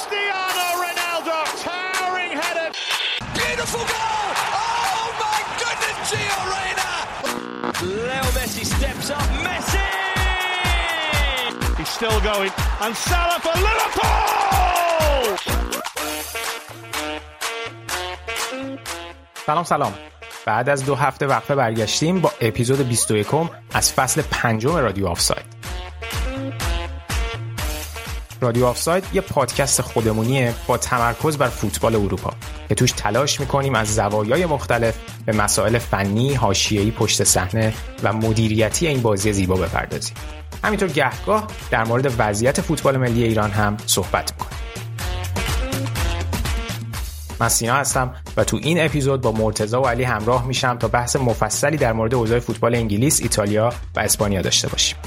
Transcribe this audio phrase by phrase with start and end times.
[0.00, 2.68] Cristiano Ronaldo, towering header.
[3.36, 4.26] Beautiful goal!
[4.56, 6.90] Oh my goodness, Gio Reyna!
[7.84, 9.28] Leo Messi steps up.
[9.44, 9.88] Messi!
[11.78, 12.52] He's still going.
[12.80, 14.10] And Salah for Liverpool!
[19.46, 19.94] سلام سلام
[20.46, 23.26] بعد از دو هفته وقفه برگشتیم با اپیزود 21
[23.74, 25.49] از فصل پنجم رادیو آفساید
[28.40, 32.32] رادیو آفساید یه پادکست خودمونیه با تمرکز بر فوتبال اروپا
[32.68, 34.94] که توش تلاش می‌کنیم از زوایای مختلف
[35.26, 40.14] به مسائل فنی، حاشیه‌ای پشت صحنه و مدیریتی این بازی زیبا بپردازیم.
[40.64, 44.60] همینطور گهگاه در مورد وضعیت فوتبال ملی ایران هم صحبت می‌کنیم.
[47.40, 51.16] من سینا هستم و تو این اپیزود با مرتزا و علی همراه میشم تا بحث
[51.16, 54.98] مفصلی در مورد اوضاع فوتبال انگلیس، ایتالیا و اسپانیا داشته باشیم.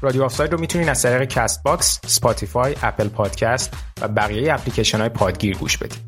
[0.00, 5.08] رادیو آفساید رو می‌تونین از طریق کست باکس، سپاتیفای، اپل پادکست و بقیه اپلیکیشن های
[5.08, 5.98] پادگیر گوش بدید.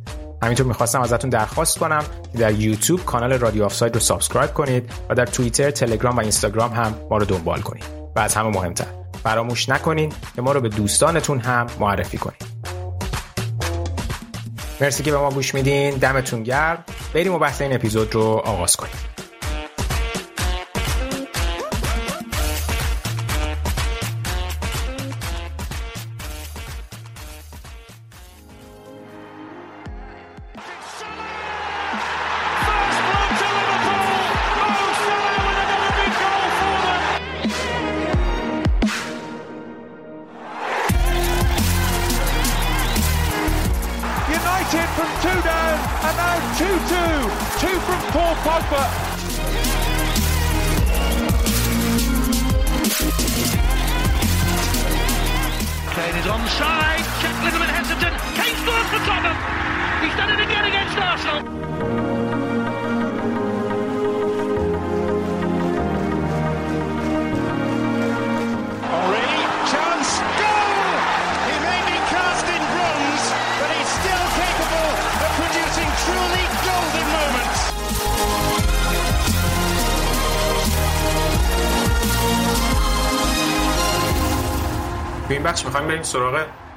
[0.43, 5.15] همینطور می‌خواستم ازتون درخواست کنم که در یوتیوب کانال رادیو آفساید رو سابسکرایب کنید و
[5.15, 7.85] در توییتر، تلگرام و اینستاگرام هم ما رو دنبال کنید.
[8.17, 8.87] و از همه مهمتر
[9.23, 12.59] فراموش نکنین که ما رو به دوستانتون هم معرفی کنید.
[14.81, 18.77] مرسی که به ما گوش میدین دمتون گرم بریم و بحث این اپیزود رو آغاز
[18.77, 18.93] کنیم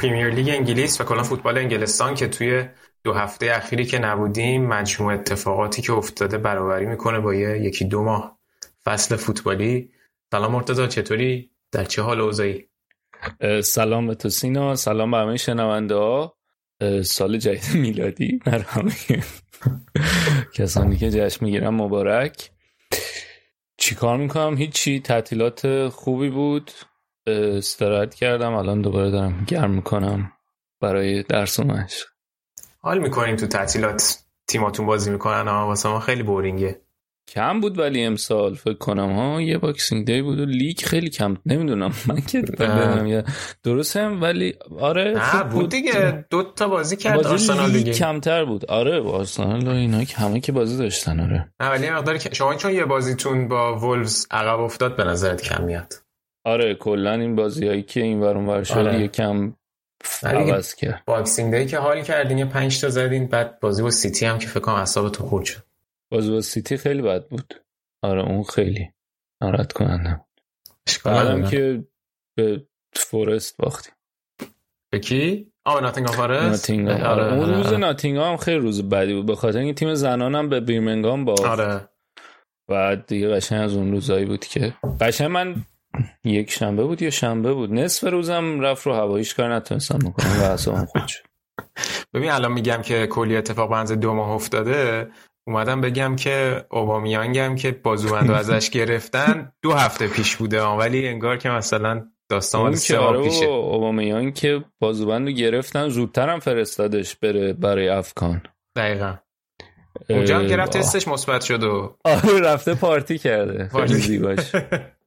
[0.01, 2.65] پریمیر لیگ انگلیس و کلا فوتبال انگلستان که توی
[3.03, 8.03] دو هفته اخیری که نبودیم مجموع اتفاقاتی که افتاده برابری می‌کنه با یه یکی دو
[8.03, 8.39] ماه
[8.83, 9.91] فصل فوتبالی.
[10.31, 12.67] سلام مرتضی چطوری؟ در چه حال اوضاعی
[13.63, 16.37] سلام به تو سینا سلام به همه شنونده ها.
[17.03, 18.93] سال جدید میلادی بر همه
[20.55, 22.51] کسانی که جشن می‌گیرن مبارک.
[23.77, 24.99] چیکار می‌کنم؟ هیچی.
[24.99, 26.71] تعطیلات خوبی بود.
[27.27, 30.31] استراحت کردم الان دوباره دارم گرم می‌کنم
[30.81, 32.07] برای درس و مشق.
[32.79, 34.17] حال می‌کنین تو تعطیلات.
[34.47, 36.81] تیماتون بازی می‌کنن ها واسه ما خیلی boring ه.
[37.27, 41.37] کم بود ولی امسال فکر کنم ها یه Boxing Day بود و لیگ خیلی کم
[41.45, 41.93] نمی‌دونم.
[42.07, 43.23] من که بدونم
[43.63, 46.25] درست هم ولی آره نه خوب بود دیگه.
[46.29, 47.93] دو تا بازی کرد بازی آرسنال لیگ دیگه.
[47.93, 48.65] کمتر بود.
[48.65, 51.51] آره با آرسنال و اینا که همه که بازی داشتن آره.
[51.59, 55.93] نه ولی که شما چون یه بازیتون با وولفز عقب افتاد به نظرت کم میاد.
[56.43, 58.99] آره کلا این بازی هایی که این ور اونور شد آره.
[58.99, 59.53] یکم
[60.21, 60.33] دیگه.
[60.35, 64.25] عوض کرد Boxing Day که حال کردین یه 5 تا زدین بعد بازی با سیتی
[64.25, 65.63] هم که فکر کنم اعصابتون خورد شد
[66.11, 67.53] بازی با سیتی خیلی بد بود
[68.01, 68.91] آره اون خیلی
[69.41, 70.21] ناراحت کننده
[71.05, 71.49] نداره.
[71.49, 71.83] که
[72.35, 73.93] به فورست باختیم
[74.89, 77.33] به کی؟ آه ناتینگهام فارست ناتینگهام آره آره.
[77.33, 77.77] اون آره، روز آره.
[77.77, 81.89] ناتینگهام خیلی روز بدی بود به خاطر اینکه تیم زنانم به بیرمنگام باخت آره
[82.67, 85.55] بعد دیگه قشنگ از اون روزایی بود که قشنگ من
[86.23, 90.43] یک شنبه بود یا شنبه بود؟ نصف روزم رفت رو هواییش کار نتونستم بکنم و
[90.43, 91.23] اصلا خود شد.
[92.13, 95.07] ببین الان میگم که کلی اتفاق بنز دو ماه افتاده.
[95.47, 100.63] اومدم بگم که اوبامیانگم که بازوبندو ازش گرفتن دو هفته پیش بوده.
[100.63, 103.45] ولی انگار که مثلا داستان مال اون سه که ماه آره پیشه.
[103.45, 108.41] بابا، اوبامیان که بازوبند رو گرفتن زودتر هم فرستادش بره برای افکان
[108.75, 109.15] دقیقا.
[110.09, 110.77] اونجا هم که رفت.
[110.77, 113.69] تستش مثبت شد و آره رفته پارتی کرده.
[113.71, 113.93] خیلی.
[113.93, 114.51] زیباش.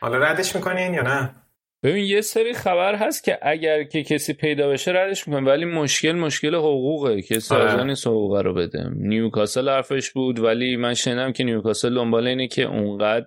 [0.00, 1.30] حالا ردش می‌کنین یا نه
[1.82, 6.12] ببین یه سری خبر هست که اگر که کسی پیدا بشه ردش می‌کنه ولی مشکل
[6.12, 7.70] مشکل حقوقه کسی آره.
[7.70, 12.48] از نیست حقوق رو بده نیوکاسل حرفش بود ولی من شنیدم که نیوکاسل دنبال اینه
[12.48, 13.26] که اونقدر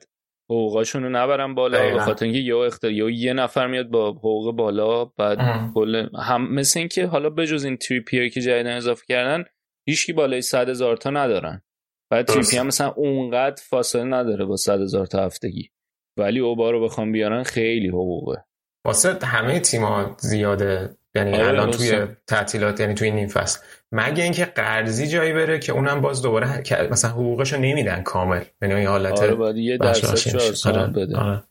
[0.50, 1.94] حقوقاشون رو نبرن بالا.
[1.94, 5.40] به خاطر اینکه یا اختر یا یه نفر میاد با حقوق بالا بعد.
[5.74, 9.44] کل هم مثل اینکه حالا بجز این تریپیر که جدیدن اضافه کردن
[9.86, 11.62] هیچکی بالای 100 هزار تا ندارن
[12.10, 12.28] بعد.
[12.28, 15.70] تریپی هم مثلا اونقدر فاصله نداره با 100 هزار تا هفتگی.
[16.18, 18.44] ولی اوبا رو بخوام بیارن خیلی حقوقه.
[18.86, 20.98] واسه همه تیم‌ها زیاده.
[21.16, 21.72] یعنی آره، الان.
[21.72, 23.60] توی تعطیلات یعنی توی نیم فصل.
[23.92, 28.44] مگه اینکه قرضی جایی بره که اونم باز دوباره مثلا حقوقشو نمیدن کامل.
[28.62, 31.18] یعنی این حالت آره باید یه درصد آره، بده.
[31.18, 31.44] آره.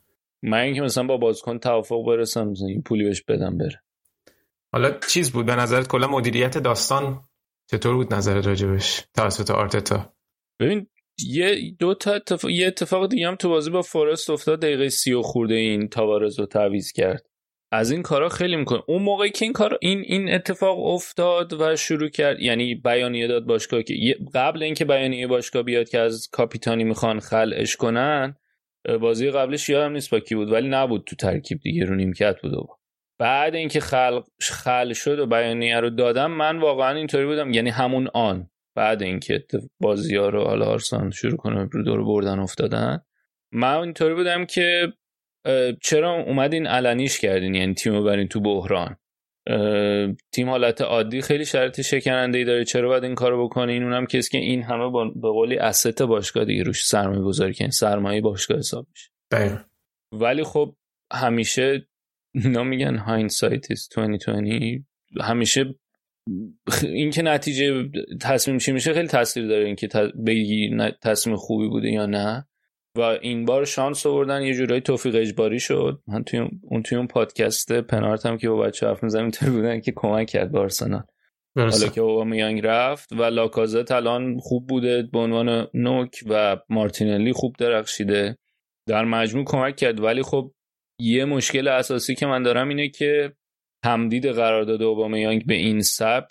[0.43, 3.82] من اینکه مثلا با بازیکن توافق برسم این پولی بهش بدم بره.
[4.72, 7.25] حالا چیز بود؟ به نظرت کلا مدیریت داستان
[7.70, 10.12] چطور بود نظرت راجبش؟ توسط آرتتا.
[10.60, 10.87] ببین
[11.26, 15.12] یه دو تا اتفاق یه اتفاق دیگه هم تو بازی با فورست افتاد دقیقه سی
[15.12, 17.26] و خورده این تاوارز رو تعویض کرد.
[17.72, 18.82] از این کارا خیلی می‌کنه.
[18.88, 23.46] اون موقعی که این کار این این اتفاق افتاد و شروع کرد یعنی بیانیه داد
[23.46, 23.94] باشگاه که
[24.34, 28.37] قبل اینکه بیانیه باشگاه بیاد که از کاپیتانی می‌خوان خلعش کنن
[29.00, 32.54] بازی قبلش یادم نیست با کی بود ولی نبود تو ترکیب دیگه رو نیمکت بود
[32.54, 32.66] و
[33.19, 38.08] بعد اینکه خلق خل شد و بیانیه رو دادم من واقعا اینطوری بودم یعنی همون
[38.14, 38.50] آن.
[38.78, 39.44] بعد اینکه
[39.80, 43.02] بازی ها رو حالا آرسنال شروع کنه رو دور بردن افتادن
[43.52, 44.92] من اینطوری بودم که
[45.82, 48.96] چرا اومدین علنیش کردین؟ یعنی تیم رو برین تو بحران.
[50.32, 52.64] تیم حالت عادی خیلی شرط شکننده ای داره.
[52.64, 56.44] چرا باید این کارو بکنین؟ اونم کسی که این همه با- به قولی اسست باشگاه
[56.44, 57.70] دیگه روش سرمایه گذاری کنین.
[57.70, 59.10] سرمایه باشگاه حساب میشه.
[60.12, 60.76] ولی خب
[61.12, 61.88] همیشه
[62.34, 64.86] اینا میگن هایندسایت is 2020
[65.20, 65.75] همیشه
[66.82, 67.90] این که نتیجه
[68.20, 69.88] تصمیم چی میشه خیلی تاثیر داره اینکه
[70.26, 72.46] بگی تصمیم خوبی بوده یا نه.
[72.96, 76.02] و این بار شانس آوردن یه جورایی توفیق اجباری شد.
[76.06, 79.80] من توی اون- توی اون پادکست پنارت هم که با بچه حرف می‌زنم اینطوری بودن
[79.80, 81.02] که کمک کرد به آرسنال.
[81.56, 87.56] حالا که اوبامیانگ رفت و لاکازت الان خوب بوده به عنوان نوک و مارتینلی خوب
[87.58, 88.38] درخشیده.
[88.86, 90.00] در مجموع کمک کرد.
[90.00, 90.52] ولی خب
[91.00, 93.32] یه مشکل اساسی که من دارم اینه که
[93.82, 96.28] تمدید قرارداد اوبامیانگ به این سبک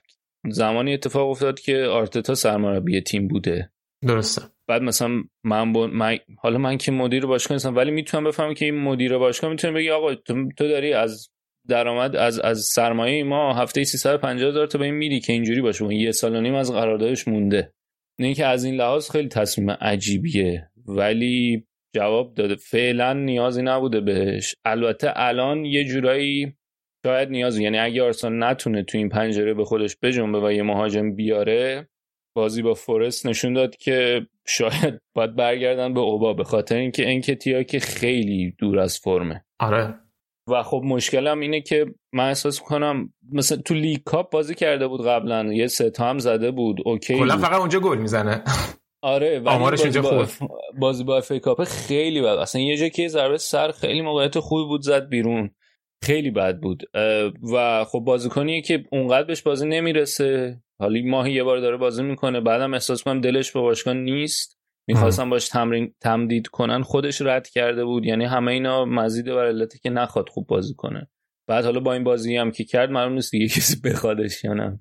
[0.49, 3.71] زمانی اتفاق افتاد که آرتتا سرمربی تیم بوده.
[4.07, 4.41] درسته.
[4.67, 5.87] بعد مثلا من, با...
[5.87, 9.73] من- حالا من که مدیر باشگاه نیستم ولی می‌تونم بفهمم که این مدیر باشگاه می‌تونه
[9.73, 11.29] بگی آقا تو, تو داری از
[11.67, 15.83] درآمد از از سرمایه ما هفته 350 هزار تا به این میدی که اینجوری باشه.
[15.83, 17.73] اون یه سال و نیم از قراردادش مونده.
[18.19, 20.69] نه که از این لحاظ خیلی تصمیم عجیبیه.
[20.87, 24.55] ولی جواب داده فعلا نیازی نبوده بهش.
[24.65, 26.56] البته الان یه جورایی
[27.07, 31.15] شاید نیازی یعنی اگه آرسنال نتونه تو این پنجره به خودش بجنبه و یه مهاجم
[31.15, 31.89] بیاره
[32.35, 37.63] بازی با فورست نشون داد که شاید باید برگردن به اوبا به خاطر اینکه انکتیا
[37.63, 39.45] که خیلی دور از فرمه.
[39.59, 39.95] آره.
[40.49, 45.07] و خب مشکلم اینه که من احساس کنم مثلا تو League Cup بازی کرده بود
[45.07, 47.37] قبلا یه سه تا هم زده بود okay کلا.
[47.37, 48.43] فقط اونجا گل می‌زنه.
[49.01, 50.53] آره ولی آمارش بازی اینجا با, خوبه.
[50.79, 52.27] بازی با اف کاپ خیلی بد.
[52.27, 55.49] اصلا یه جا که ضربه سر خیلی موقعیت خوبی بود زد بیرون.
[56.03, 56.83] خیلی بد بود.
[57.53, 60.61] و خب بازیکنیه که اونقدر بهش بازی نمی‌رسه.
[60.79, 64.57] حالا ماهی یه بار داره بازی می‌کنه بعدم احساس کنم دلش به باشگاه نیست.
[64.89, 68.05] می‌خواستم باش تمرین تمدید کنن خودش رد کرده بود.
[68.05, 71.07] یعنی همه اینا مزید بر علته که نخواد خوب بازی کنه.
[71.49, 74.79] بعد حالا با این بازی هم که کرد معلوم نیست دیگه کسی بخوادش یا نه.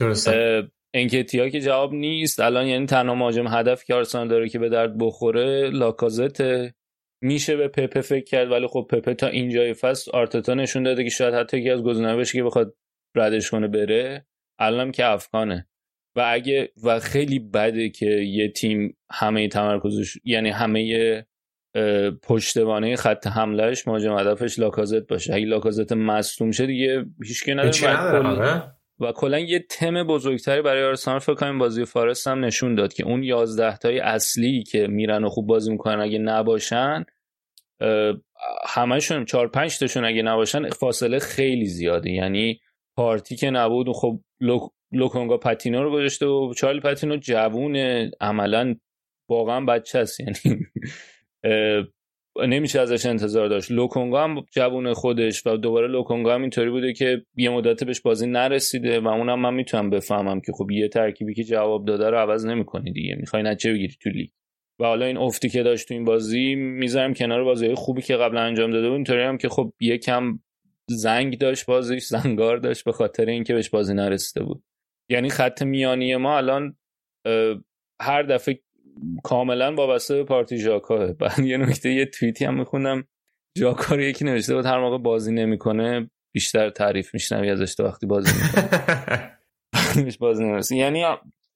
[0.00, 0.62] درسته.
[0.94, 2.40] انکتیا که جواب نیست.
[2.40, 6.40] الان یعنی تنها مهاجم هدف که آرسنال داره که به درد بخوره لاکازت
[7.22, 11.10] میشه به پپه فکر کرد ولی خب پپه تا اینجای فصل آرتتا نشون داده که
[11.10, 12.76] شاید حتی یکی از گزینه‌ها بشه که بخواد
[13.16, 14.26] ردش کنه بره
[14.58, 15.68] الانم که افغانه.
[16.16, 21.26] و اگه و خیلی بده که یه تیم همه تمرکزش یعنی همه
[22.22, 25.34] پشتوانه خط حملهش مهاجم هدفش لاکازت باشه.
[25.34, 31.18] اگه لاکازت مصدوم شه دیگه هیچ و نداره و کلا یه تم بزرگتری برای آرسنال
[31.18, 35.28] فکر کنم بازی فارست هم نشون داد که اون 11 تای اصلی که میرن و
[35.28, 37.04] خوب بازی می‌کنن اگه نباشن
[38.68, 42.10] همشون 4 5 تاشون اگه نباشن فاصله خیلی زیاده.
[42.10, 42.60] یعنی
[42.96, 44.62] پارتی که نبود خب لوک...
[44.92, 48.10] لوکونگا پاتینو رو گذاشته و چارلی پاتینو جوونه.
[48.20, 48.74] عملا
[49.28, 50.66] واقعا بچه است یعنی
[52.36, 53.70] نمیشه ازش انتظار داشت.
[53.70, 58.26] لوکونگا هم جوون خودش و دوباره لوکونگا هم اینطوری بوده که یه مدت بهش بازی
[58.26, 62.46] نرسیده و اونم من می‌تونم بفهمم که خب یه ترکیبی که جواب داده رو عوض
[62.46, 63.14] نمی‌کنی دیگه.
[63.14, 64.28] می‌خوای نچه بگیری تو لیگ.
[64.80, 68.40] و حالا این افتی که داشت تو این بازی می‌ذارم کنار بازی خوبی که قبلا
[68.40, 68.94] انجام داده بود.
[68.94, 70.38] اینطوری هم که خب یکم
[70.88, 74.62] زنگ داشت بازیش زنگار داشت به خاطر اینکه بهش بازی نرسیده بود.
[75.08, 76.76] یعنی خط میانی ما الان
[78.00, 78.60] هر دفعه
[79.24, 83.04] کاملا وابسته به پارتی ژاکاه بعد یه نکته یه توییتی هم میخوندم.
[83.58, 88.06] ژاکا رو یکی نوشته بود هر موقع بازی نمی‌کنه بیشتر تعریف میشنوی ازش تا وقتی
[88.06, 91.04] بازی می‌کنه بازی نمی‌رسه یعنی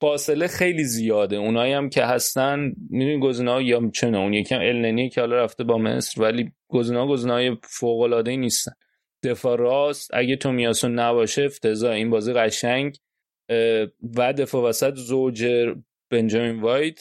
[0.00, 1.36] فاصله خیلی زیاده.
[1.36, 5.64] اونایی هم که هستن می‌دونی گزینه‌ها یا چه نه اون یکم النی که حالا رفته
[5.64, 8.72] با مصر ولی گزینه‌ها گزینه‌های فوق العاده نیستن.
[9.24, 11.92] دفاع راست اگه تومیاسو نباشه افتضاح.
[11.92, 12.96] این بازی قشنگ.
[14.16, 15.74] و دفاع وسط زوجر
[16.10, 17.00] بنجامین وایت.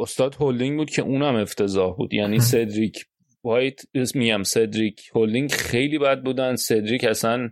[0.00, 2.14] استاد هولدینگ بود که اونم افتضاح بود.
[2.14, 3.06] یعنی سدریک
[3.44, 3.80] وایت
[4.14, 6.56] میگم سدریک هولدینگ خیلی بد بودن.
[6.56, 7.50] سدریک اصلا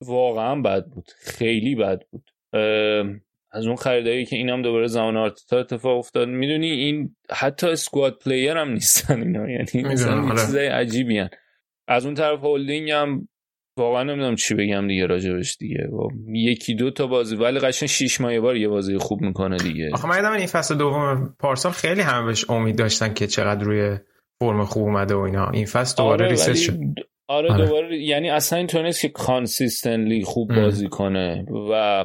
[0.00, 1.10] واقعا بد بود.
[1.20, 2.30] خیلی بد بود.
[3.54, 6.28] از اون خریدایی که اینم دوباره زمان آرتتا اتفاق افتاد.
[6.28, 9.50] می‌دونی این حتی squad player هم نیستن اینا.
[9.50, 11.30] یعنی مثلا چیزای عجیبی هن.
[11.88, 13.28] از اون طرف هولدینگ هم
[13.78, 15.88] واقعا نمی‌دونم چی بگم دیگه راجبش دیگه.
[16.32, 19.90] یکی دو تا بازی ولی قشنگ شیش ماه بار یه بازی خوب می‌کنه دیگه.
[19.92, 23.98] آخه من این فصل دوم پارسال خیلی هم بهش امید داشتن که چقدر روی
[24.40, 25.50] فرم خوب اومده و اینا.
[25.50, 26.78] این فصل دوباره آره شد.
[27.28, 27.64] آره, آره.
[27.64, 31.46] دوباره یعنی اصلا اینطور نیست که consistently خوب بازی کنه.
[31.70, 32.04] و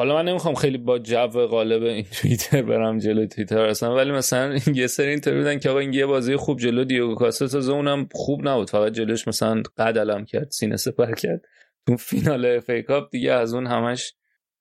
[0.00, 4.58] حالا من نمی‌خوام خیلی با جو غالب این توییتر برم جلو توییتر اصلا ولی مثلا
[4.74, 8.08] یه سری اینطور بودن که آقا این یه بازی خوب جلو دیوگو کاستا تازه اونم
[8.12, 8.70] خوب نبود.
[8.70, 11.44] فقط جلوش مثلا قد علم کرد سینه سپر کرد.
[11.86, 14.14] تو فینال FA Cup دیگه از اون همش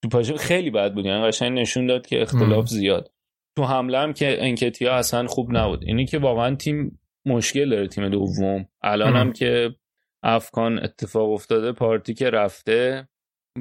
[0.03, 1.05] تو پاش خیلی بد بود.
[1.05, 3.11] یعنی قشنگ نشون داد که اختلاف زیاد.
[3.55, 5.83] تو حمله هم که انکتیا اصلا خوب نبود.
[5.83, 8.65] اینی که واقعا تیم مشکل داره تیم دوم.
[8.81, 9.75] الان هم که
[10.23, 13.07] افکان اتفاق افتاده پارتی که رفته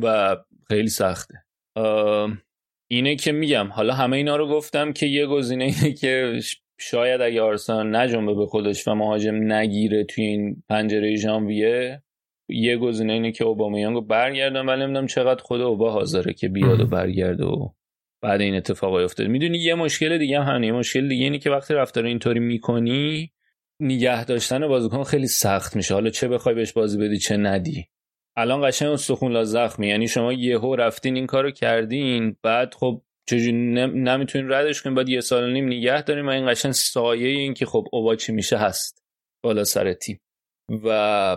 [0.03, 0.37] و
[0.69, 1.48] خیلی سخته.
[2.91, 6.41] اینه که میگم حالا همه اینا رو گفتم که یه گزینه اینه که
[6.81, 12.03] شاید اگه آرسنال نجنبه به خودش و مهاجم نگیره توی این پنجره ژانویه
[12.49, 14.67] یه گزینه اینه که اوبامیانگو برگردن.
[14.67, 17.69] ولی نمی‌دونم چقدر خود اوبا حاضره که بیاد و برگرده و
[18.23, 21.75] بعد این اتفاق افتاد می‌دونی یه مشکل دیگه هم یه مشکل دیگه اینه که وقتی
[21.75, 23.33] رفتار اینطوری می‌کنی
[23.81, 25.95] نگه داشتن بازیکن خیلی سخت میشه.
[25.95, 27.87] حالا چه بخوای بهش بازی بدی چه ندی.
[28.39, 29.89] الان قشنگ استخون لا زخمی.
[29.89, 35.21] یعنی شما یهو رفتین این کارو کردین بعد خب چجوری نمی‌تونین ردش کنین بعد یه
[35.21, 38.57] سال و نیم نگه داریم و این قشنگ سایه این که خب اوبا چی میشه
[38.57, 39.03] هست
[39.45, 40.21] بالا سر تیم.
[40.85, 41.37] و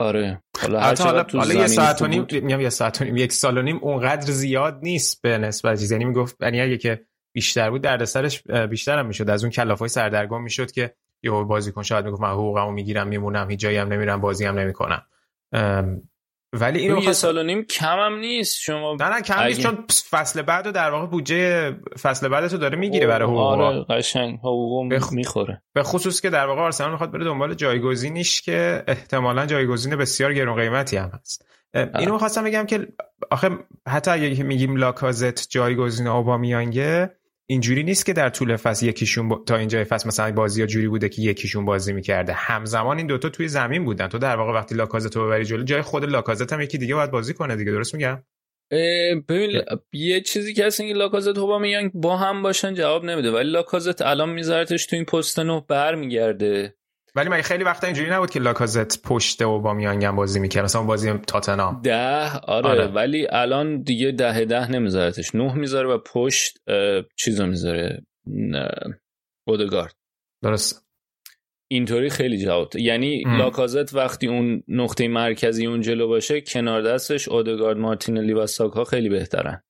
[0.00, 3.32] آره حالا هر حالا, حالا یه ساعت و نیم میگم یه ساعت و نیم یک
[3.32, 5.92] سال و نیم اونقدر زیاد نیست به نسبت چیز.
[5.92, 9.30] یعنی می‌گفت یعنی اگه که بیشتر بود دردسرش بیشتر هم می‌شد.
[9.30, 13.60] از اون کلافای سردرگم می‌شد که یه بازیکن شاید می‌گفت من حقوقمو می‌گیرم میمونم هیچ
[13.60, 15.02] جایی هم نمیرم بازی هم نمی‌کنم.
[16.60, 18.60] ولی اینو یه سال و نیم کم هم نیست.
[18.60, 22.78] شما نه نه کم نیست چون فصل بعد در واقع بودجه فصل بعد تو داره
[22.78, 23.38] می‌گیره برای حقوق.
[23.38, 24.38] آره قشنگ.
[24.38, 25.12] حقوق بخ...
[25.12, 25.62] می‌خوره.
[25.74, 30.56] به خصوص که در واقع آرسنال می‌خواد بره دنبال جایگزینیش که احتمالا جایگزین بسیار گرون
[30.56, 31.46] قیمتی هم هست.
[31.74, 32.86] اینو می‌خواستم بگم که
[33.30, 33.50] آخه
[33.88, 37.10] حتی اگه میگیم لاکازت جایگزین اوبامیانگه
[37.48, 39.42] اینجوری نیست که در طول فصل یکیشون با...
[39.46, 42.32] تا اینجای فصل مثلا بازی ها جوری بوده که یکیشون بازی می‌کرده.
[42.32, 44.08] همزمان این دوتا توی زمین بودن.
[44.08, 47.10] تو در واقع وقتی لاکازت رو ببری جلو جای خود لاکازت هم یکی دیگه باید
[47.10, 47.72] بازی کنه دیگه.
[47.72, 48.22] درست میگم؟
[49.28, 49.62] ببین
[49.92, 53.30] یه چیزی که هست اینکه لاکازت هوبا میان با هم باشن جواب نمیده.
[53.30, 56.74] ولی لاکازت الان میذارتش تو این پست نه برمیگرده.
[57.16, 60.82] ولی من خیلی وقتا اینجوری نبود که لاکازت پشت و با میانگم بازی می‌کرد؟ مثلا
[60.82, 65.34] بازی تاتنام ده آره, آره, ولی الان دیگه ده ده نمیذارتش.
[65.34, 66.58] نه می‌ذاره و پشت
[67.16, 68.02] چیزو می‌ذاره.
[69.48, 69.94] اودگارد.
[70.44, 70.86] درست.
[71.70, 72.76] اینطوری خیلی جواب.
[72.76, 73.38] یعنی ام.
[73.38, 79.08] لاکازت وقتی اون نقطه مرکزی اون جلو باشه کنار دستش اودگارد مارتینلی و ساکا خیلی
[79.08, 79.62] بهترن.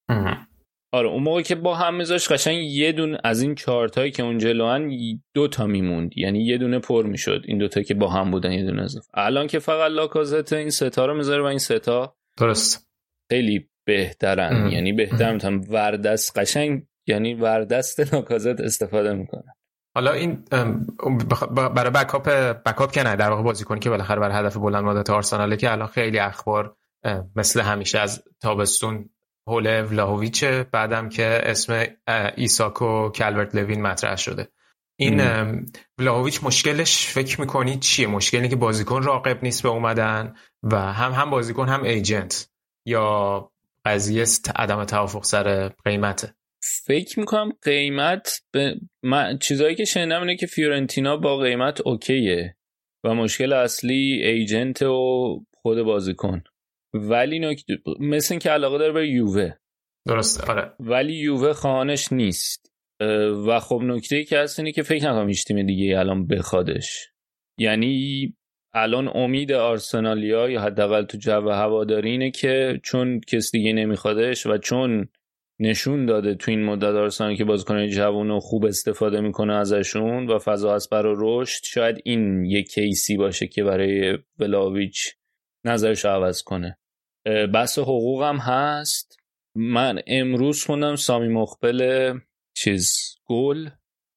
[0.96, 4.22] آره اون موقع که با هم میذاش قشنگ یه دون از این چارت هایی که
[4.22, 4.90] اون جلوان
[5.34, 6.12] دو تا میموند.
[6.16, 7.44] یعنی یه دونه پر می‌شد.
[7.44, 11.06] این دوتا که با هم بودن یه دونه از الان که فقط لاکازت این ستا
[11.06, 12.88] رو می‌ذاره و این ستا درست.
[13.30, 14.56] خیلی بهترن.
[14.56, 14.68] ام.
[14.68, 19.52] یعنی بهتر می‌تونم وردست قشنگ یعنی وردست لاکازت استفاده می‌کنن
[19.94, 20.44] حالا این
[21.74, 22.28] برای بکاپ
[22.66, 25.88] بکاپ که نه در واقع بازیکن که بالاخره برای هدف بلند مدت آرسناله که الان
[25.88, 26.76] خیلی اخبار
[27.36, 29.10] مثل همیشه از تابستون
[29.46, 31.84] حول ولاهویچ بعدم که اسم
[32.36, 34.48] ایساکو کالورت لوین مطرح شده.
[34.96, 35.20] این
[35.98, 41.30] ولاهویچ مشکلش فکر می‌کنی چیه؟ مشکلی که بازیکن راقب نیست به اومدن و هم هم
[41.30, 42.50] بازیکن هم agent
[42.86, 43.50] یا
[43.84, 44.24] قضیه
[44.56, 46.34] عدم توافق سر قیمته
[46.84, 49.38] فکر می‌کنم قیمت به من...
[49.38, 52.56] چیزایی که شنیدم اینه که فیورنتینا با قیمت okay ه
[53.04, 56.42] و مشکل اصلی agent و خود بازیکن.
[56.98, 59.52] ولی نکته مثل این که علاقه داره به یووه.
[60.06, 60.72] درست آره.
[60.80, 62.72] ولی یووه خواهانش نیست.
[63.46, 67.12] و خب نکته ای که هست اینه که فکر نکنم هیچ تیم دیگه الان بخوادش.
[67.58, 68.34] یعنی
[68.74, 74.58] الان امید آرسنالیا یا حداقل تو جو هواداری اینه که چون کس دیگه نمیخوادش و
[74.58, 75.08] چون
[75.60, 80.38] نشون داده تو این مدت آرسنال که بازیکن جوان و خوب استفاده می‌کنه ازشون و
[80.38, 85.14] فضا هست برای رشد شاید این یک کیسی باشه که برای ولاویچ
[85.64, 86.78] نظرش عوض کنه.
[87.54, 89.16] بحث حقوق هم هست.
[89.56, 92.18] من امروز خوندم سامی مخبل
[92.56, 93.68] چیز گل.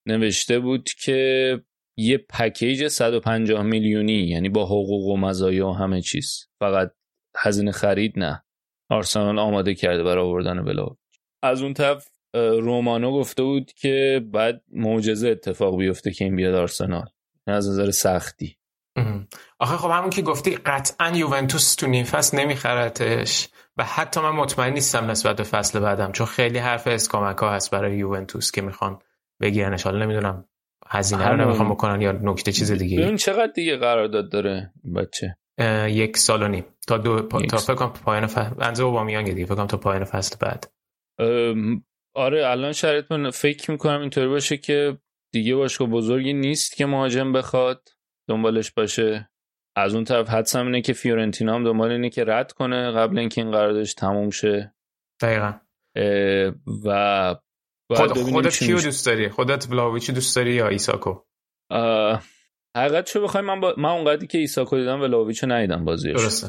[0.05, 1.61] نوشته بود که
[1.97, 6.47] یه پکیج 150 میلیونی یعنی با حقوق و مزایا و همه چیز.
[6.59, 6.91] فقط
[7.37, 8.43] هزینه خرید نه.
[8.89, 10.87] آرسنال آماده کرده برای آوردن بلا
[11.43, 17.09] از اون طرف رومانو گفته بود که بعد معجزه اتفاق بیفته که این بیاد آرسنال.
[17.47, 18.58] از نظر سختی.
[19.59, 24.73] آخه خب همون که گفتی قطعا یوونتوس تو نیم فصل نمیخرتش و حتی من مطمئن
[24.73, 28.99] نیستم نسبت به فصل بعدم چون خیلی حرف اسکامکا هست برای یوونتوس که می‌خوان
[29.41, 29.83] بگیرنش.
[29.83, 30.45] حالا نمی‌دونم
[30.87, 35.37] هزینه رو نمی‌خوام بکنن یا نکته چیز دیگه ببین چقدر دیگه قرارداد داره بچه.
[35.87, 36.65] یک سال و نیم.
[36.87, 37.41] تا دو پا...
[37.41, 39.45] تا فکر کنم پایان فصل انزه اوبامیانگ دیگه.
[39.45, 40.71] فکر کنم تا پایان فصل بعد.
[42.13, 44.97] آره الان شرط من فکر می‌کنم اینطوری باشه که
[45.33, 47.89] دیگه باشگاه بزرگی نیست که مهاجم بخواد.
[48.29, 49.29] دنبالش باشه.
[49.77, 53.41] از اون طرف حدسم اینه که فیورنتینا هم دنبال اینه که رد کنه قبل اینکه
[53.41, 54.73] این قراردادش تموم شه.
[55.21, 55.53] دقیقا.
[56.85, 57.35] و
[57.95, 61.23] خود خودت کیو دوست داری؟ خودت ولاویچ دوست داری یا ایساکو؟
[62.77, 63.75] حقیقت چه بخوای من با...
[63.77, 66.13] من اونقدری که ایساکو دیدم ولاویچ ندیدم بازیش.
[66.13, 66.47] درسته.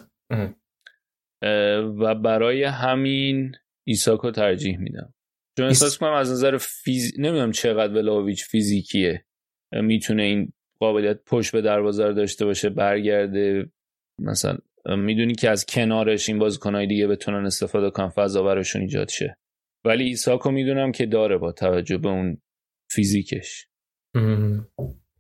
[2.01, 3.53] و برای همین
[3.87, 5.15] ایساکو ترجیح میدم.
[5.59, 7.13] چون احساس کنم از نظر فیز...
[7.19, 9.27] نمی‌دونم چقدر ولاویچ فیزیکیه.
[9.73, 13.71] می‌تونه این قابلیت پشت به دروازه رو داشته باشه برگرده
[14.19, 19.37] مثلا می‌دونی که از کنارش این بازیکنهای دیگه بتونن استفاده کنن فضا براشون ایجاد شه.
[19.85, 22.43] ولی ایساکو می‌دونم که داره با توجه به اون
[22.91, 23.67] فیزیکش.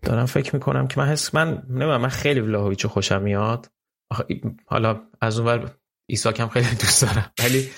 [0.02, 3.66] دارم فکر می‌کنم که من حس من نمی‌دونم من خیلی ولاهویچو خوشم میاد.
[4.66, 5.76] حالا از اون ور
[6.08, 7.32] ایساک هم خیلی دوست دارم.
[7.44, 7.68] ولی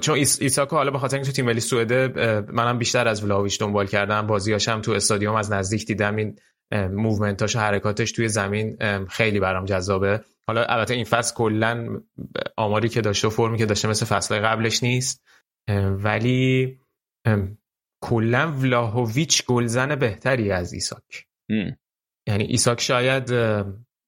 [0.00, 2.08] چون ایساکو حالا به خاطر اینکه تو تیم ملی سوئده
[2.52, 4.26] منم بیشتر از ولاهویچ دنبال کردم.
[4.26, 6.16] بازیاشم تو استادیوم از نزدیک دیدم.
[6.16, 6.38] این
[6.72, 8.76] movement اش و حرکاتش توی زمین
[9.08, 10.20] خیلی برام جذابه.
[10.46, 12.00] حالا البته این فصل کلا
[12.56, 15.24] آماری که داشته و فرمی که داشته مثل فصل قبلش نیست.
[15.90, 16.78] ولی
[18.02, 21.26] کلا ولاهویچ گلزن بهتری از ایساک.
[22.28, 23.32] یعنی ایساک شاید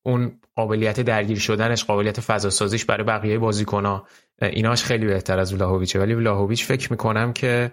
[0.06, 4.06] اون قابلیت درگیر شدنش قابلیت فضا سازیش برای بقیه بازیکن‌ها
[4.42, 7.72] ایناش خیلی بهتر از ولاهویچه ولی ولاهویچ فکر می‌کنم که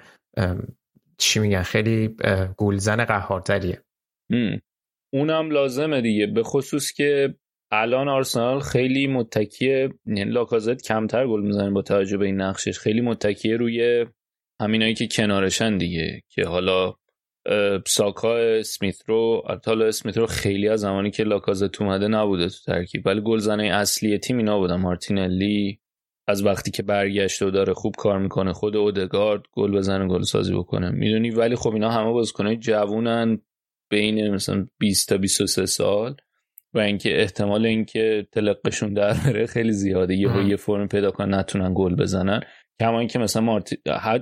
[1.18, 2.16] چی میگن خیلی
[2.58, 3.84] گلزن قهارتریه.
[5.14, 6.28] اونم لازمه دیگه.
[6.28, 7.36] به خصوص که
[7.72, 12.80] الان آرسنال خیلی متکیه یعنی لاکازت کمتر گل می‌زنه با توجه به این نقشش.
[12.80, 14.06] خیلی متکیه روی
[14.62, 16.94] همینایی که کنارشن دیگه که حالا
[17.88, 23.02] ساکا اسمیت رو حالا اسمیت رو خیلی از زمانی که لاکازت اومده نبوده تو ترکیب.
[23.06, 24.76] ولی گلزنه اصلی تیم اینا بودن.
[24.76, 25.80] مارتینلی
[26.28, 30.54] از وقتی که برگشت و داره خوب کار می‌کنه خود اودگارد گل بزنه گل سازی
[30.54, 30.92] بکنه.
[30.92, 33.42] می‌دونی؟ ولی خب اینا همه بازیکنای جوونن.
[33.90, 36.16] بین مثلا 20 تا 23 سال
[36.74, 40.16] و اینکه احتمال اینکه تلقشون در بره خیلی زیاده.
[40.16, 42.40] یه یه فرم پیدا کنن نتونن گل بزنن.
[42.80, 43.78] کما اینکه مثلا مارتی...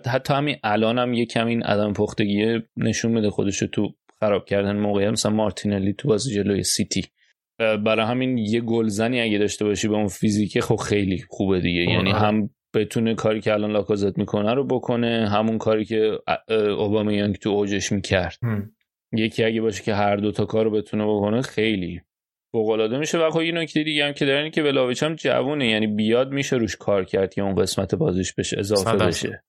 [0.05, 4.75] حتی همین الان هم یه کمی این عدم پختگی نشون میده خودش تو خراب کردن
[4.75, 7.05] موقعیت مثلا مارتینلی تو بازی جلوی سیتی.
[7.59, 11.81] برای همین یه گلزنی اگه داشته باشی به اون فیزیکی خب خیلی خوبه دیگه.
[11.81, 16.19] یعنی هم بتونه کاری که الان لاکازت می‌کنه رو بکنه همون کاری که
[16.77, 18.37] اوبامیانگ تو اوجش می‌کرد.
[19.11, 22.01] یکی اگه باشه که هر دو تا کارو بتونه بکنه خیلی.
[22.51, 23.17] فوق میشه.
[23.17, 25.67] و خب یه نکته دیگه هم که دارن که ولاویچ هم جوونه.
[25.67, 29.43] یعنی بیاد میشه روش کار کرد که اون قسمت بازیش بشه اضافه بشه.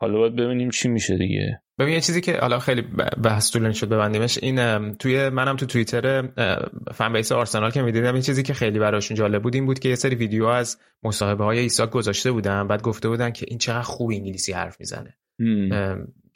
[0.00, 1.62] حالا باید ببینیم چی میشه دیگه.
[1.78, 2.82] ببین یه چیزی که حالا خیلی
[3.24, 6.28] بحث طولانی شد ببندیمش این توی منم تو توییتر
[6.94, 9.88] فن بیس آرسنال که می‌دیدم این چیزی که خیلی براشون جالب بود این بود که
[9.88, 12.68] یه سری ویدیو از مصاحبه های ایساک گذاشته بودن.
[12.68, 15.14] بعد گفته بودن که این چقدر خوب انگلیسی حرف می‌زنه.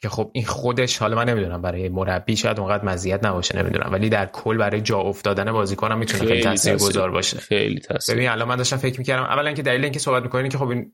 [0.01, 4.09] که خب این خودش حالا من نمی‌دونم برای مربی شاید اونقدر مزیت نباشه نمی‌دونم ولی
[4.09, 7.37] در کل برای جا افتادن بازیکنم می‌تونه خیلی, خیلی تاثیرگذار باشه.
[7.39, 8.15] خیلی تاثیر.
[8.15, 10.91] ببین الان من داشتم فکر می‌کردم اولا که دلیل اینکه صحبت می‌کنین که خب این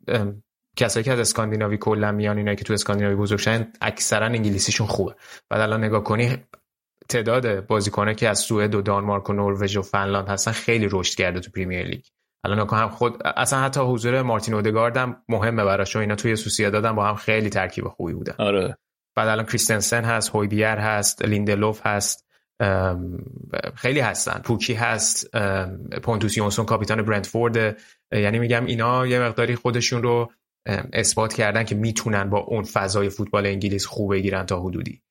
[0.77, 5.15] کسایی که از اسکاندیناوی کلا میان اینا که تو اسکاندیناوی بزرگ شدن اکثرا انگلیسیشون خوبه.
[5.49, 6.37] بعد الان نگاه کنی
[7.09, 11.39] تعداد بازیکنه که از سوئد و دانمارک و نروژ و فنلاند هستن خیلی رشد کرده
[11.39, 12.01] تو پریمیر لیگ.
[12.45, 17.05] الان هم خود اصلا حتی حضور مارتین اودگارد هم مهمه براش اینا توی سوسیداد با
[17.05, 18.35] هم خیلی ترکیب خوبی بودن.
[18.37, 18.77] آره.
[19.15, 22.27] بعد الان کریستنسن هست هویبیر هست لیندلوف هست
[23.75, 25.37] خیلی هستن پوکی هست
[26.03, 27.77] پونتوس یونسون کاپیتان برندفورد
[28.11, 30.31] یعنی میگم اینا یه مقداری خودشون رو
[30.93, 35.01] اثبات کردن که می‌تونن با اون فضای فوتبال انگلیس خوب بگیرن تا حدودی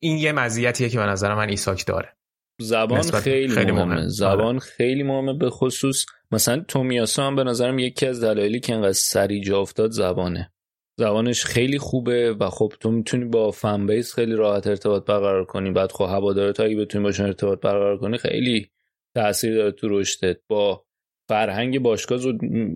[0.00, 2.18] این یه مزیتیه که به نظر من ایساک داره
[2.60, 3.94] زبان خیلی, خیلی مهمه.
[3.94, 4.08] مهمه.
[4.08, 4.58] زبان آره.
[4.58, 9.40] خیلی مهمه به خصوص مثلا تومیاسو هم به نظرم یکی از دلایلی که انقدر سری
[9.40, 10.52] جا افتاد زبانه
[10.98, 15.70] زبانش خیلی خوبه و خب تو می‌تونی با فن بیس خیلی راحت ارتباط برقرار کنی.
[15.70, 18.70] بعد خب هوادارت اگه بتونی باشون ارتباط برقرار کنی خیلی
[19.14, 20.38] تاثیر داره تو رشدت.
[20.48, 20.84] با
[21.28, 22.20] فرهنگ باشگاه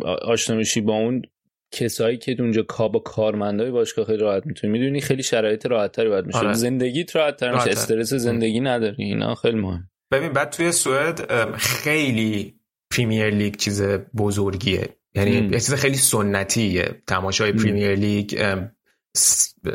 [0.05, 1.23] آشنا میشی با اون
[1.75, 4.73] کسایی که اونجا با کارمندای باشگاه خیلی راحت می‌تونی.
[4.73, 6.53] می‌دونی خیلی شرایط راحت تری باید میشه آره.
[6.53, 9.05] زندگیت راحت تر میشه استرس زندگی نداری.
[9.05, 9.91] اینا خیلی مهم.
[10.13, 12.55] ببین بعد توی سوئد خیلی
[12.93, 13.83] پریمیر لیگ چیز
[14.17, 14.89] بزرگیه.
[15.15, 17.03] یعنی یه چیز خیلی سنتیه.
[17.07, 18.61] تماشای پریمیر لیگ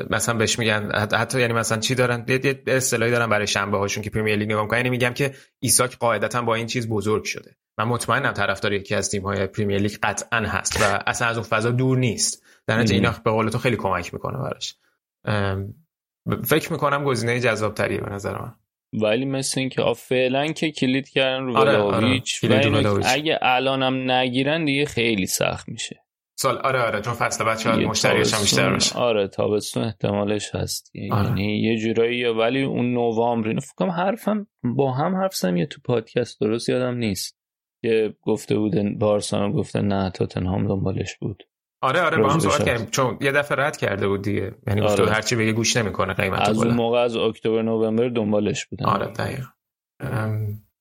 [0.10, 4.10] مثلا بهش میگن حتی یعنی مثلا چی دارن؟ یه اصطلاحی دارن برای شنبه هاشون که
[4.10, 4.78] پرمیر لیگ نگاه می‌کنن.
[4.78, 7.56] یعنی میگم که ایساک قاعدتا با این چیز بزرگ شده.
[7.78, 11.48] من مطمئنم طرفدار یکی از تیم های پرمیر لیگ قطعا هست و اصلا از اون
[11.48, 12.44] فضا دور نیست.
[12.68, 14.76] در نتیجه اینا به قول تو خیلی کمک می‌کنه براش.
[16.46, 18.56] فکر می‌کنم گزینه جذاب تریه به نظر من.
[18.94, 22.22] ولی مثل اینکه فعلا که کلید کردن رو آره, آره.
[23.06, 26.04] اگه الانم نگیرن دیگه خیلی سخت میشه.
[26.40, 28.96] سال آره آره چون فصل بعد شاید مشتریش هم بیشتر بشه.
[28.96, 30.92] آره تابستون احتمالش هست.
[31.12, 31.28] آره.
[31.28, 35.82] یعنی یه جورایی ولی اون نوامبر اینو فکر حرفم با هم حرف زدم یه تو
[35.86, 37.38] پادکست درست یادم نیست.
[37.82, 41.44] که گفته بودن بارسلونا گفته نه تاتنهام دنبالش بود.
[41.82, 42.86] آره آره با هم صحبت کردیم.
[42.86, 44.56] چون یه دفعه رد کرده بود دیگه.
[44.68, 45.12] یعنی گفته آره.
[45.12, 49.50] هرچی بگه گوش نمی‌کنه قیمت از اون موقع از اکتبر نوامبر دنبالش بودن آره دقیقاً.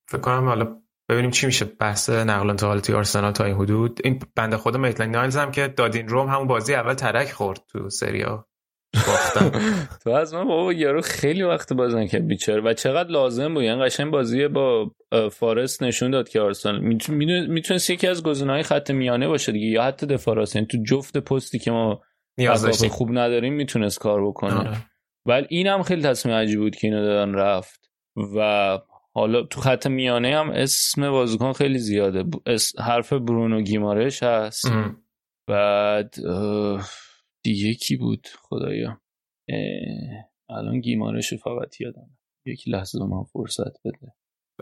[0.09, 0.77] فکر کنم حالا
[1.09, 1.65] ببینیم چی میشه.
[1.65, 4.01] بحث نقل انتقالاتی آرسنال تا این حدود.
[4.05, 7.91] این بنده خود میتلند نایلز هم که دادین روم همون بازی اول ترک خورد تو
[7.91, 8.49] سریا
[10.05, 12.61] تو از من بابا یارو خیلی وقت بازن که بیچاره.
[12.61, 14.91] و چقدر لازم بود؟ یعنی قشنگ بازی با
[15.33, 16.81] فارست نشون داد که آرسنال
[17.49, 21.59] می‌تونست یکی از گزینه‌های خط میانه باشه دیگه یا حتی دفاع یعنی تو جفت پستی
[21.59, 22.01] که ما
[22.39, 24.55] نیاز خوب نداریم می‌تونست کار بکنه.
[24.55, 24.77] آره.
[25.27, 27.91] ولی این هم خیلی تصمیم عجیب بود که اینو دادن رفت.
[28.37, 28.79] و
[29.15, 32.25] حالا تو خط میانه هم اسم بازیکن خیلی زیاده.
[32.79, 34.73] حرف برونو گیمارش هست.
[35.49, 36.15] بعد
[37.47, 39.01] دیگه کی بود؟ خدایا.
[40.49, 42.11] الان گیمارش فقط یادم.
[42.47, 44.15] یکی لحظه من فرصت بده.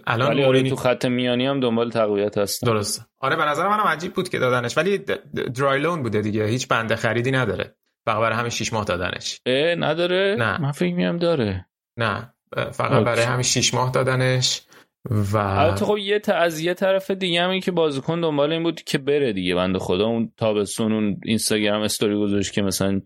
[0.06, 3.02] الان ولی آره تو خط میانی هم دنبال تقویت هست درسته.
[3.18, 4.78] آره به نظر منم عجیب بود که دادنش.
[4.78, 4.98] ولی
[5.54, 6.46] درایلون بوده دیگه.
[6.46, 7.76] هیچ بنده خریدی نداره.
[8.06, 9.40] فقط برای همین 6 ماه دادنش.
[9.78, 10.60] نداره؟ نه.
[10.60, 11.66] من فکر میام داره.
[11.98, 12.34] نه.
[12.72, 14.62] فقط برای همین 6 ماه دادنش.
[15.10, 18.82] و البته خب یه از یه طرف دیگه هم این که بازیکن دنبال این بود
[18.82, 19.54] که بره دیگه.
[19.54, 23.00] بنده خدا اون تابستون اون اینستاگرام استوری گذاشت که مثلا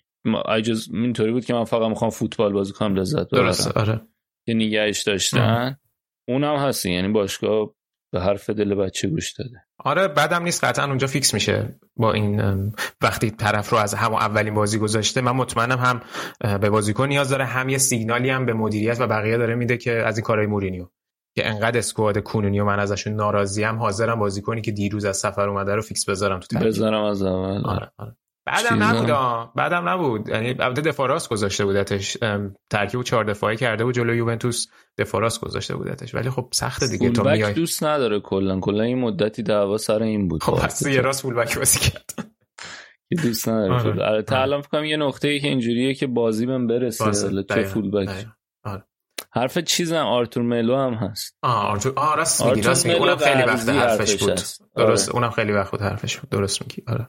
[0.47, 3.45] عجز اینطوری بود که من فقط می‌خوام فوتبال بازی کنم لذت ببرم.
[3.45, 4.01] درست آره.
[4.47, 5.77] که نگهش داشتن.
[6.29, 7.75] اونم هست یعنی باشگاه
[8.13, 9.65] به حرف دل بچه گوش داده.
[9.79, 12.41] آره بعدم نیست قطعا اونجا فیکس میشه با این
[13.01, 15.21] وقتی طرف رو از همون اولین بازی گذاشته.
[15.21, 16.01] من مطمئنم هم
[16.59, 19.93] به بازیکن نیاز داره هم یه سیگنالی هم به مدیریت و بقیه داره میده که
[19.93, 20.87] از این کارهای مورینیو.
[21.39, 25.49] که انقدر squad کنونی و من ازشون ناراضی هم حاضرم بازیکنی که دیروز از سفر
[25.49, 26.69] اومده رو فیکس بذارم تو ترکیب.
[26.69, 27.67] بذارم از اول.
[27.67, 28.17] آره آره.
[28.47, 30.29] بعدم نبود بعدم نبود.
[30.29, 32.19] یعنی البته دفاع راست گذاشته بودتش.
[32.71, 34.67] ترکیب چهار دفاعی کرده بود جلوی یوونتوس.
[34.99, 36.15] دفاع راست گذاشته بودتش.
[36.15, 37.11] ولی خب سخت دیگه.
[37.11, 37.53] تو میای.
[37.53, 38.61] دوست نداره کلا.
[38.61, 40.43] کلا این مدتی دعوا سر این بود.
[40.43, 42.15] خب پس یه راست فول بک بازی کرد.
[43.09, 44.05] که دوست نداره.
[44.05, 44.23] آره.
[44.23, 47.13] تا الان فکر یه نقطه ای که اینجوریه که بازی بهم برسه.
[47.49, 48.27] چه فول بک.
[49.33, 51.37] حرف چیزم آرتور ملو هم هست.
[51.43, 52.99] آه آرتور آه راست میگی راست میگی.
[52.99, 54.41] اونم خیلی وقت حرفش بود.
[54.77, 56.31] درست اونم خیلی وقت بود حرفش بود.
[56.31, 57.09] درست میگی آره.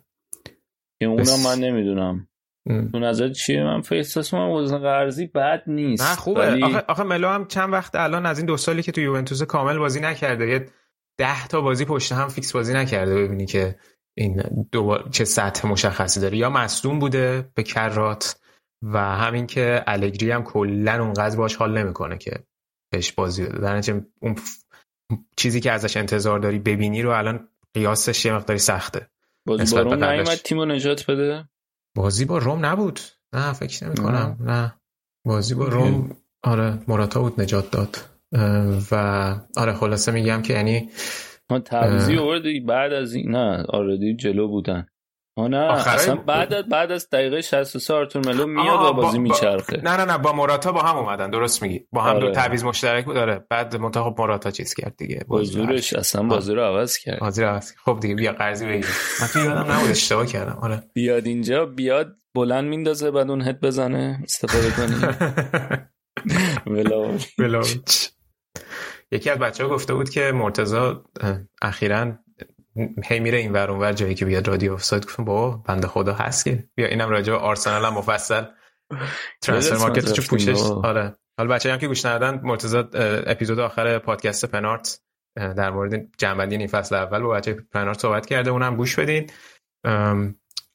[0.99, 2.25] که اونم من نمی‌دونم.
[2.91, 6.03] تو نظر چیه؟ من فیساس من وزن قرضی بد نیست.
[6.03, 6.41] نه خوبه.
[6.41, 6.63] ولی...
[6.63, 9.77] آخه, آخه ملو هم چند وقت الان از این دو سالی که تو یوونتوس کامل
[9.77, 10.65] بازی نکرده یه
[11.17, 13.15] ده تا بازی پشت هم فیکس بازی نکرده.
[13.15, 13.75] ببینی که
[14.17, 16.37] این دو چه سطح مشخصی داره.
[16.37, 18.39] یا مصدوم بوده به کرات
[18.81, 22.31] و همین که الگری هم کلا اونقدر باش حال نمی‌کنه که
[22.91, 23.57] بهش بازی بده.
[23.57, 24.35] در اون
[25.37, 29.09] چیزی که ازش انتظار داری ببینی رو الان قیاسش یه مقداری سخته.
[29.47, 31.49] بازی با روم نیومد تیمو نجات بده؟
[31.97, 32.99] بازی با روم نبود.
[33.33, 34.75] نه فکر نمی کنم نه.
[35.25, 37.97] بازی با روم آره مراتا بود نجات داد.
[38.91, 38.95] و
[39.57, 40.89] آره خلاصه میگم که یعنی
[41.49, 44.87] ما تعویضی آوردی بعد از این نه آردی جلو بودن.
[45.47, 45.87] نه.
[45.87, 49.81] اصلا بعد بعد از دقیقه 63 آرتور ملو میاد و بازی میچرخه.
[49.83, 51.85] نه نه نه با موراتا با هم اومدن درست میگی.
[51.91, 52.27] با هم آره.
[52.27, 56.61] دو تعویض مشترک بود داره بعد منتخب موراتا چیز کرد دیگه حضورش اصلا بازی رو
[56.61, 57.19] عوض کرد.
[57.19, 58.85] بازی رو عوض خب دیگه بیا قرضی بگیر.
[59.21, 60.57] من تو یادم نبود اشتباه کردم.
[60.61, 60.83] آره.
[60.93, 64.19] بیاد اینجا بیاد بلند میندازه بعد اون هد بزنه.
[64.23, 64.95] استفاده کنی.
[67.39, 68.09] ولاویچ
[69.11, 70.77] یکی از بچه ها گفته بود که مرتضی
[71.61, 72.17] اخیرا
[73.03, 76.45] هی میره این ور ور جایی که بیاد رادیو افساید گفتم بابا بنده خدا هست
[76.45, 76.63] که.
[76.75, 78.43] بیا اینم راجع به آرسنال هم مفصل.
[79.41, 81.15] transfer market چه پوشش؟ آره.
[81.37, 82.83] حالا بچه‌ای هم که گوش ندادن مرتضی
[83.25, 85.01] اپیزود آخر پادکست پنارت
[85.35, 89.29] در مورد جمع‌بندی این فصل اول با بچه پنارت صحبت کرده اونم گوش بدین.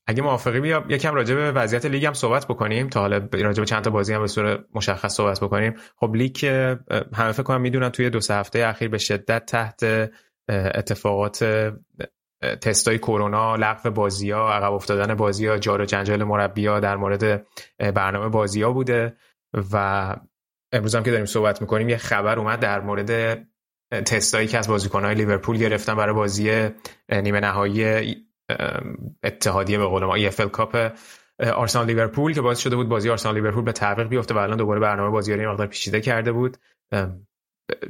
[0.07, 3.67] اگه موافقی بیا یکم راجع به وضعیت لیگ هم صحبت بکنیم تا حالا راجع به
[3.67, 5.75] چند تا بازی هم به صورت مشخص صحبت بکنیم.
[5.97, 6.47] خب لیگ
[7.15, 10.11] همه فکر کنم می‌دونن توی دو سه هفته اخیر به شدت تحت
[10.49, 11.45] اتفاقات
[12.61, 16.97] تستای کرونا لغو بازی ها عقب افتادن بازی ها جار و جنجال مربی ها در
[16.97, 17.47] مورد
[17.79, 19.17] برنامه بازی ها بوده
[19.73, 20.17] و
[20.73, 23.39] امروز هم که داریم صحبت می‌کنیم یه خبر اومد در مورد
[23.91, 26.69] تستایی که از بازیکنهای لیورپول گرفتن برای بازی
[27.13, 28.17] نیمه نهایی
[29.25, 30.93] اتحادیه به قول ما EFL Cup
[31.41, 34.81] آرسنال لیورپول که باعث شده بود بازی آرسنال لیورپول به تعویق بیفته و الان دوباره
[34.81, 36.57] برنامه بازی رو مقدار پیچیده کرده بود.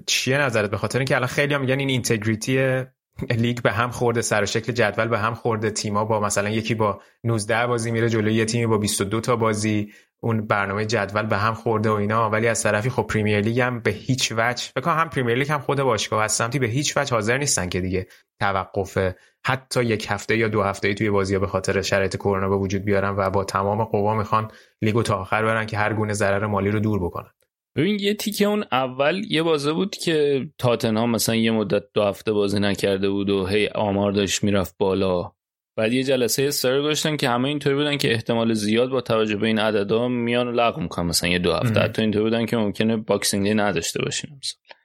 [0.06, 2.84] چیه نظرت؟ به خاطر اینکه الان خیلی هم میگن این integrity
[3.30, 7.00] لیگ به هم خورده سر شکل جدول به هم خورده تیما با مثلا یکی با
[7.24, 11.54] 19 بازی میره جلوی یه تیمی با 22 تا بازی اون برنامه جدول به هم
[11.54, 12.30] خورده و اینا.
[12.30, 15.60] ولی از طرفی خب پریمیر لیگ هم به هیچ وجه بکنم هم پریمیر لیگ هم
[15.60, 18.06] خود باشگاه از سمتی به هیچ وجه حاضر نیستن که دیگه
[18.40, 18.98] توقف
[19.46, 23.14] حتی یک هفته یا دو هفته توی بازی به خاطر شرایط کرونا به وجود بیارن
[23.16, 24.50] و با تمام قوا می‌خوان
[24.82, 27.30] لیگو تا آخر برن که هر گونه ضرر مالی رو دور بکنن.
[27.76, 32.32] ببین یه تیکه اون اول یه بازه بود که تاتنهام مثلا یه مدت دو هفته
[32.32, 35.32] بازی نکرده بود و هی آمار داشت می‌رفت بالا.
[35.76, 39.46] بعد یه جلسه سر گذاشتن که همه اینطوری بودن که احتمال زیاد با توجه به
[39.46, 41.06] این عددا میان لغو می‌کنن.
[41.06, 44.76] مثلا یه دو هفته حتی اینطوری بودن که ممکنه Boxing Day نداشته باشین مثلا.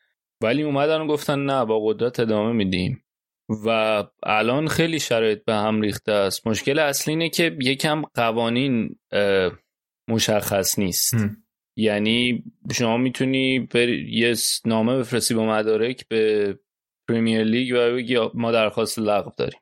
[0.41, 3.03] ولی اومدن و گفتن نه با قدرت ادامه میدیم.
[3.65, 6.47] و الان خیلی شرایط به هم ریخته است.
[6.47, 8.99] مشکل اصلی اینه که یکم قوانین
[10.07, 11.13] مشخص نیست.
[11.79, 16.55] یعنی شما می‌تونی بر یه نامه بفرستی با مدارک به
[17.09, 19.59] پریمیر لیگ و بگی ما درخواست لغو داریم.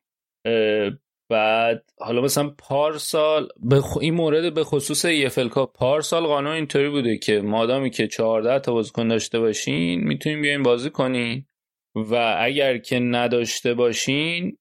[1.30, 7.18] بعد حالا مثلا پارسال به این مورد به خصوص EFL Cup پارسال قانون اینطوری بوده
[7.18, 11.46] که مادامی که 14 تا بازیکن داشته باشین می‌تونین بیاین بازی کنین
[11.96, 14.58] و اگر که نداشته باشین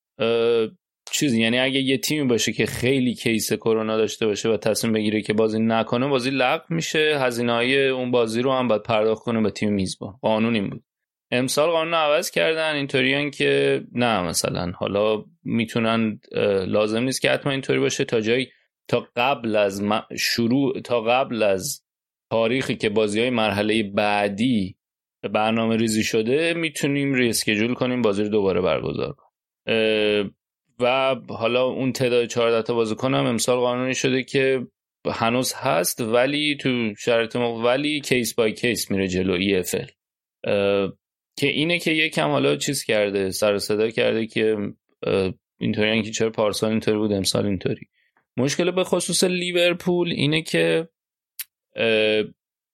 [1.16, 5.22] چیزی یعنی اگه یه تیمی باشه که خیلی case کرونا داشته باشه و تصمیم بگیره
[5.22, 9.40] که بازی نکنه بازی لغو میشه هزینه های اون بازی رو هم باید پرداخت کنه
[9.40, 10.83] به تیم میزبان قانون این بود.
[11.31, 14.72] امسال قانون عوض کردن اینطوریان که نه مثلا.
[14.76, 16.20] حالا می‌تونن
[16.66, 18.48] لازم نیست که حتما اینطوری باشه تا جایی
[18.88, 19.83] تا قبل از
[20.18, 21.83] شروع تا قبل از
[22.31, 24.76] تاریخی که بازی های مرحله بعدی
[25.33, 30.37] برنامه ریزی شده می‌تونیم reschedule کنیم بازی رو دوباره برگزار کنیم.
[30.80, 34.66] و حالا اون تعداد 14 تا بازیکن هم امسال قانونی شده که
[35.06, 39.74] هنوز هست ولی تو شرایط ولی case by case میره جلو EF
[41.38, 44.56] که اینه که یکم حالا چیز کرده سر صدا کرده که
[45.58, 47.88] اینطوری که چرا پارسال اینطوری بود امسال اینطوری.
[48.36, 50.88] مشکل به خصوص لیورپول اینه که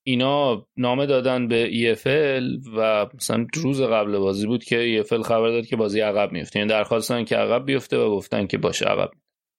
[0.04, 5.66] اینا نامه دادن به EFL و مثلا روز قبل بازی بود که EFL خبر داد
[5.66, 9.10] که بازی عقب میفته یعنی درخواستن که عقب بیفته و گفتن که باشه عقب.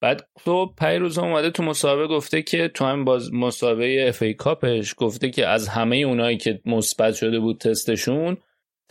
[0.01, 4.93] بعد تو پیروز اومده تو مسابقه گفته که تو هم باز مسابقه اف ای کاپش
[4.97, 8.38] گفته که از همه اونایی که مثبت شده بود تستشون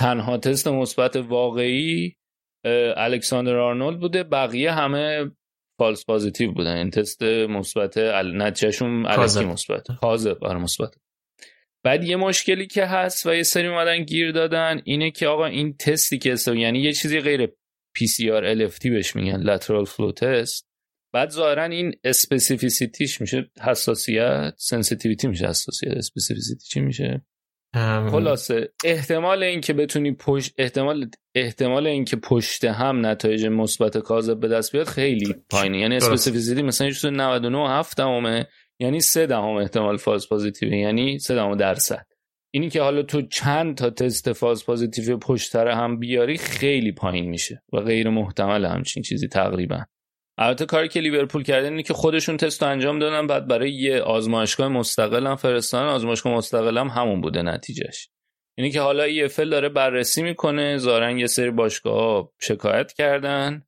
[0.01, 2.17] تنها تست مثبت واقعی
[2.97, 4.23] الکساندر آرنولد بوده.
[4.23, 5.31] بقیه همه
[5.79, 6.71] false positive بودن.
[6.71, 9.91] این یعنی تست مثبت نتیجهشون الکی مثبت.
[10.01, 10.95] حاضر بر مثبت.
[11.85, 15.77] بعد یه مشکلی که هست و یه سری اومدن گیر دادن اینه که آقا این
[15.77, 17.47] تستی که استو یعنی یه چیزی غیر
[17.99, 20.65] PCR LFT بهش میگن lateral flow test.
[21.13, 27.27] بعد ظاهرا این specificity ش میشه حساسیت sensitivity میشه حساسیت specificity چی میشه
[28.11, 34.73] خلاصه احتمال اینکه بتونی پشت احتمال احتمال اینکه پشت هم نتایج مثبت کاذب به دست
[34.73, 35.79] بیاد خیلی پایینه.
[35.79, 38.47] یعنی specificity مثلا یه 99 7 دهمه
[38.83, 42.07] یعنی سه دهم احتمال false positive یعنی سه دهم درصد.
[42.55, 47.63] اینی که حالا تو چند تا تست false positive پشت هم بیاری خیلی پایین میشه
[47.73, 49.85] و غیر محتمل همچین چیزی تقریبا.
[50.39, 54.01] البته کاری که لیورپول کرده اینه که خودشون تست رو انجام دادن بعد برای یه
[54.01, 55.87] آزمایشگاه مستقل هم فرستادن.
[55.87, 58.09] آزمایشگاه مستقل هم همون بوده نتیجهش.
[58.59, 63.65] اینی که حالا EFL داره بررسی می‌کنه زارن یه سری باشگاه شکایت کردن.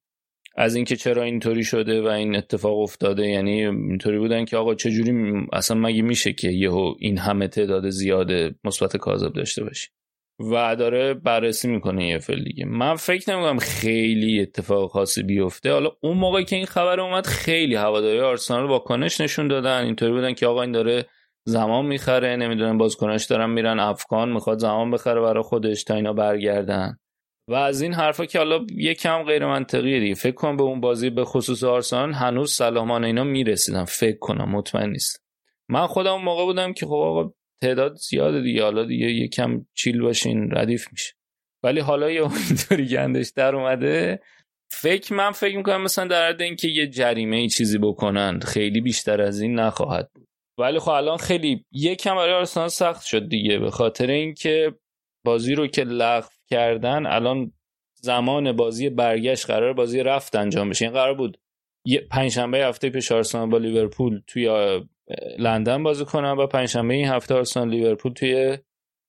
[0.56, 5.32] از اینکه چرا اینطوری شده و این اتفاق افتاده یعنی اینطوری بودن که آقا چجوری
[5.52, 8.32] اصلا مگه میشه که یهو این همه تعداد زیاد
[8.64, 9.88] مثبت کاذب داشته باشی؟
[10.52, 12.64] و داره بررسی می‌کنه یه فل دیگه.
[12.64, 15.72] من فکر نمی‌کنم خیلی اتفاق خاصی بیفته.
[15.72, 19.84] حالا اون موقع که این خبر اومد خیلی هواداری آرسنال واکنش نشون دادن.
[19.84, 21.06] اینطوری بودن که آقا این داره
[21.44, 26.98] زمان می‌خره نمی‌دونم بازیکناش دارن میرن افغان می‌خواد زمان بخره برای خودش تا اینا برگردن.
[27.48, 28.66] و از این حرفا که حالا
[29.00, 30.14] کم غیر منطقیه دیگه.
[30.14, 33.84] فکر کنم به اون بازی به خصوص آرسنال هنوز سلامان اینا می‌رسیدن.
[33.84, 35.24] فکر کنم مطمئن نیست
[35.68, 38.62] من خودم موقع بودم که خب آقا تعداد زیاده دیگه.
[38.62, 41.14] حالا دیگه یکم چیل باشین ردیف میشه.
[41.62, 44.20] ولی حالا یه اونطوری گندش در اومده.
[44.70, 49.20] فکر من فکر می‌کنم مثلا در حد اینکه یه جریمه ای چیزی بکنن خیلی بیشتر
[49.20, 50.28] از این نخواهد بود.
[50.58, 53.58] ولی خب الان خیلی یکم برای آرسنال سخت شد دیگه.
[53.58, 54.74] به خاطر اینکه
[55.24, 57.52] بازی رو که لغو کردن الان
[57.94, 60.84] زمان بازی برگشت قرار بازی رفت انجام بشه.
[60.84, 61.40] این قرار بود
[61.86, 64.80] یه پنجشنبه هفته پیش آرسنال با لیورپول توی
[65.38, 68.58] لندن بازی کنن و پنجشنبه این هفته آرسنال لیورپول توی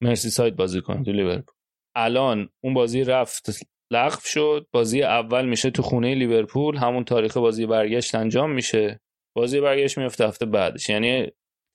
[0.02, 1.56] مرسی ساید بازی کنن تو لیورپول.
[1.96, 3.50] الان اون بازی رفت
[3.92, 4.68] لغو شد.
[4.72, 9.02] بازی اول میشه تو خونه لیورپول همون تاریخ بازی برگشت انجام میشه.
[9.36, 10.90] بازی برگشت میفته هفته بعدش.
[10.90, 11.28] یعنی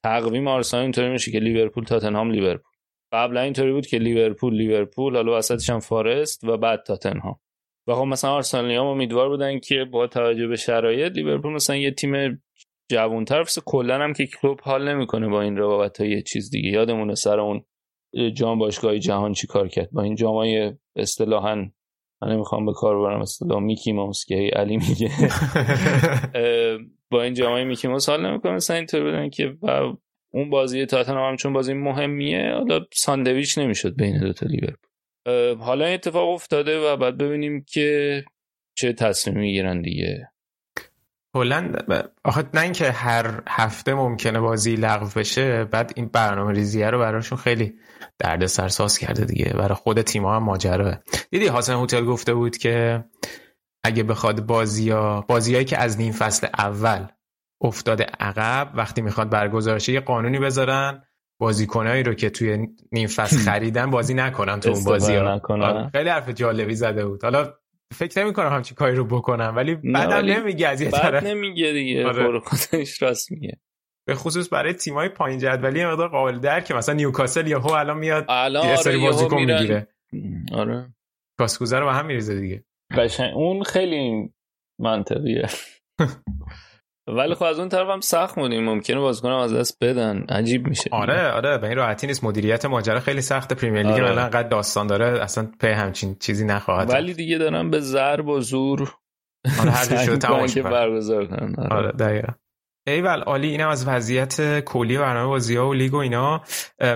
[0.04, 2.69] تقویم آرسنال اینطوری میشه که لیورپول تاتنهام لیورپول.
[3.12, 7.40] قبلا اینطوری بود که لیورپول لیورپول حالا وسطش هم فارست و بعد تاتنهام.
[7.86, 12.42] و خب مثلا آرسنالیام امیدوار بودن که با توجه به شرایط لیورپول مثلا یه تیم
[12.90, 16.70] جوون طرف کلا هم که کلوب حال نمی‌کنه با این ها یه چیز دیگه.
[16.70, 17.64] یادمونه سر اون
[18.34, 21.54] جام باشگاه جهان چی کار کرد؟ با این جامای اصطلاحا
[22.22, 25.10] من نمی‌خوام به کار برم اصطلاح میکی ماوس که علی میگه.
[27.10, 28.52] با این جامای میکی ماوس حال نمی‌کنه.
[28.52, 29.56] مثلا اینطور بدن که
[30.32, 34.90] اون بازی تاتنهام چون بازی مهمیه حالا ساندویچ نمی‌شد بین دو تا لیورپول.
[35.64, 38.24] حالا این اتفاق افتاده و بعد ببینیم که
[38.74, 40.30] چه تصمیمی می‌گیرن دیگه.
[41.34, 41.72] کلا
[42.24, 47.38] آخه نه اینکه هر هفته ممکنه بازی لغو بشه بعد این برنامه ریزیه رو براشون
[47.38, 47.74] خیلی
[48.18, 49.52] درد سرساز کرده دیگه.
[49.52, 50.98] برای خود تیم هم ماجراه
[51.30, 53.04] دیدی حسن هتل گفته بود که
[53.84, 57.06] اگه بخواد بازی ها بازیایی که از نیم فصل اول
[57.60, 61.02] افتاده عقب وقتی می‌خواد برگزارشه یه قانونی بذارن
[61.40, 65.40] بازیکنایی رو که توی نیم فصل خریدن بازی نکنن تو اون بازی ها.
[65.48, 67.22] آره، خیلی حرف جالبی زده بود.
[67.22, 67.54] حالا
[67.94, 71.22] فکر نمی کنم همچین کاری رو بکنم ولی بعدم نمیگه از یه طرف.
[71.24, 72.40] نمیگه دیگه آره.
[72.40, 73.60] خودش راست میگه.
[74.06, 77.98] به خصوص برای تیمای پایین جدولی مقدار قابل درک که مثلا نیوکاسل یا هو الان
[77.98, 79.88] میاد الان یه سری آره بازیکن می‌گیره.
[80.52, 80.94] آره.
[81.38, 82.64] کاسکوزه رو با هم میریزه دیگه.
[82.96, 84.32] قشنگ اون خیلی
[84.78, 85.48] منطقیه.
[87.16, 90.24] ولی خب از اون طرف هم سخت بودیم ممکنه بازیکن از دست بدن.
[90.28, 90.90] عجیب میشه.
[90.92, 92.24] آره آره به این راحتی نیست.
[92.24, 94.20] مدیریت ماجرا خیلی سخت پرمیر لیگ آره.
[94.20, 95.22] انقدر داستان داره.
[95.22, 98.94] اصلا په همچین چیزی نخواهد ولی دیگه دارن به ضرب و زور
[99.60, 101.54] آره هر شده تمام که برگزار کنن.
[101.58, 102.32] آره, آره دقیقاً.
[102.86, 103.48] ایول عالی.
[103.48, 106.42] اینم از وضعیت کلی برنامه بازی ها و لیگ و اینا.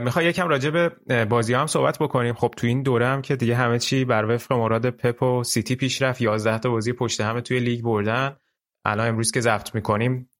[0.03, 0.90] می‌خوای یکم راجع به
[1.24, 4.24] بازی ها هم صحبت بکنیم؟ خب تو این دوره هم که دیگه همه چی بر
[4.24, 8.37] وفق مراد پپ و سیتی پیش رفت 11 تا بازی پشت همه توی لیگ بردن.
[8.84, 10.30] الان امروز که ضبط می‌کنیم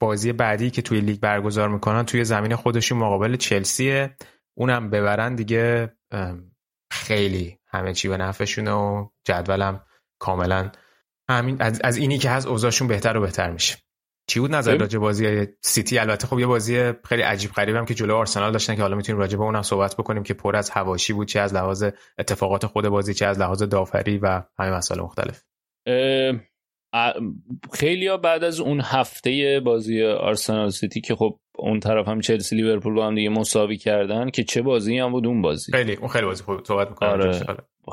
[0.00, 4.16] بازی بعدی که توی لیگ برگزار می‌کنن توی زمین خودشون مقابل چلسیه.
[4.56, 5.92] اونم ببرن دیگه
[6.90, 9.84] خیلی همه چی به نفعشونه و جدولم
[10.18, 10.70] کاملا
[11.28, 13.76] همین از, از اینی که هست اوضاعشون بهتر و بهتر میشه.
[14.26, 18.14] چی بود نظر راجع بازی سیتی؟ البته خب یه بازی خیلی عجیب غریبم که جلو
[18.14, 21.28] آرسنال داشتن که حالا می‌تونیم راجع به اونم صحبت بکنیم که پر از هواشی بود
[21.28, 21.84] چه از لحاظ
[22.18, 25.42] اتفاقات خود بازی چه از لحاظ داوری و همه مسائل مختلف.
[27.72, 32.56] خیلی ها بعد از اون هفته بازی آرسنال سیتی که خب اون طرف هم چلسی
[32.56, 35.72] لیورپول با هم دیگه مساوی کردن که چه بازی هم بود اون بازی.
[35.72, 37.08] خیلی اون خیلی بازی خوب صحبت می‌کنم.
[37.08, 37.40] آره.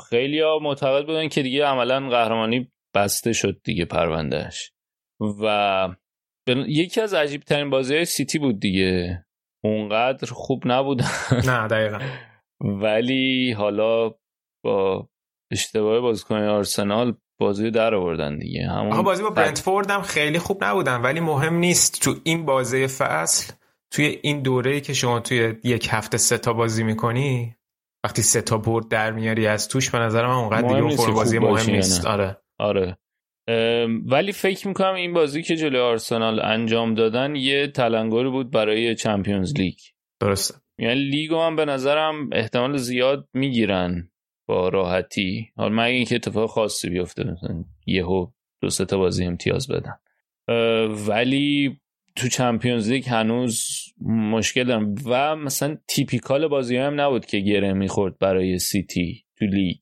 [0.08, 4.72] خیلی ها معتقد بودن که دیگه عملا قهرمانی بسته شد دیگه پروندهش
[5.42, 5.88] و
[6.68, 9.24] یکی از عجیب ترین بازی های سیتی بود دیگه.
[9.64, 11.10] اونقدر خوب نبودن
[11.48, 11.98] نه دقیقا.
[12.60, 14.14] ولی حالا
[14.64, 15.08] با
[15.52, 18.66] اشتباه بازیکن آرسنال بازی در آوردن دیگه.
[18.66, 23.52] همون بازی با برنتفورد هم خیلی خوب نبودن ولی مهم نیست تو این بازی فصل
[23.90, 27.56] توی این دوره که شما توی یک هفته سه تا بازی می‌کنی
[28.04, 31.38] وقتی سه تا برد در میاری از توش به نظر من اونقدر دیگه اون بازی
[31.38, 32.06] مهم نیست.
[32.06, 32.36] آره.
[32.58, 32.98] آره.
[34.06, 39.52] ولی فکر می‌کنم این بازی که جلوی آرسنال انجام دادن یه تلنگری بود برای چمپیونز
[39.58, 39.78] لیگ.
[40.20, 40.54] درسته.
[40.78, 44.11] یعنی لیگو هم به نظرم احتمال زیاد می‌گیرن.
[44.46, 45.48] با راحتی.
[45.56, 48.26] حالا مگه اینکه اتفاق خاصی بیفته مثلا یهو
[48.60, 49.94] دو سه تا بازی امتیاز بدن.
[51.08, 51.80] ولی
[52.16, 53.68] تو چمپیونز لیگ هنوز
[54.06, 54.94] مشکل دارم.
[55.06, 59.78] و مثلا typical بازی هم نبود که گره می‌خورد برای سیتی تو لیگ.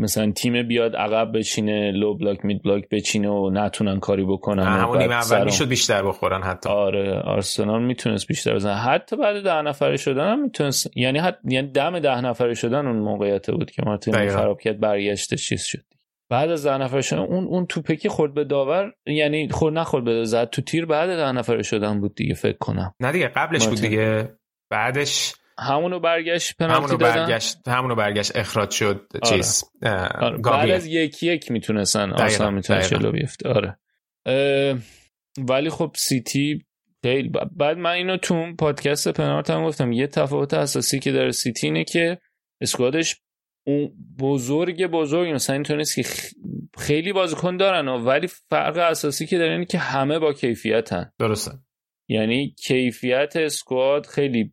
[0.00, 4.98] مثلا تیم بیاد عقب بچینه لو بلاک مید بلاک بچینه و نتونن کاری بکنن همون
[4.98, 6.68] نیمه اول می‌شد بیشتر بخورن حتی.
[6.68, 8.74] آره آرسنال می‌تونست بیشتر بزنه.
[8.74, 11.38] حتی بعد ده نفره شدن هم می‌تونست یعنی حت...
[11.44, 15.84] یعنی دم ده نفره شدن اون موقعیت بود که مارتین خراب کرد برگشتش چیز شد.
[16.30, 20.24] بعد از ده نفره شدن اون اون توپکی خورد به داور یعنی خورد نخورد به
[20.24, 22.94] زد تو تیر بعد ده نفره شدن بود دیگه فکر کنم.
[23.00, 24.28] نه دیگه قبلش بود دیگه.
[24.70, 29.36] بعدش همونو برگشت پنالتی همونو برگشت همونو برگشت اخراج شد آره.
[29.36, 30.38] چیز آره.
[30.38, 33.48] بعد از یکی یک می‌تونستن آسان می‌تونن چلو بیفته.
[33.48, 33.78] آره.
[35.38, 36.64] ولی خب سیتی
[37.02, 41.66] خیلی بعد من اینو تو پادکست پنارت هم گفتم یه تفاوت اساسی که داره سیتی
[41.66, 42.18] اینه که
[42.60, 43.16] اسکوادش
[43.66, 46.02] اون بزرگ بزرگ مثلا اینطور نیست که
[46.78, 51.12] خیلی بازیکن دارن ولی فرق اساسی که داره اینه که همه با کیفیتن.
[51.18, 51.52] درسته.
[52.08, 54.52] یعنی کیفیت squad خیلی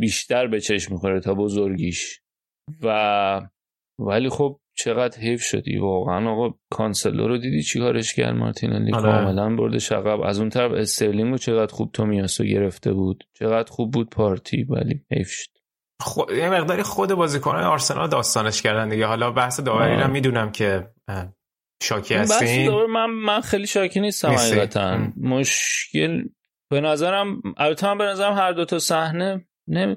[0.00, 2.20] بیشتر به چشم می‌خوره تا بزرگیش.
[2.82, 3.40] و
[3.98, 5.78] ولی خب چقدر حیف شدی.
[5.78, 9.02] واقعا آقا کانسلو رو دیدی چیکارش کرد مارتینلی؟ آره.
[9.02, 10.20] کاملا برده عقب.
[10.20, 13.24] از اون طرف استرلینگ چقدر خوب تومیاسو گرفته بود.
[13.38, 15.50] چقدر خوب بود پارتی ولی حیف شد.
[16.00, 19.06] خود یه مقداری خود بازیکنان آرسنال داستانش کردن دیگه.
[19.06, 20.90] حالا بحث داوری رو می‌دونم که
[21.82, 24.98] شاکی هستین؟ من من خیلی شاکی نیستم؟ حقیقتا.
[25.16, 26.24] مشکل
[26.70, 29.96] به نظرم البته من به نظرم هر دو تا صحنه نمی...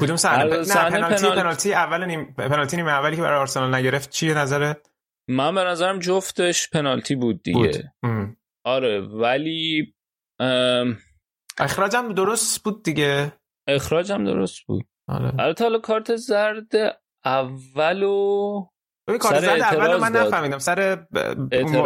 [0.00, 1.74] کدوم صحنه هر نه پنالتی پنالتی.
[1.74, 4.90] اول نیم پنالتی نیمه اولی که برای آرسنال نگرفت چیه نظرت
[5.28, 7.92] من به نظرم جفتش پنالتی بود دیگه.
[8.02, 8.36] بود.
[8.64, 9.94] آره ولی
[10.40, 10.98] ام،
[11.58, 13.32] اخراجم درست بود دیگه.
[13.68, 14.88] اخراجم درست بود.
[15.08, 15.40] آره.
[15.40, 16.72] البته حالا کارت زرد
[17.24, 18.66] اولو
[19.08, 20.12] ببین کار زرد اول من.
[20.16, 20.58] نفهمیدم.
[20.58, 20.98] سر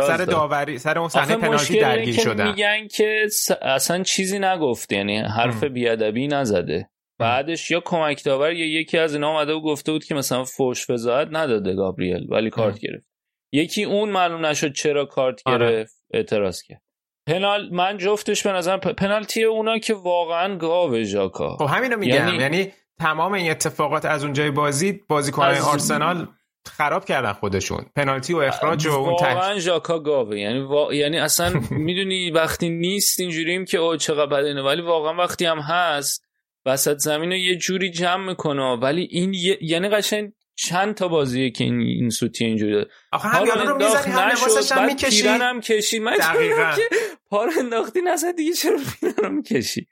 [0.06, 0.24] سر.
[0.24, 2.46] داوری سر اون صحنه پنالتی درگیر شدن.
[2.48, 3.26] میگن که
[3.62, 5.68] اصلا چیزی نگفت یعنی حرف ام.
[5.72, 6.88] بیادبی نزده.
[7.18, 10.86] بعدش یا کمک داور یا یکی از اینا اومده و گفته بود که مثلا فوش
[10.86, 13.06] فضاحت نداده گابریل ولی کارت گرفت.
[13.52, 15.70] یکی اون معلوم نشد چرا کارت آره.
[15.70, 16.82] گرفت اعتراض کرد.
[17.28, 21.56] پنال من جفتش به نظرم پ- پنالتی اونا که واقعا گاوه ژاکا.
[21.56, 22.14] خب همینو میگم.
[22.14, 26.28] یعنی- یعنی, تمام این اتفاقات از اونجای بازی بازیکنان از- آرسنال
[26.66, 27.86] خراب کردن خودشون.
[27.96, 30.38] پنالتی و اخراج و اون تک واقعا ژاکا گاوه.
[30.40, 30.94] یعنی وا...
[30.94, 36.24] یعنی اصلا می‌دونی وقتی نیست اینجوریم که او چقدر بده ولی واقعا وقتی هم هست
[36.66, 38.62] وسط زمین رو یه جوری جمع می‌کنه.
[38.62, 42.84] ولی این یه- یعنی قشنگ چند تا بازیه که این, این سوتی اینجوری.
[43.12, 45.28] آخه هم رو می‌زنی هم لباسش هم می‌کشی.
[45.28, 45.98] هم کشی.
[45.98, 46.72] من دقیقاً.
[46.76, 46.82] که
[47.30, 49.88] پا رو انداختی نزد دیگه چرا پیرن رو می‌کشی؟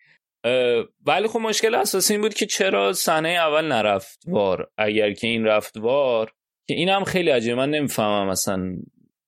[1.06, 5.44] ولی خب مشکل اساسی این بود که چرا صحنه اول نرفت وار؟ اگر که این
[5.44, 6.32] رفت وار
[6.70, 7.54] که این هم خیلی عجیبه.
[7.54, 8.76] من نمی‌فهمم اصلا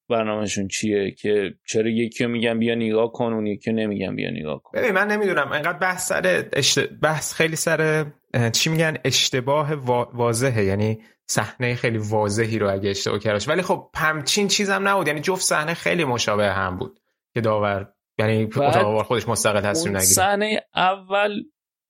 [0.09, 4.31] برنامهشون چیه که چرا یکی رو میگن بیا نگاه کن اون یکی رو نمیگن بیا
[4.31, 4.79] نگاه کن.
[4.79, 5.53] ببین من نمی‌دونم.
[5.53, 6.79] انقدر بحث سر اشت...
[6.79, 8.07] بحث خیلی سر
[8.53, 10.11] چی میگن؟ اشتباه وا...
[10.15, 10.65] واضحه.
[10.65, 15.07] یعنی صحنه خیلی واضحی رو اگه اشتباه کردش ولی خب همچین چیزم نبود.
[15.07, 17.01] یعنی جفت صحنه خیلی مشابه هم بود
[17.35, 17.93] که داور.
[18.19, 20.13] یعنی وار خودش مستقل تصمیم نگیره.
[20.13, 21.43] صحنه اول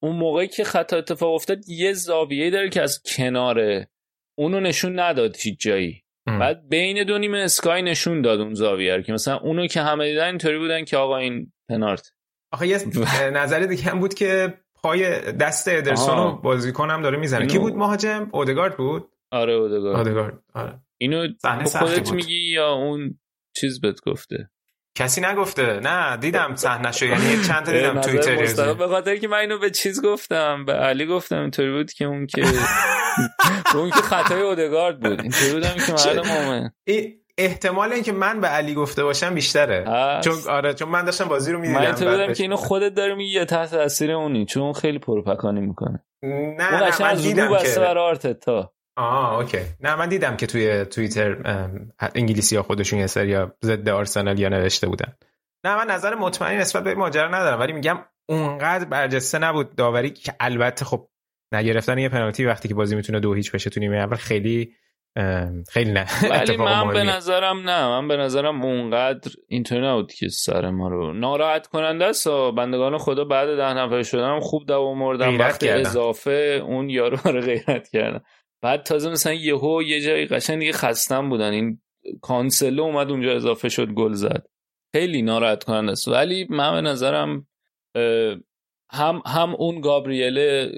[0.02, 3.88] اون موقعی که خطا اتفاق افتاد یه زاویه داره که از کناره
[4.38, 6.02] اونو نشون نداد هیچ جایی.
[6.26, 6.38] ام.
[6.38, 10.10] بعد بین دو نیمه اسکای نشون داد اون زاویه رو که مثلا اونو که همه
[10.10, 12.12] دیدن اینطوری بودن که آقا این پنارت.
[12.52, 12.78] آخه یه
[13.42, 16.16] نظر دیگه هم بود که پای دست ادرسون.
[16.18, 17.40] رو بازیکنم داره می‌زنه.
[17.40, 19.96] اینو- کی بود مهاجم؟ اودگارد بود؟ آره اودگارد.
[20.06, 20.80] اودگارد آره.
[21.00, 21.28] اینو
[21.78, 22.12] خودت.
[22.12, 23.18] میگی یا اون
[23.56, 24.50] چیز بهت گفته؟
[24.94, 29.58] کسی نگفته؟ نه دیدم صحنه‌شو یعنی چند تا دیدم توییتر به خاطر که من اینو
[29.58, 32.44] به چیز گفتم به علی گفتم اینطوری بود که اون که
[33.74, 35.20] اون که خطای اودگارد بود.
[35.20, 36.70] اینطوری بودم که معلوم مومن
[37.38, 39.84] احتمال اینکه من به علی گفته باشم بیشتره.
[40.24, 43.14] چون آره چون من داشتم بازی رو من می‌دیدم اینطوری بودم که اینو خودت داری
[43.14, 46.04] میگی یا تحت تاثیر اونی؟ چون خیلی پروپکانی می‌کنه.
[46.22, 48.72] نه اون نه من دیدم که برای آرتتا.
[48.96, 51.36] آه اوکی نه من دیدم که توی توییتر
[52.14, 55.12] انگلیسی ها خودشون یه سری ضد آرسنال یا نوشته بودن
[55.64, 60.10] نه من نظر مطمئنی نسبت به این ماجرا ندارم ولی میگم اونقدر برجسته نبود داوری
[60.10, 61.08] که البته خب
[61.52, 64.72] نگرفتن یه پنالتی وقتی که بازی می‌تونه دو هیچ بشه تو نیمه اول خیلی
[65.70, 67.02] خیلی نه ولی من به.
[67.02, 72.28] نظرم نه من به نظرم اونقدر اینطوری نبود که سر ما رو ناراحت کننده است.
[72.28, 75.68] بندگان خدا بعد ده نفر شدن خوب دوام غیرت وقتی.
[75.68, 78.20] اضافه اون یارو رو غیرت کردن
[78.62, 81.52] بعد تازه مثلا یهو یه جایی قشنگ دیگه خستم بودن.
[81.52, 81.82] این
[82.20, 84.46] کانسلو اومد اونجا اضافه شد گل زد.
[84.94, 86.08] خیلی ناراحت کننده است.
[86.08, 87.46] ولی من به نظرم
[88.92, 90.68] هم هم اون گابریل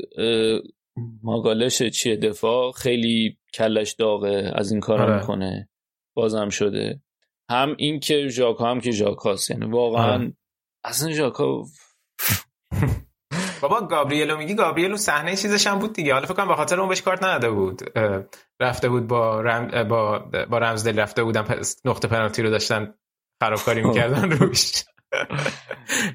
[1.22, 5.20] ماگالش چیه دفاع خیلی کلش داغه از این کارا آره.
[5.20, 5.68] می‌کنه.
[6.16, 7.02] بازم شده.
[7.50, 10.32] هم این که ژاکا هم که ژاکاست یعنی واقعا آره.
[10.84, 11.62] اصلا ژاکا
[13.60, 16.12] بابا گابریلو میگی گابریلو صحنه چیزش هم بود دیگه.
[16.12, 17.82] حالا فکر کنم به خاطر اون بهش کارت نداده بود.
[18.60, 19.88] رفته بود با رم...
[19.88, 20.18] با
[20.50, 22.94] با رمزدل رفته بودن پس نقطه پنالتی رو داشتن
[23.42, 24.72] خرابکاری می‌کردن روش.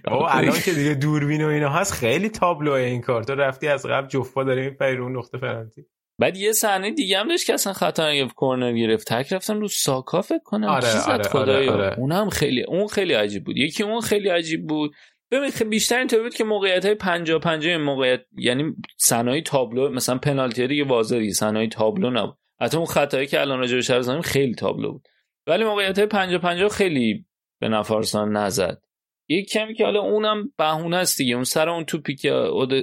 [0.05, 3.23] بابا الان که دیگه دوربین و اینا هست خیلی تابلوه این کار.
[3.23, 5.85] تو رفتی از قبل جفا داره میپری رو اون نقطه پنالتی.
[6.19, 9.13] بعد یه صحنه دیگه هم داشت که اصلا خطا نگرفت کورنر گرفت.
[9.13, 10.67] تک رفتن رو ساکا فکر کنم.
[10.67, 11.99] آره، آره، خدایا آره، آره.
[11.99, 13.57] اون هم خیلی اون خیلی عجیب بود.
[13.57, 14.91] یکی اون خیلی عجیب بود.
[15.31, 20.17] ببین خیلی بیشتر اینطوری بود که موقعیت های 50 50 موقعیت یعنی صحنه تابلو مثلا
[20.17, 22.37] پنالتی دیگه دیگه صحنه تابلو نبود.
[22.61, 23.91] حتی اون خطایی که الان راجع بهش
[24.23, 25.07] خیلی تابلو بود.
[25.47, 27.25] ولی موقعیت های 50 50 خیلی
[27.59, 28.81] به نفع آرسنال نزد.
[29.27, 31.35] یک کمی که حالا اونم بهونه است دیگه.
[31.35, 32.73] اون سر اون توپی که اود...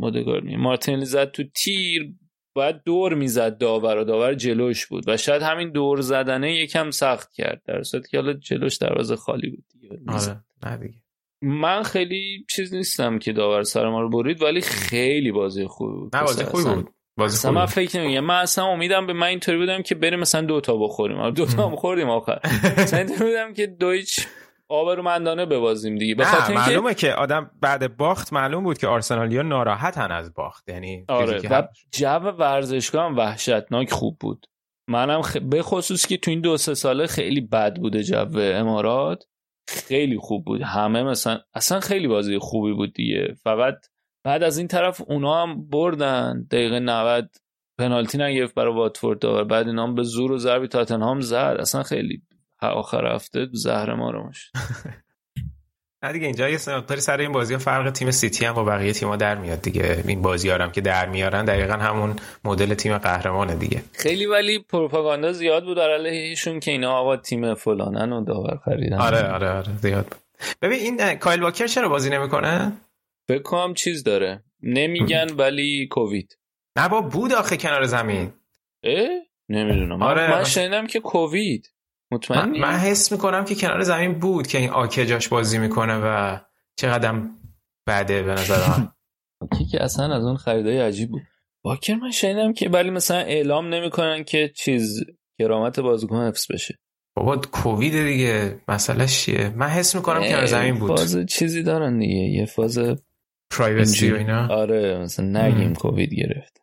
[0.00, 2.14] اودگارد میگم، مارتینلی زد تو تیر
[2.54, 5.08] باید دور می‌زد داور و داور جلوش بود.
[5.08, 9.50] و شاید همین دور زدنه یکم سخت کرد در صورتی که حالا جلوش دروازه خالی
[9.50, 9.98] بود دیگه.
[10.08, 11.01] آره نه دیگه.
[11.42, 16.16] من خیلی چیز نیستم که داور سر ما رو برید ولی خیلی بازی خوبی بود.
[16.16, 16.90] نه بازی خوبی اصلا- بود.
[17.16, 17.66] بازی اصلا من.
[17.66, 21.16] فکر نمیگم من اصلا امیدم به من اینطوری بودم که بریم مثلا دو تا بخوریم.
[21.18, 22.38] آره، دو تا هم خوردیم آخر.
[22.78, 24.26] مثلا اینطوری بودم که دویچ
[24.68, 26.14] آبرومندانه ببازیم دیگه.
[26.14, 30.68] به خاطر اینکه معلومه که آدم بعد باخت معلوم بود که آرسنالیا ناراحتن از باخت.
[30.68, 31.68] یعنی آره و هست.
[31.92, 32.06] جو
[32.38, 34.46] ورزشگاه هم وحشتناک خوب بود.
[34.88, 35.36] منم خ...
[35.36, 39.24] به خصوص که تو این دو سه ساله خیلی بد بوده جو امارات.
[39.68, 40.62] خیلی خوب بود.
[40.62, 43.34] همه مثلا اصلا خیلی بازی خوبی بود دیگه.
[43.42, 43.86] فقط
[44.24, 46.46] بعد از این طرف اونا هم بردن.
[46.50, 47.36] دقیقه 90
[47.78, 51.56] پنالتی نگرفت برای واتفورد و بعد اینا هم به زور و ضربی تاتنهام زد.
[51.60, 52.22] اصلا خیلی
[52.62, 54.30] آخر هفته زهر ما رو
[56.04, 58.92] نه دیگه اینجا یه مقداری سر این بازی ها فرق تیم سیتی هم با بقیه
[58.92, 60.04] تیم‌ها در میاد دیگه.
[60.08, 63.82] این بازی هم که در میارن دقیقا همون مدل تیم قهرمانه دیگه.
[63.92, 68.98] خیلی ولی پروپاگاندا زیاد بود در علیهشون که اینا آقا تیم فلانن و داور خریدن.
[68.98, 70.20] آره آره آره زیاد بود.
[70.62, 72.72] ببین این کایل واکر چرا بازی نمی‌کنه؟
[73.28, 74.42] فکر کنم چیز داره.
[74.62, 76.38] نمیگن ولی کووید.
[76.76, 78.32] نه با بود آخه کنار زمین.
[78.84, 79.08] اه؟
[79.48, 80.02] نمی‌دونم.
[80.02, 80.30] آره.
[80.30, 81.72] من شنیدم که کووید.
[82.12, 85.96] مطمئنی؟ من, من حس می‌کنم که کنار زمین بود که این آکه جاش بازی می‌کنه
[85.96, 86.38] و
[86.76, 87.22] چقدر
[87.86, 88.88] بده به نظر من.
[89.42, 91.22] آکه که اصلا از اون خریدای عجیب بود.
[91.64, 95.04] واکر من شنیدم که ولی مثلا اعلام نمی‌کنن که چیز
[95.38, 96.78] کرامت بازیکن حفظ بشه.
[97.16, 98.60] بابا کووید دیگه.
[98.68, 100.96] مسئله چیه؟ من حس می‌کنم کنار زمین بود.
[100.96, 102.14] فاز چیزی دارن دیگه.
[102.14, 102.78] یه فاز
[103.50, 104.48] پرایوسی و اینا.
[104.48, 106.62] آره مثلا نگیم کووید گرفت.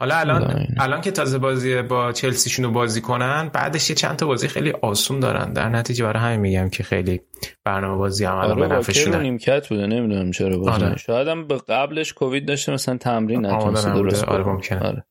[0.00, 4.26] حالا الان الان که تازه بازی با چلسیشون رو بازی کنن بعدش یه چند تا
[4.26, 5.52] بازی خیلی آسون دارن.
[5.52, 7.20] در نتیجه برای همین میگم که خیلی
[7.64, 9.18] برنامه بازی هم الان آره به نفعشونه.
[9.18, 10.96] نیمکت بوده نمی‌دونم چرا بازی آره.
[10.96, 14.80] شاید هم به قبلش کووید داشته مثلا تمرین نتونسته درست آره ممکنه.
[14.80, 15.04] آره.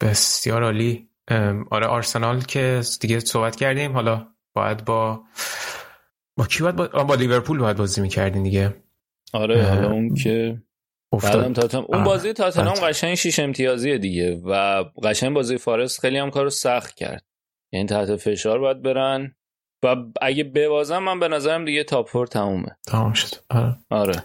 [0.00, 1.08] بسیار عالی.
[1.70, 3.92] آره آرسنال که دیگه صحبت کردیم.
[3.92, 5.20] حالا باید با
[6.36, 8.74] با کی باید با, با لیورپول باید بازی می‌کردین دیگه.
[9.32, 10.62] آره حالا اون که
[11.12, 11.52] افتاد.
[11.52, 11.84] تاتم...
[11.88, 16.94] اون بازی تاتنهام قشنگ شیش امتیازیه دیگه و قشنگ بازی فارست خیلی هم کارو سخت
[16.94, 17.24] کرد.
[17.72, 19.34] یعنی تحت فشار باید برن.
[19.84, 22.76] و اگه ببازم من به نظرم دیگه تاپ فور تمومه.
[22.86, 23.28] تمام شد.
[23.50, 24.24] آره, آره.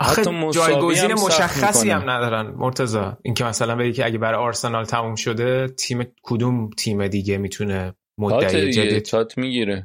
[0.00, 0.22] آخه
[0.54, 6.06] جایگزین مشخصی هم ندارن مرتزا اینکه مثلا بگی که اگه برای آرسنال تموم شده تیم
[6.22, 9.84] کدوم تیم دیگه می‌تونه مدعی جدید؟ تات می‌گیره.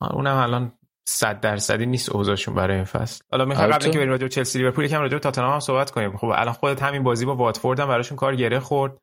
[0.00, 0.72] اونم الان
[1.08, 3.24] صد درصدی نیست اوضاعشون برای این فصل.
[3.30, 6.16] حالا می‌خوام قبل که بریم راجع به چلسی لیورپول یکم راجع به تاتنهام صحبت کنیم.
[6.16, 8.98] خب الان خودت همین بازی با واتفورد هم براشون کار گره خورد.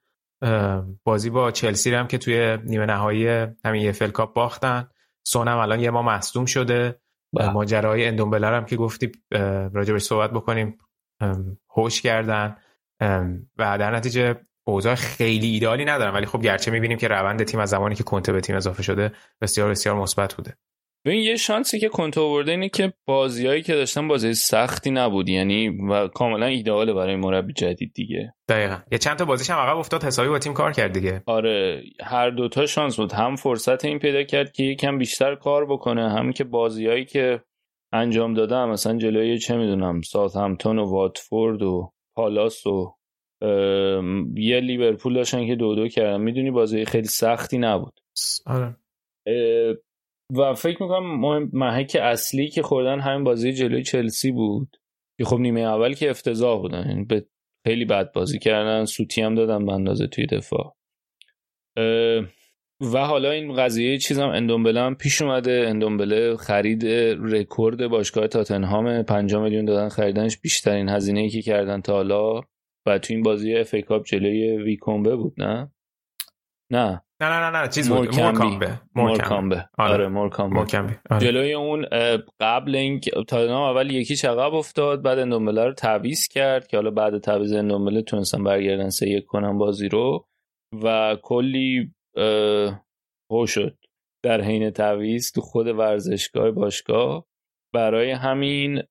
[1.03, 3.27] بازی با چلسی هم که توی نیمه نهایی
[3.65, 4.87] همین اف کاپ باختن.
[5.23, 6.99] سون هم الان یه ما مصدوم شده.
[7.33, 7.49] بله.
[7.49, 9.11] ماجرای اندومبله هم که گفتی
[9.73, 10.77] راجع به صحبت بکنیم
[11.75, 12.55] هوش کردن.
[13.57, 14.35] و در نتیجه
[14.67, 18.31] اوضاع خیلی ایدالی ندارم ولی خب گرچه می‌بینیم که روند تیم از زمانی که کنته
[18.31, 20.57] به تیم اضافه شده بسیار بسیار مثبت بوده.
[21.05, 25.29] ببین یه شانسی که کنتو آورده اینه که بازیایی که داشتن بازی سختی نبود.
[25.29, 28.33] یعنی و کاملا ایدئاله برای مربی جدید دیگه.
[28.49, 28.77] دقیقا.
[28.91, 31.23] یه چند تا بازیش هم عقب افتاد حسابی با تیم کار کرد دیگه.
[31.25, 33.11] آره هر دوتا شانس بود.
[33.11, 36.09] هم فرصت این پیدا کرد که یکم بیشتر کار بکنه.
[36.09, 37.41] هم که بازیایی که
[37.93, 42.95] انجام داده هم مثلا جلوی چه می‌دونم ساوت همتون و واتفورد و پالاس و
[44.35, 46.21] یه لیورپول داشتن که دو دو کردن.
[46.21, 47.99] می‌دونی بازی خیلی سختی نبود.
[48.45, 48.75] آره.
[50.37, 54.77] و فکر می‌کنم مهم محک اصلی که خوردن همین بازی جلوی چلسی بود.
[55.17, 56.87] که خب نیمه اول که افتضاح بودن.
[56.89, 57.25] یعنی به
[57.67, 58.85] خیلی بد بازی کردن.
[58.85, 60.75] سوتی هم دادن به اندازه توی دفاع.
[62.93, 65.65] و حالا این قضیه چیزم اندومبله هم پیش اومده.
[65.67, 66.85] اندومبله خرید
[67.21, 69.03] رکورد باشگاه تاتنهام.
[69.03, 70.37] 5 میلیون دادن خریدنش.
[70.37, 72.41] بیشترین هزینه ای که کردن تا حالا.
[72.85, 75.71] و تو این بازی اف کاپ جلوی ویکومبه بود نه؟
[76.71, 77.01] نه.
[77.21, 78.19] نه نه نه نه چیز بود.
[78.19, 80.07] مورکامبه مورکامبه آره.
[80.07, 80.59] مورکامبه
[81.09, 81.25] آره.
[81.25, 81.85] جلوی اون
[82.39, 87.17] قبل این تاتنهام اول یکی عقب افتاد بعد اندومبله رو تعویض کرد که حالا بعد
[87.17, 90.27] تعویض اندومبله تونستن برگردن سه یک کنن بازی رو
[90.83, 91.93] و کلی
[93.31, 93.77] هو شد
[94.23, 97.25] در حین تعویض تو خود ورزشگاه باشگاه.
[97.73, 98.83] برای همین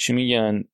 [0.00, 0.64] چی میگن؟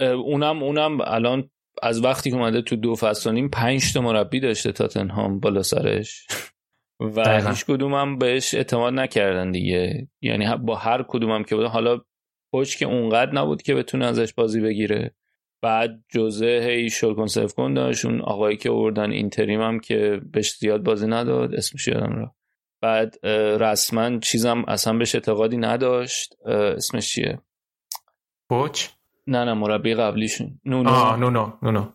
[0.00, 1.50] اونم اونم الان
[1.82, 6.26] از وقتی که اومده تو دو فصل نیم پنج تا مربی داشته تاتنهام بالا سرش.
[7.00, 10.08] و هیچ کدوم هم بهش اعتماد نکردن دیگه.
[10.22, 12.00] یعنی با هر کدوم هم که بود حالا
[12.52, 15.14] پوچ که اونقدر نبود که بتونه ازش بازی بگیره.
[15.62, 20.82] بعد جزه هی شلکن کن داشت اون آقایی که اوردن اینتریم هم که بهش زیاد
[20.82, 22.34] بازی نداد اسمش یادم را
[22.82, 23.26] بعد
[23.62, 26.34] رسما چیزم اصلا بهش اعتقادی نداشت.
[26.46, 27.38] اسمش چیه؟
[28.48, 28.88] پوچ
[29.26, 30.60] نه نه مربی قبلیشون.
[30.64, 30.90] نونو.
[30.90, 31.92] آه نونو نونو.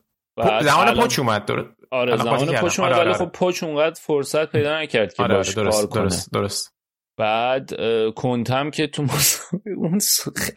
[0.62, 3.26] زمان پوچ اومد دور آره زمان پوچ اومد آره، ولی آره.
[3.26, 6.42] خب پوچ اونقدر فرصت پیدا نکرد که آره باش درست، کار درست کنه.
[6.42, 6.76] درست
[7.18, 7.72] بعد
[8.16, 9.06] کنتم که تو
[9.78, 10.00] اون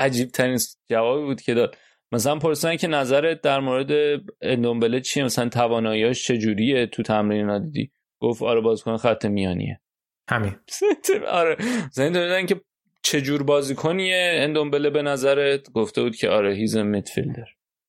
[0.00, 0.58] عجیب ترین
[0.90, 1.76] جوابی بود که داد.
[2.12, 7.90] مثلا پرسیدن که نظرت در مورد اندومبله چیه؟ مثلا تواناییاش چجوریه؟ تو تمرین ندیدی.
[8.20, 9.80] گفت آره بازیکن خط میانیه.
[10.28, 10.56] همین.
[11.28, 11.56] آره.
[11.92, 12.60] زنده که
[13.02, 17.46] چه جور بازیکنیه اندومبله به نظرت گفته بود که آره he's midfielder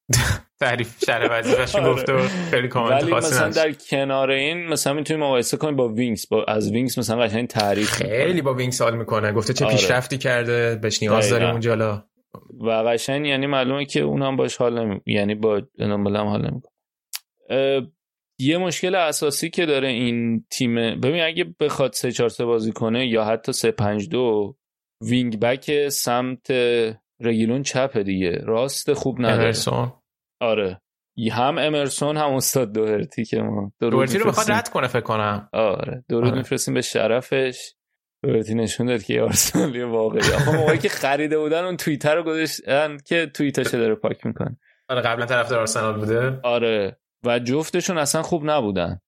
[0.60, 1.93] تعریف شرح وظیفه‌اش آره.
[1.93, 3.66] گفته و خیلی کامنت ولی مثلا نداشت.
[3.66, 7.91] در کنار این مثلا می‌تونیم مقایسه کنیم با وینکس با از وینکس مثلا قشنگ تعریف
[7.91, 9.76] خیلی با وینکس حال می‌کنه گفته چه آره.
[9.76, 11.30] پیشرفتی کرده بهش نیاز.
[11.30, 12.03] داریم اونجا حالا
[12.62, 15.01] و قشنگ یعنی معلومه که اون هم باش حال نمی...
[15.05, 16.72] یعنی با دمبله هم حال نمی‌کنه
[18.39, 23.07] یه مشکل اساسی که داره این تیم ببین اگه بخواد 3 4 3 بازی کنه
[23.07, 24.55] یا حتی 3 5 2
[25.02, 26.52] وینگ بک سمت
[27.22, 28.32] رگیلون چپه دیگه.
[28.32, 29.34] راست خوب نداره.
[29.41, 29.93] امرسون.
[30.41, 30.82] آره.
[31.32, 34.56] هم امرسون هم استاد دوهرتی که ما درود دورتی رو می‌خواد می‌فرستیم.
[34.56, 35.50] رد کنه فکر کنم.
[35.54, 36.04] آره.
[36.10, 36.38] درود آره.
[36.38, 37.74] میفرستیم به شرفش.
[38.24, 40.32] دوهرتی نشون داد که آرسنالی واقعی.
[40.34, 44.58] آخه موقعی که خریده بودن اون توییتر رو گذاشتن که توییتش داره پاک می‌کنه.
[44.89, 46.39] آره قبلا طرفدار آرسنال بوده.
[46.43, 46.97] آره.
[47.26, 49.00] و جفتشون اصلا خوب نبودن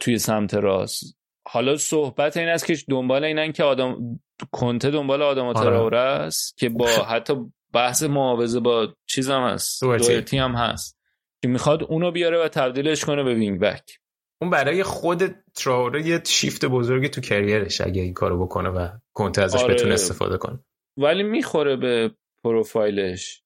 [0.00, 1.18] توی سمت راست.
[1.48, 4.20] حالا صحبت این است که دنبال اینن که آدم
[4.52, 5.60] کنته دنبال آدم آره.
[5.60, 7.34] تراوره است که با حتی
[7.72, 10.38] بحث معاوضه با چیز هم هست دوئرتی.
[10.38, 10.98] هم هست
[11.42, 13.98] که می‌خواد اونو بیاره و تبدیلش کنه به وینگ بک
[14.40, 18.88] اون برای خود تراوره یه شیفت بزرگی تو career ش اگه این کارو بکنه و
[19.12, 19.74] کنته ازش آره.
[19.74, 20.58] بتونه استفاده کنه
[20.96, 22.10] ولی می‌خوره به
[22.44, 23.42] پروفایلش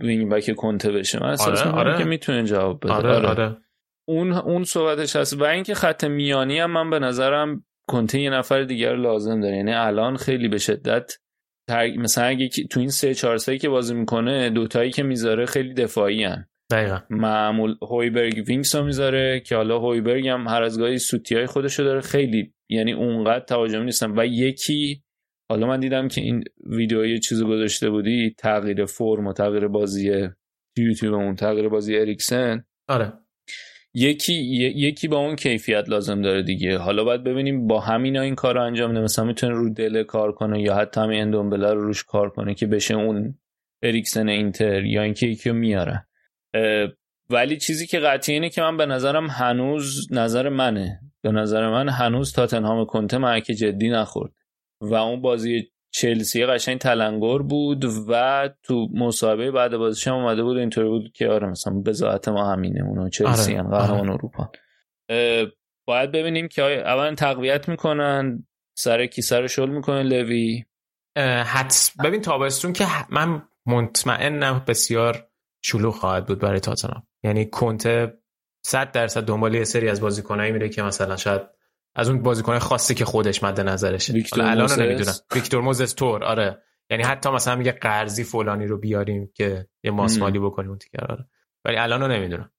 [0.00, 1.98] wing back کنته بشه من آره، آره.
[1.98, 3.63] که می‌تونه جواب بده آره آره
[4.08, 5.40] اون اون صحبتش هست.
[5.40, 9.56] و اینکه خط میانی هم من به نظرم کنته یه نفر دیگر لازم داره.
[9.56, 11.12] یعنی الان خیلی به شدت
[11.68, 11.96] تر...
[11.96, 16.24] مثلا اگه تو این سه چهار سه که بازی می‌کنه دوتایی که می‌ذاره خیلی دفاعی
[16.24, 16.48] هن.
[16.70, 16.98] دقیقا.
[17.10, 21.82] معمول هویبرگ وینکس رو می‌ذاره که حالا هویبرگ هم هر از گاهی سوتی های خودشو
[21.82, 24.18] داره خیلی یعنی اونقدر تهاجمی نیستن.
[24.18, 25.02] و یکی
[25.50, 30.28] حالا من دیدم که این ویدیو یه چیزی گذاشته بودی تغییر فرم و تغییر بازی
[30.78, 32.64] یوتیوبمون تغییر بازی اریکسن.
[32.88, 33.12] آره.
[33.94, 34.34] یکی
[34.76, 36.78] یکی با اون کیفیت لازم داره دیگه.
[36.78, 40.32] حالا باید ببینیم با همینا این کار رو انجام بده مثلا می‌تونه رو دل کار
[40.32, 43.38] کنه یا حتی همین اندومبله رو روش کار کنه که بشه اون
[43.82, 46.06] اریکسن اینتر یا اینکه یکی رو میاره.
[47.30, 51.00] ولی چیزی که قطعی اینه که من به نظرم هنوز نظر منه.
[51.22, 54.32] به نظر من هنوز تاتنهام کنته مرک جدی نخورد.
[54.80, 60.56] و اون بازی چلسی قشنگ تلنگر بود و تو مصاحبه بعد بازیش هم اومده بود
[60.56, 64.10] اینطوری بود که آره مثلا بذات ما همینه اونا چلسی آره، هم قهرمان آره.
[64.10, 64.50] اروپا.
[65.86, 68.46] باید ببینیم که اولا تقویت می‌کنن
[68.78, 70.64] سر کی سر شل می‌کنه لوی؟
[71.46, 75.28] حدس ببین تابستون که من مطمئنم بسیار
[75.62, 77.06] شلوغ خواهد بود برای تاتنهام.
[77.24, 78.18] یعنی کنته
[78.64, 81.42] 100 درصد دنبال یه سری از بازیکنایی میره که مثلا شاید
[81.94, 84.12] از اون بازیکن خاصی که خودش مد نظرشه.
[84.12, 84.78] ویکتور الان موزس.
[84.78, 85.12] نمی‌دونم.
[85.34, 86.62] ویکتور موزس تور آره.
[86.90, 90.68] یعنی حتی مثلا میگه قرضی فلانی رو بیاریم که یه ماسمالی بکنیم.
[90.68, 91.28] اون تیکر آره
[91.64, 92.50] ولی الان رو نمی‌دونم.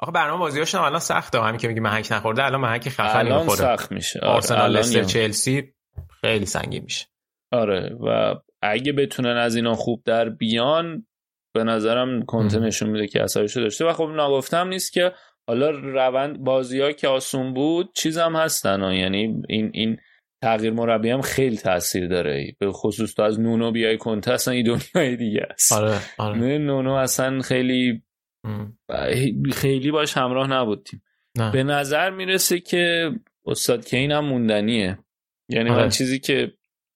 [0.00, 1.40] آخه برنامه بازیاشون الان سخته.
[1.40, 3.58] همین که میگه محک نخورده الان محک خفنی الان می‌خوره.
[3.58, 4.20] سخت میشه.
[4.20, 5.74] آره، آرسنال لستر چلسی
[6.20, 7.06] خیلی سنگین میشه.
[7.52, 11.06] آره و اگه بتونن از اینا خوب در بیان
[11.54, 12.58] به نظرم کنته.
[12.58, 13.84] نشون میده که اثرشو داشته.
[13.84, 15.12] و خب ناگفتم نیست که
[15.46, 18.94] حالا روند بازی ها که آسون بود چیزم هستن ها.
[18.94, 19.96] یعنی این این
[20.42, 22.56] تغییر مربی هم خیلی تاثیر داره.
[22.58, 25.72] به خصوص تو از نونو بیای کنته اصلا این دنیای دیگه است.
[25.72, 26.58] آره آره.
[26.58, 28.02] نونو اصلا خیلی.
[29.52, 31.02] خیلی باش همراه نبودیم
[31.38, 31.52] نه.
[31.52, 33.10] به نظر می‌رسه که
[33.46, 34.98] استاد کین هم موندنیه.
[35.48, 35.82] یعنی آره.
[35.82, 36.52] من چیزی که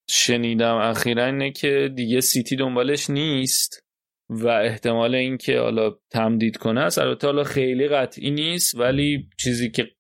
[0.09, 3.86] شنیدم اخیرا اینه که دیگه سیتی دنبالش نیست.
[4.30, 6.98] و احتمال اینکه حالا تمدید کنه است.
[6.98, 9.90] البته حالا خیلی قطعی نیست ولی چیزی که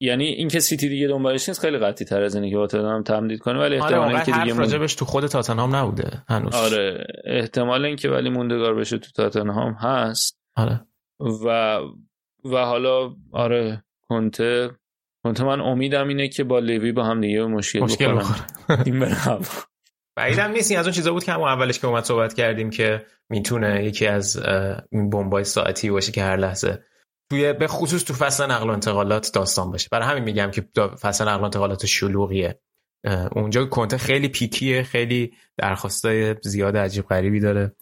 [0.00, 3.58] یعنی اینکه سیتی دیگه دنبالش نیست خیلی قطعی تر از اینه که تاتنهام تمدید کنه
[3.58, 6.54] ولی آره احتمال اونقدر اینکه دیگه راجبش تو خود تاتنهام نبوده هنوز.
[6.54, 10.40] آره احتمال اینکه ولی موندگار بشه تو تاتنهام هست.
[10.56, 10.80] آره.
[11.44, 11.78] و
[12.44, 14.70] و حالا آره کنته
[15.24, 18.46] کنته من امیدم اینه که با لیوی با هم دیگه مشکل, مشکل بخورن.
[18.86, 19.06] این.
[20.16, 23.84] بعیدم نیست از اون چیزا بود که همون اولش که اومد صحبت کردیم که می‌تونه
[23.84, 24.42] یکی از
[24.92, 26.84] این بمبای ساعتی باشه که هر لحظه
[27.30, 29.88] توی به خصوص تو فصل نقل و انتقالات داستان باشه.
[29.92, 30.68] برای همین میگم که
[31.00, 32.60] فصل نقل و انتقالات شلوغیه.
[33.32, 37.72] اونجا کنته خیلی پیکیه خیلی درخواستای زیاد عجیب غریبی داره.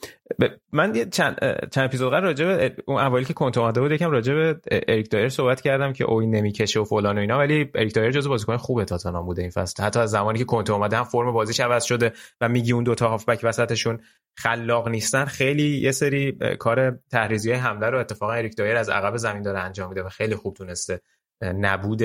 [0.73, 1.37] من یه چند
[1.73, 5.11] چند اپیزود قبل راجع به اون اولی که کنته اومده بود یکم راجع به اریک
[5.11, 8.57] دایر صحبت کردم که اوی نمی‌کشه و فلان و اینا ولی اریک دایر جزو بازیکن
[8.57, 9.83] خوب تاتنهام بوده این فصل.
[9.83, 13.09] حتی از زمانی که کنته اومده هم فرم بازیش عوض شده و میگی اون دوتا
[13.09, 14.01] هافبک وسطشون
[14.37, 19.43] خلاق نیستن خیلی یه سری کار تحریزی حمله رو اتفاقا اریک دایر از عقب زمین
[19.43, 21.01] داره انجام میده و خیلی خوب تونسته
[21.43, 22.03] نبود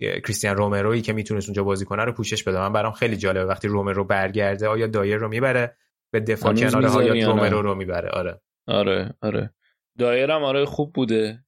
[0.00, 2.58] کریستیان رومرویی که می‌تونست اونجا بازی کنه رو پوشش بده.
[2.58, 5.76] من برام خیلی جالبه وقتی رومرو برگرده آیا دایر رو می‌بره
[6.12, 8.40] به دفاع هنوز کناره ها یا؟ رومرو رو می‌بره؟ آره.
[8.68, 9.54] آره آره.
[9.98, 11.44] دایرم آره خوب بوده.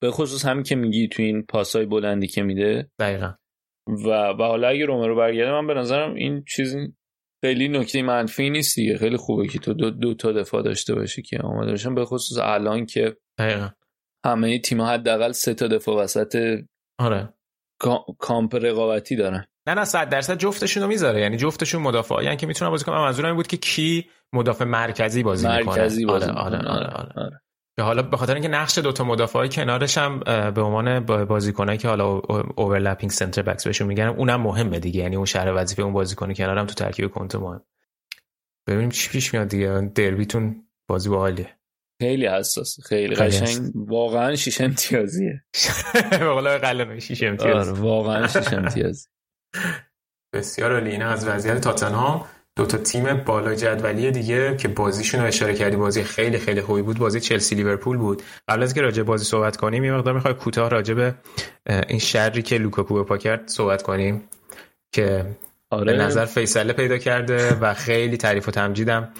[0.00, 2.90] به خصوص همین که میگی تو این پاسای بلندی که میده.
[2.98, 3.34] دقیقا.
[3.86, 6.94] و و حالا اگه رومرو برگرده من به نظرم این چیزی
[7.44, 8.98] خیلی نکته منفی نیست دیگه.
[8.98, 11.94] خیلی خوبه که تو دو, دو تا دفاع داشته باشی که آماده باشن.
[11.94, 13.68] به خصوص الان که دقیقا.
[14.26, 16.58] همه تیم حداقل سه تا دفاع وسط
[16.98, 17.34] آره.
[18.18, 19.44] کامپ رقابتی دارن.
[19.68, 21.20] نه نه صد درصد جفتشون رو می‌ذاره.
[21.20, 22.96] یعنی جفتشون مدافع یعنی که می‌تونن بازی کنن.
[22.96, 25.64] منظورم این بود که کی مدافع مرکزی بازی می‌کنه.
[25.64, 26.68] مرکزی بازی آره آره.
[26.68, 27.12] آره, آره.
[27.16, 27.40] آره.
[27.76, 30.20] که حالا به خاطر اینکه نقش دوتا مدافع کنارش هم
[30.54, 32.08] به عنوان بازیکنایی که حالا
[32.56, 35.00] اوورلپینگ سنتر بکس بهشون میگن اونم مهمه دیگه.
[35.00, 37.62] یعنی اون شهر وظیفه اون بازیکن کنارم تو ترکیب کنت مهم.
[38.66, 39.92] ببینیم چی پیش میاد دیگه.
[39.94, 41.57] دربیتون بازی باحالیه.
[42.00, 43.72] خیلی حساس خیلی قشنگ.
[43.74, 45.44] واقعا شیش امتیازیه.
[46.20, 47.68] قول قلنوی شیش امتیاز.
[47.68, 49.08] آره واقعا شیش امتیاز.
[50.34, 50.90] بسیار عالی.
[50.90, 52.24] اینا از وضعیت تاتنهام
[52.56, 56.82] دو تا تیم بالا جدولی دیگه که بازیشون رو اشاره کردی بازی خیلی خیلی خوبی
[56.82, 56.98] بود.
[56.98, 58.22] بازی چلسی لیورپول بود.
[58.48, 61.14] قبل از که راجع به بازی صحبت کنیم یه مقدار می‌خوای کوتاه راجع به
[61.88, 64.28] این شری که لوکاکو به پا کرد صحبت کنیم
[64.92, 65.36] که
[65.70, 65.92] آره.
[65.92, 69.12] به نظر فیصله پیدا کرده و خیلی تعریف و تمجیدم.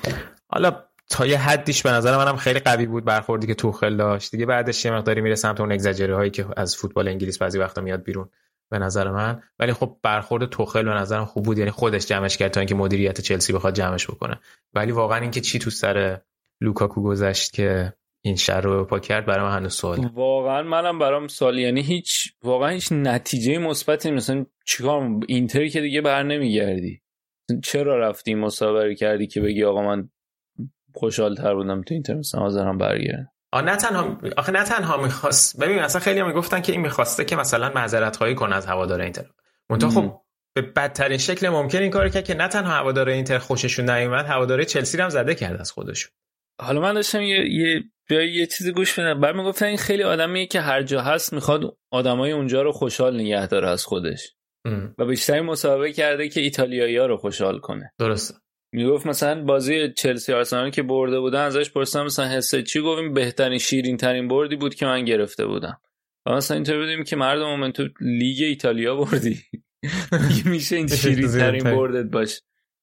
[0.48, 4.30] حالا تا یه حدیش به نظر منم خیلی قوی بود برخوردی که توخل داشت.
[4.30, 7.80] دیگه بعدش یه مقداری میره سمت اون اگزاجری هایی که از فوتبال انگلیس بعضی وقتا
[7.80, 8.28] میاد بیرون
[8.70, 9.42] به نظر من.
[9.58, 11.58] ولی خب برخورد توخل به نظرم خوب بود.
[11.58, 14.40] یعنی خودش جمعش کرد تا اینکه مدیریت چلسی بخواد جمعش بکنه.
[14.74, 16.20] ولی واقعا اینکه چی تو سر
[16.60, 17.92] لوکاکو گذشت که
[18.24, 20.10] این شر رو پا کرد برای من هنوز سوال.
[20.14, 26.00] واقعا منم برام سال یعنی هیچ واقعا هیچ نتیجه مثبتی مثلا چیکار اینتر که دیگه
[26.00, 27.00] بر نمیگردی.
[27.64, 30.10] چرا رفتی مسابقه کردی که بگی آقا من
[30.94, 35.60] خوشحال تر بودم تو اینتر مثلا حاضرم برگردم آه نه تنها آخه نه تنها می‌خواست.
[35.60, 39.00] ببین اصلا خیلی هم می‌گفتن که این می‌خواسته که مثلا معذرت خواهی کنه از هوادار
[39.00, 39.24] اینتر.
[39.70, 39.90] منتها.
[39.90, 40.20] خب
[40.54, 44.64] به بدترین شکل ممکن این کار کرد که نه تنها هوادار اینتر خوششون نیومد هواداره
[44.64, 46.10] چلسی هم زده کرد از خودشون.
[46.60, 49.20] حالا من داشتم یه یه جایی یه چیزی گوش میدم.
[49.20, 53.46] بعد می‌گفتن این خیلی آدمیه که هر جا هست می‌خواد آدمای اونجا رو خوشحال نگه
[53.46, 54.34] داره از خودش.
[54.64, 57.92] ام، و بیشتری مسابقه کرده که ایتالیایی ها رو خوشحال کنه.
[57.98, 58.34] درسته.
[58.72, 63.58] می‌گفت مثلا بازی چلسی آرسنال که برده بودن ازش پرسیدم مثلا حسه چی؟ گفتیم بهترین
[63.58, 65.80] شیرین ترین بردی بود که من گرفته بودم.
[66.26, 69.42] و مثلا اینطور بودیم که مردم من تو لیگ ایتالیا بردی.
[70.44, 72.40] میشه این شیرین ترین بردت باشه؟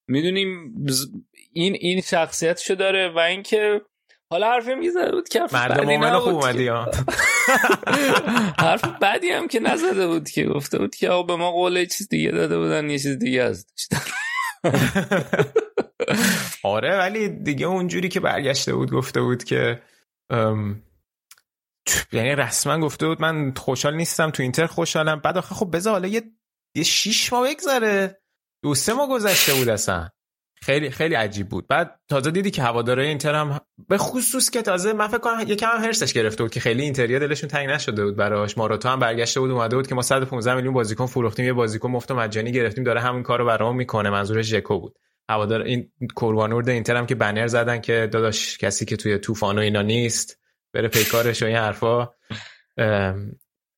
[0.08, 0.76] می‌دونیم
[1.54, 3.82] این این شخصیتشو داره و اینکه
[4.30, 6.68] حالا حرفی می‌زده بود که مردم بدی مومن خوب اومدی
[8.66, 10.44] حرف بدی هم که نزده بود که.
[10.44, 14.12] گفته بود که به ما قول چیز دیگه داده بودن یه چیز دیگه از داشتن
[16.64, 19.82] آره ولی دیگه اونجوری که برگشته بود گفته بود که
[22.12, 25.20] یعنی رسما گفته بود من خوشحال نیستم تو اینتر خوشحالم.
[25.20, 26.24] بعد آخه خب بذار حالا یه
[26.76, 28.22] یه شیش ماه بگذره.
[28.64, 30.10] دو سه ماه گذشته بود اصلا.
[30.62, 31.68] خیلی خیلی عجیب بود.
[31.68, 35.68] بعد تازه دیدی که هواداره اینتر هم به خصوص که تازه من فکر کنم یکم
[35.68, 38.58] هم هرسش گرفته بود که خیلی اینتریا دلشون تنگ نشده بود براش.
[38.58, 42.12] ماراتا هم برگشته بود اومده بود که ما 115 میلیون بازیکن فروختیم یه بازیکن مفت
[42.12, 44.10] مجانی گرفتیم داره همون کارو برامون می‌کنه.
[44.10, 44.96] منظورش ژکو بود.
[45.30, 49.62] هوادار این کوروانورد اینتر هم که بنر زدن که داداش کسی که توی طوفان و
[49.62, 50.40] اینا نیست
[50.74, 52.10] بره پیکارش و این حرفا.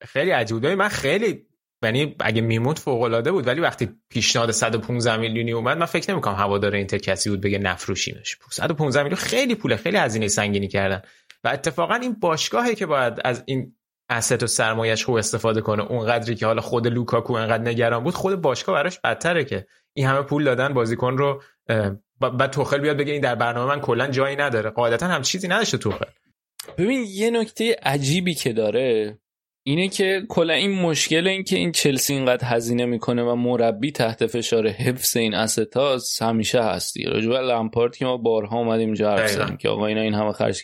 [0.05, 0.65] خیلی عجیب بود.
[0.65, 1.46] من خیلی
[1.83, 6.35] یعنی اگه میموت فوق العاده بود ولی وقتی پیشنهاد 115 میلیونی اومد من فکر نمی‌کنم
[6.35, 8.37] هوادار اینتر کسی بود بگه نفروشیمش.
[8.51, 11.01] 115 میلیون خیلی پوله خیلی هزینه سنگینی کردن.
[11.43, 13.75] و اتفاقا این باشگاهی که باید از این
[14.09, 18.13] اسست و سرمایش خوب استفاده کنه اون قدری که حالا خود لوکاکو انقدر نگران بود
[18.13, 21.41] خود باشگاه براش بدتره که این همه پول دادن بازیکن رو
[22.19, 24.69] بعد توخل بیاد بگه این در برنامه من کلا جایی نداره.
[24.69, 26.05] قاعدتا هم چیزی نداشته توخل.
[26.77, 29.17] ببین یه نکته عجیبی که داره
[29.67, 34.25] اینه که کلا این مشکل این که این چلسی اینقدر هزینه می‌کنه و مربی تحت
[34.25, 39.57] فشار حفظ این استاس همیشه هستی راجع به لمپارد که ما بارها اومدیم اینجا حرف
[39.57, 40.63] که آقا اینا این همه خرج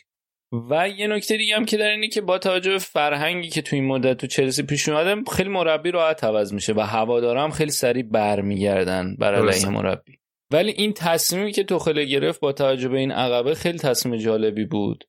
[0.70, 3.76] و یه نکته دیگه هم که در اینه که با توجه به فرهنگی که تو
[3.76, 7.72] این مدت تو چلسی پیش اومده خیلی مربی راحت عوض میشه و هوادارا هم خیلی
[7.72, 9.70] سریع برمیگردن بر علیه.
[9.70, 10.14] مربی.
[10.52, 15.04] ولی این تصمیمی که توخل گرفت با توجه به این عقبه خیلی تصمیم جالبی بود.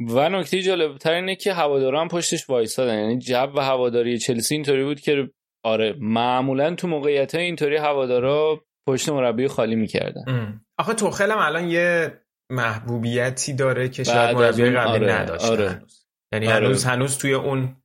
[0.00, 4.54] و نکته جالب تر اینه که هوادارا هم پشتش وایسادن یعنی جو و هواداری چلسی
[4.54, 5.30] اینطوری بود که
[5.64, 11.68] آره معمولا تو موقعیت های اینطوری هوادارا پشت مربی خالی می‌کردن آخه توخل هم الان
[11.68, 12.20] یه
[12.50, 15.68] محبوبیتی داره که شاید مربی قبلی آره، نداشته آره.
[15.68, 16.56] هنوز یعنی آره.
[16.56, 17.76] هنوز هنوز توی اون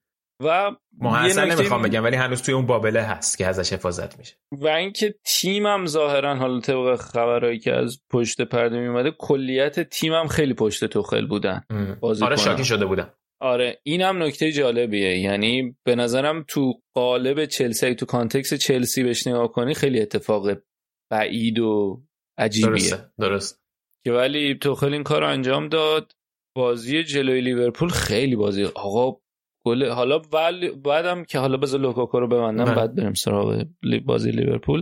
[0.43, 4.35] و محسن نمی‌خوام بگم ولی هنوز توی اون بابله هست که ازش حفاظت میشه.
[4.51, 10.53] و اینکه تیمم ظاهرا حالا طبق خبرهایی که از پشت پرده میومده کلیت تیمم خیلی
[10.53, 11.61] پشت توخل بودن
[11.99, 12.35] بازی آره.
[12.35, 13.13] شاکی شده بودم.
[13.41, 15.19] آره اینم نکته جالبیه.
[15.19, 20.57] یعنی به نظرم تو قالب چلسی تو کانتکس چلسی بهش نگاه کنی خیلی اتفاق
[21.11, 22.01] بعید و
[22.37, 22.69] عجیبیه.
[22.69, 23.61] درسته درست.
[24.05, 26.11] که ولی توخل این کار انجام داد.
[26.55, 29.20] بازی جلوی لیورپول خیلی بازی آقا
[29.65, 32.75] گل حالا ولی بعدم که حالا بذار لوکاکو رو ببندم بله.
[32.75, 34.81] بعد بریم سراغ لی- بازی لیورپول.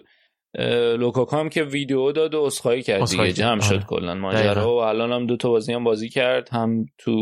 [0.99, 3.85] لوکاکو هم که ویدیو داد و عذرخواهی کرد دیگه جمع شد آره.
[3.87, 4.13] کلا.
[4.15, 7.15] ماجرا و الان هم دو تا بازی هم بازی کرد هم تو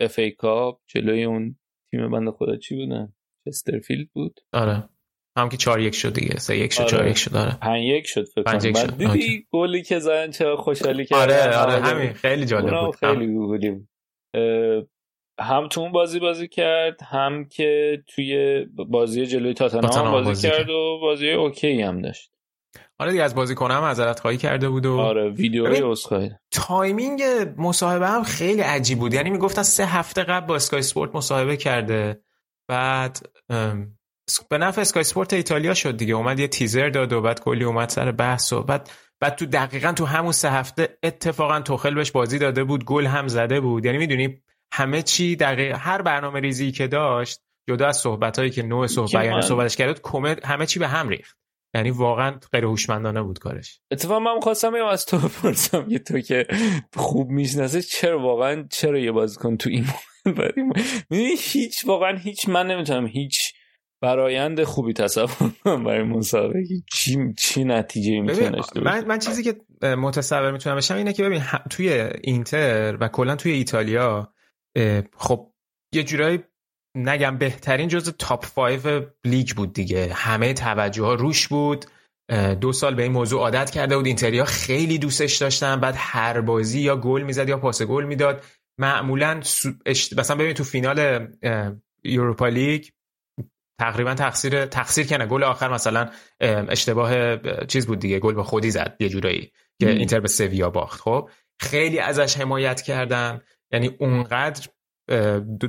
[0.00, 1.56] اف ای کاپ جلوی اون
[1.90, 3.12] تیم بنده خدا چی بودن
[3.48, 4.40] چسترفیلد بود.
[4.52, 4.88] آره.
[5.38, 6.38] هم که 4 1 شد دیگه.
[6.38, 7.36] 3 1 شد 4 1 شد.
[7.36, 7.56] آره.
[7.60, 8.72] 5 1 شد فکر کنم.
[8.72, 11.72] بعد دیدی گلی که زدن چه خوشحالی کرد آره آره.
[11.82, 12.12] همین.
[12.12, 12.96] خیلی جالب بود.
[12.96, 13.88] خیلی گلی بود.
[15.40, 20.70] هم تو اون بازی بازی کرد هم که توی بازی جلوی تاتنهام بازی, بازی کرد
[20.70, 22.30] و بازی اوکی هم داشت.
[22.98, 27.22] آره دیگه از بازیکنا هم معذرت خواهی کرده بود و آره ویدیوی اسکای timing
[27.56, 29.14] مصاحبه هم خیلی عجیب بود.
[29.14, 32.20] یعنی می‌گفتن سه هفته قبل با اسکای اسپورت مصاحبه کرده.
[32.68, 33.18] بعد
[34.48, 36.14] به نفع اسکای اسپورت ایتالیا شد دیگه.
[36.14, 39.92] اومد یه تیزر داد و بعد کلی اومد سر بحث و بعد بعد تو دقیقا
[39.92, 43.84] تو همون سه هفته اتفاقا توخل بهش بازی داده بود گل هم زده بود.
[43.84, 44.42] یعنی می‌دونی
[44.80, 49.14] همه چی دقیق هر برنامه ریزی که داشت جدا از صحبت هایی که نوع صحبت
[49.14, 51.36] یعنی صحبتش کرد کمد همه چی به هم ریخت.
[51.74, 53.80] یعنی واقعا غیر هوشمندانه بود کارش.
[53.90, 56.46] اتفاقا من خواستم یه از تو بپرسم یه تو که
[56.96, 59.86] خوب می‌شناسه چرا واقعا چرا یه بازیکن تو این
[61.38, 63.52] هیچ واقعا هیچ من نمی‌تونم هیچ
[64.02, 66.62] برایند خوبی تصور کنم برای مسابقه
[66.92, 69.56] چی چی نتیجه می‌تونه داشته من من چیزی که
[69.86, 74.32] متصور می‌تونم بشم اینه که ببین توی اینتر و کلا توی ایتالیا
[75.16, 75.52] خب
[75.94, 76.44] یه جورایی
[76.96, 78.46] نگم بهترین جز top
[78.80, 80.12] 5 لیگ بود دیگه.
[80.14, 81.84] همه توجه ها روش بود.
[82.60, 84.06] دو سال به این موضوع عادت کرده بود.
[84.06, 85.80] اینتریا خیلی دوستش داشتن.
[85.80, 88.44] بعد هر بازی یا گل می‌زد یا پاس گل می‌داد.
[88.78, 89.34] معمولا
[90.16, 91.28] مثلا ببین تو فینال
[92.04, 92.86] یوروپا لیگ
[93.80, 95.26] تقریبا تقصیر تقصیر اونه.
[95.26, 96.10] گل آخر مثلا
[96.40, 98.18] اشتباه چیز بود دیگه.
[98.18, 101.00] گل به خودی زد یه جورایی که اینتر به سویا باخت.
[101.00, 103.40] خب خیلی ازش حمایت کردن.
[103.72, 104.66] یعنی اونقدر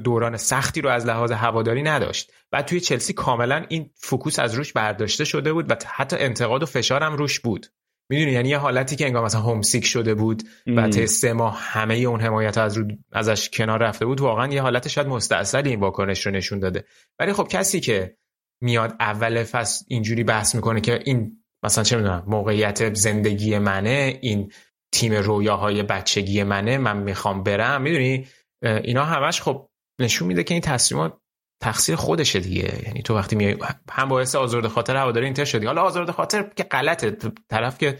[0.04, 2.32] دوران سختی رو از لحاظ هواداری نداشت.
[2.52, 6.66] بعد توی چلسی کاملا این focus از روش برداشته شده بود و حتی انتقاد و
[6.66, 7.68] فشارم روش بود.
[8.10, 11.95] می‌دونی یعنی یه حالتی که انگار مثلا homesick شده بود و تا سه ماه همه
[11.95, 16.26] اون حمایت از رو ازش کنار رفته بود واقعا یه حالت شاید مستاصل این واکنش
[16.26, 16.86] رو نشون داده.
[17.20, 18.18] ولی خب کسی که
[18.62, 24.52] میاد اول فصل اینجوری بحث می‌کنه که این مثلا چه می‌دونم موقعیت زندگی منه این
[24.94, 27.82] تیم رویاهای بچگی منه من می‌خوام برم.
[27.82, 28.28] می‌دونی
[28.64, 29.70] اینا همش خب
[30.02, 31.18] نشون میده که این تصمیمات
[31.62, 32.84] تقصیر خودشه دیگه.
[32.86, 33.58] یعنی تو وقتی میای
[33.92, 35.66] هم باعث آزرده خاطر هواداری اینتر شدی.
[35.66, 37.18] حالا آزرده خاطر که غلطه.
[37.50, 37.98] طرف که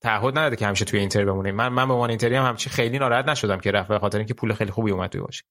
[0.00, 2.98] تعهد نداده که همیشه توی اینتر بمونه من من به عنوان اینتری هم همچی خیلی
[2.98, 5.42] ناراحت نشدم که رفت به خاطر اینکه پول خیلی خوبی اومد توی باشه.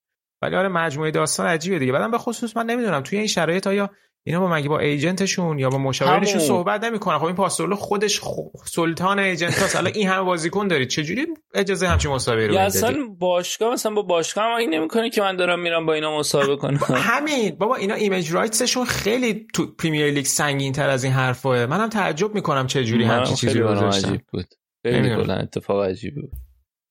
[0.42, 1.92] ولی آره مجموعه داستان عجیبه دیگه.
[1.92, 3.90] بعدم به خصوص من نمی‌دونم توی این شرایط آیا
[4.24, 8.20] اینا با مگه با agent شون یا با مشاورشون صحبت نمی‌کنن؟ خب این پاستورلو خودش
[8.20, 8.26] خ...
[8.66, 13.74] سلطان agent هست حالا این همه بازیکن دارید چجوری اجازه همچین مصاحبه رو اصلا باشگاه
[13.74, 16.80] مثلا با باشگاه هم این نمی‌کنه که من دارم میرم با اینا مصاحبه کنم.
[16.98, 17.56] همین.
[17.56, 21.66] بابا اینا image rights شون خیلی تو پریمیر لیگ سنگین تر از این حرفه.
[21.66, 23.92] منم تعجب می‌کنم چه جوری همچین چیزی رو
[24.32, 24.46] بود.
[24.84, 26.32] خیلی اتفاق عجیبی بود.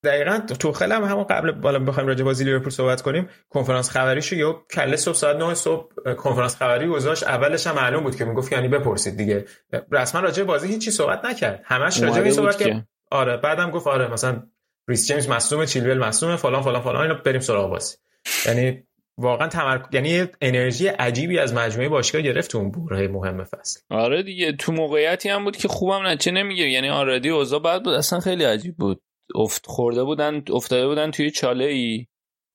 [0.03, 4.65] دقیقا توخل هم همون قبل بالا بخوایم راجع بازی لیورپول صحبت کنیم کنفرانس خبریشو یا
[4.71, 7.23] کله صبح ساعت 9 صبح کنفرانس خبری گذاشت.
[7.23, 9.45] اولش هم معلوم بود که می‌گفت یعنی بپرسید دیگه.
[9.91, 11.61] رسما راجع بازی هیچی صحبت نکرد.
[11.65, 12.85] همش راجع به صحبت که.
[13.11, 14.43] آره بعدم گفت آره مثلا
[14.87, 17.97] ریس جیمز مصدوم چیلول مصدوم فلان فلان فلان اینا بریم سراغ بازی.
[18.45, 18.83] یعنی
[19.17, 19.85] واقعا تمرک...
[19.91, 23.79] یعنی انرژی عجیبی از مجموعه باشگاه گرفت اون برهه مهم فصل.
[23.89, 27.93] آره دیگه تو موقعیتی هم بود که خوبم نچه نمیگه یعنی آردی اوضاع بد بود
[27.93, 29.01] اصلا خیلی عجیب بود.
[29.35, 32.05] افت خورده بودن افتاده بودن توی چاله ای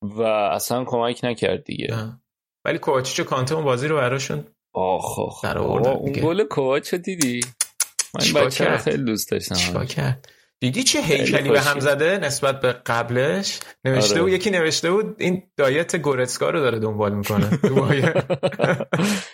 [0.02, 1.96] و اصلا کمک نکرد دیگه.
[2.64, 7.40] ولی کوواچیچ و کانته اون بازی رو براشون آخ آخ اون گل کوواچ دیدی؟
[8.14, 9.84] من بچه رو خیلی دوست داشتم.
[9.84, 10.28] کرد؟
[10.60, 14.22] دیدی چه هیکلی به هم زده نسبت به قبلش؟ نوشته آره.
[14.22, 17.50] بود یکی نوشته بود این دایت گورتسکا رو داره دنبال می‌کنه.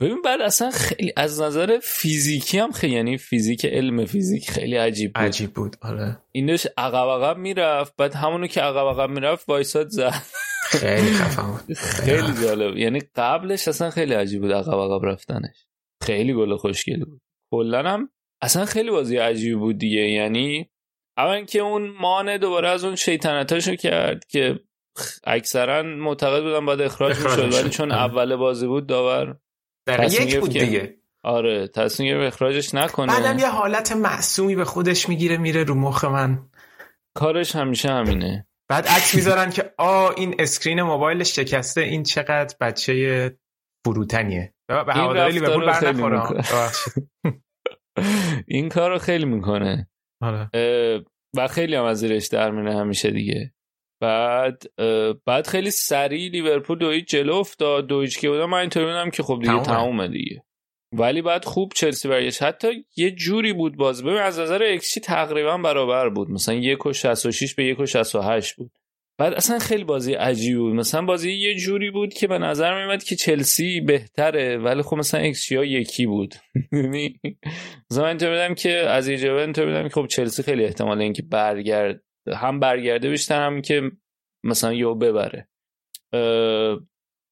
[0.00, 5.12] ببین بعد اصلا خیلی از نظر فیزیکی هم خیلی یعنی فیزیک علم فیزیک خیلی عجیب
[5.12, 5.22] بود.
[5.22, 6.18] عجیب بود آره.
[6.32, 10.22] اینش عقب عقب می‌رفت بعد همونو که عقب عقب می‌رفت وایساد زد.
[10.64, 11.76] خیلی خفن بود.
[12.04, 12.76] خیلی جالب.
[12.76, 15.66] یعنی قبلش اصلا خیلی عجیب بود عقب عقب رفتنش.
[16.02, 17.20] خیلی گل خوشگل بود.
[17.52, 18.10] کلا هم
[18.42, 20.00] اصلا خیلی بازی عجیبی بود دیگه.
[20.00, 20.70] یعنی
[21.16, 24.60] اول که اون مانع دوباره از اون شیطنتاشو کرد که
[25.24, 28.02] اکثرا معتقد بودن باید اخراج می‌شد ولی چون آره.
[28.02, 29.36] اول بازی بود داور
[29.88, 30.96] یک بود دیگه.
[31.24, 33.06] آره تصمیم گرفت اخراجش نکنه.
[33.06, 36.50] بعدم یه حالت معصومی به خودش می‌گیره میره رو مخ من.
[37.16, 38.46] کارش همیشه همینه.
[38.68, 43.36] بعد عکس می‌ذارن که آ این screen موبایلش شکسته این چقدر بچه
[43.86, 44.54] فروتنیه.
[44.68, 45.94] به هواداری لیورپول بر
[48.46, 49.88] این کار رو خیلی می‌کنه.
[50.24, 50.50] آره.
[51.36, 53.52] و خیلی هم از زیرش در میره همیشه دیگه.
[54.00, 54.62] بعد
[55.26, 57.86] بعد خیلی سریع لیورپول دو هیچ جلو افتاد.
[57.86, 60.08] دو هیچ که بودم من اینطوری بودم که خب دیگه تمومه.
[60.08, 60.42] دیگه.
[60.92, 62.42] ولی بعد خوب چلسی برگشت.
[62.42, 64.04] حتی یه جوری بود باز.
[64.04, 66.30] ببین از نظر اکسی تقریبا برابر بود.
[66.30, 68.70] مثلا یک و 66 به یک و 68 بود.
[69.18, 70.74] بعد اصلا خیلی بازی عجیبی بود.
[70.74, 75.20] مثلا بازی یه جوری بود که به نظر میاد که چلسی بهتره ولی خب مثلا
[75.20, 76.34] اکسی ها یکی بود.
[76.72, 77.20] یعنی
[77.90, 82.02] مثلا من اینطور که از جبه اینطور که خب چلسی خیلی احتمال اینکه برگرد
[82.34, 83.90] هم برگرده بیشتر هم که
[84.44, 85.48] مثلا یو ببره.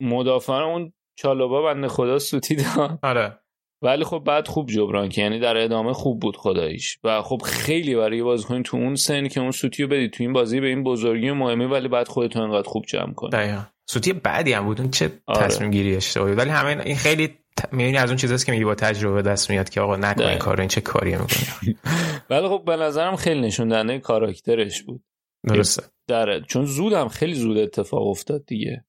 [0.03, 2.99] مدافعان اون چالوبا بنده خدا سوتی داد.
[3.03, 3.40] آره.
[3.82, 6.99] ولی خب بعد خوب جبران که یعنی در ادامه خوب بود خداییش.
[7.05, 10.32] و خب خیلی برای بازیکن تو اون سن که اون سوتی رو بدید تو این
[10.32, 13.28] بازی به این بزرگی مهمی ولی بعد خودتون انقدر خوب جمع کن.
[13.28, 13.62] دقیقا.
[13.86, 14.80] سوتی بعدی هم بود.
[14.80, 15.46] اون چه آره.
[15.46, 17.38] تصمیم گیری اشتباهی ولی همین این خیلی
[17.73, 20.61] می‌بینی از اون چیزاست که میگی با تجربه دست میاد که آقا نکن این کارو
[20.61, 21.77] این چه کاری می‌کنی؟
[22.31, 25.05] ولی خب به نظرم خیلی نشون دهنده کاراکترش بود.
[25.49, 25.83] درسته.
[26.09, 28.85] داره چون زودم خیلی زود اتفاق افتاد دیگه.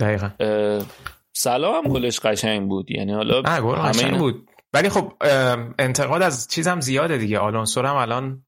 [0.00, 0.30] دقیقا.
[1.32, 2.90] سلام هم گلش قشنگ بود.
[2.90, 4.48] یعنی حالا همه بود.
[4.74, 5.12] ولی خب
[5.78, 7.38] انتقاد از چیزم زیاده دیگه.
[7.38, 8.44] آلونسو هم الان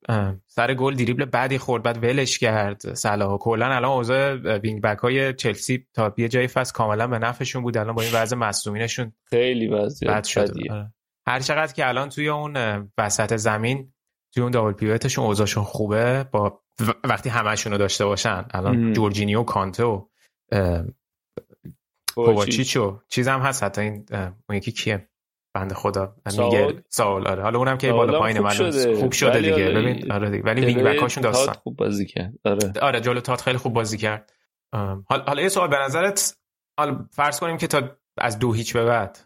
[0.46, 2.94] سر گل دریبل بعدی خورد بعد ولش کرد.
[2.94, 7.62] صلاح کلا الان اوضاع وینگ بک های چلسی تا یه جای فصل کاملا به نفعشون
[7.62, 7.76] بود.
[7.76, 10.92] الان با این وضع مصدومینشون خیلی وضعیت بد شد آره.
[11.26, 12.56] هر چقدر که الان توی اون
[12.98, 13.92] وسط زمین
[14.34, 16.62] توی اون دابل پیوتشون اوضاعشون خوبه با
[17.04, 18.44] وقتی همشون رو داشته باشن.
[18.50, 20.06] الان جورجینیو کانته و
[22.14, 23.62] کوواچیچو چیزم هست.
[23.62, 24.06] حتی این
[24.48, 25.08] اون یکی کیه؟
[25.56, 26.14] بنده خدا.
[26.38, 27.42] میگه سوال؟ آره.
[27.42, 28.54] حالا اونم که بالا پایین من
[29.00, 29.54] خوب شده دیگه.
[29.54, 30.42] آره ببین آره دیگه.
[30.42, 31.54] ولی وینگ بکاشون داستان.
[31.54, 32.32] خوب بازی کرد.
[32.44, 32.72] آره.
[32.82, 34.32] آره جلو تات خیلی خوب بازی کرد.
[35.08, 36.36] حالا یه سوال به نظرت
[36.78, 37.82] حالا فرض کنیم که تا
[38.18, 39.18] از دو هیچ به بعد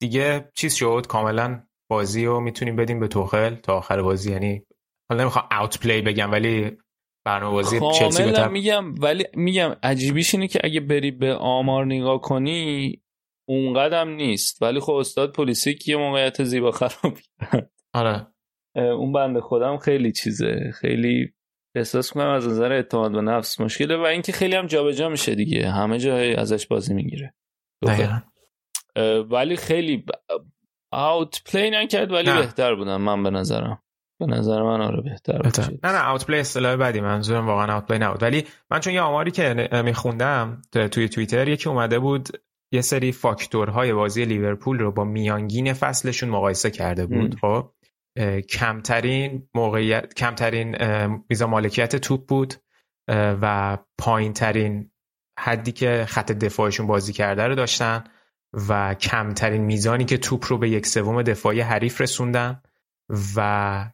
[0.00, 4.32] دیگه چیز شد؟ کاملا بازی رو می‌تونیم بدیم به توخل تا آخر بازی.
[4.32, 4.62] یعنی
[5.10, 6.78] حالا نمی‌خوام اوت پلی بگم ولی
[7.24, 8.48] برنامه‌بازی چلسی بتر...
[8.48, 13.02] میگم ولی میگم عجیبیش اینه که اگه بری به آمار نگاه کنی
[13.48, 14.62] اونقدم نیست.
[14.62, 17.70] ولی خب استاد پلیسی که موقعیت زیبا خراب کرد.
[17.94, 18.26] آره.
[18.74, 20.70] اون بنده خودم خیلی چیزه.
[20.74, 21.32] خیلی
[21.76, 25.70] احساس کنم از نظر اعتماد به نفس مشکله و اینکه خیلی هم جابجا میشه دیگه.
[25.70, 27.34] همه جای ازش بازی می‌گیره.
[29.30, 30.10] ولی خیلی ب...
[30.92, 32.40] outplay نکرد ولی نه.
[32.40, 33.82] بهتر بودن من به نظرم.
[34.20, 35.70] به نظر من آره بهتر, بهتر.
[35.84, 38.22] نه نه outplay اصطلاح بعدی منظورم واقعا outplay نبود.
[38.22, 42.28] ولی من چون یه آماری که میخوندم توی توییتر یکی اومده بود
[42.72, 47.70] یه سری فاکتورهای بازی لیورپول رو با میانگین فصلشون مقایسه کرده بود خب؟
[48.48, 50.76] کمترین موقعیت کمترین
[51.30, 52.54] میزان مالکیت توپ بود
[53.08, 54.90] و پایین ترین
[55.38, 58.04] حدی که خط دفاعشون بازی کرده رو داشتن
[58.68, 62.62] و کمترین میزانی که توپ رو به یک سوم دفاعی حریف رسوندن
[63.36, 63.90] و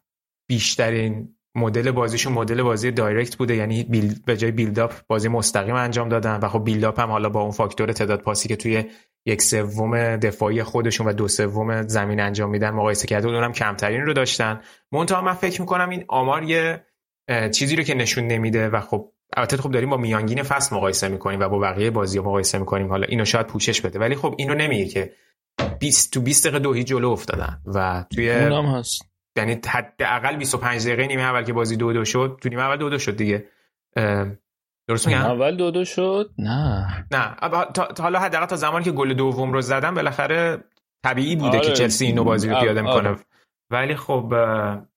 [0.49, 6.09] بیشترین مدل بازیشون مدل بازی دایرکت بوده یعنی بیل به جای بیلداپ بازی مستقیم انجام
[6.09, 8.83] دادن و خب بیلداپ هم حالا با اون فاکتور تعداد پاسی که توی
[9.25, 14.13] یک سوم دفاعی خودشون و دو سوم زمین انجام میدن مقایسه کرده اونم کمترین رو
[14.13, 14.61] داشتن.
[14.91, 16.85] منتها من فکر می‌کنم این آمار یه
[17.51, 21.39] چیزی رو که نشون نمیده و خب البته خب داریم با میانگین فصل مقایسه می‌کنیم
[21.39, 22.89] و با بقیه بازی مقایسه می‌کنیم.
[22.89, 25.13] حالا اینو شاید پوشش بده ولی خب اینو نمیگه که
[25.79, 29.14] 20 تو 20 دقیقه دو جلو افتادن و توی اونم هست.
[29.37, 32.89] یعنی حداقل 25 دقیقه نیمه اول که بازی دو دو شد تو نیمه اول دو
[32.89, 33.47] دو شد دیگه.
[34.87, 37.07] درست میگم؟ اول دو دو شد؟ نه.
[37.11, 37.35] نه.
[37.73, 40.63] تا, حالا حداقل تا زمانی که گل دوم رو زدن بالاخره
[41.03, 41.67] طبیعی بوده آره.
[41.67, 43.09] که چلسی اینو بازی رو پیاده می‌کنه.
[43.09, 43.19] آره.
[43.69, 44.33] ولی خب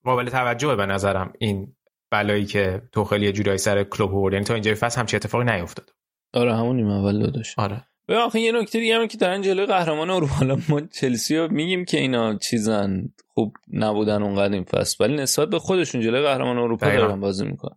[0.03, 1.75] قابل توجهه به نظرم این
[2.11, 4.33] بلایی که توخلی یه جورایی سر کلوب آورد.
[4.33, 5.93] یعنی تا اینجای فصل هم چه اتفاقی نیفتاد.
[6.33, 7.61] آره همون نیمه اول دو شد.
[7.61, 7.85] آره.
[8.09, 11.85] به آخه یه نکته دیگه هم که دارن جلوی قهرمان اروپا ما چلسی رو میگیم
[11.85, 15.03] که اینا چیزن خوب نبودن اونقدر این فصل.
[15.03, 17.75] ولی نسبت به خودشون جلوی قهرمان اروپا دارن بازی می‌کنن.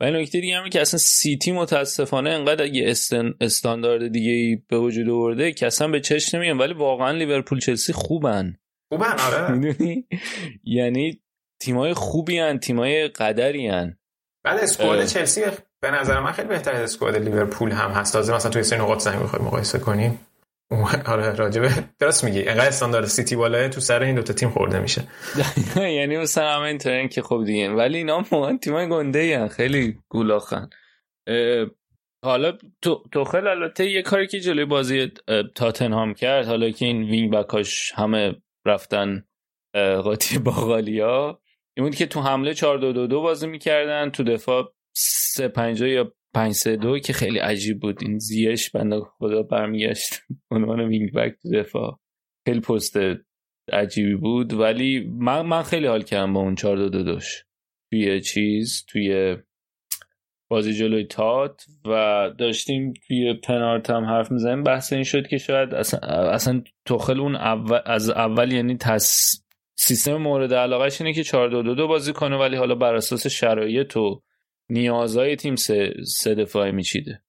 [0.00, 4.56] و این نکته دیگه هم که اصلا سیتی متاسفانه انقدر یه استن استاندارد دیگه ای
[4.68, 8.56] به وجود آورده که اصلا به چش نمیان ولی واقعا لیورپول چلسی خوبن.
[8.92, 9.74] خوبن آره.
[10.64, 11.22] یعنی
[11.60, 13.98] تیمای خوبی هن تیمای قدری هن.
[14.44, 15.40] بله اسکواد چلسی
[15.82, 18.12] به نظر من خیلی بهتر از اسکواد لیورپول هم هست.
[18.12, 20.20] تازه مثلا توی سه نقاط زمین می‌خوایم مقایسه کنیم.
[21.06, 22.48] آره راجبه درست میگی.
[22.48, 25.04] انقدر استاندارد سیتی بالاه تو سر این دوتا تیم خورده میشه.
[25.98, 27.70] یعنی مثلا همه اینطورین که خوب دیگه.
[27.70, 30.68] ولی اینا واقعا تیمای گنده ای خیلی گولاخن.
[32.24, 35.12] حالا تو توخل البته یه کاری که جلوی بازی
[35.54, 38.34] تاتنهام کرد حالا که این wing back اش همه
[38.66, 39.24] رفتن
[39.74, 41.40] قاطی باقالیا
[41.76, 45.80] این بود که تو حمله 4 2 2 2 بازی می‌کردن تو دفاع 3 5
[45.80, 48.02] یا 5 3 2 که خیلی عجیب بود.
[48.02, 50.22] این زیش بنده خدا برمیگشت.
[50.50, 52.00] عنوان wing back دفاع.
[52.46, 52.96] خیلی پست
[53.72, 54.52] عجیبی بود.
[54.52, 57.18] ولی من من خیلی حال کردم با اون 4 2 2 2
[57.90, 59.36] توی چیز توی
[60.50, 64.62] بازی جلوی تات و داشتیم توی پنارت هم حرف می‌زنیم.
[64.62, 69.40] بحث این شد که شاید اصلا, اصلا تخل اون اول از اول یعنی تص...
[69.78, 73.96] سیستم مورد علاقهش اینه که 4 2 2 بازی کنه ولی حالا بر اساس شرایط
[73.96, 74.22] و
[74.70, 77.22] نیازهای تیم سه, سه دفاعه میچیده.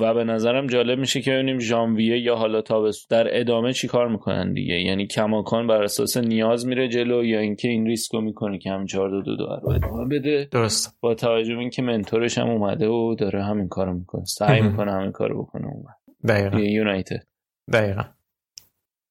[0.00, 4.08] و به نظرم جالب میشه که ببینیم ژانویه یا حالا تابست در ادامه چی کار
[4.08, 4.74] می‌کنن دیگه.
[4.74, 9.10] یعنی کماکان بر اساس نیاز میره جلو یا اینکه این ریسکو می‌کنه که هم 4
[9.10, 10.48] 2 2 رو ادامه بده.
[10.50, 14.92] درست با توجه به اینکه منتورش هم اومده و داره همین کارو می‌کنه سعی می‌کنه
[14.92, 15.84] همین کارو بکنه اون
[16.28, 16.58] دقیقاً.
[16.58, 17.26] یونایتد.
[17.72, 18.02] دقیقاً.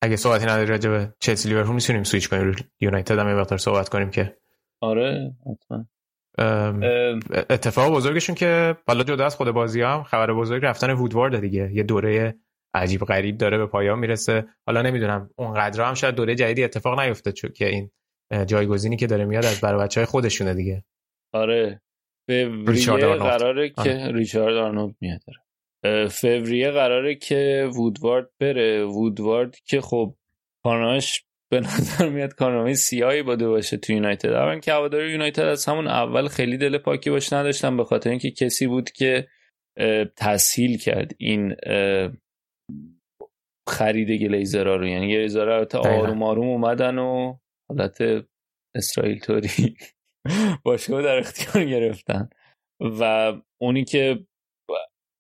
[0.01, 2.55] اگه صحبتی نداری راجع به چلسی لیورپول می‌تونیم سویچ کنیم.
[2.79, 4.37] یونایتد هم یه صحبت کنیم که
[4.81, 5.85] آره حتما.
[7.49, 11.71] اتفاق بزرگشون که حالا جدا از خود بازی هم خبر بزرگ رفتن وودوارد دیگه.
[11.73, 12.35] یه دوره
[12.73, 14.45] عجیب غریب داره به پایان می‌رسه.
[14.65, 17.91] حالا نمی‌دونم اونقدر هم شاید دوره جدیدی اتفاق نیفته چون که این
[18.45, 20.83] جایگزینی که داره میاد از برای بچه های خودشونه دیگه.
[21.33, 21.81] آره.
[22.27, 24.11] فوریه قراره که آره.
[24.11, 25.21] ریچارد آرنولد میاد.
[26.09, 28.83] فوریه قراره که وودوارد بره.
[28.83, 30.15] وودوارد که خب
[30.63, 34.29] پاناش به نظر میاد کارنامه سیاهی بوده باشه تو یونایتد.
[34.29, 38.31] اولا که هواداری یونایتد از همون اول خیلی دل پاکی باش نداشتن به خاطر اینکه
[38.31, 39.27] کسی بود که
[40.17, 41.55] تسهیل کرد این
[43.69, 44.87] خرید گلیزرا رو.
[44.87, 47.37] یعنی گلیزرا تا آروم آروم اومدن و
[47.69, 47.97] حالت
[48.75, 49.77] اسرائیل توری
[50.65, 52.29] باشگاه در اختیار گرفتن.
[52.99, 54.25] و اونی که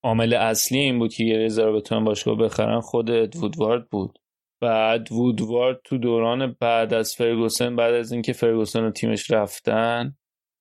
[0.03, 4.19] عامل اصلی این بود که گلیزرا بتونن باشگاه بخرن خود وودوارد بود.
[4.63, 10.15] بعد وودوارد تو دوران بعد از فرگوسن بعد از اینکه فرگوسن و تیمش رفتن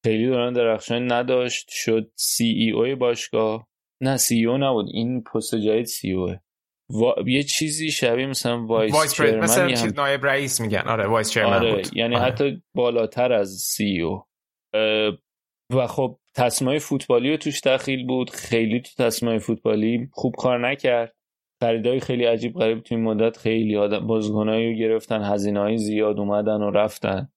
[0.05, 1.69] خیلی دوران درخشانی نداشت.
[1.71, 3.69] شد سی ای او باشگاه.
[4.03, 4.87] نه سی ای او نبود.
[4.93, 6.35] این پست جدید سی او
[6.91, 7.29] و...
[7.29, 9.93] یه چیزی شبیه مثلا وایس, وایس مثلا هم...
[9.97, 10.89] نایب رئیس میگن.
[10.89, 11.97] آره vice chairman آره بود.
[11.97, 12.25] یعنی آره.
[12.25, 14.25] حتی بالاتر از CEO
[15.73, 18.31] و خب تصمیم فوتبالی رو توش دخیل بود.
[18.31, 21.17] خیلی تو تصمیم فوتبالی خوب کار نکرد.
[21.63, 26.63] خریدای خیلی عجیب غریب توی این مدت خیلی آدم بازیکنایی رو گرفتن هزینه زیاد اومدن
[26.63, 27.29] و رفتن.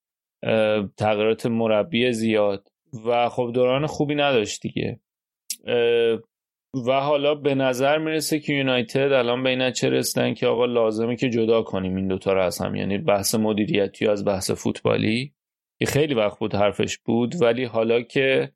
[0.98, 2.68] تغییرات مربی زیاد.
[3.06, 5.00] و خب دوران خوبی نداشت دیگه.
[6.88, 11.30] و حالا به نظر می‌رسه که یونایتد الان به چه رسیدن که آقا لازمه که
[11.30, 12.76] جدا کنیم این دوتا رو از هم.
[12.76, 15.34] یعنی بحث مدیریتی از بحث فوتبالی.
[15.80, 18.52] که خیلی وقت بود حرفش بود ولی حالا که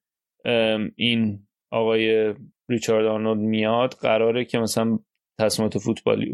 [0.95, 2.33] این آقای
[2.69, 4.99] ریچارد آرنولد میاد قراره که مثلا
[5.39, 6.31] تصمیمات فوتبالی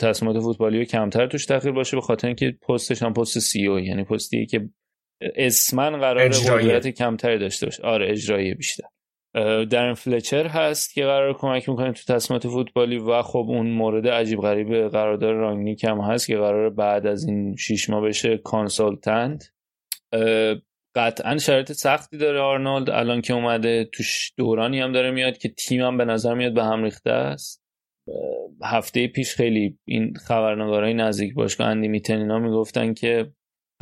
[0.00, 4.04] تصمیمات فوتبالی کمتر توش دخیل باشه به خاطر اینکه پستش هم پست سی او یعنی
[4.04, 4.68] پستیه که
[5.36, 7.82] اسمن قرار قدرت کمتری داشته باشه.
[7.82, 8.84] آره اجرایی بیشتر.
[9.70, 14.40] دارن فلچر هست که قرار کمک می‌کنه تو تصمیمات فوتبالی و خب اون مورد عجیب
[14.40, 19.52] غریب قرارداد رانگنیک هم هست که قرار بعد از این شیش ماه بشه consultant.
[20.94, 22.90] قطعا شرایط سختی داره آرنولد.
[22.90, 26.84] الان که اومده توش دورانی هم داره میاد که تیمم به نظر میاد به هم
[26.84, 27.65] ریخته است.
[28.64, 33.32] هفته پیش خیلی این خبرنگارای نزدیک باشگاه اندی میتن اینا می‌گفتن که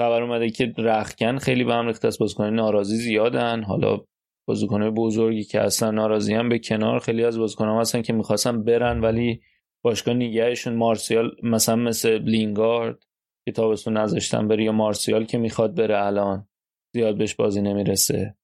[0.00, 2.18] خبر اومده که رخکن خیلی به هم ریخته است.
[2.18, 3.62] بازیکن ناراضی زیادن.
[3.62, 4.00] حالا
[4.48, 6.98] بازیکنای بزرگی که اصلا ناراضی هم به کنار.
[6.98, 9.40] خیلی از بازیکنان هستن که می‌خواستن برن ولی
[9.84, 13.02] باشگاه نگهشون مارسیال مثلا مثل لینگارد
[13.44, 16.48] که تابستون نذاشتن بره یا مارسیال که می‌خواد بره الان
[16.94, 18.34] زیاد بهش بازی نمی‌رسه.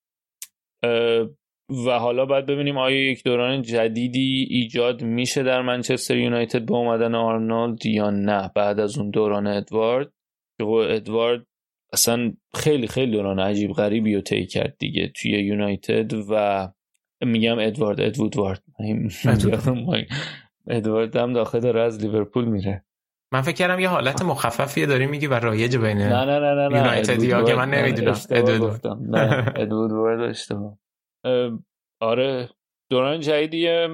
[1.86, 7.14] و حالا باید ببینیم آیا یک دوران جدیدی ایجاد میشه در منچستر یونایتد با اومدن
[7.14, 10.12] آرنولد یا نه بعد از اون دوران ادوارد؟
[10.58, 11.46] که ادوارد
[11.92, 16.68] اصلا خیلی خیلی دوران عجیب غریبی رو طی کرد دیگه توی یونایتد و
[17.20, 18.62] میگم ادوارد ادوارد.
[20.68, 22.84] ادوارد هم داخل داره از لیورپول میره.
[23.32, 26.76] من فکر کردم یه حالت مخففیه داری میگی و رایج بین نه نه نه نه
[26.76, 28.16] یونایتدی ها که من نمی‌دونم.
[29.56, 30.20] ادوارد.
[30.20, 30.78] اشتباه.
[32.00, 32.48] آره
[32.90, 33.88] دوران جدیدیه.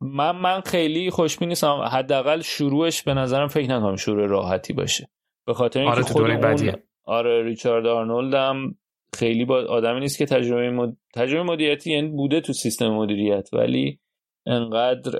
[0.00, 1.88] من من خیلی خوشبین نیستم.
[1.92, 5.08] حداقل شروعش به نظرم فکر نکنم شروع راحتی باشه.
[5.46, 6.72] به خاطر اینکه آره خود اون
[7.04, 8.74] آره ریچارد آرنولد هم
[9.14, 10.96] خیلی با آدمی نیست که تجربه مد...
[11.14, 14.00] تجربه مدیریتی یعنی بوده تو سیستم مدیریت ولی
[14.46, 15.18] انقدر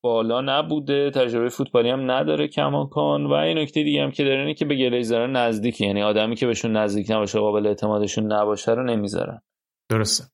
[0.00, 1.10] بالا نبوده.
[1.10, 3.26] تجربه فوتبالی هم نداره کماکان.
[3.26, 5.86] و این نکته دیگه هم که داره اینه که به گلیزرها نزدیکی.
[5.86, 9.42] یعنی آدمی که بهشون نزدیک نباشه قابل اعتمادشون نباشه رو نمی‌ذارن.
[9.90, 10.24] درسته.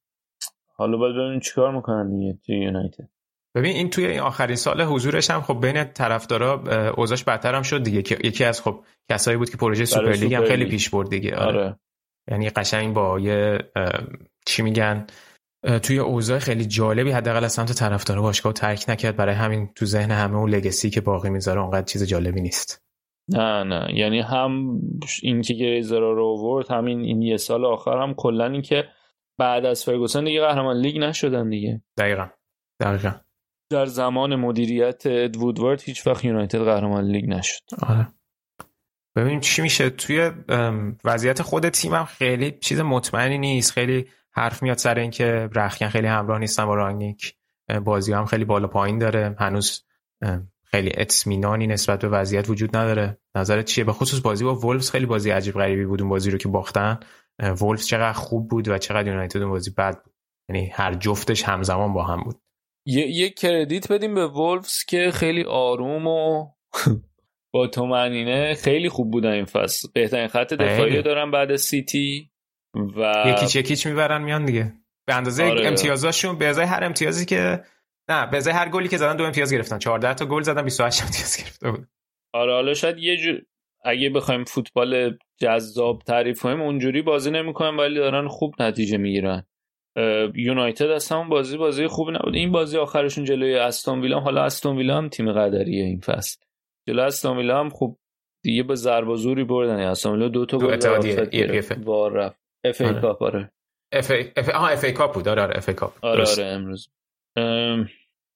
[0.79, 3.09] حالا باید ببینیم چیکار می‌کنن دیگه توی یونایتد.
[3.55, 6.63] ببین این توی این آخرین سال حضورش هم خب بین طرفدارا
[6.97, 8.03] اوضاعش بدتر هم شد دیگه.
[8.03, 8.81] که یکی از خب
[9.11, 11.37] کسایی بود که پروژه سوپر لیگ هم خیلی پیش برد دیگه.
[11.37, 11.59] آره.
[11.59, 11.79] آره.
[12.31, 13.59] یعنی قشنگ با یه
[14.47, 15.07] چی میگن
[15.83, 19.17] توی اوضاع خیلی جالبی حداقل از سمت طرفدارا باشگاه ترک نکرد.
[19.17, 22.85] برای همین تو ذهن همه اون legacy که باقی می‌ذاره اونقدر چیز جالبی نیست.
[23.29, 23.89] نه نه.
[23.95, 24.81] یعنی هم
[25.23, 28.85] این که گلیزرا رو آورد همین این یه سال آخر هم کلا این که
[29.39, 31.83] بعد از فرگوسن دیگه قهرمان لیگ نشدن دیگه.
[31.99, 32.29] دقیقا.
[32.81, 33.13] دقیقا.
[33.71, 35.03] در زمان مدیریت
[35.37, 37.63] وودوارد هیچ وقت یونایتد قهرمان لیگ نشد.
[37.83, 38.09] آره.
[39.17, 39.91] ببینیم چی میشه.
[39.91, 40.31] توی
[41.05, 43.73] وضعیت خود تیمم خیلی چیز مطمئنی نیست.
[43.73, 47.35] خیلی حرف میاد سر اینکه رخکن خیلی همراه نیستن با رانگنیک
[47.85, 49.37] بازی هم خیلی بالا پایین داره.
[49.39, 49.85] هنوز
[50.65, 53.19] خیلی اطمینانی نسبت به وضعیت وجود نداره.
[53.35, 56.39] نظرت چیه؟ به خصوص بازی با وولفز خیلی بازی عجیب غریبی بود اون بازی رو
[56.39, 57.01] که باختن.
[57.39, 60.13] وولفز چقدر خوب بود و چقدر یونایتد اون بازی بد بود.
[60.49, 62.41] یعنی هر جفتش همزمان با هم بود.
[62.87, 66.47] یه, یه کردیت بدیم به وولفز که خیلی آروم و
[67.55, 69.89] با تومنینه خیلی خوب بودن این فصل.
[69.95, 72.31] بهترین خط دفاعی دارن بعد سیتی
[72.97, 74.73] و یکیچ یکیچ می‌برن میان دیگه.
[75.07, 75.67] به اندازه آره.
[75.67, 77.65] امتیازاشون به ازای هر امتیازی که
[78.11, 79.79] نه به ازای هر گلی که زدن دو امتیاز گرفتن.
[79.79, 81.89] 14 تا گل زدن 28 امتیاز گرفته بود.
[82.35, 83.43] آره حالا شاید یه جور
[83.85, 89.47] اگه بخوایم فوتبال جذاب تعریف کنیم اونجوری بازی نمی‌کنن ولی دارن خوب نتیجه می‌گیرن.
[90.35, 92.35] یونایتد اصلا اون بازی بازی خوب نبود.
[92.35, 96.41] این بازی آخرشون جلوی استون ویلا حالا استون ویلا هم تیم قدریه این فصل.
[96.89, 97.99] جلوی استون ویلا هم خوب
[98.45, 99.79] دیگه به ضرب و زوری بردن.
[99.79, 100.79] استون ویلا دو تا گل
[101.85, 102.41] VAR رفت.
[102.65, 103.53] FA Cup آره.
[103.93, 105.29] FA FA Cup بود.
[105.29, 106.89] آره آره FA Cup آره آره امروز.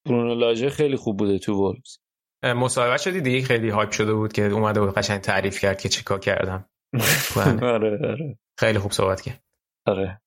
[0.05, 1.97] برونو لاژه خیلی خوب بوده تو وولفز.
[2.43, 6.19] مصاحبه شدی؟ دیگه خیلی hype شده بود که اومده بود قشنگ تعریف کرد که چیکار
[6.19, 6.69] کردم.
[7.61, 8.37] آره آره.
[8.59, 9.43] خیلی خوب صحبت کرد.
[9.85, 10.21] آره.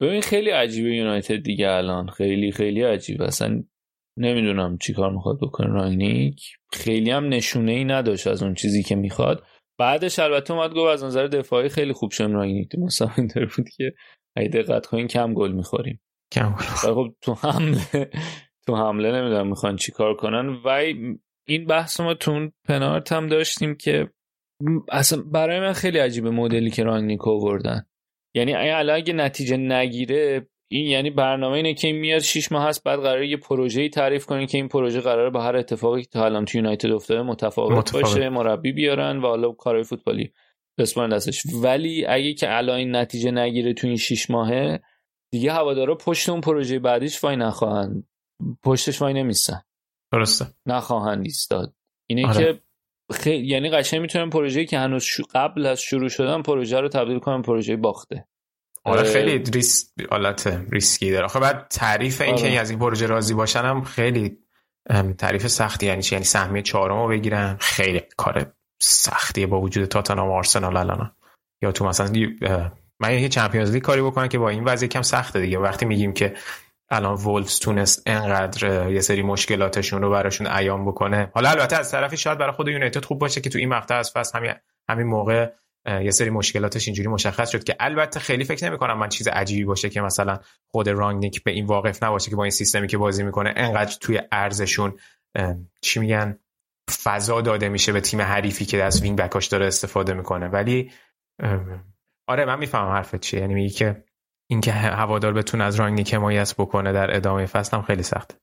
[0.00, 2.08] ببین خیلی عجیبه یونایتد دیگه الان.
[2.08, 3.24] خیلی خیلی عجیبه.
[3.24, 3.62] اصلا
[4.18, 6.42] نمی‌دونم چیکار می‌خواد بکنه رانگنیک
[6.72, 9.44] خیلی هم نشونه ای نداشت از اون چیزی که می‌خواد.
[9.78, 13.92] بعدش البته اومد گفت از نظر دفاعی خیلی خوب شم رانگنیک تو مسابقه بود که
[14.36, 16.00] اگه دقت کنین کم گل می‌خوریم.
[16.32, 18.10] کم خب تو حمله
[18.66, 20.48] تو حمله نمی‌دونم می‌خوان چیکار کنن.
[20.64, 20.68] و
[21.48, 24.10] این بحث ما تو اون پنارت هم داشتیم که
[24.88, 27.86] اصلا برای من خیلی عجیبه مدلی که رانگنیک آوردن.
[28.34, 32.84] یعنی الان اگه نتیجه نگیره این یعنی برنامه اینه که این میاد 6 ماه هست
[32.84, 36.24] بعد قرار یه پروژه‌ای تعریف کنین که این پروژه قراره با هر اتفاقی که تا
[36.24, 40.32] الان تو یونایتد افتاده متفاوت, متفاوت, باشه مربی بیارن و حالا کارهای فوتبالی
[40.78, 41.42] بسپارن دستش.
[41.62, 44.80] ولی اگه که الان این نتیجه نگیره تو این 6 ماهه
[45.32, 48.08] دیگه هوادارا پشت اون پروژه بعدیش وای نخواهند.
[48.62, 49.62] پشتش وای نمیستن
[50.12, 50.46] درسته.
[50.66, 51.74] نخواهند ایستاد.
[52.06, 52.54] اینه آره.
[52.54, 52.60] که
[53.12, 57.42] خیلی یعنی قشنگ می‌تونن پروژه‌ای که هنوز قبل از شروع شدن پروژه رو تبدیل کنن
[57.42, 58.28] پروژه باخته.
[58.84, 61.24] آره خیلی ریس حالت ریسکی داره.
[61.24, 62.42] آخه بعد تعریف این آره.
[62.42, 64.38] که از این پروژه راضی باشن هم خیلی
[65.18, 65.86] تعریف سختی.
[65.86, 68.52] یعنی چی؟ یعنی سهمیه چهارم رو بگیرن خیلی کار
[68.82, 71.16] سختیه با وجود تاتنهام و آرسنال الان.
[71.62, 72.12] یا تو مثلا
[73.00, 75.58] من یه Champions League کاری بکنم که با این وضعیت کم سخته دیگه.
[75.58, 76.34] وقتی میگیم که
[76.88, 81.30] الان وولفز تونست انقدر یه سری مشکلاتشون رو براشون عیان بکنه.
[81.34, 84.12] حالا البته از طرفی شاید برای خود یونایتد خوب باشه که تو این مقطع از
[84.12, 84.52] فصل همین
[84.88, 85.50] همین موقع
[85.86, 89.64] یه سری مشکلاتش اینجوری مشخص شد که البته خیلی فکر نمی کنم من چیز عجیبی
[89.64, 93.22] باشه که مثلا خود رانگنیک به این واقف نباشه که با این سیستمی که بازی
[93.22, 94.94] می‌کنه انقدر توی عرضشون
[95.80, 96.38] چی میگن
[97.02, 100.48] فضا داده میشه به تیم حریفی که از wing back اش داره استفاده می‌کنه.
[100.48, 100.90] ولی
[102.26, 103.40] آره من می‌فهمم حرفت چیه.
[103.40, 104.04] یعنی میگی که
[104.50, 108.36] اینکه هوادار بتونه از رانگنیک حمایت بکنه در ادامه فصل هم خیلی سخت.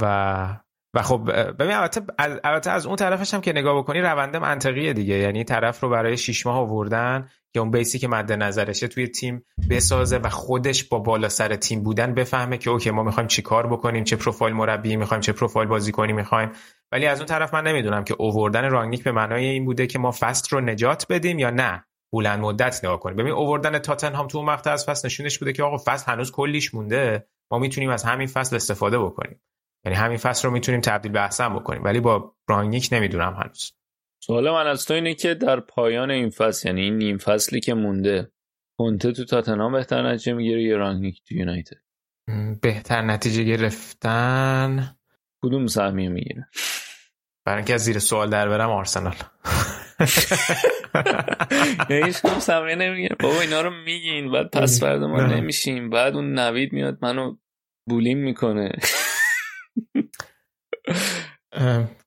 [0.00, 0.56] و
[0.94, 5.14] و خب ببین البته البته از اون طرفش هم که نگاه بکنی رونده منطقیه دیگه.
[5.14, 9.44] یعنی طرف رو برای 6 ماه آوردن که اون بیسی که مد نظرشه توی تیم
[9.70, 13.66] بسازه و خودش با بالا سر تیم بودن بفهمه که اوکی ما می‌خوایم چی کار
[13.66, 16.50] بکنیم چه پروفایل مربی می‌خوایم چه پروفایل بازی کنیم می‌خوایم.
[16.92, 20.10] ولی از اون طرف من نمی‌دونم که اووردن رانگنیک به معنای این بوده که ما
[20.10, 21.84] فست رو نجات بدیم یا نه.
[22.12, 25.62] بلند مدت نگاه کنیم ببین اووردن تاتنهام تو اون مقطع از فصل نشونش بوده که
[25.62, 27.28] آقا فصل هنوز کلیش مونده.
[27.50, 29.42] ما می‌تونیم از همین فصل استفاده بکنیم.
[29.84, 31.84] یعنی همین فصل رو می‌تونیم تبدیل به احسن بکنیم.
[31.84, 33.72] ولی با برانگیک نمی‌دونم هنوز.
[34.22, 37.74] سوال من از تو اینه که در پایان این فصل یعنی این نیم فصلی که
[37.74, 38.32] مونده
[38.78, 41.76] کنته تو تاتنهام بهتر نتیجه می‌گیره یا رانگنیک تو یونایتد؟
[42.62, 44.96] بهتر نتیجه گرفتن.
[45.44, 46.48] کدوم سهمیه می‌گیره؟
[47.46, 49.14] برای اینکه از زیر سوال در برم آرسنال.
[51.90, 55.90] یعنی هیچ کم سهمیه نمی‌گیره بابا اینا رو میگین بعد پس فردا ما نمیشیم.
[55.90, 57.36] بعد اون نوید میاد منو
[57.88, 58.72] بولیم می‌کنه.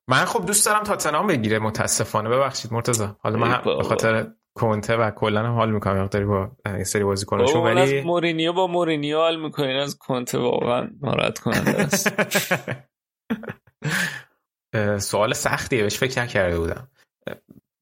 [0.08, 2.28] من خب دوست دارم تاتنهام بگیره متاسفانه.
[2.28, 3.08] ببخشید مرتضی.
[3.18, 4.26] حالا من به خاطر
[4.58, 6.02] کنته و کلا حال می‌کنم.
[6.02, 9.76] مقداری با این سری بازیکناشون ولی از مورینیو با مورینیو حال می‌کنین.
[9.76, 12.12] از کنته واقعا ناراحت کننده است
[15.10, 15.82] سوال سختیه.
[15.82, 16.90] بهش فکر کرده بودم.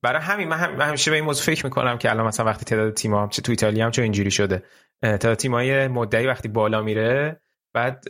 [0.05, 2.95] برای همین من, هم همیشه به این موضوع فکر می‌کنم که الان مثلا وقتی تعداد
[2.95, 4.63] تیم چه تو ایتالیا هم چه اینجوری شده.
[5.03, 7.41] تعداد تیمای مدعی وقتی بالا میره
[7.75, 8.05] بعد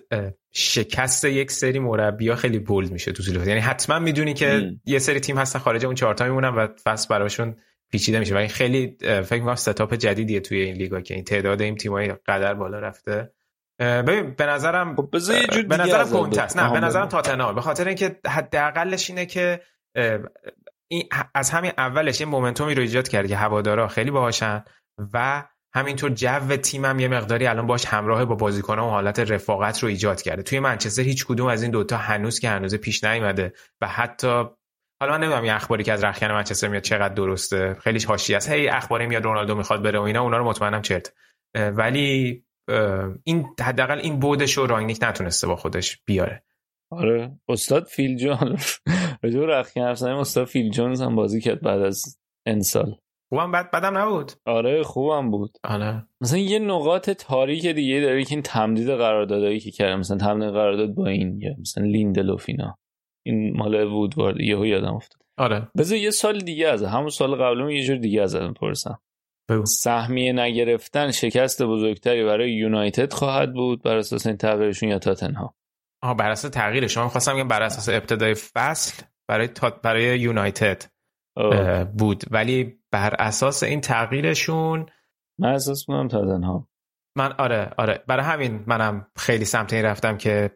[0.53, 5.21] شکست یک سری مربی خیلی بولد میشه تو طول یعنی حتما می‌دونی که یه سری
[5.21, 7.57] تیم هستن خارج اون چهارتا میمونن و فصل براشون
[7.91, 8.35] پیچیده میشه.
[8.35, 12.55] و خیلی فکر می‌کنم ستاپ جدیدیه توی این لیگا که این تعداد این تیمای قدر
[12.55, 13.33] بالا رفته.
[13.81, 15.09] ببین به نظرم خب
[15.69, 17.55] به نظرم کنتست نه به نظرم تاتنهام.
[17.55, 19.61] به خاطر اینکه حداقلش اینه که
[20.95, 24.65] این از همین اولش یه مومنتومی رو ایجاد کرده که هوادارا خیلی باهاشن
[25.12, 25.45] و
[25.75, 30.23] همینطور جو تیمم یه مقداری الان باش همراه با بازیکن‌ها و حالت رفاقت رو ایجاد
[30.23, 30.43] کرده.
[30.43, 34.45] توی منچستر هیچ کدوم از این دوتا هنوز که هنوز پیش نیومده و حتی
[35.01, 37.77] حالا من نمی‌دونم یه اخباری که از رخکن منچستر میاد چقدر درسته.
[37.81, 38.51] خیلی حاشیه است.
[38.51, 41.12] هی اخباری میاد رونالدو می‌خواد بره و اینا اونا رو مطمئنم چرت.
[41.55, 42.43] ولی
[43.25, 46.45] این حداقل این بودش رو رانگنیک نتونسته با خودش بیاره.
[46.90, 47.39] آره.
[47.48, 48.56] استاد فیل جون
[49.23, 52.97] رجوع رخکن استاد فیل جونز هم بازی کرد بعد از انسال
[53.28, 55.59] خوبم؟ بد بدم نبود؟ آره خوبم بود.
[55.65, 56.06] آره.
[56.20, 60.94] مثلا یه نقاط تاریک دیگه داره که این تمدید قراردادایی که کرد مثلا تمدید قرارداد
[60.94, 62.78] با این یا مثلا لیندلوف اینا.
[63.27, 65.23] این مال وودوارد یهو یادم افتاد.
[65.39, 65.69] آره.
[65.78, 68.98] بذار یه سال دیگه از همون سال قبلم یه جور دیگه ازم پرسم
[69.65, 75.55] سهمیه نگرفتن شکست بزرگتری برای یونایتد خواهد بود بر اساس این تغییرشون یا تاتنهام؟
[76.05, 79.70] آها بر اساس تغییر شما می‌خواستم بگم بر اساس ابتدای فصل برای تا...
[79.70, 80.82] برای یونایتد
[81.98, 82.24] بود.
[82.31, 84.86] ولی بر اساس این تغییرشون
[85.39, 86.68] من اساس تاتنهام
[87.16, 88.05] من آره آره.
[88.06, 90.51] برای همین منم خیلی سمت این رفتم که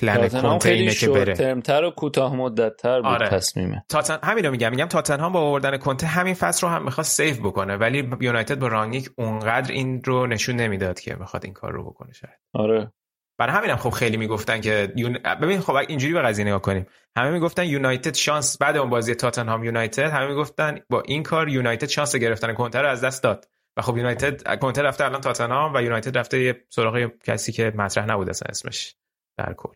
[0.00, 1.34] پلن کنته اینه که بره.
[1.34, 3.28] ترمتر و کوتاه مدتتر بود آره.
[3.28, 3.84] تصمیمه.
[3.88, 4.70] تاتن همین رو میگم.
[4.70, 7.76] میگم تاتنهام با آوردن کنته همین فصل رو هم می‌خواست سیف بکنه.
[7.76, 12.12] ولی یونایتد با رانگیک اونقدر این رو نشون نمی‌داد که بخواد این کار رو بکنه
[12.12, 12.38] شاید.
[12.54, 12.92] آره.
[13.38, 15.18] برای همینم خب خیلی می‌گفتن که یون...
[15.42, 16.86] ببین خب اینجوری به قضیه نگاه کنیم.
[17.16, 21.88] همه می‌گفتن یونایتد شانس بعد اون بازی تاتنهام یونایتد همه می‌گفتن با این کار یونایتد
[21.88, 22.54] شانس گرفتن.
[22.54, 23.48] کنتر رو از دست داد.
[23.76, 28.06] و خب یونایتد کنتر رفته الان تاتنهام و یونایتد رفته یه سراغ کسی که مطرح
[28.06, 28.94] نبود اصلا اسمش
[29.38, 29.72] در کل.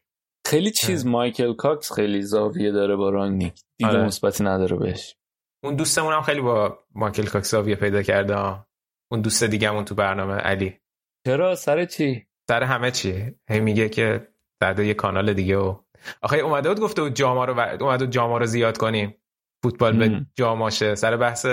[0.47, 4.05] خیلی چیز مایکل کاکس خیلی زاویه داره با رانگنیک دید آره.
[4.05, 5.17] مثبتی نداره بهش.
[5.65, 8.65] اون دوستمون هم خیلی با مایکل کاکس زاویه پیدا کرده.
[9.11, 10.79] اون دوست دیگه‌مون تو برنامه علی.
[11.27, 14.29] چرا؟ سر چی؟ سر همه چی؟ هی میگه که
[14.61, 15.77] در یه کانال دیگه و
[16.23, 17.77] آخه اومده بود گفته بود جاما رو و...
[17.81, 19.15] اومده جاما رو زیاد کنیم.
[19.63, 20.95] فوتبال به جاماشه.
[20.95, 21.47] سر بحث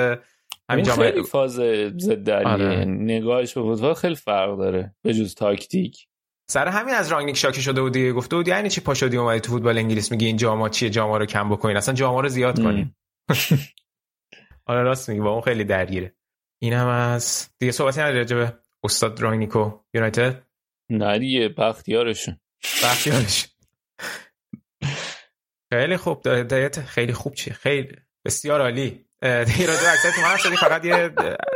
[0.69, 1.51] همین جامعه خیلی فاز
[1.97, 2.85] ضد آره.
[2.85, 4.95] نگاهش به فوتبال خیلی فرق داره.
[5.01, 6.07] به جز تاکتیک.
[6.49, 8.13] سر همین از رانگنیک شاکی شده بود دیگه.
[8.13, 11.25] گفته بود یعنی چی پاشدی اومدی تو فوتبال انگلیس؟ میگی این جاما چیه؟ جاما رو
[11.25, 11.77] کم بکنین.
[11.77, 12.95] اصلا جاما رو زیاد کنین
[14.65, 15.21] آره راست میگی.
[15.21, 16.15] با اون خیلی درگیره.
[16.59, 18.47] این هم از دیگه صحبتی نداره راجع
[18.83, 20.48] استاد رانگنیکو یونایتد؟
[20.89, 22.39] نه دیگه بختیارشون.
[22.83, 23.49] بختیارشون
[25.73, 26.21] خیلی خوب.
[26.21, 27.95] دایت خیلی خوب چیه خیلی.
[28.25, 29.05] بسیار عالی.
[29.21, 30.95] دیگه راجع اکثر تیم شدی فقط یه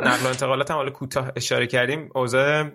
[0.02, 2.10] نقل و انتقالات هم حالا کوتاه اشاره کردیم.
[2.16, 2.72] اوضاع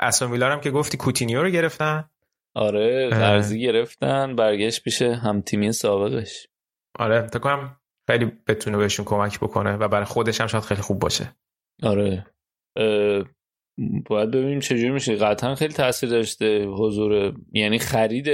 [0.00, 2.10] اسون هم که گفتی کوتینیو رو گرفتن.
[2.54, 6.46] آره قرضی گرفتن برگشت پیش هم تیمی سابقش.
[6.98, 7.76] آره تا کنم
[8.06, 11.36] خیلی بتونه بهشون کمک بکنه و برای خودش هم شاید خیلی خوب باشه.
[11.82, 12.26] آره.
[14.06, 15.16] باید ببینیم چجوری میشه.
[15.16, 18.28] قطعا خیلی تاثیر داشته حضور یعنی خرید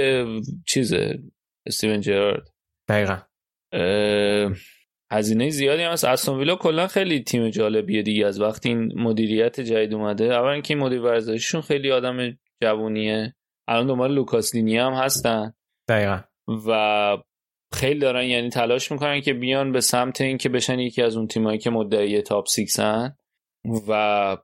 [0.67, 1.19] چیزه
[1.65, 2.47] استیون جرارد.
[2.89, 3.17] دقیقا.
[5.11, 8.25] هزینه زیادی هم از استون ویلا کلا خیلی تیم جالبیه دیگه.
[8.25, 13.35] از وقتی این مدیریت جدید اومده اول اینکه این مدیر ورزشیشون خیلی آدم جوونیه.
[13.67, 15.53] الان دنبال لوکاس دینی هم هستن.
[15.89, 16.19] دقیقا.
[16.67, 17.17] و
[17.73, 21.27] خیلی دارن یعنی تلاش می‌کنن که بیان به سمت این که بشن یکی از اون
[21.27, 23.15] تیمایی که مدعی top six ن
[23.87, 24.37] و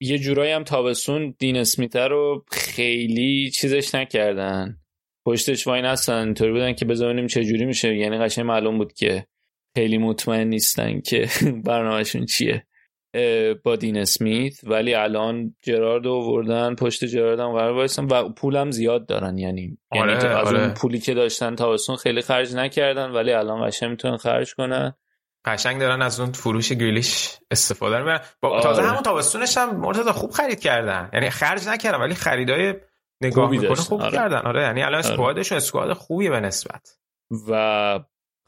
[0.00, 4.78] یه جورایی هم تابستون دین اسمیت رو خیلی چیزش نکردن.
[5.26, 7.96] پشتش واین هستن اینطوری بودن که بذاریم چه جوری میشه.
[7.96, 9.26] یعنی قشنگ معلوم بود که
[9.76, 11.28] خیلی مطمئن نیستن که
[11.66, 12.64] برنامهشون چیه
[13.64, 14.64] با دین اسمیت.
[14.64, 19.38] ولی الان جرارد آوردن پشت جرارد هم قرار وایسن و پولم زیاد دارن.
[19.38, 20.60] یعنی, یعنی آره، یعنی از آره.
[20.60, 24.94] اون پولی که داشتن تابستون خیلی خرج نکردن ولی الان قشنگ می‌تونن خرج کنن.
[25.48, 28.20] قشنگ دارن از اون فروش گریلیش استفاده می‌کنن.
[28.40, 28.62] با آره.
[28.62, 31.10] تازه همون تابستونش هم مرتضی خوب خرید کردن.
[31.12, 32.74] یعنی خرج نکردن ولی خریدای
[33.20, 34.12] نگاه می‌کنه خوب آره.
[34.12, 34.38] کردن.
[34.38, 35.10] آره یعنی الان آره.
[35.10, 36.98] اسکوادشون اسکواد خوبیه به نسبت.
[37.48, 38.00] و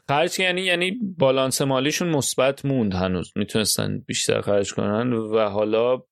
[0.09, 3.31] خرج یعنی یعنی بالانس مالیشون مثبت موند هنوز.
[3.35, 6.03] می‌تونستن بیشتر خرج کنن و حالا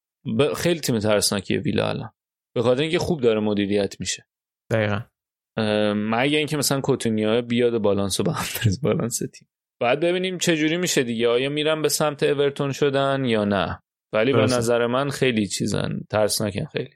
[0.55, 2.11] خیلی تیم ترسناکی ویلا الان.
[2.55, 4.25] به خاطر اینکه خوب داره مدیریت میشه.
[4.71, 5.01] دقیقا.
[5.95, 8.45] مگه اینکه مثلا کوتونیا بیاد بالانس رو به هم
[8.83, 9.49] بالانس تیم.
[9.81, 11.27] بعد ببینیم چه جوری میشه دیگه.
[11.27, 13.79] آیا میرن به سمت اورتون شدن یا نه؟
[14.13, 15.99] ولی به نظر من خیلی چیزن.
[16.09, 16.89] ترسناکن خیلی.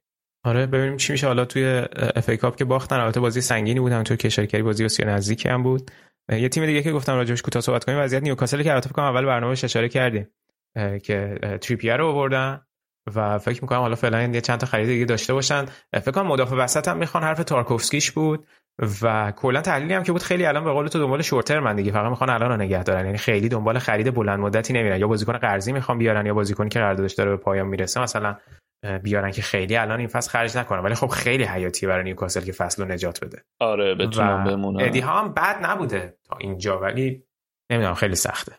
[0.44, 1.28] آره ببینیم چی میشه.
[1.28, 1.84] حالا توی
[2.16, 3.00] FA Cup که باختن.
[3.00, 3.92] البته بازی سنگینی بود.
[3.92, 5.92] همونطور که اشاره کردی بازی بسیار نزدیکی هم بود.
[6.30, 8.00] یه تیم دیگه که گفتم راجعش کوتاه صحبت کنیم.
[8.00, 10.28] وضعیت نیوکاسل که البته فکر اول برنامه‌اش اشاره کردیم
[11.04, 12.62] که تریپیر رو آوردن.
[13.16, 15.66] و فکر می‌کنم حالا فعلا یه چند تا خرید دیگه داشته باشن.
[15.94, 17.24] فکر کنم مدافع وسط هم می‌خوان.
[17.24, 18.48] حرف تارکوفسکیش بود
[19.02, 21.76] و کلا تحلیلی هم که بود خیلی الان به قول تو دنبال short term ن
[21.76, 21.92] دیگه.
[21.92, 23.06] فقط می‌خوان الان رو نگه دارن.
[23.06, 25.00] یعنی خیلی دنبال خرید بلند مدتی نمیرن.
[25.00, 28.38] یا بازیکن قرضی می‌خوان بیارن یا بازیکنی که قراردادش داره به پایان می‌رسه مثلا
[29.04, 32.52] بیارن که خیلی الان این فصل خرج نکنن ولی خب خیلی حیاتیه برای نیوکاسل که
[32.52, 33.44] فصل رو نجات بده.
[33.60, 37.24] آره بتونم بمونه ادی ها هم بد نبوده تا اینجا ولی
[37.72, 38.52] نمی‌دونم خیلی سخته.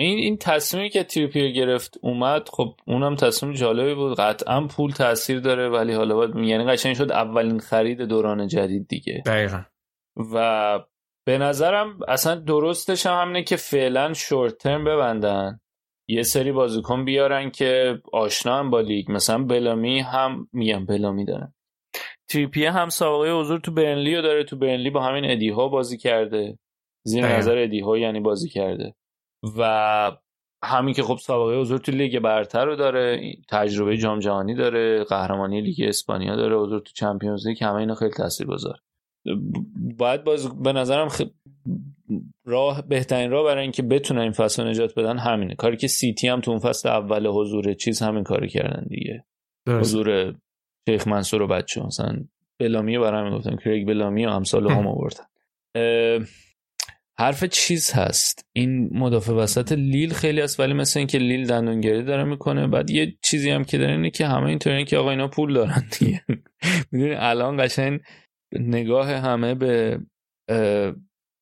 [0.00, 4.18] این این تصمیمی که تریپیر گرفت اومد خب اونم تصمیم جالبی بود.
[4.18, 9.22] قطعا پول تاثیر داره ولی حالا باید یعنی قشنگ شد اولین خرید دوران جدید دیگه.
[9.26, 9.62] دقیقا.
[10.34, 10.78] و
[11.26, 15.60] به نظرم اصلا درستش هم همینه که فعلا شورت ترم ببندن.
[16.08, 19.10] یه سری بازیکن بیارن که آشنا هم با لیگ.
[19.10, 21.54] مثلا بلامی هم میگم بلامی دارن
[22.30, 24.44] تریپیه هم سابقه حضور تو برنلی رو داره.
[24.44, 26.58] تو برنلی با همین ادی ها بازی کرده.
[27.06, 28.94] زیر نظر ادی ها یعنی بازی کرده.
[29.58, 30.12] و
[30.64, 35.60] همین که خب سابقه حضور تو لیگ برتر رو داره تجربه جام جهانی داره قهرمانی
[35.60, 38.78] لیگ اسپانیا داره حضور تو چمپیونز لیگ همه اینا خیلی تاثیرگذار.
[39.98, 41.22] باید باز به نظرم خ...
[42.44, 45.54] راه بهترین راه برای اینکه بتونن این فصل نجات بدن همینه.
[45.54, 49.24] کاری که سیتی هم تو اون فصل اول حضور چیز همین کاری کردن دیگه.
[49.66, 49.80] درست.
[49.80, 50.34] حضور
[50.88, 52.24] شیخ منصور و بچه مثلا
[52.60, 55.24] بلامی برای همین گفتم کریگ بلامی و همسال هم آوردن.
[57.20, 58.44] حرف چیز هست.
[58.56, 63.16] این مدافع وسط لیل خیلی هست ولی مثل اینکه لیل دندونگری داره می‌کنه بعد یه
[63.22, 66.24] چیزی هم که داره اینه که همه اینطوری که آقا اینا پول دارن دیگه.
[66.92, 68.00] می‌دونی الان قشنگ
[68.52, 70.00] نگاه همه به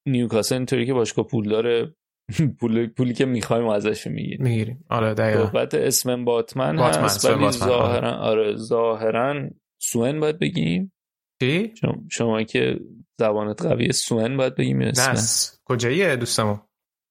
[0.08, 1.94] نیوکاسل اینطوری که باشگاه پول داره
[2.60, 4.42] پول پولی که می‌خوایم ازش می‌گیریم.
[4.42, 4.84] می‌گیریم.
[4.90, 5.46] آره دقیقاً.
[5.46, 9.50] صحبت اسم باتمن, باتمن هست ولی ظاهرا آره ظاهرا
[9.82, 10.92] سوئن باید بگیم.
[11.42, 12.80] چی؟ شما, شما که
[13.20, 16.58] زبانت قوی سوئن باید بگیم اسم کجاییه دوستمو؟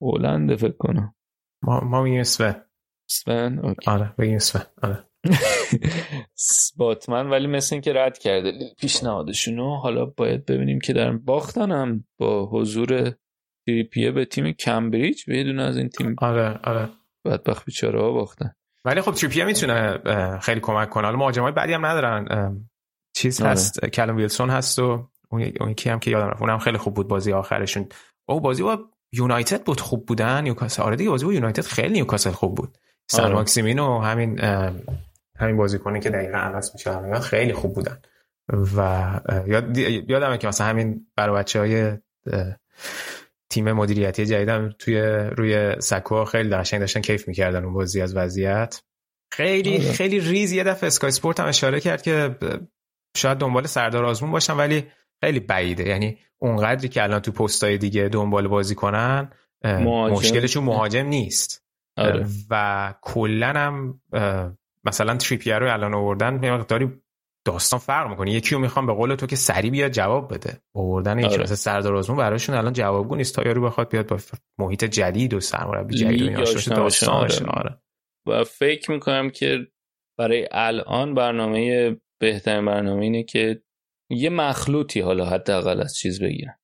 [0.01, 1.15] هلند فکر کنم.
[1.61, 2.63] ما ما میگیم اسفن
[3.09, 3.91] اسفن اوکی.
[3.91, 5.03] آره بگیم اسفن آره.
[6.77, 8.51] باتمن ولی مثل این که رد کرده.
[8.79, 13.15] پیشنهادشونو حالا باید ببینیم که در باختنم با حضور
[13.67, 15.23] تریپیه به تیم کمبریج.
[15.29, 16.89] بدون از این تیم آره آره.
[17.25, 18.53] بدبخت بیچاره ها باختن.
[18.85, 19.97] ولی خب تریپیه می‌تونه
[20.39, 21.05] خیلی کمک کنه.
[21.05, 22.59] حالا مهاجمای بعدی هم ندارن.
[23.13, 23.51] چیز آره.
[23.51, 26.41] هست کلم ویلسون هست و اون اون کی هم که یادم رفت.
[26.41, 27.89] اونم خیلی خوب بود بازی آخرشون.
[28.29, 28.79] او بازی با
[29.11, 32.77] یونایتد بود خوب بودن نیوکاسل آره دیگه بازی با یونایتد خیلی نیوکاسل خوب بود
[33.07, 33.33] سن آره.
[33.33, 34.39] ماکسیمین و همین
[35.39, 38.01] همین بازیکنی که دقیقا اناس میشه خیلی خوب بودن
[38.77, 41.97] و یاد یادمه که مثلا همین برای بچه های
[43.49, 45.01] تیم مدیریتی جدیدم توی
[45.37, 48.81] روی سکو خیلی قشنگ داشتن کیف می‌کردن اون بازی از وضعیت
[49.31, 49.91] خیلی آره.
[49.91, 52.35] خیلی ریز یه دفعه اسکای سپورت هم اشاره کرد که
[53.17, 54.87] شاید دنبال سردار آزمون باشن ولی
[55.23, 59.31] خیلی بعیده یعنی اونقدری که الان تو پستای دیگه دنبال بازی کنن
[59.65, 61.63] مشکلشون مهاجم نیست
[61.97, 62.25] آره.
[62.49, 64.01] و کلا هم
[64.83, 66.91] مثلا تریپیر رو الان آوردن یه مقداری
[67.45, 71.19] داستان فرق می‌کنه یکی رو می‌خوام به قول تو که سری بیاد جواب بده آوردن
[71.19, 71.43] یکی آره.
[71.43, 74.17] مثلا سردار آزمون براشون الان جوابگو نیست تا یارو بخواد بیاد با
[74.57, 77.45] محیط جدید و سرمربی جدید و داستان آره.
[77.47, 77.81] آره.
[78.27, 79.67] و فکر می‌کنم که
[80.17, 83.61] برای الان برنامه بهترین برنامه اینه که
[84.09, 86.55] یه مخلوطی حالا حداقل از چیز بگیرن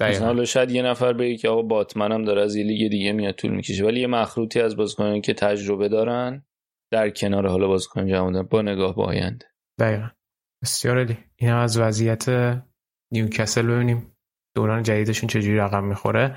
[0.00, 3.12] مثلا حالا شاید یه نفر بگه که آقا بوتمن هم داره از یه لیگ دیگه
[3.12, 6.46] میاد طول می‌کشه ولی یه مخلوطی از بازیکنانی که تجربه دارن
[6.92, 9.46] در کنار حالا بازیکن جوان با نگاه به آینده.
[9.80, 10.08] دقیقا.
[10.62, 12.24] بسیار عالی این از وضعیت
[13.12, 14.16] نیوکاسل ببینیم
[14.56, 16.36] دوران جدیدشون چجوری رقم می‌خوره.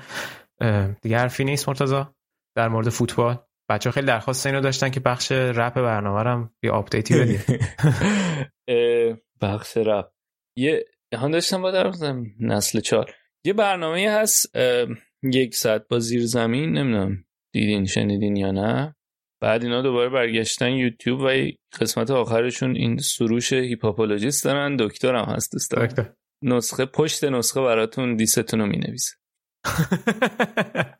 [1.02, 2.14] دیگه حرفی نیست مرتضا
[2.56, 3.38] در مورد فوتبال.
[3.70, 7.40] بچه خیلی درخواست اینو داشتن که بخش رپ برنامه هم یه update ی بدیم.
[9.42, 10.15] بخش رپ.
[10.56, 10.84] یه
[11.14, 11.92] هان داشتم با در
[12.40, 13.14] نسل چهار.
[13.44, 14.56] یه برنامه هست
[15.22, 18.96] یک ساعت با زیر زمین نمی‌دونم دیدین شنیدین یا نه؟
[19.40, 21.28] بعد اینا دوباره برگشتن یوتیوب و
[21.80, 25.74] قسمت آخرشون این سروش هیپاپولوژیست دارن دکتر هم هست دوست
[26.42, 29.16] نسخه پشت نسخه براتون دیستون رو می نویسه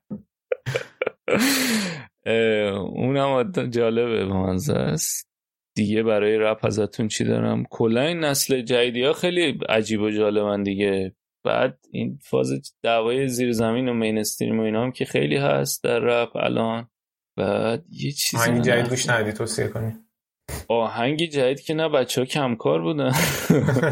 [2.97, 5.36] اونم جالبه منزه است.
[5.77, 10.63] دیگه برای رپ ازتون چی دارم؟ کلا این نسل جدیدی ها خیلی عجیب و جالبن
[10.63, 11.15] دیگه.
[11.45, 15.99] بعد این فاز دعوای زیر زمین و مینستریم و اینا هم که خیلی هست در
[15.99, 16.89] رپ الان.
[17.37, 19.93] بعد یه چیزی آهنگ جدید گوش ندی توصیه کنی.
[20.69, 23.13] آهنگ جدید که نه بچه ها کمکار بودن.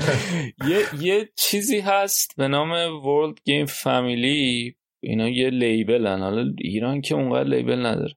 [0.70, 4.74] یه،, یه چیزی هست به نام World Game Family.
[5.02, 8.14] اینا یه لیبل هن حالا ایران که اونقدر لیبل نداره.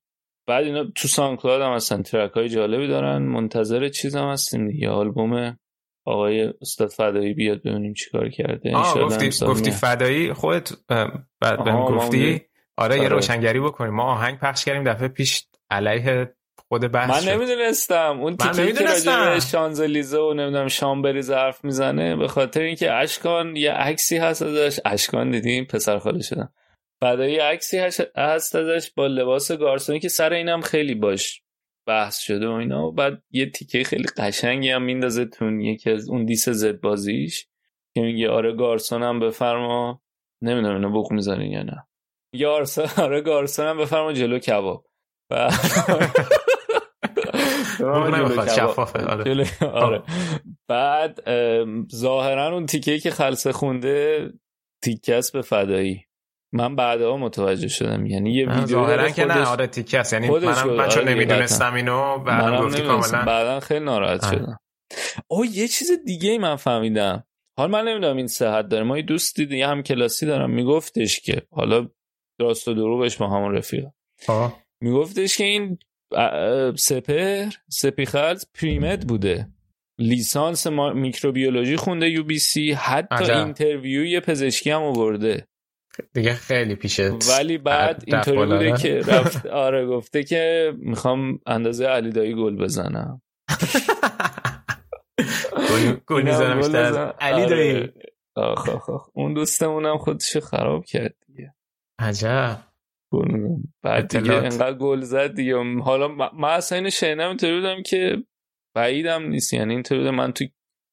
[0.47, 3.17] بعد اینا تو سانکلاد هم هستن ترک های جالبی دارن.
[3.17, 4.89] منتظر چیز هم هستیم دیگه.
[4.89, 5.57] آلبوم
[6.05, 8.75] آقای استاد فدایی بیاد ببینیم چیکار کرده.
[8.75, 10.71] آه گفتی, گفتی فدایی؟ خودت
[11.41, 12.41] بعد بهم گفتی؟
[12.77, 13.07] آره یه.
[13.07, 13.93] روشنگری بکنیم.
[13.93, 16.33] ما آهنگ پخش کردیم دفعه پیش علیه
[16.67, 17.33] خود بحث من.
[17.33, 18.19] نمی‌دونستم.
[18.21, 19.11] اون من تیکه که نمی‌دونستم.
[19.11, 24.79] راجع شانزلیزه و نمی‌دونم شامبریز حرف می‌زنه به خاطر اینکه اشکان یه عکسی هست ازش.
[24.85, 26.53] اشکان دیدیم پسر خاله شدم.
[27.01, 27.77] بعد یه عکسی
[28.15, 31.41] هست ازش با لباس گارسونی که سر اینم خیلی باش
[31.87, 32.87] بحث شده و اینا.
[32.87, 37.47] و بعد یه تیکه خیلی قشنگی هم میندازه تون یکی از اون دیس زد بازیش
[37.93, 40.01] که میگه آره گارسون هم بفرما.
[40.41, 41.87] نمی‌دونم اینو بوق می‌زنین یا نه.
[42.33, 42.63] یا
[42.97, 44.85] آره گارسون هم بفرما جلو کباب.
[45.31, 45.51] و.
[48.55, 49.47] شفافه، آره.
[49.61, 50.03] آره.
[50.67, 54.29] بعد ام، ظاهرا اون تیکه که خلصه خونده
[54.83, 56.05] تیکه است به فدایی.
[56.53, 60.69] من بعدها متوجه شدم یعنی یه ویدیو ظاهرا که نه آره تیکه است یعنی منم.
[60.69, 62.81] من چون آره نمی‌دونستم اینو بعدا منم گفتی.
[62.81, 64.31] کاملا بعدا خیلی ناراحت آه.
[64.31, 64.59] شدم
[65.27, 67.23] او یه چیز دیگه ای من فهمیدم
[67.57, 71.41] حال من نمی‌دونم این صحت داره ما یه دوستی دیگه هم کلاسی دارم میگفتش که
[71.51, 71.87] حالا
[72.39, 73.85] راست و دروغش با همون رفیق.
[74.81, 75.77] میگفتش که این
[76.75, 79.47] سپر سپیخلز پریمد بوده
[79.99, 83.37] لیسانس ما- میکروبیولوژی خونده UBC حتی عجب.
[83.37, 85.47] interview ی پزشکی هم آورده
[86.13, 86.99] دیگه خیلی پیشت
[87.39, 93.21] ولی بعد اینطوری بوده؟ که رفت آره گفته که می‌خوام اندازه علی دایی گل بزنم
[96.07, 97.11] گل- می‌زنم بیشتر.
[97.19, 97.45] علی.
[97.45, 97.89] دایی
[98.35, 99.09] آخ آخ آخ.
[99.13, 101.53] اون دوستمونم خودشو خراب کرد دیگه
[101.99, 102.57] عجب
[103.13, 104.33] گل- بعد دیگه.
[104.33, 108.23] انقدر گل زد دیگه حالا من اصلا اینو شنیدم اینطوری بودم که
[108.75, 110.45] بعیدم نیست یعنی اینطوری بودم من تو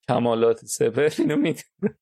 [0.08, 1.98] کمالات سپر اینو می‌دونم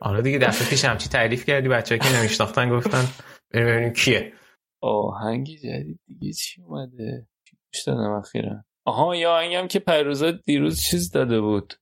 [0.00, 3.04] آره دیگه دفعه پیش همچی تعریف کردی بچه که نمیشناختن گفتن.
[3.50, 4.32] بریم ببینیم کیه.
[4.80, 7.26] آهنگ جدید دیگه چی اومده؟
[7.72, 11.74] گوش دادم اخیرا؟ آها یا آهنگم که پیروزا دیروز چیز داده بود.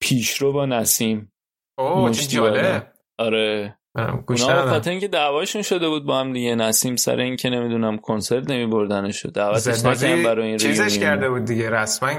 [0.00, 1.32] پیشرو با نسیم.
[1.78, 2.54] اوه چه جالب.
[2.54, 2.86] بالا.
[3.18, 3.78] آره.
[3.96, 7.98] منم گوش اونا خاطر اینکه دعواشون شده بود با هم دیگه نسیم سر اینکه نمی‌دونم
[7.98, 11.00] کنسرت نمی بردنش شد دعوتش نکردن برای این چیزش ریونیون.
[11.00, 12.10] کرده بود دیگه رسما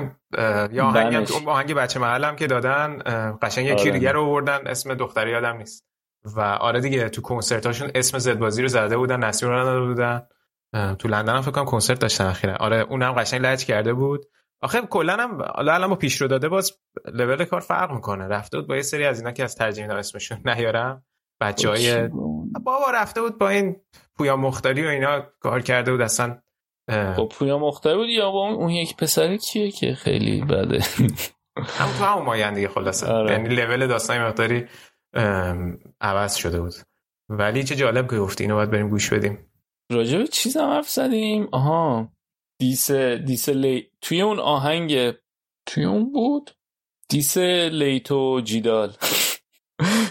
[0.72, 1.32] یا آهنگ بنش.
[1.32, 2.99] اون آهنگ بچه محلم که دادن
[3.41, 3.91] قشنگ یکی آره.
[3.91, 5.88] دیگه رو آوردن اسم دختری یادم نیست.
[6.36, 10.22] و آره دیگه تو کنسرتاشون اسم زدبازی رو زده بودن نسیم رو نداده بودن.
[10.99, 12.56] تو لندن هم فکر کنم کنسرت داشتن اخیرا.
[12.56, 14.26] آره اونم قشنگ لج کرده بود.
[14.62, 16.72] آخه کلا هم حالا الان با پیشرو داده باز
[17.14, 18.28] لول کار فرق می‌کنه.
[18.28, 21.04] رفته بود با یه سری از اینا که از میدم اسمشون نیارم.
[21.41, 22.07] بچه های
[22.64, 23.76] بابا رفته بود با این
[24.15, 26.41] پویا مختاری و اینا کار کرده بود اصلا
[26.88, 30.84] با پویا مختار بود یا با اون, یک پسره کیه که خیلی بده؟
[31.80, 33.07] همون تو همون ماین دیگه خلاصه.
[33.07, 33.31] آره.
[33.31, 34.68] یعنی لول داستان مقداری
[36.01, 36.73] عوض شده بود.
[37.30, 39.51] ولی چه جالب که گفتی اینو باید بریم گوش بدیم.
[39.91, 42.11] راجع به چیز هم حرف زدیم؟ آها.
[42.59, 43.91] دیس دیس لی...
[44.01, 45.14] توی اون آهنگ
[45.65, 46.51] توی اون بود؟
[47.09, 48.93] دیس لیتو جیدال.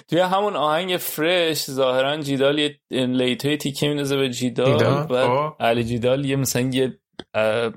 [0.09, 5.57] توی همون آهنگ فرش ظاهرا جیدال یه لیتوی تیکه میندازه به جیدال؟ بعد خب.
[5.61, 6.99] علی جیدال یه مثلا یه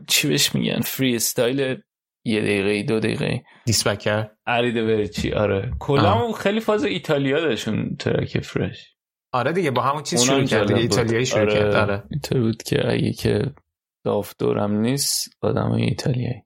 [0.07, 1.81] چی بهش میگن؟ فری استایل
[2.25, 3.43] یه دقیقه دو دقیقه.
[3.65, 5.71] دیسپکر علی برچی آره.
[5.79, 6.21] کلا.
[6.21, 8.95] اون خیلی فاز ایتالیا داشون ترک فرش.
[9.33, 10.57] آره دیگه با همون چیز شروع کرد دیگه.
[10.57, 10.79] جالب بود.
[10.79, 12.03] ایتالیایی شروع کرد آره.
[12.11, 13.53] اینطور بود که اگه که
[14.05, 16.43] داف دورم نیست آدم ایتالیایی.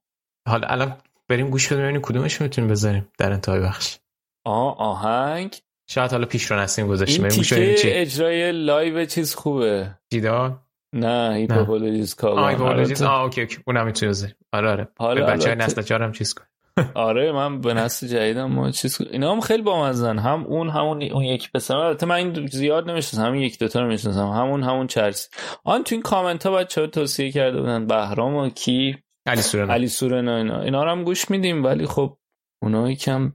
[0.47, 0.97] حالا الان
[1.29, 3.97] بریم گوش بدیم ببینیم کدومش می‌تونیم بذاریم در انتهای بخش.
[4.45, 5.55] آه آهنگ.
[5.87, 7.21] شاید حالا پیش رو نسیم گذاشتیم.
[7.23, 7.89] این تیکه چی.
[7.89, 9.95] اجرای لایو چیز خوبه.
[10.09, 10.55] جیدال
[10.95, 13.57] نه هیپوپولوژیز آه کاغان ایپولوژیز آه اوکی اوکی.
[13.67, 14.87] اونم می‌تونیم بذاریم آره آره.
[14.97, 16.43] حالا به بچه های نسل چهارم چیز کن
[16.95, 21.23] آره من به نسل جدیدم ما چیز اینا هم خیلی بامزن هم اون همون اون
[21.23, 21.75] یک پسر.
[21.75, 23.25] البته من این زیاد نمی‌شناسم.
[23.27, 24.27] همین یک دوتا رو می‌شناسم.
[24.27, 25.29] همون همون چرس
[25.63, 29.73] آن تو این کامنت ها بچه ها توصیه کرده بودن؟ بهرام و کی؟ علی سورنا.
[29.73, 30.61] علی سورنا اینا.
[30.61, 31.63] اینا رو هم گوش میدیم.
[31.63, 32.17] ولی خب
[32.61, 33.33] اونا یکم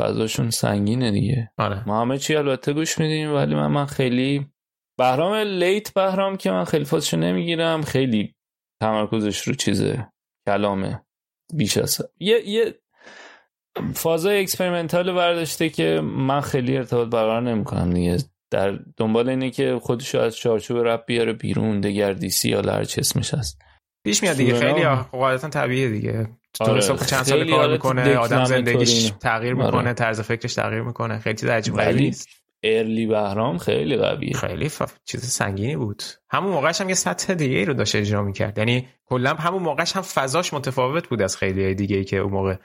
[0.00, 1.52] فضاشون سنگینه دیگه.
[1.58, 1.88] آره.
[1.88, 4.46] ما همه چی البته گوش میدیم ولی من من خیلی
[4.98, 8.34] بهرام لیت بهرام که من خیلی فازشو نمی‌گیرم خیلی
[8.82, 10.06] تمرکزش رو چیزه
[10.48, 11.02] کلامه
[11.54, 12.74] بیش از یه یه
[13.94, 18.16] فازای experimental رو برداشته که من خیلی ارتباط برقرار نمی‌کنم دیگه.
[18.52, 23.34] در دنبال اینه که خودشو از چارچوب رپ بیاره بیرون دگردیسی یا هر چی اسمش
[23.34, 23.62] هست.
[24.04, 24.54] پیش میاد دیگه.
[24.54, 26.28] خیلی قاعدتا طبیعیه دیگه.
[26.54, 29.12] تو آره، آره چند سال کار حالت می‌کنه؟ آدم زندگیش.
[29.20, 29.64] تغییر آره.
[29.64, 31.18] می‌کنه طرز فکرش تغییر می‌کنه.
[31.18, 32.28] خیلی چیز عجیب ولی نیست.
[32.62, 34.32] ارلی بهرام خیلی قویه.
[34.32, 34.82] خیلی ف...
[35.04, 36.02] چیز سنگینی بود.
[36.30, 38.58] همون موقعش هم یه سطح دیگه ای رو داشت اجرا می‌کرد.
[38.58, 42.56] یعنی کلا همون موقعش هم فضاش متفاوت بود از خیلی دیگه ای که اون موقع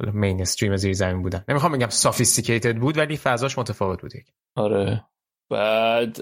[0.00, 1.44] مین استریم زیر زمین بودن.
[1.48, 5.04] نمی‌خوام بگم سافیستیکیتد بود ولی فضاش متفاوت بود یک آره.
[5.50, 6.20] بعد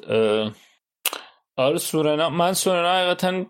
[1.56, 3.44] آره سورنا من سورنا حقیقتا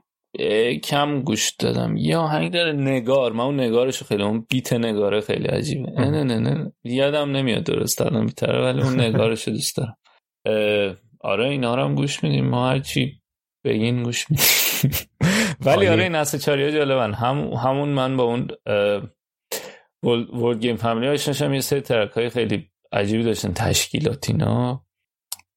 [0.85, 1.97] کم گوش دادم.
[1.97, 3.33] یه آهنگ داره نگار.
[3.33, 5.91] من اون نگارش خیلی اون بیت نگاره خیلی عجیبه.
[5.91, 9.97] نه نه نه نه یادم نمیاد درست الان بیتره ولی اون نگارش دوست دارم.
[11.21, 12.49] آره اینا رو هم گوش میدیم.
[12.49, 13.21] ما هرچی
[13.65, 14.47] بگین گوش میدیم.
[15.67, 17.13] ولی آره این نسل چاریا جالبن.
[17.13, 18.49] هم همون من با اون
[20.33, 21.55] ورد گیم فامیلی آشناشم.
[21.55, 24.85] یه سری ترک های خیلی عجیبی داشتن تشکیلات اینا.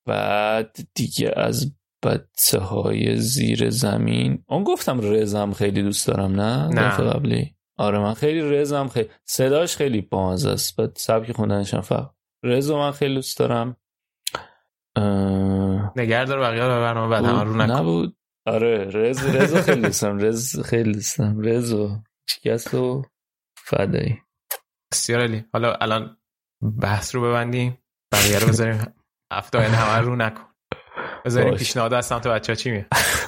[0.08, 4.44] بعد دیگه از بچه های زیر زمین.
[4.48, 6.82] اون گفتم رزم خیلی دوست دارم نه؟ نه.
[6.82, 7.56] دفعه قبلی.
[7.78, 10.76] آره من خیلی رزم خیلی صداش خیلی بامزه است.
[10.76, 12.12] بعد سبک خوندنش هم فرق
[12.44, 13.78] رزو من خیلی دوست دارم.
[14.96, 15.94] اه...
[15.96, 17.72] نگردار بقیه رو برنامه بعد همه رو نکن.
[17.72, 18.18] نبود.
[18.46, 20.18] آره رز رزو خیلی دوست دارم.
[20.18, 21.42] رز خیلی دوست دارم.
[21.42, 21.98] رزو
[22.30, 23.06] شکست و
[23.58, 24.22] فدایی.
[24.92, 26.18] بسیار عالی حالا الان
[26.82, 27.78] بحث رو ببندیم.
[28.12, 28.94] بقیه رو بذاریم.
[29.34, 30.53] هفته همه رو نکن.
[31.26, 31.56] بذاریم.
[31.56, 32.86] پیشنهاد از سمت بچه ها چی میاد؟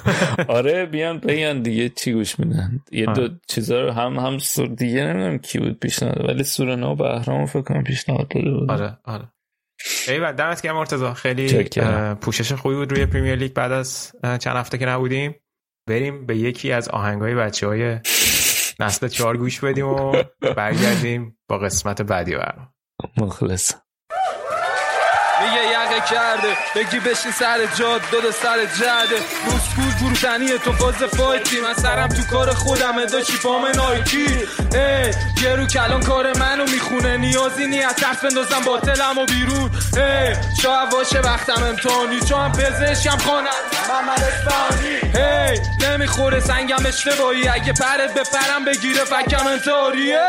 [0.48, 1.88] آره بیان بگن دیگه.
[1.88, 3.28] چی گوش میدن؟ یه دو.
[3.48, 6.28] چیزا رو هم هم سور دیگه نمی‌دونم کی بود پیشنهاد.
[6.28, 8.70] ولی سورنا و بهرام فکر کنم پیشنهاد داده بود.
[8.70, 9.32] آره آره.
[10.08, 11.14] ایول دمت گرم مرتضی.
[11.14, 11.64] خیلی
[12.20, 15.34] پوشش خوبی بود روی پریمیر لیگ بعد از چند هفته که نبودیم.
[15.88, 17.98] بریم به یکی از آهنگای بچه های
[18.80, 20.22] نسل چهار گوش بدیم و
[20.56, 22.68] برگردیم با قسمت بعدی برنامه.
[23.16, 23.74] مخلص
[25.40, 26.56] میگه یقه کرده.
[26.74, 29.18] بگی بشین سر جاد دو سر جده.
[29.44, 31.60] روسکول فروتنی تو باز فایتی.
[31.60, 34.26] من سرم تو کار خودم داشتی پام نایکی.
[34.74, 35.10] ای
[35.42, 37.16] یه رو کلان کار منو می‌خونه.
[37.16, 39.70] نیازی نی از ترس بندازم باطلم و بیرون.
[39.96, 42.20] ای شاید باشه وقتم امتحانی.
[42.20, 43.46] چون هم پزشکم خوانم
[43.88, 47.48] محمد اسفانی هی نمی‌خوره سنگم اشتباهی.
[47.48, 50.28] اگه پرت به پرم بگیره فکم انتحاریه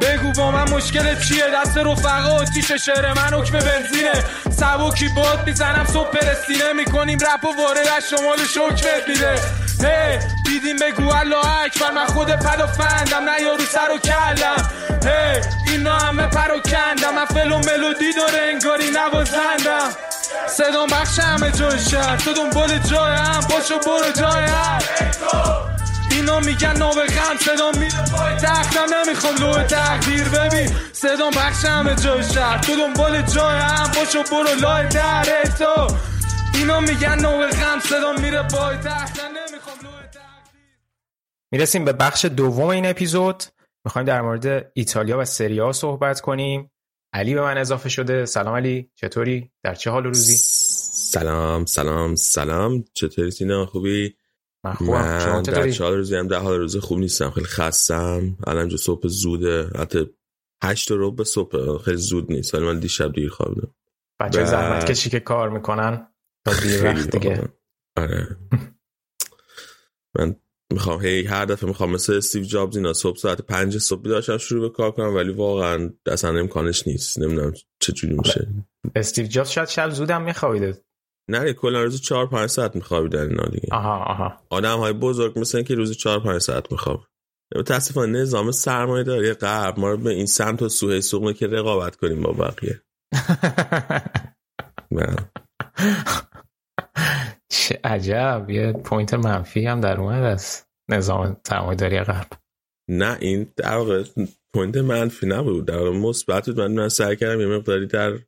[0.00, 4.24] بگو با من مشکلت چیه؟ دست رفقا آتیش شعر من حکم بنزینه.
[4.50, 9.40] سبکی باد می‌زنم صبح پرستینه می‌کنیم رپ و وارد از شمال شکرت میده.
[9.80, 14.70] هی دیدیم بگو الله اکبر من خود پدافندم نه یارو سر و کلم.
[15.04, 15.40] هی
[15.72, 19.88] اینا همه پراکندم من فل و ملودی داره انگاری نوازندم.
[20.48, 24.78] صدام بخش همه جای شهر تو دنبال جای هم پاشو برو جای هم.
[26.16, 30.28] اینا میگن نابغم صدام میره پای تختم نمی‌خوام لوه تقدیر.
[30.28, 32.58] ببین صدام بخش همه جای شهر.
[32.58, 35.96] تو دنبال جای هم باشو برو لای در تو.
[36.54, 40.62] اینا میگن نابغم صدام میره پای تختم نمی‌خوام لوه تقدیر.
[41.52, 43.42] می‌رسیم به بخش دوم این اپیزود.
[43.84, 46.72] می‌خوایم در مورد ایتالیا و سریا صحبت کنیم.
[47.12, 48.26] علی به من اضافه شده.
[48.26, 50.36] سلام علی چطوری؟ در چه حال و روزی؟
[51.12, 52.84] سلام سلام سلام.
[52.94, 54.16] چطوری سینا؟ خوبی؟
[54.68, 55.18] من خوبم.
[55.20, 57.30] شما من در چطوری چهار روزی هم در حال روز خوب نیستم.
[57.30, 58.36] خیلی خستم.
[58.46, 59.70] الان اینجا صبح زوده.
[59.78, 60.10] حتی
[60.62, 61.78] هشت رو به صبح.
[61.78, 62.54] خیلی زود نیست.
[62.54, 63.74] ولی من دیشب دیر خوابیدم.
[64.20, 66.06] بچه و- زحمت کشی که کار می‌کنن.
[66.46, 67.48] تا دیر خیلی وقت دیگه.
[67.96, 68.36] آره.
[70.18, 70.36] من
[70.72, 74.68] می‌خوام هی هر دفعه می‌خوام مثل استیو جابز اینا صبح ساعت پنج صبح داشتم شروع
[74.68, 77.18] به کار کنم ولی واقعا اصلا امکانش نیست.
[77.18, 78.48] نمی‌دونم چه جوری میشه.
[78.96, 80.84] استیو جابز شاید شب زودم میخوابیده.
[81.30, 83.68] نه کلا روز چهار پنج ساعت میخوابیدن اینا دیگه.
[83.72, 84.40] آها آها.
[84.50, 87.04] آدم های بزرگ مثل که روز چهار پنج ساعت میخواب.
[87.56, 89.78] متاسفانه نظام سرمایه داری غرب.
[89.78, 92.82] ما رو به این سمت و سوه سوقه که رقابت کنیم با بقیه.
[97.48, 98.50] چه عجب.
[98.50, 102.28] یه point منفی هم در اومد از نظام سرمایه‌داری غرب.
[102.90, 104.04] نه این در واقع
[104.54, 105.66] point منفی نبود.
[105.66, 106.60] در واقع مثبت بود.
[106.60, 108.18] من من سعی کردم یه مقداری در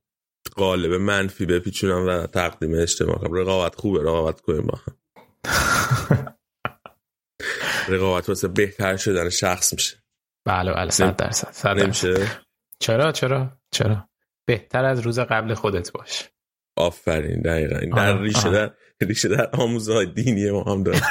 [0.51, 3.33] قالب منفی بپیچونم و تقدیم اجتماع کنم.
[3.33, 4.97] رقابت خوبه رقابت کنیم با هم.
[7.89, 9.97] رقابت واسه بهتر شدن شخص میشه.
[10.45, 12.27] بله بله صد درصد صد نمیشه؟
[12.79, 14.09] چرا چرا چرا؟
[14.47, 16.29] بهتر از روز قبل خودت باش.
[16.77, 17.79] آفرین دقیقا.
[17.79, 18.51] این در ریشه.
[18.51, 21.01] در ریشه در آموزه های دینی ما هم داره.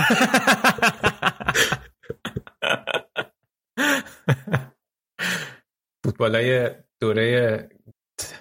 [6.03, 6.69] فوتبالای
[6.99, 7.69] دوره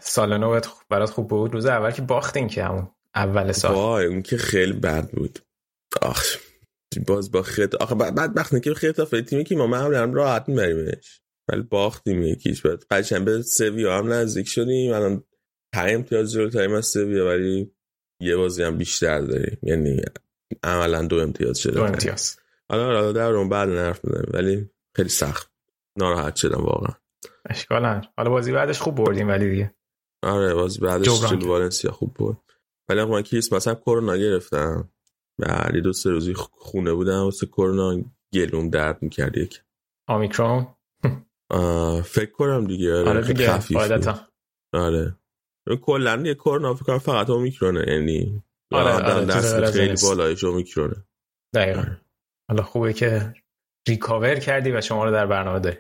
[0.01, 1.53] سال نو برات خوب بود.
[1.53, 3.75] روز اول که باختین که همون اول سال.
[3.75, 5.39] وای اون که خیلی بد بود.
[6.03, 6.37] آخ
[7.07, 11.21] باز با خط آخه بعد وقتی که خط تیمی که ما معمولا راحت میبریمش.
[11.49, 12.63] ولی باختیم یکیش.
[12.63, 14.93] بعد قشنگ به سویا هم نزدیک شدیم.
[14.93, 15.25] الان
[15.73, 17.73] پنج امتیاز جلوتریم از سویا ولی
[18.21, 19.59] یه بازی هم بیشتر داریم.
[19.63, 20.03] یعنی
[20.63, 21.73] عملا دو امتیاز شده.
[21.73, 22.37] دو امتیاز.
[22.71, 25.51] حالا حالا در اون بعد نرف می‌زنیم ولی خیلی سخت.
[25.99, 26.95] ناراحت شدم واقعا.
[27.51, 28.13] اشکال نداره.
[28.17, 29.75] حالا بازی بعدش خوب بردیم ولی دیگه.
[30.23, 31.43] آره باز بعدش کرد.
[31.43, 32.39] والنسیا خوب بود
[32.89, 34.91] ولی من کریسمس کرونا گرفتم.
[35.39, 39.63] بعد دو سه روزی خونه بودم واسه کرونا گلوم درد می‌کرد یک.
[40.09, 40.67] آمیکرون؟
[42.05, 43.77] فکر کنم دیگه آره, آره دیگه خفیف
[44.73, 45.17] آره.
[45.83, 49.95] کلا یه کرونا فکر کنم فقط اومیکرونه یعنی آره، آره، دست خیلی.
[50.03, 51.07] بالایش اومیکرونه.
[51.55, 51.85] دقیقا.
[52.51, 53.35] حالا خوبه که
[53.89, 55.77] recover کردی و شما رو در برنامه داری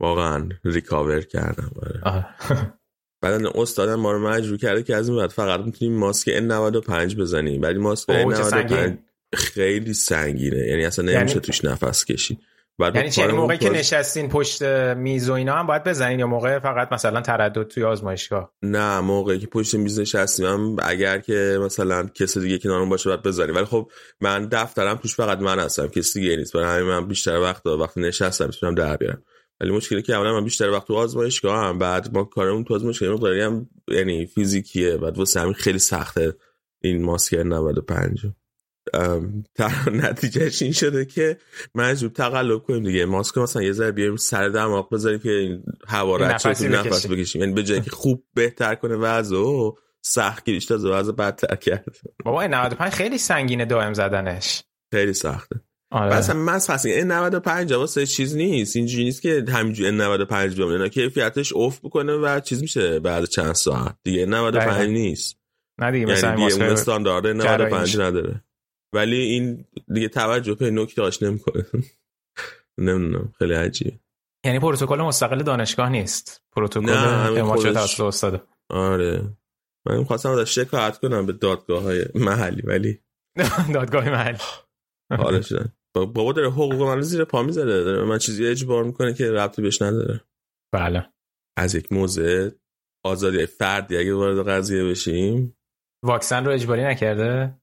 [0.00, 1.70] واقعا recover کردم
[2.04, 2.26] آره.
[3.22, 7.62] بعد استادم ما رو مجبور کرده که از این بعد فقط می‌تونیم ماسک N95 بزنیم.
[7.62, 8.98] ولی ماسک اوه، چه N95 سنگین.
[9.34, 10.66] خیلی سنگینه.
[10.66, 12.38] یعنی اصلا نمیشه یعنی- توش نفس کشید.
[12.78, 14.62] بعد یعنی چه کارمون موقعی که نشستین پشت
[14.96, 19.38] میز و اینا هم باید بزنین یا موقع فقط مثلا تردد توی آزمایشگاه؟ نه موقعی
[19.38, 20.46] که پشت میز نشستیم.
[20.46, 23.54] هم اگر که مثلا کسی دیگه کنارم باشه باید بزنیم.
[23.54, 25.86] ولی خب من دفترم توش فقط من هستم.
[25.86, 26.52] کسی دیگه نیست.
[26.52, 29.22] برای همین من بیشتر وقت وقتی نشستم می‌تونم در بیارم.
[29.60, 33.12] ولی مشکلی که اولا من بیشتر وقت تو آزمایشگاه هم بعد ما کارمون تو آزمایشگاه
[33.12, 36.34] مقداری هم یعنی فیزیکیه بعد واسه همین خیلی سخته
[36.82, 38.26] این ماسک 95
[38.94, 39.72] ام، در
[40.04, 41.36] نتیجهش این شده که
[41.74, 43.04] مجبور تقلب کنیم دیگه.
[43.04, 47.08] ماسک مثلا یه ذره بیاریم سر دماغ بذاریم که این هوا رد تو نفس بکشی.
[47.08, 47.40] بکشیم.
[47.40, 49.72] یعنی به جایی که خوب بهتر کنه وضع و
[50.02, 51.96] سخت گیریش تازه وضع بدتر کرد.
[52.24, 54.62] بابا این 95 خیلی سنگینه دائم زدنش.
[54.92, 55.60] خیلی سخته.
[55.90, 56.16] آره.
[56.16, 58.76] مثلا من خاصی این 95 واسه چیز نیست.
[58.76, 60.68] اینجوری نیست که همینجوری 95 بیام.
[60.68, 63.96] اینا کیفیتش افت بکنه و چیز میشه بعد چند ساعت.
[64.04, 64.92] دیگه 95 دقیقاً.
[64.92, 65.36] نیست.
[65.80, 68.02] نه دیگه مثلا یعنی دیگه اون استاندارد جراحی 95 میشه.
[68.02, 68.44] نداره.
[68.94, 71.66] ولی این دیگه توجه به نکته هاش نمی‌کنه.
[72.78, 73.32] نمی‌دونم.
[73.38, 73.98] خیلی عجیبه.
[74.46, 76.42] یعنی پروتکل مستقل دانشگاه نیست.
[76.52, 77.72] پروتکل خودش.
[77.72, 78.48] توسط استاد.
[78.70, 79.22] آره.
[79.86, 83.00] من خواستم ازش شکایت کنم به دادگاه های محلی ولی
[83.74, 84.38] دادگاه محلی.
[85.10, 85.72] حالا شدن
[86.06, 89.82] بابا داره حقوق من زیر پا می‌ذاره داره من چیزی اجبار می‌کنه که ربطی بهش
[89.82, 90.20] نداره.
[90.74, 91.12] بله.
[91.58, 92.52] از یک موزه
[93.04, 95.56] آزادی فردی اگه وارد قضیه بشیم.
[96.04, 97.60] واکسن رو اجباری نکرده؟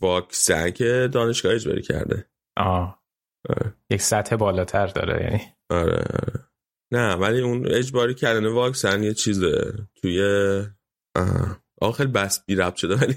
[0.00, 2.30] واکسن که دانشگاه اجباری کرده.
[2.58, 3.02] آه.
[3.48, 3.74] آره.
[3.90, 5.40] یک سطح بالاتر داره یعنی.
[5.70, 6.48] آره آره.
[6.92, 9.72] نه ولی اون اجباری کردن واکسن یه چیزه.
[9.96, 10.22] توی
[11.16, 11.62] آه.
[11.96, 13.16] خیلی بس بی ربط شده ولی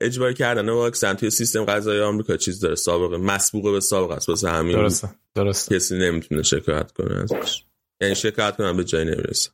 [0.00, 0.68] اجباری کردن.
[0.68, 4.28] واکسن توی سیستم قضایی آمریکا چیز داره سابقه مسبوقه به سابقه است.
[4.28, 5.76] واسه همین درسته درسته.
[5.76, 7.64] کسی نمی‌تونه شکایت کنه ازش.
[8.02, 9.50] یعنی شکایت کنم به جای نمی‌رسه.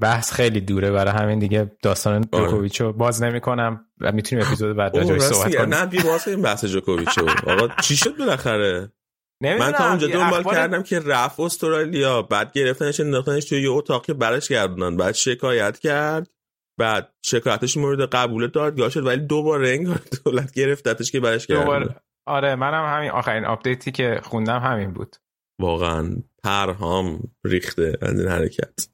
[0.00, 1.70] بحث خیلی دوره برای همین دیگه.
[1.82, 2.44] داستان آره.
[2.44, 5.74] جوکوویچ رو باز نمی کنم و می‌تونیم اپیزود بعد راجعش صحبت کنیم.
[5.74, 7.30] نه بی باز این بحث جوکوویچ رو.
[7.46, 8.92] آقا چی شد بالاخره؟
[9.40, 14.14] من تا اونجا دنبال کردم که رفت استرالیا بعد گرفتنش انداختنش توی یه اتاق که
[14.14, 16.30] برش گردونن بعد شکایت کرد.
[16.78, 21.94] بعد شکایتش مورد قبول دادگاه شد ولی دوباره انگار دولت گرفتتش که برش دوباره.
[22.26, 23.10] آره منم همین.
[23.10, 25.16] آخرین آپدیتی که خوندم همین بود.
[25.60, 28.88] واقعا پرهام ریخته از این حرکت.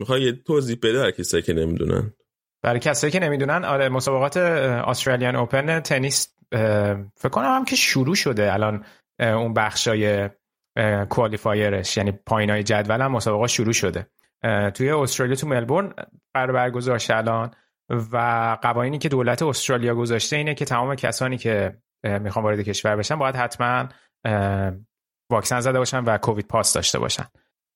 [0.00, 2.12] می‌خوای یه توضیح بده برای کسایی که نمی‌دونن.
[2.62, 6.34] برای کسایی که نمی‌دونن آره مسابقات استرالیان اوپن تنیس
[7.16, 8.52] فکر کنم هم که شروع شده.
[8.52, 8.84] الان
[9.20, 10.30] اون بخشای
[11.08, 14.06] کوالیفایرش یعنی پایینای جدول هم مسابقات شروع شده.
[14.74, 15.94] توی استرالیا تو ملبورن
[16.34, 17.50] قرار برگزار شه الان.
[18.12, 18.16] و
[18.62, 23.36] قوانینی که دولت استرالیا گذاشته اینه که تمام کسانی که می‌خوان وارد کشور بشن باید
[23.36, 23.88] حتما
[25.30, 27.24] واکسن زده باشن و کووید پاس داشته باشن.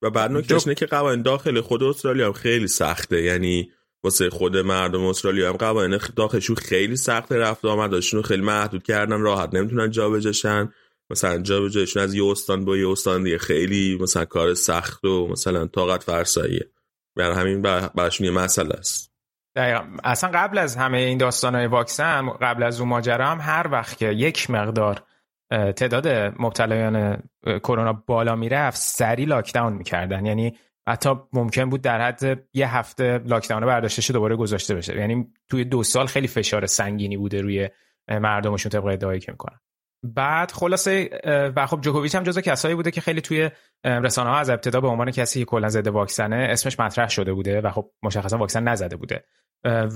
[0.02, 3.22] و بعد نکتهش اینه که قوانین داخل خود استرالیا هم خیلی سخته.
[3.22, 3.70] یعنی
[4.04, 9.54] واسه خود مردم استرالیا هم قوانین داخلشون خیلی سخته رفت رو خیلی محدود کردن راحت
[9.54, 10.72] نمی‌تونن جابجاشن
[11.10, 13.38] مثلا جابجایشون از یه استان به یه استان دیگه.
[13.38, 16.70] خیلی مثلا کار سخت و مثلا طاقت فرساییه.
[17.16, 19.12] برای همین بر- براشون یه مسئله است.
[19.56, 19.84] دقیقا.
[20.04, 23.98] اصلا قبل از همه این داستان های واکسن قبل از اون ماجرا هم هر وقت
[23.98, 25.02] که یک مقدار
[25.50, 26.08] تعداد
[26.38, 30.26] مبتلایان کرونا بالا می‌رفت سری لاکداون می‌کردن.
[30.26, 30.56] یعنی
[30.88, 34.96] حتی ممکن بود در حد یه هفته لاکداون برداشته شه دوباره گذاشته بشه.
[34.96, 37.68] یعنی توی دو سال خیلی فشار سنگینی بوده روی
[38.08, 39.60] مردمشون طبق ادعایی که می‌کنن.
[40.02, 41.10] بعد خلاصه
[41.56, 43.50] و خب جوکوویچ هم جزو کسایی بوده که خیلی توی
[43.84, 47.60] رسانه ها از ابتدا به عنوان کسی که کلا ضد واکسنه اسمش مطرح شده بوده
[47.60, 49.24] و خب مشخصا واکسن نزده بوده.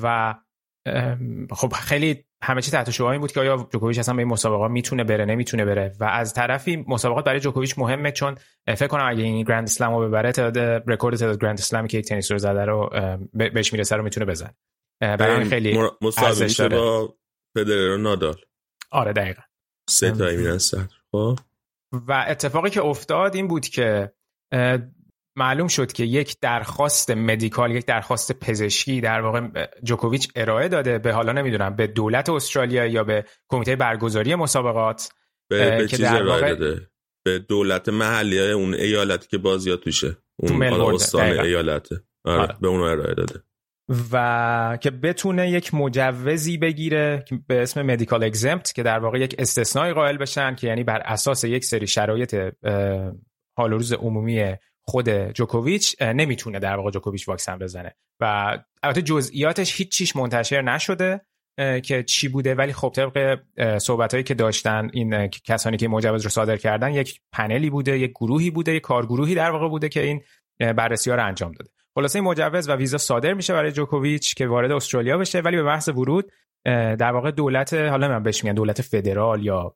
[0.03, 0.35] و
[1.51, 4.71] خب خیلی همه چی تحت شعاع این بود که آیا جوکوویچ اصلا به این مسابقات
[4.71, 5.93] می‌تونه بره نمی‌تونه بره.
[6.01, 8.35] و از طرفی مسابقات برای جوکوویچ مهمه چون
[8.69, 12.09] فکر کنم اگه این گرند اسلم رو ببره تعداد رکورد تعداد گرند اسلمی که یک
[12.09, 12.91] تنیس رو زده رو
[13.33, 14.55] بهش می‌رسه رو می‌تونه بزنه.
[15.03, 15.79] اه، برای خیلی
[16.19, 16.77] ارزش داره.
[16.77, 17.15] با
[17.55, 18.37] فدرر نادال.
[18.91, 19.43] آره دقیقا.
[19.89, 21.39] سه تایی میرن صدر خب.
[21.93, 24.12] و اتفاقی که افتاد این بود که
[25.36, 31.12] معلوم شد که یک درخواست مدیکال یک درخواست پزشکی در واقع جوکوویچ ارائه داده به
[31.12, 35.12] حالا نمی‌دونم به دولت استرالیا یا به کمیته برگزاری مسابقات
[35.51, 36.90] به, به که چیز در ارائه واقع- داده؟
[37.24, 41.23] به دولت محلی های اون ایالتی که بازیات توشه اون حالا استان.
[41.23, 42.01] ایالته.
[42.24, 42.56] آره, آره.
[42.61, 43.43] به اون ارائه داده.
[44.12, 49.93] و که بتونه یک مجوزی بگیره به اسم مدیکال اگزمپت که در واقع یک استثنایی
[49.93, 52.55] قائل بشن که یعنی بر اساس یک سری شرایط
[53.56, 57.94] حال روز عمومی خود جوکوویچ نمی‌تونه در واقع جوکوویچ واکسن بزنه.
[58.20, 61.20] و البته جزئیاتش هیچ چیش منتشر نشده
[61.82, 63.39] که چی بوده ولی خب طبق
[63.78, 68.11] صحبت هایی که داشتن این کسانی که مجوز رو صادر کردن یک پنلی بوده یک
[68.11, 70.23] گروهی بوده یک کارگروهی در واقع بوده که این
[70.59, 71.70] بررسی ها رو انجام داده.
[71.95, 75.89] خلاصه مجوز و ویزا صادر میشه برای جوکوویچ که وارد استرالیا بشه ولی به محض
[75.89, 76.33] ورود
[76.65, 79.75] در واقع دولت حالا من بهش میگن دولت فدرال یا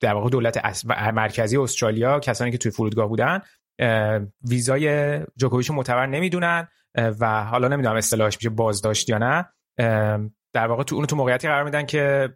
[0.00, 0.84] در واقع دولت
[1.14, 3.40] مرکزی استرالیا کسانی که توی فرودگاه بودن
[4.48, 6.68] ویزای جوکوویچ رو معتبر نمی‌دونن
[7.20, 9.48] و حالا نمی‌دونم اصطلاحش میشه بازداشت یا نه.
[10.54, 12.28] در واقع تو اون تو موقعیتی قرار میدن که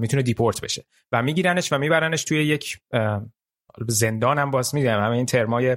[0.00, 0.84] می‌تونه دیپورت بشه.
[1.12, 2.78] و میگیرنش و میبرنش توی یک
[3.88, 5.76] زندان هم باز می‌دونم همه این ترمای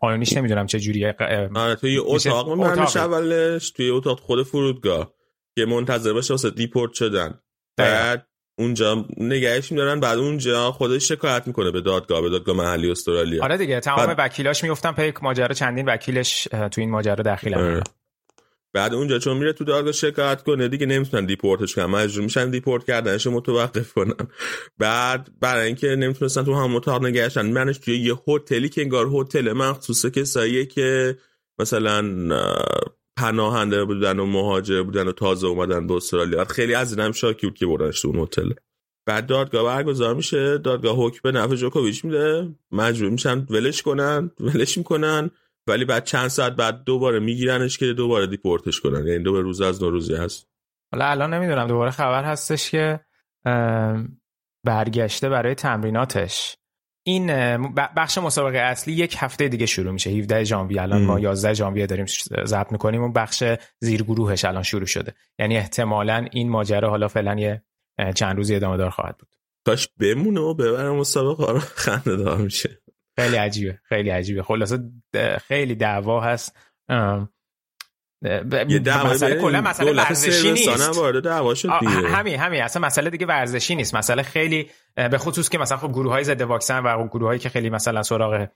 [0.00, 1.16] قانونیش نمی‌دونم چه جوریه
[1.54, 5.12] آره توی اتاق میبرنش اولش توی اتاق خود فرودگاه
[5.58, 7.40] که منتظر باشه واسه deport شدن.
[7.76, 8.26] بعد
[8.58, 13.44] اونجا نگهش میدارن بعد اونجا خودش شکایت می‌کنه به دادگاه به دادگاه محلی استرالیا.
[13.44, 14.16] آره دیگه تمام بعد...
[14.18, 17.82] وکیلاش می‌گفتن پی ماجرا چندین وکیلش تو این ماجرا دخیل آره.
[18.76, 21.84] بعد اونجا چون میره تو دادگاه شکایت کنه دیگه نمی‌تونن deport ش کنن.
[21.84, 24.14] مجبور میشن deport کردنش متوقف کنن.
[24.78, 29.52] بعد برای اینکه نمی‌تونستن تو هم اتاق نگهشن منش توی یه هتلی که انگار هتل
[29.52, 31.18] مخصوص کساییه که
[31.58, 32.02] مثلا
[33.16, 36.44] پناهنده بودن و مهاجر بودن و تازه اومدن به استرالیا.
[36.44, 38.50] خیلی از اینم شاکی بود که بردنش تو اون هتل.
[39.06, 42.48] بعد دادگاه برگزار میشه دادگاه حکم به نفع جوکوویچ میده.
[42.72, 45.30] مجبور میشن ولش کنن ولش می‌کنن.
[45.68, 49.06] ولی بعد چند ساعت بعد دوباره میگیرنش که دوباره دیپورتش کنن.
[49.06, 50.48] یعنی دو روز از نوروزی هست.
[50.92, 53.00] حالا الان نمی‌دونم دوباره خبر هستش که
[54.64, 56.56] برگشته برای تمریناتش.
[57.06, 57.26] این
[57.74, 60.10] بخش مسابقه اصلی یک هفته دیگه شروع میشه.
[60.10, 60.82] 17 ژانویه.
[60.82, 62.06] الان ما 11 ژانویه داریم
[62.44, 63.44] ضبط می‌کنیم اون بخش
[63.80, 65.14] زیرگروهش الان شروع شده.
[65.38, 67.62] یعنی احتمالا این ماجرا حالا فعلا یه
[68.14, 69.28] چند روزی ادامه دار خواهد بود.
[69.66, 72.80] کاش بمونه و ببره مسابقه رو خنده دار میشه.
[73.16, 74.42] خیلی عجیبه خیلی عجیبه.
[74.42, 74.78] خلاصه
[75.48, 76.56] خیلی دعوا هست.
[78.68, 80.96] یه دعوا مسئله کلا مسئله ورزشی نیست.
[80.96, 81.92] وارد دعوا شد دیگه.
[81.92, 82.62] همین همین.
[82.62, 83.94] اصلا مسئله دیگه ورزشی نیست.
[83.94, 87.48] مسئله خیلی به خصوص که مثلا خب گروه های ضد واکسن و گروه هایی که
[87.48, 88.48] خیلی مثلا سراغ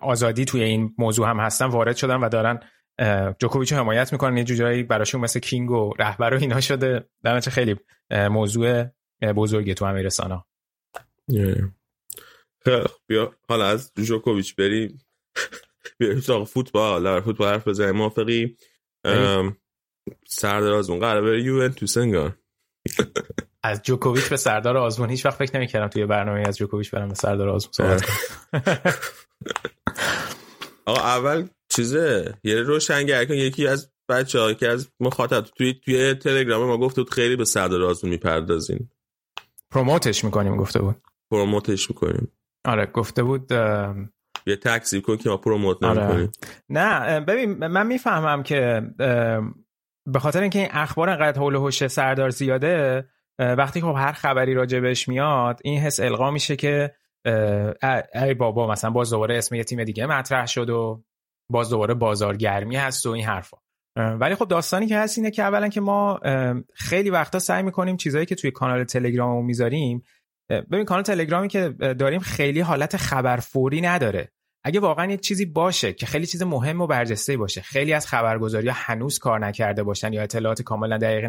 [0.00, 2.60] آزادی توی این موضوع هم هستن وارد شدن و دارن
[3.38, 4.36] جوکوویچ رو حمایت می‌کنن.
[4.36, 7.08] یه جورایی براشون مثل کینگ و رهبر و اینا شده.
[7.22, 7.76] در خیلی
[8.10, 8.84] موضوع
[9.36, 10.44] بزرگی تو همه رسانه
[13.06, 13.34] بیا.
[13.48, 14.98] حالا از جوکوویچ بریم.
[16.00, 17.04] بریم تو فوتبال.
[17.04, 17.96] در فوتبال حرف بزنیم.
[17.96, 18.56] موافقی؟
[20.26, 21.00] سردار آزمون.
[21.00, 22.38] قرار بره یوونتوس انگار.
[23.62, 25.10] از جوکوویچ به سردار آزمون.
[25.10, 28.04] هیچ وقت فکر نمی‌کردم توی برنامه از جوکوویچ برم به سردار آزمون صحبت
[30.86, 36.66] آقا اول چیزه؟ یه روشنگر کن یکی از بچه که از مخاطب توی توی تلگرام
[36.66, 38.88] ما گفت بود خیلی به سردار آزمون می‌پردازین.
[39.70, 40.96] پروموتش می‌کنیم گفته بود.
[41.30, 42.32] پروموتش می‌کنیم.
[42.66, 43.52] آره گفته بود
[44.46, 46.30] یه تکسیب کن که ما پروموت آره.
[46.68, 48.82] نه ببین من می‌فهمم که
[50.06, 55.08] به خاطر اینکه این اخبار انقدر حول هوش سردار زیاده وقتی خب هر خبری راجبش
[55.08, 56.94] میاد این حس القا میشه که
[58.14, 61.04] ای بابا مثلا باز دوباره اسم یه تیم دیگه مطرح شد و
[61.50, 63.56] باز دوباره بازارگرمی هست و این حرفا
[63.96, 66.20] ولی خب داستانی که هست اینه که اولا که ما
[66.74, 70.02] خیلی وقتا سعی می‌کنیم چیزایی که توی کانال تلگراممون می‌ذاریم
[70.50, 74.32] ببین کانال تلگرامی که داریم خیلی حالت خبر فوری نداره.
[74.64, 78.68] اگه واقعا یه چیزی باشه که خیلی چیز مهم و برجسته باشه خیلی از خبرگزاری
[78.68, 81.28] هنوز کار نکرده باشن یا اطلاعات کاملا دقیقی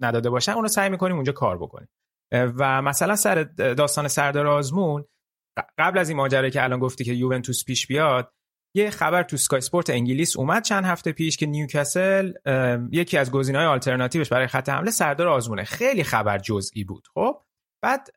[0.00, 1.88] نداده باشن اونو سعی می‌کنیم اونجا کار بکنیم.
[2.32, 5.04] و مثلا سر داستان سردار آزمون
[5.78, 8.32] قبل از این ماجرا که الان گفتی که یوونتوس پیش بیاد
[8.74, 12.32] یه خبر تو سکای اسپورت انگلیس اومد چند هفته پیش که نیوکاسل
[12.92, 15.64] یکی از گزینه‌های آلترناتیوش برای خط حمله سردار آزمونه.
[15.64, 17.42] خیلی خبر جزئی بود خب؟
[17.82, 18.08] بعد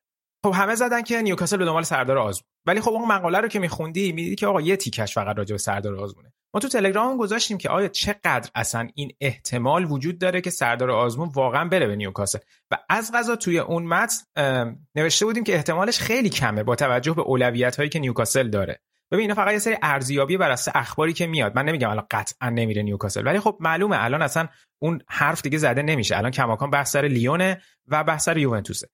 [0.44, 3.60] خب همه زدن که نیوکاسل به دنبال سردار آزمون ولی خب اون مقاله رو که
[3.60, 7.58] میخوندی می‌دیدی که آقا یه تیکش فقط راجع به سردار آزمونه ما تو تلگرام گذاشتیم
[7.58, 12.40] که آیا چقدر اصلا این احتمال وجود داره که سردار آزمون واقعا بره به نیوکاسل.
[12.72, 17.22] و از غذا توی اون متن نوشته بودیم که احتمالش خیلی کمه با توجه به
[17.22, 18.82] اولویت هایی که نیوکاسل داره.
[19.12, 21.56] ببین اینا فقط یه سری ارزیابی بر اساس اخباری که میاد.
[21.56, 24.48] من نمیگم الان قطعا نمیره نیوکاسل ولی خب معلومه الان اصلا
[24.82, 26.18] اون حرف دیگه زده نمیشه.
[26.18, 28.90] الان کماکان بحث سر لیونه و بحث سر یوونتوسه.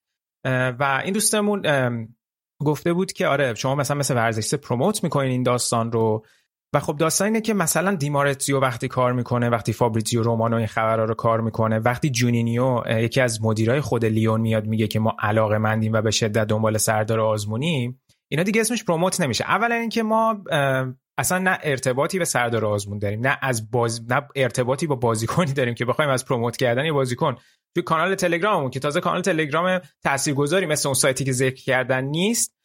[0.80, 1.62] و این دوستمون
[2.60, 6.26] گفته بود که آره شما مثلا مثل ورزشی promote می‌کنین این داستان رو.
[6.74, 11.06] و خب داستان اینه که مثلا دیمارتزیو وقتی کار می‌کنه وقتی فابریزیو رومانو این خبرها
[11.06, 15.58] رو کار می‌کنه وقتی جونینیو یکی از مدیرای خود لیون میاد میگه که ما علاقه
[15.58, 18.02] مندیم و به شدت دنبال سردار آزمونیم
[18.32, 19.44] اینا دیگه اسمش promote نمیشه.
[19.44, 20.44] اولا اینکه ما
[21.18, 24.12] اصلا نه ارتباطی به سردار آزمون داریم نه از باز...
[24.12, 27.36] نه ارتباطی با بازیکنی داریم که بخوایم از پروموت کردن یه بازیکن.
[27.76, 32.56] توی کانال تلگراممون که تازه کانال تلگرام تاثیرگذاری مثل اون سایتی که ذکر کردن نیست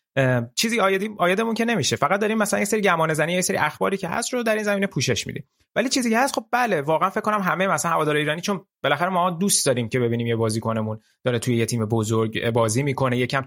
[0.57, 1.97] چیزی آیدیم آیدمون که نمیشه.
[1.97, 4.65] فقط داریم مثلا یه سری گمان زنی یه سری اخباری که هست رو در این
[4.65, 5.49] زمینه پوشش میدیم.
[5.77, 9.09] ولی چیزی که هست خب بله واقعا فکر کنم همه مثلا هوادار ایرانی چون بالاخره
[9.09, 13.19] ما دوست داریم که ببینیم یه بازیکنمون داره توی یه تیم بزرگ بازی می‌کنه.
[13.19, 13.45] یکم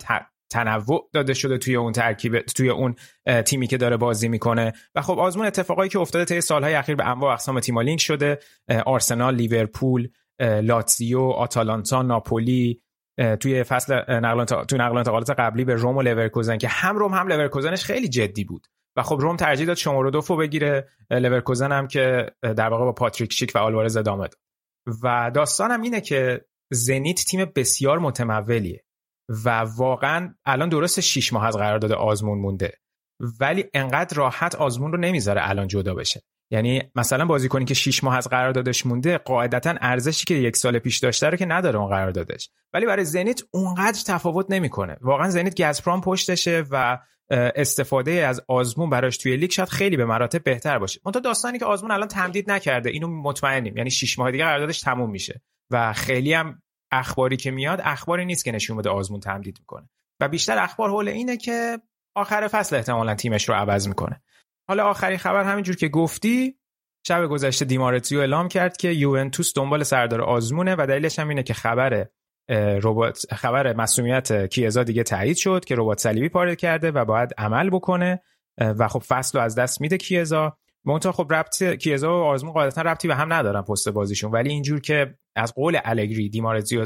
[0.49, 2.95] تنوع داده شده توی اون ترکیب توی اون
[3.45, 4.73] تیمی که داره بازی می‌کنه.
[4.95, 8.39] و خب آزمون اتفاقایی که افتاده طی سالهای اخیر به انواع اقسام تیم‌ها لینک شده
[8.85, 10.09] آرسنال لیورپول
[10.43, 12.81] لاتزیو آتالانتا ناپولی
[13.39, 17.27] توی فصل نقل توی نقل انتقالات قبلی به روم و لورکوزن که هم روم هم
[17.27, 18.67] لورکوزنش خیلی جدی بود
[18.97, 20.89] و خب روم ترجیح داد شماره دو بگیره.
[21.11, 24.39] لورکوزن هم که در واقع با پاتریک شیک و آلوارز ادامه داد.
[25.03, 28.83] و داستانم اینه که زنیت تیم بسیار متمولیه
[29.29, 32.73] و واقعا الان درست 6 ماه از قرارداد آزمون مونده.
[33.39, 36.21] ولی انقدر راحت آزمون رو نمی‌ذاره الان جدا بشه.
[36.53, 40.99] یعنی مثلا بازیکنی که 6 ماه از قراردادش مونده قاعدتا ارزشی که یک سال پیش
[40.99, 42.49] داشته رو که نداره اون قراردادش.
[42.73, 44.97] ولی برای زنیت اونقدر تفاوت نمی‌کنه.
[45.01, 46.99] واقعا زنیت گازپرام پشتشه و
[47.29, 50.99] استفاده از آزمون براش توی لیگ شاید خیلی به مراتب بهتر باشه.
[51.05, 53.77] منتها داستانی که آزمون الان تمدید نکرده اینو مطمئنیم.
[53.77, 55.41] یعنی 6 ماه دیگه قراردادش تموم میشه.
[55.71, 56.61] و خیلی هم
[56.91, 59.89] اخباری که میاد اخباری نیست که نشون بده آزمون تمدید می‌کنه.
[60.19, 61.79] و بیشتر اخبار حول اینه که
[62.15, 64.21] آخر فصل احتمالا تیمش رو عوض می‌کنه.
[64.67, 66.57] حالا آخرین خبر همینجور که گفتی
[67.07, 71.53] شب گذشته دیمارتیو اعلام کرد که یوونتوس دنبال سردار آزمونه و دلیلش هم اینه که
[71.53, 72.07] خبر
[72.83, 77.69] ربات خبر مسئولیت کیزا دیگه تایید شد که ربات صلیبی پاره کرده و باید عمل
[77.69, 78.21] بکنه
[78.57, 80.57] و خب فصل رو از دست میده کیزا.
[80.85, 84.81] منتها خب ربط کیزا و آزمون قاعدتا ربطی به هم ندارن پست بازیشون ولی اینجور
[84.81, 86.85] که از قول الگری دیمارزیو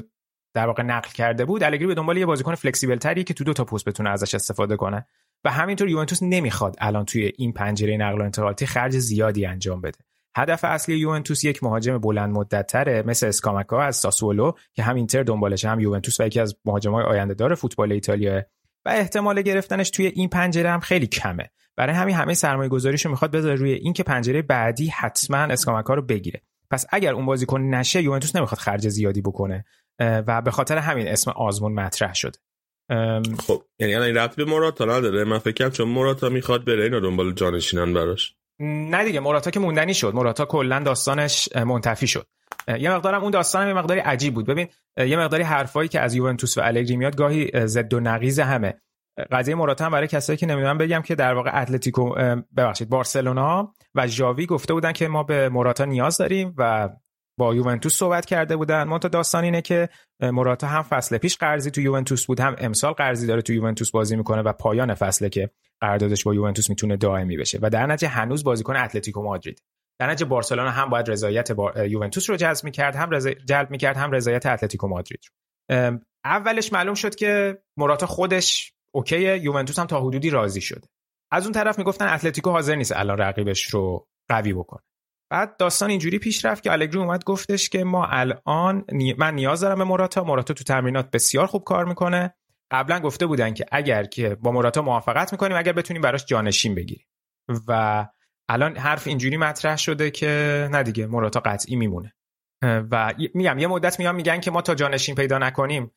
[0.54, 3.54] در واقع نقل کرده بود الگری به دنبال یه بازیکن فلکسیبل تری که تو دو
[3.54, 5.08] تا پست بتونه ازش استفاده کنه.
[5.46, 10.00] و همینطور یوونتوس نمی‌خواد الان توی این پنجره نقل و انتقالاتی خرج زیادی انجام بده.
[10.38, 15.24] هدف اصلی یوونتوس یک مهاجم بلند مدت تره مثل اسکاماکا از ساسولو که هم اینتر
[15.24, 18.44] دنبالش هم یوونتوس و یکی از مهاجمای آینده دار فوتبال ایتالیا.
[18.86, 21.50] و احتمال گرفتنش توی این پنجره هم خیلی کمه.
[21.76, 26.02] برای همین همه سرمایه گذاریشو می‌خواد بذاره روی این که پنجره بعدی حتما اسکاماکا رو
[26.02, 26.42] بگیره.
[26.72, 29.66] پس اگر اون بازیکن نشه یوونتوس نمی‌خواد خرج زیادی بکنه
[30.00, 32.40] و به خاطر همین اسم آزمون مطرح شده.
[33.40, 35.24] خب یعنی الان رفت به موراتا نداره.
[35.24, 38.34] من فکر چون موراتا می‌خواد بره اینا دنبال جانشینان براش.
[38.60, 40.14] نه دیگه موراتا که موندنی شد.
[40.14, 42.28] موراتا کلا داستانش منتفی شد.
[42.80, 44.46] یه مقدارم اون داستانم یه مقداری عجیب بود.
[44.46, 48.82] ببین یه مقداری حرفایی که از یوونتوس و الگری میاد گاهی ضد و نقیض همه.
[49.32, 52.16] قضیه موراتا هم برای کسایی که نمی‌دونم بگم که در واقع اتلتیکو
[52.58, 56.90] ببخشید بارسلونا و ژاوی گفته بودن که ما به موراتا نیاز داریم و
[57.38, 58.84] با یوونتوس صحبت کرده بودن.
[58.84, 59.90] منتها داستان اینه که
[60.22, 64.16] موراتا هم فصل پیش قرضی تو یوونتوس بود هم امسال قرضی داره تو یوونتوس بازی
[64.16, 65.50] می‌کنه و پایان فصله که
[65.82, 67.60] قراردادش با یوونتوس می‌تونه دائمی بشه.
[67.62, 69.62] و در نتیجه هنوز بازیکن اتلتیکو مادرید.
[70.00, 73.32] در نتیجه بارسلونا هم باید رضایت با یوونتوس رو جذب می‌کرد هم رضا...
[73.32, 75.22] جلب می‌کرد هم رضایت اتلتیکو مادرید
[75.70, 76.00] رو.
[76.26, 80.88] اولش معلوم شد که موراتا خودش اوکی یوونتوس هم تا حدودی راضی شده.
[81.32, 84.82] از اون طرف می‌گفتن اتلتیکو حاضر نیست الان رقیبش رو قوی بکنه.
[85.30, 88.86] بعد داستان اینجوری پیش رفت که الگری اومد گفتش که ما الان
[89.18, 90.24] من نیاز دارم به موراتا.
[90.24, 92.34] موراتا تو تمرینات بسیار خوب کار می‌کنه.
[92.72, 97.08] قبلا گفته بودن که اگر که با موراتا موافقت می‌کنیم اگر بتونیم براش جانشین بگیریم.
[97.68, 98.06] و
[98.50, 102.14] الان حرف اینجوری مطرح شده که نه دیگه موراتا قطعی میمونه.
[102.64, 105.92] و میگم یه مدت میان میگن که ما تا جانشین پیدا نکنیم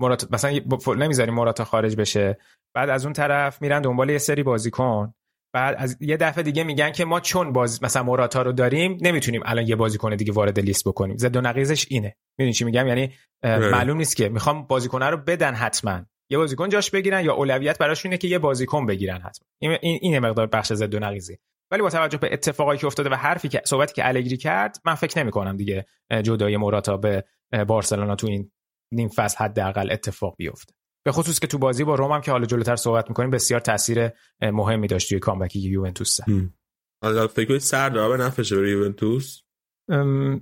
[0.00, 0.60] موراتا مثلا
[0.96, 2.38] نمی‌ذاریم موراتا خارج بشه.
[2.74, 5.14] بعد از اون طرف میرن دنبال یه سری بازیکن.
[5.52, 9.42] بعد از یه دفعه دیگه میگن که ما چون باز مثلا موراتا رو داریم نمی‌تونیم
[9.44, 11.16] الان یه بازیکن دیگه وارد لیست بکنیم.
[11.16, 12.16] زد و نقیزش اینه.
[12.38, 13.12] می‌دونی چی میگم؟ یعنی
[13.42, 16.00] معلوم نیست که می‌خوام بازیکن رو بدن حتما.
[16.30, 19.48] یه بازیکن جاش بگیرن یا اولویت براشونه که یه بازیکن بگیرن حتما.
[19.60, 21.38] این این مقدار بخش زد و نقیزی
[21.70, 24.94] ولی با توجه به اتفاقایی که افتاده و حرفی که صحبتی که الگری کرد من
[24.94, 25.86] فکر نمی کنم دیگه
[26.22, 27.24] جدای موراتا به
[27.66, 28.50] بارسلونا تو این
[28.92, 30.74] نیم فصل حداقل اتفاق بیفته.
[31.06, 34.08] به خصوص که تو بازی با روم هم که حالا جلوتر صحبت می‌کنیم بسیار تاثیر
[34.42, 36.16] مهمی داشت توی کامبک یوونتوس
[37.02, 39.42] حالا فکر کنید سردار به نفشه برای یوونتوس؟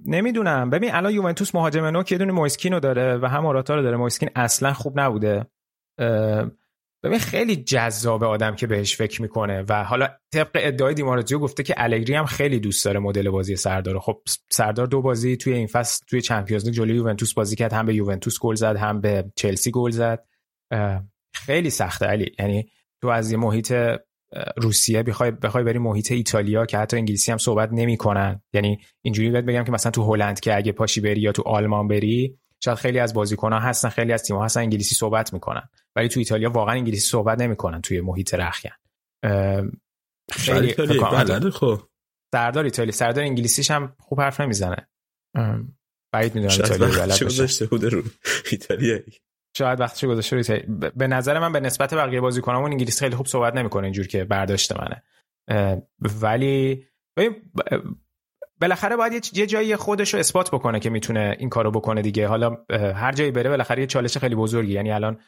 [0.07, 0.71] نمی‌دونم.
[0.71, 3.97] ببین الان یوونتوس مهاجم نو که دونه مویسکین رو داره و هم آراتا رو داره.
[3.97, 5.47] مویسکین اصلا خوب نبوده.
[7.05, 11.75] ببین خیلی جذاب آدم که بهش فکر می‌کنه و حالا طبق ادعای دیمارزیو گفته که
[11.77, 13.99] الگری هم خیلی دوست داره مدل بازی سردار.
[13.99, 14.21] خب
[14.51, 17.73] سردار دو بازی توی این فصل توی چمپیونز لیگ جلوی یوونتوس بازی کرد.
[17.73, 20.25] هم به یوونتوس گل زد هم به چلسی گل زد.
[21.35, 22.35] خیلی سخته علی.
[22.39, 22.69] یعنی
[23.03, 23.75] تو از یه محیط
[24.57, 28.43] روسیه بخوای بخوای بری محیط ایتالیا که حتی انگلیسی هم صحبت نمی‌کنن.
[28.53, 31.89] یعنی اینجوری بهت بگم که مثلا تو هلند که اگه پاشی بری یا تو آلمان
[31.89, 35.69] بری شاید خیلی از بازیکن‌ها هستن خیلی از تیم‌ها هستن انگلیسی صحبت می‌کنن.
[35.97, 38.75] ولی تو ایتالیا واقعا انگلیسی صحبت نمی‌کنن توی محیط رخیان
[40.33, 40.75] خیلی
[41.13, 41.81] بلده خب.
[42.35, 44.89] سردار ایتالیا سردار انگلیسیش هم خوب حرف نمی‌زنه.
[46.13, 47.69] بعید می‌دونم ایتالیا بلد باشه.
[48.53, 49.13] ایتالیایی.
[49.57, 50.63] شاید وقتش گذاشته روی
[50.97, 54.73] به نظر من به نسبت بقیه بازیکنامون انگلیسی خیلی خوب صحبت نمی‌کنه اینجور که برداشت
[54.73, 55.03] منه.
[56.01, 56.85] ولی
[58.61, 62.29] بالاخره باید یه جایی خودش رو اثبات بکنه که می‌تونه این کارو بکنه دیگه.
[62.29, 65.21] حالا هر جایی بره بالاخره یه چالش خیلی بزرگی یعنی الان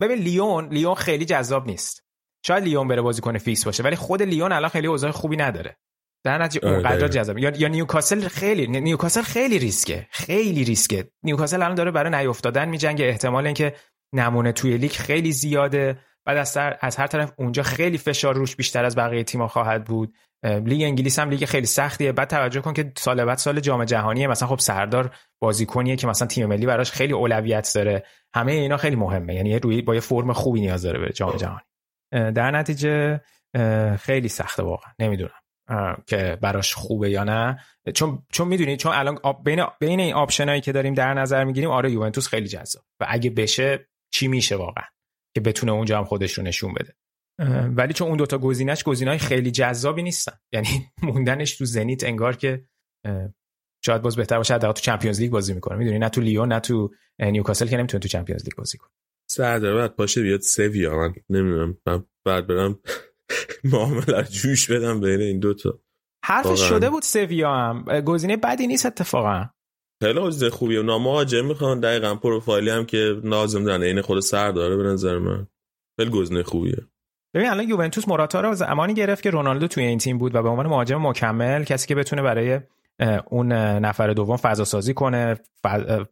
[0.00, 2.06] ببین لیون لیون خیلی جذاب نیست.
[2.46, 5.76] شاید لیون بره بازی کنه فیکس باشه ولی خود لیون الان خیلی اوضاع خوبی نداره.
[6.24, 7.08] در نتیجه آره، اونقدر.
[7.08, 7.38] جذاب.
[7.38, 10.06] یا یا نیوکاسل خیلی نیوکاسل خیلی ریسکه.
[10.10, 11.10] خیلی ریسکه.
[11.22, 13.04] نیوکاسل الان داره برای نیافتادن میجنگه.
[13.04, 13.74] احتمال اینکه
[14.14, 15.98] نمونه توی لیگ خیلی زیاده.
[16.24, 20.14] بعد از از هر طرف اونجا خیلی فشار روش بیشتر از بقیه تیم‌ها خواهد بود.
[20.44, 22.12] لیگ انگلیس هم لیگ خیلی سختیه.
[22.12, 24.26] بعد توجه کن که سال بعد سال جام جهانیه.
[24.26, 28.04] مثلا خب سردار بازیکنیه که مثلا تیم ملی براش خیلی اولویت داره.
[28.34, 29.34] همه اینا خیلی مهمه.
[29.34, 31.62] یعنی روی با یه فرم خوبی نیاز داره به جام جهانی.
[32.32, 33.20] در نتیجه
[34.00, 34.92] خیلی سخته واقعا.
[34.98, 35.41] نمی‌دونم.
[36.06, 37.58] که براش خوبه یا نه.
[37.94, 41.92] چون چون می‌دونید چون الان بین بین این آپشنایی که داریم در نظر می‌گیریم آره
[41.92, 42.84] یوونتوس خیلی جذاب.
[43.00, 44.84] و اگه بشه چی میشه واقعا؟
[45.34, 46.94] که بتونه اونجا هم خودش رو نشون بده.
[47.76, 50.38] ولی چون اون دوتا گزینش گزینهای خیلی جذابی نیستن.
[50.54, 50.68] یعنی
[51.02, 52.64] موندنش تو زنیت انگار که
[53.84, 55.78] شاید باز بهتر باشه حداقل تو چمپیونز لیگ بازی می‌کنه.
[55.78, 58.90] می‌دونی؟ نه تو لیون نه تو نیوکاسل که نمی‌تونه تو چمپیونز لیگ بازی کنه.
[59.30, 60.96] سردار بعد پاشه بیاد سویا.
[60.96, 61.78] من نمی‌دونم.
[61.86, 62.78] من بعد برم
[63.64, 65.78] معامله جوش بدم بین این دوتا
[66.24, 66.68] حرفش واقعاً.
[66.68, 67.84] شده بود سویا هم.
[68.00, 69.44] گزینه بدی نیست اتفاقا.
[70.02, 70.80] خیلی حوزه خوبیه.
[70.80, 75.46] و مهاجم می‌خوان دقیقا پروفایلی هم که لازم دارن این خود سرداره به نظر من.
[76.00, 76.78] خیلی گزینه خوبیه.
[77.34, 80.48] ببین الان یوونتوس موراتا رو زمانی گرفت که رونالدو توی این تیم بود و به
[80.48, 82.60] عنوان مهاجم مکمل کسی که بتونه برای
[83.26, 85.36] اون نفر دوم فضا سازی کنه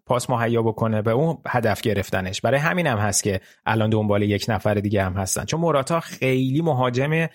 [0.07, 2.41] پاس مهیا بکنه به اون هدف گرفتنش.
[2.41, 5.45] برای همین هم هست که الان دنبال یک نفر دیگه هم هستن.
[5.45, 7.29] چون موراتا خیلی مهاجم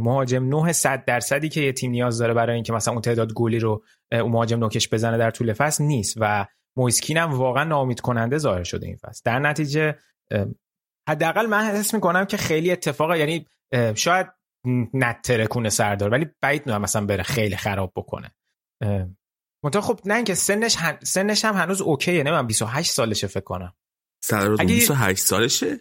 [0.00, 3.58] مهاجم 9 صد درصدی که یه تیم نیاز داره برای اینکه مثلا اون تعداد گلی
[3.58, 6.46] رو اون مهاجم نوکش بزنه در طول فصل نیست و
[6.76, 9.22] مویسکین هم واقعا ناامید کننده ظاهر شده این فصل.
[9.24, 9.98] در نتیجه
[11.08, 13.46] حداقل من حس می‌کنم که خیلی اتفاق یعنی
[13.94, 14.26] شاید
[14.94, 18.30] نتره کنه سردار ولی بعید می‌دونم مثلا بره خیلی خراب بکنه.
[19.64, 20.98] منتها خب نه اینکه سنش هن...
[21.02, 23.74] سنش هم هنوز اوکیه نه من 28 سالشه فکر کنم.
[24.24, 25.80] سردار اگه- 28 سالشه؟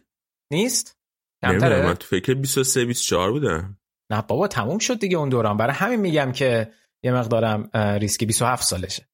[0.51, 0.97] نیست؟
[1.43, 3.77] نمی‌دونم من تو فکر 23 24 بودم.
[4.11, 5.57] نه بابا تموم شد دیگه اون دوران.
[5.57, 6.71] برای همین میگم که
[7.03, 7.69] یه مقدارم
[7.99, 9.07] ریسکی 27 سالشه.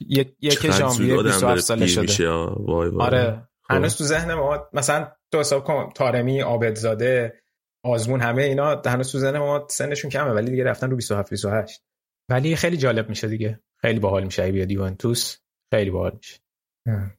[0.00, 2.28] یک ژانویه آدم 27 داره ساله شده.
[2.30, 3.06] وای وای.
[3.06, 3.48] آره.
[3.62, 3.74] خب.
[3.74, 7.42] هنوز تو ذهن ما مثلا تو حساب کن تارمی عابدزاده
[7.84, 11.82] آزمون همه اینا هنوز تو ذهن ما سنشون کمه ولی دیگه رفتن رو 27 28
[12.30, 13.60] ولی خیلی جالب میشه دیگه.
[13.80, 14.52] خیلی باحال میشه.
[14.52, 15.36] بیاد یوونتوس
[15.74, 16.40] خیلی باحال میشه.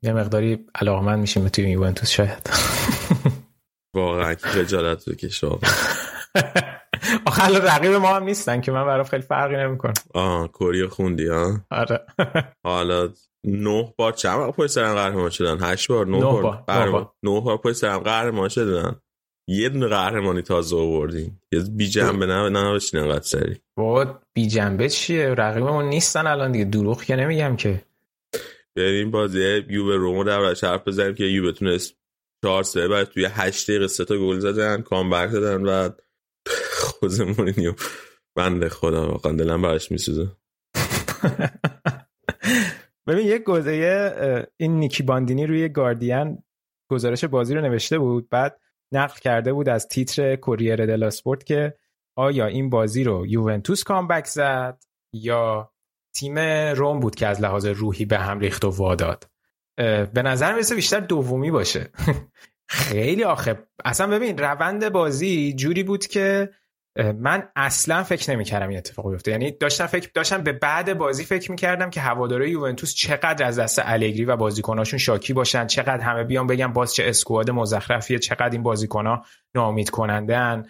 [0.01, 2.49] یه مقداری علاقمند میشیم به تیم یوونتوس شاید.
[3.95, 5.71] واقعا خجالت بکش واقعا.
[7.25, 11.65] آخه رقیب ما هم نیستن که من برام خیلی فرقی نمی‌کنه آه کوریا خوندی ها
[11.71, 12.05] آره.
[12.65, 13.09] حالا
[13.43, 16.63] نه بار چند بار پشت سرم قهرمان شدن؟ هشت بار نه بار.
[17.23, 17.57] نه بار.
[17.57, 19.01] پشت سرم قهرمان شدن.
[19.47, 21.41] یه دونه قهرمانی تازه آوردیم.
[21.51, 26.51] یه بی جنبه نه نه بشین انقدر سری بابا بی جنبه چیه؟ رقیبمون نیستن الان
[26.51, 26.65] دیگه.
[26.65, 27.83] دروغ که نمیگم که.
[28.75, 31.95] بریم بازی یووه رومو در حرف بزنیم که یووه تونست
[32.43, 35.89] چهار سه بعد توی هشت دقیقه سه تا گل زدن کامبک دادن و
[36.71, 37.73] خوزه مورینیو
[38.35, 40.27] بنده خدا واقعا دلم براش میسوزه.
[43.07, 46.43] ببین یک گزاره این نیکی باندینی روی گاردین
[46.91, 48.29] گزارش بازی رو نوشته بود.
[48.29, 48.59] بعد
[48.91, 51.77] نقل کرده بود از تیتر کوریر دلا اسپورت که
[52.15, 54.83] آیا این بازی رو یوونتوس کامبک زد
[55.13, 55.71] یا
[56.13, 56.39] تیم
[56.75, 59.29] روم بود که از لحاظ روحی به هم ریخت و واداد
[60.13, 61.89] به نظر می‌رسه بیشتر دومی باشه.
[62.69, 63.67] خیلی آخه.
[63.85, 66.49] اصلا ببین روند بازی جوری بود که
[67.03, 69.31] من اصلا فکر نمی‌کردم این اتفاق بیفته.
[69.31, 73.81] یعنی داشتم فکر داشتم به بعد بازی فکر می‌کردم که هواداره یوونتوس چقدر از دست
[73.83, 78.63] الگری و بازیکناشون شاکی باشن چقدر همه بیان بگن باز چه اسکواد مزخرفیه چقدر این
[78.63, 79.25] بازیکنها
[79.55, 80.65] ناامید کننده‌ن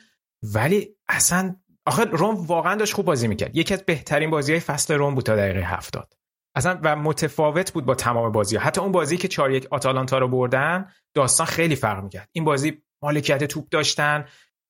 [0.54, 1.56] ولی اصلا
[1.86, 3.56] آخه روم واقعا داشت خوب بازی می‌کرد.
[3.56, 6.14] یکی از بهترین بازی های فصل روم بود تا دقیقه هفتاد.
[6.56, 8.64] اصلا و متفاوت بود با تمام بازی ها.
[8.64, 12.30] حتی اون بازی که 4 یک آتالانتا رو بردن داستان خیلی فرق می‌کرد.
[12.32, 14.26] این بازی مالکیت توپ داشتن.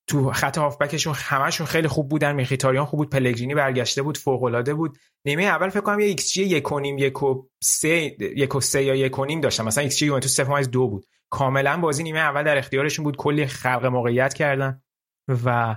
[0.08, 2.34] تو خط هافبکشون همشون خیلی خوب بودن.
[2.34, 3.10] میخیتاریان خوب بود.
[3.10, 4.18] پلگرینی برگشته بود.
[4.18, 4.98] فوق العاده بود.
[5.24, 9.24] نیمه اول فکر کنم یه xG یک و سه یک و سه یا یک و
[9.24, 11.06] نیم داشتن مثلا ایکس جی یوونتوس 0.2 بود.
[11.30, 13.16] کاملا بازی نیمه اول در اختیارشون بود.
[13.16, 14.82] کلی خلق موقعیت کردن
[15.44, 15.76] و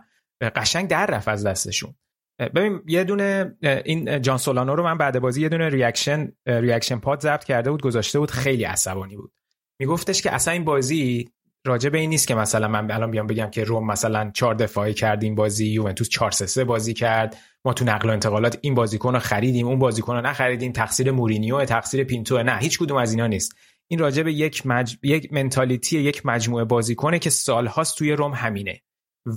[0.55, 1.95] قشنگ در رفت از دستشون.
[2.39, 7.21] ببین یه دونه این جان سولانو رو من بعد بازی یه دونه reaction reaction pod
[7.21, 8.31] ضبط کرده بود گذاشته بود.
[8.31, 9.33] خیلی عصبانی بود.
[9.79, 11.29] میگفتش که اصلا این بازی
[11.65, 14.93] راجع به این نیست که مثلا من الان بیام بگم که روم مثلا چهار دفاعی
[14.93, 17.37] کرد این بازی یوونتوس 4 3 بازی کرد.
[17.65, 20.71] ما تو نقل و انتقالات این بازیکن رو خریدیم اون بازیکن رو نخریدیم.
[20.71, 23.55] تقصیر مورینیو تقصیر پینتو نه هیچ کدوم از اینا نیست.
[23.87, 24.97] این راجع به یک مج...
[25.03, 28.81] یک mentality یک مجموعه بازیکنه که سالهاست توی روم همینه.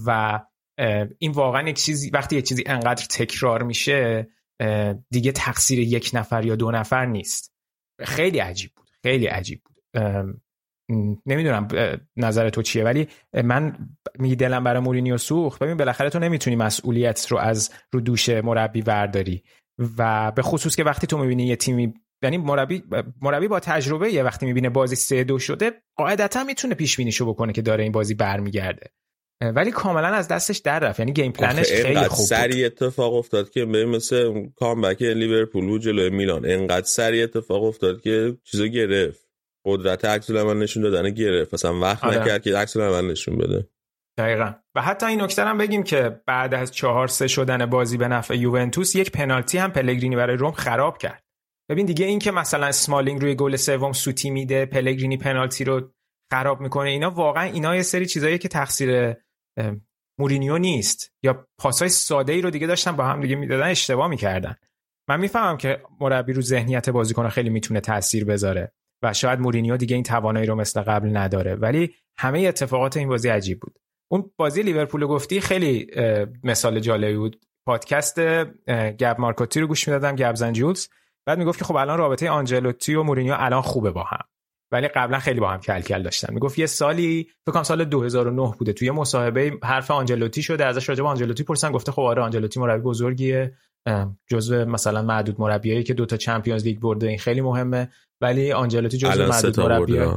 [0.06, 0.40] و
[1.18, 4.28] این واقعا یک چیزی وقتی یک چیزی انقدر تکرار میشه
[5.10, 7.52] دیگه تقصیر یک نفر یا دو نفر نیست.
[8.04, 10.04] خیلی عجیب بود خیلی عجیب بود.
[11.26, 11.68] نمی‌دونم
[12.16, 13.08] نظر تو چیه ولی
[13.44, 13.76] من
[14.18, 15.62] میگی دلم برای مورینیو سوخت.
[15.62, 19.42] ببین بالاخره تو نمی‌تونی مسئولیت رو از رو دوش مربی ورداری
[19.98, 22.82] و به خصوص که وقتی تو می‌بینی یه تیمی یعنی مربی
[23.20, 27.52] مربی با تجربه یه وقتی می‌بینه بازی سه دو شده قاعدتا می‌تونه پیش بینیشو بکنه
[27.52, 28.90] که داره این بازی برمیگرده.
[29.40, 30.98] ولی کاملا از دستش در رفت.
[30.98, 36.10] یعنی game plan ش خیلی خوب سریع اتفاق افتاد که مثل comeback لیورپول و جلوی
[36.10, 36.50] میلان.
[36.50, 39.23] انقدر سریع اتفاق افتاد که چیزو گرفت.
[39.64, 41.54] قدرت عکس العمل نشون دادن گرفت.
[41.54, 42.20] مثلا وقت آره.
[42.20, 43.68] نکرد که عکس العمل نشون بده.
[44.18, 44.52] دقیقا.
[44.74, 48.36] و حتی این نکته هم بگیم که بعد از چهار سه شدن بازی به نفع
[48.36, 51.24] یوونتوس یک پنالتی هم پلگرینی برای روم خراب کرد.
[51.70, 55.92] ببین دیگه این که مثلا سمالینگ روی گل سوم سوتی میده پلگرینی پنالتی رو
[56.32, 59.14] خراب می‌کنه اینا واقعا اینا یه سری چیزایی که تقصیر
[60.18, 61.12] مورینیو نیست.
[61.22, 64.56] یا پاسای ساده ای رو دیگه داشتن با هم دیگه می‌دادن اشتباه می‌کردن.
[65.08, 68.72] من می‌فهمم که مربی رو ذهنیت بازیکن خیلی می‌تونه تاثیر بذاره.
[69.04, 71.54] و شاید مورینیو دیگه این توانایی رو مثل قبل نداره.
[71.54, 73.78] ولی همه اتفاقات این بازی عجیب بود.
[74.12, 75.86] اون بازی لیورپول گفتی خیلی
[76.44, 77.40] مثال جالبی بود.
[77.66, 78.20] پادکست
[78.70, 80.88] گب مارکوتی رو گوش می‌دادم گب جولز
[81.26, 84.24] بعد می‌گفت که خب الان رابطه آنجلوتی و مورینیو الان خوبه با هم.
[84.72, 86.34] ولی قبلا خیلی با هم کل کل داشتن.
[86.34, 88.72] می‌گفت یه سالی فکر کنم سال 2009 بوده.
[88.72, 90.64] توی مصاحبه حرف آنجلوتی شده.
[90.64, 93.54] ازش راجع به آنجلوتی پرسن گفته خب آره آنجلوتی مربی بزرگیه.
[94.30, 97.08] جزو مثلا معدود مربیایی که دو تا چمپیونز لیگ برده.
[97.08, 97.88] این خیلی مهمه.
[98.24, 100.12] ولی آنجلوتی جزو معدود مربیایی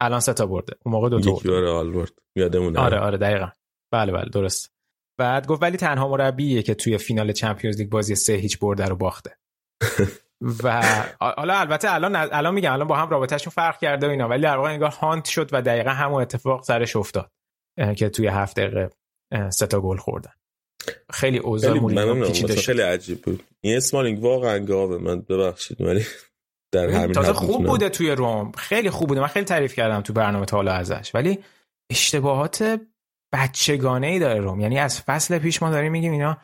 [0.00, 0.72] الان سه تا برده.
[0.84, 1.68] اون موقع دو تا برده.
[1.68, 2.12] آلبرت.
[2.36, 2.80] یادمونه.
[2.80, 3.48] آره آره دقیقاً.
[3.92, 4.72] بله بله درست.
[5.18, 8.96] بعد گفت ولی تنها مربیه که توی فینال چمپیونز لیگ بازی سه هیچ برده رو
[8.96, 9.38] باخته.
[10.64, 10.82] و
[11.20, 14.28] حالا البته الان الان میگم الان با هم رابطهشون فرق کرده و اینا.
[14.28, 17.30] ولی در واقع انگار هانت شد و دقیقا همون اتفاق سرش افتاد
[17.96, 18.90] که توی هفت دقیقه
[19.50, 20.32] سه تا گل خوردن.
[21.12, 23.42] خیلی اوضاع مورینیو خیلی عجیب بود.
[23.60, 24.98] این اسمالینگ واقعا گاوه.
[24.98, 26.04] من ببخشید ولی
[26.76, 29.20] در همین تازه خوب بوده توی روم خیلی خوب بوده.
[29.20, 31.10] من خیلی تعریف کردم تو برنامه تا حالا ازش.
[31.14, 31.38] ولی
[31.90, 32.80] اشتباهات
[33.34, 36.38] بچگانه ای داره روم یعنی از فصل پیش ما داریم میگیم اینا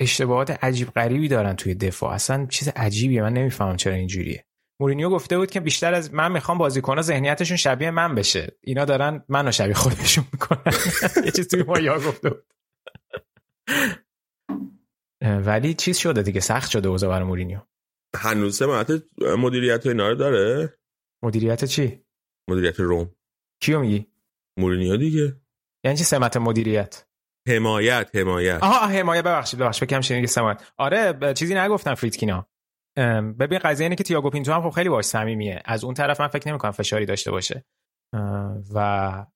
[0.00, 2.12] اشتباهات عجیب غریبی دارن توی دفاع.
[2.12, 3.22] اصلا چیز عجیبیه.
[3.22, 4.44] من نمی‌فهمم چرا اینجوریه.
[4.80, 8.56] مورینیو گفته بود که بیشتر از من می‌خوام بازیکن‌ها ذهنیتشون شبیه من بشه.
[8.60, 10.72] اینا دارن منو شبیه خودشون می‌کنن.
[11.24, 12.44] یه چیز توی مایه‌ها گفته بود.
[15.22, 16.40] ولی چیز شده دیگه.
[16.40, 17.58] سخت شده اوضاع برای مورینیو.
[18.16, 19.02] هنوز سمت
[19.38, 20.78] مدیریت اینا رو داره؟
[21.24, 22.04] مدیریت چی؟
[22.50, 23.10] مدیریت روم.
[23.62, 24.06] کیو میگی؟
[24.58, 25.40] مورینیو دیگه.
[25.84, 27.06] یعنی چی سمت مدیریت؟
[27.48, 28.62] حمایت حمایت.
[28.62, 30.72] آها حمایت ببخشید ببخشید فکر شنیدی سمت.
[30.76, 32.46] آره چیزی نگفتم فریدکینا.
[33.38, 35.62] ببین قضیه اینه که تییاگو پینتو هم خب خیلی باش صمیمیه.
[35.64, 37.64] از اون طرف من فکر نمی‌کنم فشاری داشته باشه.
[38.74, 39.26] و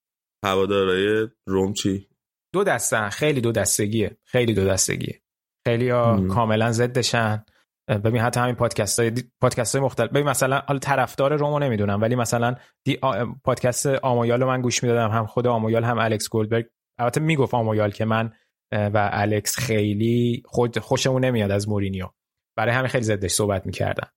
[0.45, 2.07] هوادارهای روم چی؟
[2.53, 5.21] دو دسته خیلی دو دستگیه خیلی دو دستگیه.
[5.67, 7.45] خیلی ها کاملا ضدشن.
[7.87, 10.09] ببین حتی همین پادکست های پادکست های مختلف.
[10.09, 12.99] ببین مثلا حالا طرفدار رومو نمی‌دونم ولی مثلا دی
[13.43, 15.11] پادکست آمویال رو من گوش می‌دادم.
[15.11, 16.65] هم خود آمویال هم الکس گولدبرگ.
[16.99, 18.33] البته می‌گفت آمویال که من
[18.71, 22.09] و الکس خیلی خود خوشمون نمیاد از مورینیو.
[22.57, 24.07] برای همین خیلی ضدش صحبت می‌کردن.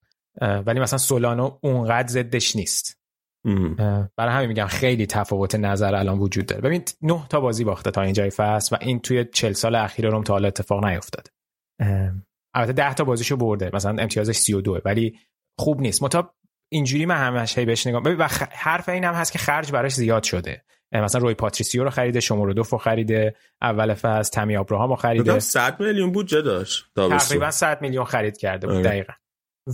[0.67, 3.01] ولی مثلا سولانو اونقدر ضدش نیست.
[4.17, 6.63] برای همین میگم خیلی تفاوت نظر الان وجود داره.
[6.63, 10.23] ببین نه تا بازی باخته تا اینجای فصل و این توی چل سال اخیر روم
[10.23, 11.31] تا حالا اتفاق نیفتاده.
[12.55, 13.71] البته 10 تا بازیشو برده.
[13.73, 15.19] مثلا امتیازش 32 ولی
[15.59, 16.03] خوب نیست.
[16.03, 16.35] متا
[16.73, 20.23] اینجوری من همش هی بهش نگاه ببین حرف این هم هست که خرج براش زیاد
[20.23, 20.65] شده.
[20.93, 25.39] مثلا روی پاتریسیو رو خریده شما رو خریده اول فصل تمی ابراهام رو خریده.
[25.39, 28.85] 100 میلیون بودجه داشت تقریبا 100 میلیون خرید کرده بود آره.
[28.85, 29.13] دقیقا.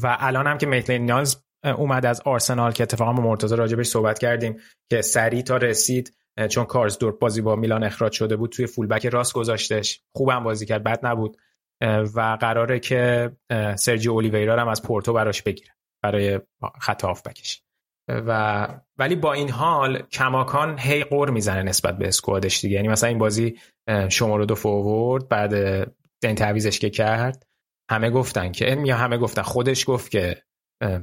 [0.02, 4.18] و الان هم که میتلین نیاز اومد از آرسنال که اتفاقا با مرتضی راجبش صحبت
[4.18, 4.56] کردیم
[4.90, 6.14] که سریع تا رسید
[6.50, 10.02] چون کارز دور بازی با میلان اخراج شده بود توی فولبک راست گذاشتش.
[10.16, 11.36] خوبم بازی کرد بد نبود.
[12.14, 13.30] و قراره که
[13.76, 15.70] سرجی اولیویرا هم از پورتو براش بگیره
[16.02, 16.40] برای
[16.80, 17.62] خط هافبکش.
[18.08, 22.76] و ولی با این حال کماکان هی قور می‌زنه نسبت به اسکوادش دیگه.
[22.76, 23.58] یعنی مثلا این بازی
[24.08, 25.54] شماره دو فورورد بعد
[26.22, 27.46] این تعویزش که کرد.
[27.90, 30.42] همه گفتن که یا همه گفتن خودش گفت که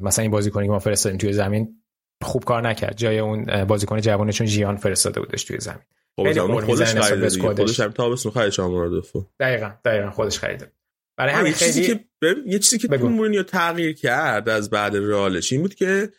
[0.01, 1.83] مثلا این بازیکنی که ما فرستادیم توی زمین
[2.23, 2.97] خوب کار نکرد.
[2.97, 5.83] جای اون بازیکن جوانه چون ژیان فرستاده بودش توی زمین.
[6.19, 9.01] خب خودش خریده خودش هم تابستون خرید شما
[9.39, 10.71] دقیقا دقیقا خودش خریده.
[11.17, 12.05] برای همین خیلی چیزی که
[12.45, 16.09] یه چیزی که مورینیو تغییر کرد از بعد رئالش این بود که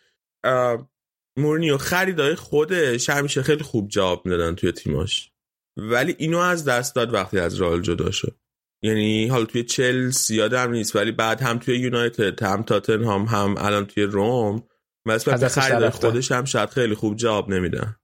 [1.37, 5.31] مورینیو خریدای خودش همیشه خیلی خوب جواب می‌دادن توی تیماش.
[5.77, 8.35] ولی اینو از دست داد وقتی از رئال جدا شد.
[8.83, 13.85] یعنی حالا توی چلسی یادم نیست ولی بعد هم توی یونایتد هم تاتنهام هم الان
[13.85, 14.63] توی روم
[15.05, 17.95] مثلا خرید خودش هم شاید خیلی خوب جواب نمیدن.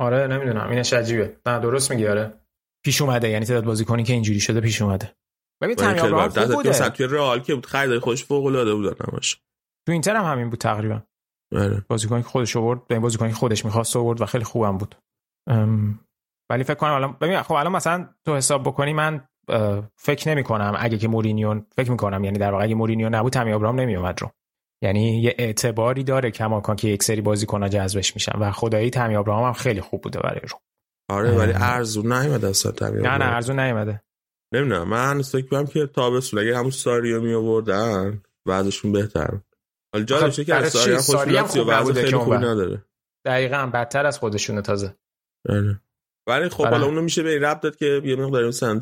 [0.00, 1.36] آره نمی‌دونم اینش عجیبه.
[1.46, 2.32] نه درست میگی آره.
[2.84, 5.12] پیش اومده یعنی تعداد بازیکنی که اینجوری شده پیش اومده.
[5.62, 6.88] ببین تامی ابراهام خوب بوده.
[6.90, 9.36] توی رئال که بود خرید خودش فوق العاده بود همش
[9.86, 11.02] تو اینتر هم همین بود تقریبا.
[11.56, 11.84] آره.
[11.88, 14.94] بازیکنی که خودش آورد به بازیکنی که خودش می‌خواست آورد و خیلی خوبم بود.
[16.50, 19.28] ولی فکر کنم الان ببین خب الان مثلا تو حساب بکنی من
[19.96, 23.32] فکر نمی کنم اگه که مورینیو فکر می کنم یعنی در واقع اگه مورینیو نبود
[23.32, 24.30] تامی ابراهام نمی اومد رو.
[24.82, 29.44] یعنی یه اعتباری داره کماکان که یک سری بازیکن‌ها جذبش میشن و خدایی تامی ابراهام
[29.44, 30.58] هم خیلی خوب بوده برای رو
[31.10, 34.02] آره ولی ارزون نیومده اصلا تامی نه نه ارزون نیومده.
[34.54, 39.40] نمی‌دونم من فکر کنم که تابستون اگه همون ساریو می آوردن وضعشون بهتر
[39.94, 40.72] حالا جالبه که از
[41.02, 42.84] ساری هم خوب نبوده خیلی که خوب اون نداره.
[43.26, 44.96] دقیقاً بدتر از خودشونه تازه.
[45.48, 45.80] آره.
[46.28, 46.70] ولی خب آره.
[46.70, 48.80] حالا اونو میشه به این رب داد که یه مقدار مثلا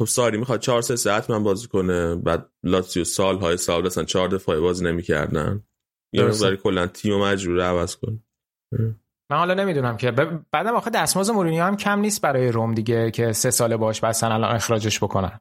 [0.00, 4.04] خب ساری می‌خواد 4 3 ساعت من بازی کنه بعد لاتزیو سال های سال مثلا
[4.04, 5.62] 4 دفاعی بازی نمی‌کردن.
[6.12, 6.44] یه درسته.
[6.44, 8.22] مقدار کلا تیم مجبور عوض کن.
[9.30, 13.10] من حالا نمی‌دونم که ب- بعدم آخه دستمزد مورینیو هم کم نیست برای روم دیگه
[13.10, 15.40] که سه ساله باش بسن الان اخراجش بکنن.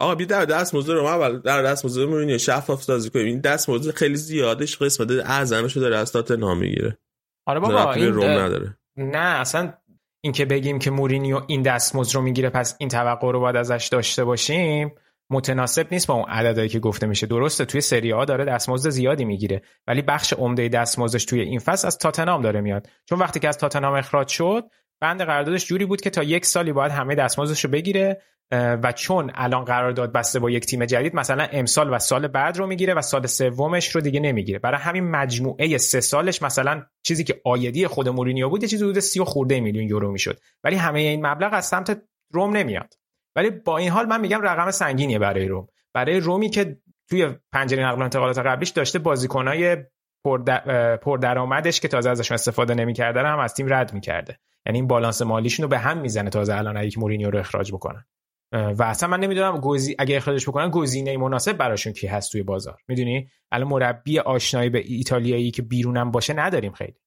[0.00, 3.26] آقا بی در دست موزه رو اول در دست موزه مورینیو شفاف سازی کنیم.
[3.26, 6.98] این دست موزه خیلی زیادش قسمت اعظمشو داره از تاتنهام می‌گیره.
[7.46, 8.78] آره بابا این روم نداره.
[8.96, 9.72] نه اصلا
[10.20, 14.24] اینکه بگیم که مورینیو این دستمزد رو می‌گیره پس این توقع رو باید ازش داشته
[14.24, 14.94] باشیم
[15.30, 17.26] متناسب نیست با اون عددهایی که گفته میشه.
[17.26, 21.86] درسته توی سری آ داره دستمزد زیادی می‌گیره ولی بخش عمده دستمزدش توی این فصل
[21.86, 22.88] از تاتنهام داره میاد.
[23.08, 24.64] چون وقتی که از تاتنهام اخراج شد
[25.00, 28.22] بند قراردادش جوری بود که تا یک سالی باید همه دستمزدش رو بگیره
[28.52, 32.66] و چون الان قرارداد بسته با یک تیم جدید مثلا امسال و سال بعد رو
[32.66, 34.58] می‌گیره و سال سومش رو دیگه نمی‌گیره.
[34.58, 38.98] برای همین مجموعه سه سالش مثلا چیزی که آیدی خود مورینیو بود یه چیزی حدود
[38.98, 40.38] 30 و خورده میلیون یورو می‌شد.
[40.64, 42.02] ولی همه این مبلغ از سمت
[42.32, 42.94] روم نمیاد.
[43.36, 45.68] ولی با این حال من میگم رقم سنگینیه برای روم.
[45.94, 49.76] برای رومی که توی پنجره نقل و انتقالات قبلیش داشته بازیکنای
[50.24, 54.38] پردر- پردرآمدش که تازه ازشون استفاده نمی‌کرده هم از تیم رد می‌کرده.
[54.66, 58.04] یعنی این بالانس مالیشون رو به هم می‌زنه تازه الان که مورینیو رو اخراج بکنن.
[58.52, 59.96] و اصلا من نمی‌دونم گزی...
[59.98, 62.78] اگه اخراجش بکنن گزینه مناسب براشون کی هست توی بازار.
[62.88, 67.00] می‌دونی؟ الان مربی آشنایی به ایتالیایی که بیرونم باشه نداریم خیلی.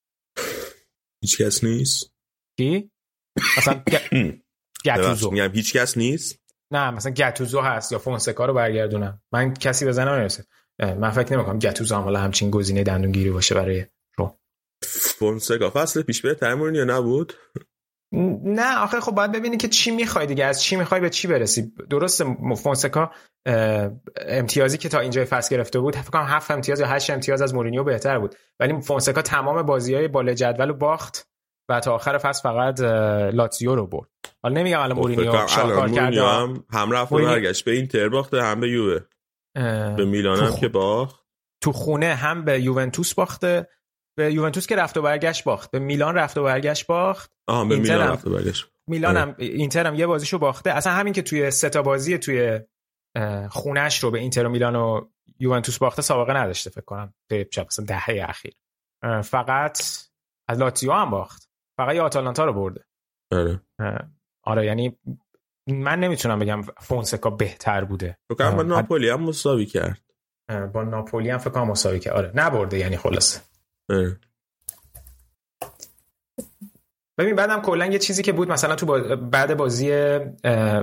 [1.23, 2.13] هیچ کس نیست؟
[2.57, 2.91] کی؟
[3.57, 4.43] مثلا گ- ببخشید،
[4.85, 6.39] گتوزو میگم هیچ کس نیست؟
[6.72, 9.21] نه مثلا گتوزو هست یا فونسکا رو برگردونن.
[9.31, 10.45] من کسی به ذهنم نمی‌رسه.
[10.80, 13.85] من فکر نمی‌کنم گتوزو هم همچین گزینه دندونگیری باشه برای
[15.18, 15.69] فونسکا.
[15.69, 17.34] فصل پیش بهتر مورینیو نبود؟
[18.43, 21.73] نه آخه خب باید ببینی که چی می‌خوای دیگه از چی می‌خوای به چی برسی.
[21.89, 22.23] درست
[22.57, 23.11] فونسکا
[24.27, 27.55] امتیازی که تا اینجای فصل گرفته بود فکر کنم هفت امتیاز یا هشت امتیاز از
[27.55, 28.35] مورینیو بهتر بود.
[28.59, 31.27] ولی فونسکا تمام بازی های بالا جدول رو باخت
[31.69, 32.79] و تا آخر فصل فقط
[33.33, 34.09] لاتزیو رو برد.
[34.43, 35.73] حالا نمیگم الان خب، مورینیو کرده.
[35.75, 37.65] مورینیو هم هم رفت مورینیو- برگشت.
[37.65, 38.99] به اینتر باخته هم به یووه.
[39.55, 41.21] اه، به میلان هم خ- که باخت.
[41.63, 43.67] تو خونه هم به یوونتوس باخته.
[44.17, 45.71] به یوونتوس که رفت و برگشت باخت.
[45.71, 47.31] به میلان رفت و برگشت باخت.
[47.47, 48.71] آها به میلان هم- رفت و برگشت.
[48.88, 49.17] میلان.
[49.17, 50.71] هم اینتر هم یه بازیشو باخته.
[50.71, 52.59] اصلا همین که توی سه تا بازی توی
[53.49, 55.07] خونش رو به اینتر و میلان و
[55.39, 57.13] یوونتوس باخته سابقه نداشته فکر کنم.
[57.29, 58.53] توی شاید مثلا دهه اخیر.
[59.23, 59.81] فقط
[60.47, 61.49] از لاتزیو هم باخت.
[61.77, 62.85] فقط یه آتالانتا رو برده.
[63.31, 63.61] آره.
[64.43, 64.99] آره یعنی
[65.67, 68.17] من نمی‌تونم بگم فونسکا بهتر بوده.
[68.29, 70.01] فکر کنم با ناپولی هم مساوی کرد.
[70.73, 72.13] با ناپولی هم فکر کنم مساوی کرد.
[72.13, 73.39] آره نبرده یعنی خلاصه.
[73.39, 73.50] آره.
[77.18, 79.91] ببین بعدم کلا یه چیزی که بود مثلا تو بعد بازی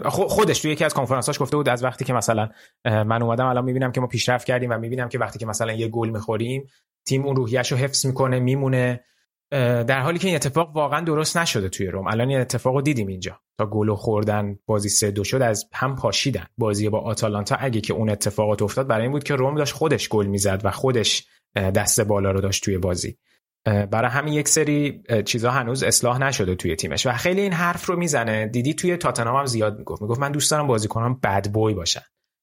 [0.05, 2.49] خودش تو یکی از کنفرانساش گفته بود از وقتی که مثلا
[2.85, 5.89] من اومدم الان می‌بینم که ما پیشرفت کردیم و می‌بینم که وقتی که مثلا یه
[5.89, 6.69] گل می‌خوریم
[7.07, 9.05] تیم اون روحیه‌شو حفظ می‌کنه میمونه.
[9.51, 12.07] در حالی که این اتفاق واقعا درست نشده توی روم.
[12.07, 13.41] الان این اتفاق رو دیدیم اینجا.
[13.59, 16.47] تا گل خوردن بازی سه دو شد از هم پاشیدن.
[16.59, 20.09] بازی با آتالانتا اگه که اون اتفاقات افتاد برای این بود که روم داشت خودش
[20.09, 23.19] گل می‌زد و خودش دست بالا رو داشت توی بازی.
[23.65, 27.07] برای همین یک سری چیزا هنوز اصلاح نشده توی تیمش.
[27.07, 28.47] و خیلی این حرف رو می‌زنه.
[28.47, 30.03] دیدی توی تاتنهام هم زیاد می‌گفت.
[30.03, 32.03] می‌گفت من دوست دارم بازیکنام بد بوی باشن.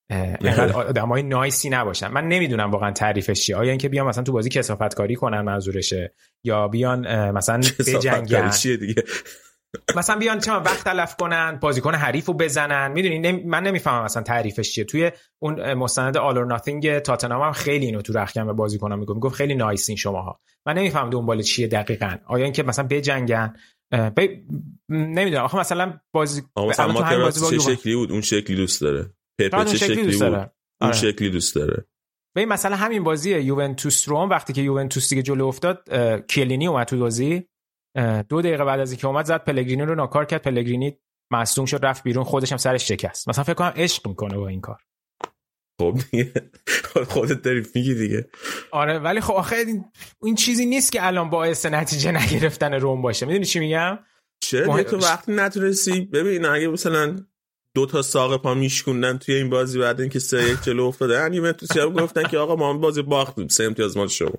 [0.10, 2.08] اینقدر آدمای نایسی نباشن.
[2.08, 3.56] من نمی‌دونم واقعا تعریفش چیه.
[3.56, 6.14] آیا اینکه بیان مثلا تو بازی کثافت کاری کنن منظورشه؟
[6.44, 9.04] یا بیان مثلا بجنگن؟ چیه دیگه؟
[9.96, 12.92] مثلا بیان چه وقت تلف کنن بازیکن حریف رو بزنن.
[12.92, 13.44] می‌دونی نمی...
[13.44, 14.84] من نمی‌فهمم مثلا تعریفش چیه.
[14.84, 15.12] توی
[15.42, 19.16] اون مستند آل اور ناتینگ تاتنهام هم خیلی اینو تو رخکن به بازیکنان می‌گفت.
[19.16, 20.40] می‌گفت خیلی نایسین شماها.
[20.68, 22.16] من نمی‌فهمم دنبال چیه دقیقا.
[22.26, 23.54] آیا اینکه مثلا بجنگن؟
[23.92, 24.22] ب...
[24.90, 25.44] نمی‌دونم.
[25.44, 29.12] آخه مثلا بازی مثلا ماتراتی بازی با چه شکلی بود؟ اون شکلی دوست داره.
[29.40, 30.34] پپه اون چه شکلی دوست بود.
[30.34, 30.94] اون آره.
[30.94, 31.86] شکلی دوست داره.
[32.36, 35.90] ببین مثلا همین بازی یوونتوس روم وقتی که یوونتوس دیگه جلو افتاد
[36.30, 37.48] کلینی اومد تو بازی.
[38.30, 40.42] دو دقیقه بعد از اینکه اومد زد پلگرینی رو ناکار کرد.
[40.42, 40.98] پلگرینی
[41.32, 43.30] مصدوم شد رفت بیرون خودش هم سرش شکست.
[43.30, 44.82] مثلا فکر کنم عشق می‌کنه با این کار.
[45.82, 46.32] خب دیگه.
[47.08, 48.30] خودت داری میگی دیگه.
[48.72, 49.56] آره ولی خب آخه
[50.24, 53.26] این, چیزی نیست که الان باعث نتیجه نگرفتن روم باشه.
[53.26, 54.00] می‌دونی چی میگم؟
[54.40, 57.16] چرا مهم- تو وقتی نتونستی ببین اگه مثلا
[57.76, 61.80] دو تا ساق پا میشکوندن توی این بازی بعد اینکه سه یک جلو افتادن یوونتوسی
[61.80, 64.32] هم گفتن که آقا ما بازی باختیم سه امتیاز ما شما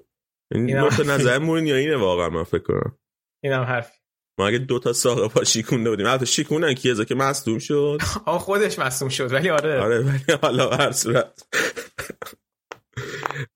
[0.53, 2.99] این نقطه نظر مورینیو اینه واقعا من فکر کنم.
[3.47, 3.93] اینم حرف.
[4.39, 6.07] ما اگه دو تا ساق پا شیکونده بودیم.
[6.07, 7.99] البته شیکونن کیزا که مصدوم شد.
[8.27, 9.81] آه خودش مصدوم شد ولی آره.
[9.81, 11.43] آره ولی حالا هر صورت.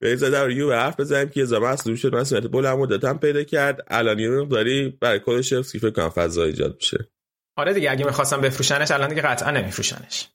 [0.01, 1.29] بیزا در یو حرف بزنیم.
[1.29, 2.15] که زمان مصدوم شد.
[2.15, 3.85] مسئولیت بلند مدت هم پیدا کرد.
[3.87, 7.09] الان یه مقداری برای کلوشفسکی فکر کنم فضا ایجاد میشه.
[7.57, 10.29] آره دیگه اگه می‌خواستم بفروشنش الان دیگه قطعا نمیفروشنش.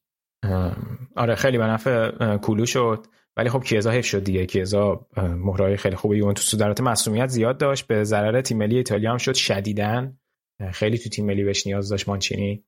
[1.16, 3.06] آره خیلی به نفع کولو شد.
[3.36, 4.46] ولی خب کیزا حیف شد دیگه.
[4.46, 7.86] کیزا مهرای خیلی خوبه یوونتوس تو درات مسئولیت زیاد داشت.
[7.86, 10.18] به ضرر تیم ملی ایتالیا هم شد شدیدن
[10.72, 12.64] خیلی تو تیم ملی بهش نیاز داشت مانچینی.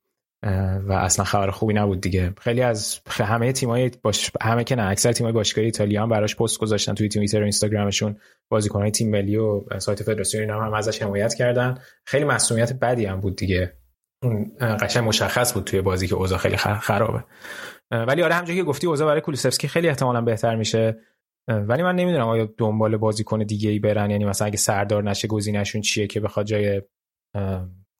[0.82, 2.32] و اصلا خبر خوبی نبود دیگه.
[2.40, 6.58] خیلی از همه تیمای باش همه که نه اکثر تیمای باشگاهی ایتالیا هم براش پست
[6.58, 8.16] گذاشتن توی توییتر و اینستاگرامشون.
[8.48, 11.78] بازیکنای تیم ملی و سایت فدراسیون هم, هم ازش حمایت کردن.
[12.04, 13.72] خیلی مسئولیت بدی هم بود دیگه.
[14.22, 17.24] اون قشنگ مشخص بود توی بازی که اوضاع خیلی خرابه.
[17.90, 21.00] ولی آره همونجوری که گفتی اوضاع برای کولوسفسکی خیلی احتمالا بهتر میشه.
[21.48, 25.80] ولی من نمی‌دونم آیا دنبال بازیکن دیگه ای برن یعنی مثلا اگه سردار نشه گزینهشون
[25.80, 26.82] چیه که بخواد جای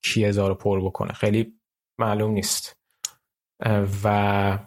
[0.04, 1.12] کیزا رو پر بکنه.
[1.12, 1.54] خیلی
[2.00, 2.76] معلوم نیست.
[4.04, 4.58] و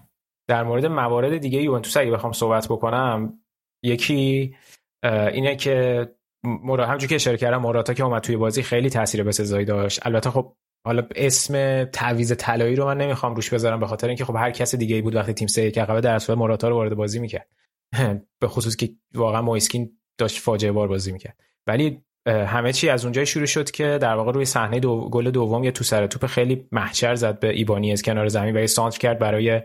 [0.49, 3.39] در مورد موارد دیگه یوونتوس اگه بخوام صحبت بکنم
[3.83, 4.55] یکی
[5.03, 6.07] اینه که
[6.43, 10.05] مرا همونجوری که اشاره کردم موراتا که اومد توی بازی خیلی تاثیر بسزایی داشت.
[10.05, 14.35] البته خب حالا اسم تعویض طلایی رو من نمی‌خوام روش بذارم به خاطر اینکه خب
[14.35, 16.95] هر کس دیگه ای بود وقتی تیم سه یک عقبه در صورت موراتا رو وارد
[16.95, 17.47] بازی می‌کرد.
[18.41, 21.39] به خصوص که واقعا مویسکین داشت فاجعه بار بازی می‌کرد.
[21.67, 25.09] ولی همه چی از اونجای شروع شد که در واقع روی صحنه دو...
[25.09, 28.59] گل دوم یه تو سر توپ خیلی محشر زد به ایبانی از کنار زمین و
[28.59, 29.61] یه سانتر کرد برای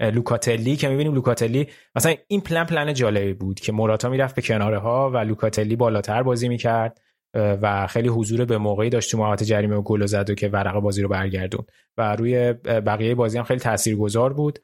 [0.00, 0.76] لوکاتلی.
[0.76, 5.10] که می‌بینیم لوکاتلی مثلا این plan plan جالبی بود که موراتا می‌رفت به کناره ها
[5.10, 7.00] و لوکاتلی بالاتر بازی می‌کرد.
[7.38, 10.80] و خیلی حضور به موقعی داشت تو محوطه جریمه و گل زد و که ورق
[10.80, 11.66] بازی رو برگردون.
[11.96, 14.58] و روی بقیه بازی هم خیلی تاثیرگذار بود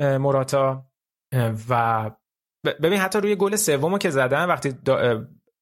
[0.00, 0.86] موراتا
[1.68, 2.10] و
[2.64, 4.74] ببین حتی روی گل سومو که زدن وقتی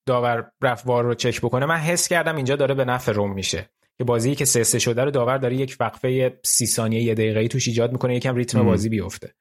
[0.06, 3.70] داور رفت VAR رو چک بکنه من حس کردم اینجا داره به نفع روم میشه.
[3.98, 7.48] که بازی که سه سه شده رو داور داره یک وقفه سی ثانیه یه دقیقه
[7.48, 9.34] توش ایجاد می‌کنه یکم ریتم بازی بیفته.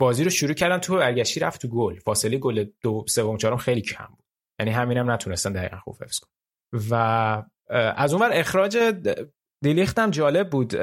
[0.00, 1.98] بازی رو شروع کردن تو برگشتی رفت تو گل.
[1.98, 4.25] فاصله گل دو سوم چهارم خیلی کم بود.
[4.60, 6.30] یعنی همینم نتونستن دقیقا خوب حفظ کنن
[6.90, 6.94] و
[7.96, 8.78] از اونور اخراج
[9.62, 10.74] دیلیختم جالب بود.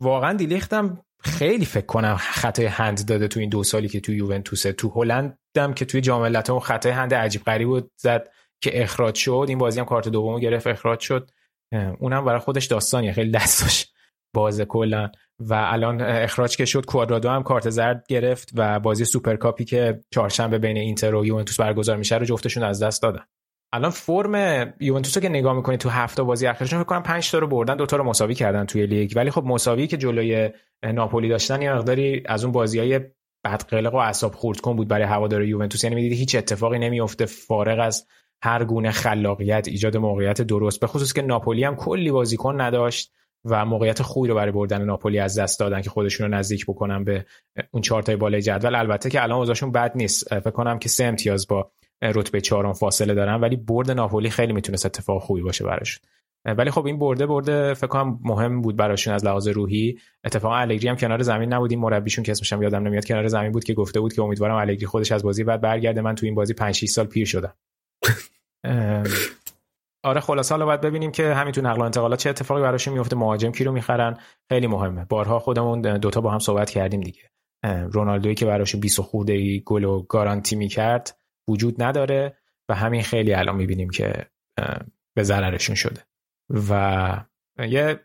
[0.00, 4.72] واقعا دیلیختم خیلی فکر کنم خطای هند داده تو این دو سالی که تو یوونتوسه.
[4.72, 8.28] تو هلندم که توی جام ملت‌ها اون خطای هند عجیب غریب بود زد
[8.62, 9.46] که اخراج شد.
[9.48, 11.30] این بازی هم کارت دومو گرفت اخراج شد.
[11.98, 13.12] اونم برای خودش داستانیه.
[13.12, 13.92] خیلی دستش
[14.34, 15.10] بازه کلا.
[15.40, 20.58] و الان اخراج که شد کوادرادو هم کارت زرد گرفت و بازی سوپرکاپی که چهارشنبه
[20.58, 23.22] بین اینتر و یوونتوس برگزار میشه رو جفتشون از دست دادن.
[23.72, 24.34] الان فرم
[24.80, 27.76] یوونتوس رو که نگاه می‌کنی تو هفته بازی اخیرشون فکر کنم 5 تا رو بردن
[27.76, 29.12] دو تا رو مساوی کردن توی لیگ.
[29.16, 30.50] ولی خب مساوی که جلوی
[30.92, 33.00] ناپولی داشتن یه مقداری از اون بازیای
[33.44, 35.84] بدقلق و اعصاب خورد کن بود برای هوادار یوونتوس.
[35.84, 38.06] یعنی می‌دیدی هیچ اتفاقی نمیفته فارغ از
[38.42, 40.80] هر گونه خلاقیت ایجاد موقعیت درست.
[40.80, 43.12] به خصوص که ناپولی هم کلی بازیکن نداشت.
[43.44, 47.04] و موقعیت خوبی رو برای بردن ناپولی از دست دادن که خودشون رو نزدیک بکنن
[47.04, 47.24] به
[47.70, 48.74] اون چهار تای بالای جدول.
[48.74, 50.40] البته که الان اوضاعشون بد نیست.
[50.40, 51.70] فکر کنم که سه امتیاز با
[52.02, 56.02] رتبه چهارم فاصله دارن ولی برد ناپولی خیلی می‌تونست اتفاق خوبی باشه براشون
[56.44, 59.98] ولی خب این برده برده فکر کنم مهم بود براشون از لحاظ روحی.
[60.24, 61.70] اتفاقا الگری هم کنار زمین نبود.
[61.70, 64.54] این مربیشون که اسمش هم یادم نمیاد کنار زمین بود که گفته بود که امیدوارم
[64.54, 66.00] الگری خودش از بازی بعد برگرده.
[66.00, 67.54] من تو این بازی 5 6 سال پیر شدم.
[70.02, 73.16] آره خلاص حالا باید ببینیم که همین تو نقل و انتقالات چه اتفاقی براشون میفته
[73.16, 74.16] مهاجم کی رو می‌خرن.
[74.48, 75.04] خیلی مهمه.
[75.04, 77.22] بارها خودمون دوتا با هم صحبت کردیم دیگه.
[77.92, 81.18] رونالدویی که براش 20 خورده گل و گارانتی می‌کرد
[81.48, 82.36] وجود نداره
[82.68, 84.26] و همین خیلی الان می‌بینیم که
[85.14, 86.00] به ضررشون شده.
[86.68, 87.24] و
[87.68, 88.00] یه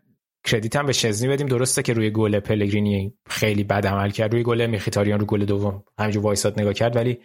[0.45, 1.47] کردیت هم به شزنی بدیم.
[1.47, 4.33] درسته که روی گل پلگرینی خیلی بد عمل کرد.
[4.33, 7.19] روی گل میخیتاریان رو گل دوم همینجور وایساد نگاه کرد ولی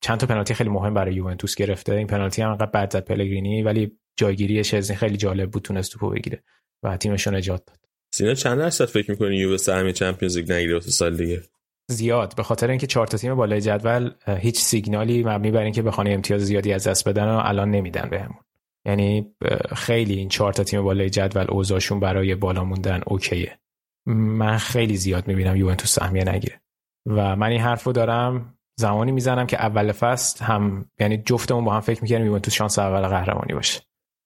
[0.00, 1.94] چند تا پنالتی خیلی مهم برای یوونتوس گرفته.
[1.94, 6.10] این پنالتی هم انقدر بد زد پلگرینی ولی جایگیری شزنی خیلی جالب بود تونست توپو
[6.10, 6.42] بگیره
[6.82, 7.78] و تیمشون نجات داد.
[8.14, 11.42] سینا چند درصد فکر می‌کنی یووه سهم چمپیونز لیگ نگیره سال دیگه؟
[11.90, 16.06] زیاد به خاطر اینکه چهار تا تیم بالای جدول هیچ سیگنالی مبنی بر اینکه بخوان
[16.08, 18.40] امتیاز زیادی از دست بدن و الان نمیدن بهمون.
[18.86, 19.34] یعنی
[19.76, 23.58] خیلی این چهار تا تیم بالای جدول اوضاعشون برای بالا موندن اوکیه.
[24.06, 26.60] من خیلی زیاد می‌بینم یوونتوس سهمیه نگیره.
[27.06, 31.80] و من این حرفو دارم زمانی می‌زنم که اول فصل هم یعنی جفتمون با هم
[31.80, 33.80] فکر می‌کردیم یوونتوس شانس اول قهرمانی باشه.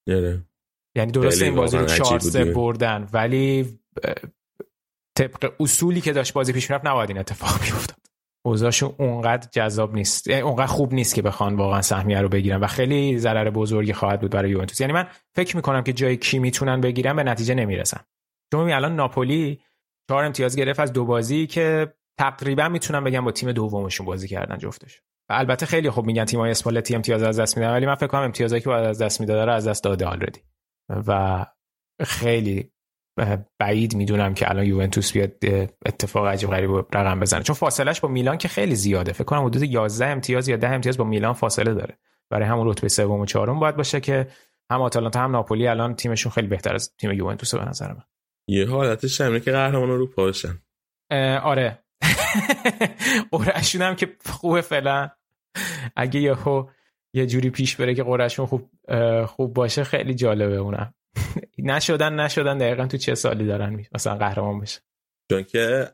[0.06, 0.44] یعنی,
[0.96, 3.78] یعنی درسته این بازی رو 4 بردن ولی
[5.18, 7.96] طبق اصولی که داشت بازی پیش می‌رفت نباید این اتفاق بیفتاد.
[8.46, 12.66] اوضاعشون اونقدر جذاب نیست یعنی اونقدر خوب نیست که بخوان واقعا سهمیه رو بگیرن و
[12.66, 14.80] خیلی ضرر بزرگی خواهد بود برای یوونتوس.
[14.80, 18.00] یعنی من فکر می‌کنم که جای کی می‌تونن بگیرن به نتیجه نمی‌رسن.
[18.52, 19.60] چون الان ناپولی
[20.08, 24.58] چهار امتیاز گرفت از دو بازی که تقریبا می‌تونم بگم با تیم دومشون بازی کردن
[24.58, 28.20] جفتش البته خیلی خوب میگن تیمای اسپالتی امتیاز از دست میدن ولی من فکر کنم
[28.20, 30.40] امتیازایی که باید از دست می‌داده رو از دست داده آلردی
[31.06, 31.46] و
[32.04, 32.72] خیلی
[33.58, 35.32] بعید می‌دونم که الان یوونتوس بیاد
[35.86, 37.42] اتفاق عجیب غریب رقم بزنه.
[37.42, 39.12] چون فاصلش با میلان که خیلی زیاده.
[39.12, 41.98] فکر کنم حدود 11 امتیاز یا 10 امتیاز با میلان فاصله داره.
[42.30, 44.26] برای همون رتبه سوم و چهارم باید باشه که
[44.70, 48.02] هم آتالانتا هم ناپولی الان تیمشون خیلی بهتر از تیم یوونتوس به نظر من.
[48.48, 50.62] یه حالتش همینه که قهرمان رو پاشن
[51.42, 51.85] آره.
[53.32, 55.10] قرعهشون هم که خوبه فعلا.
[55.96, 56.68] اگه یهو
[57.14, 58.70] یه جوری پیش بره که قرعهشون خوب
[59.26, 60.94] خوب باشه خیلی جالبه اونم.
[61.58, 64.80] نشدن نشدن دقیقا تو چه سالی دارن مثلا قهرمان بشه.
[65.30, 65.90] چون که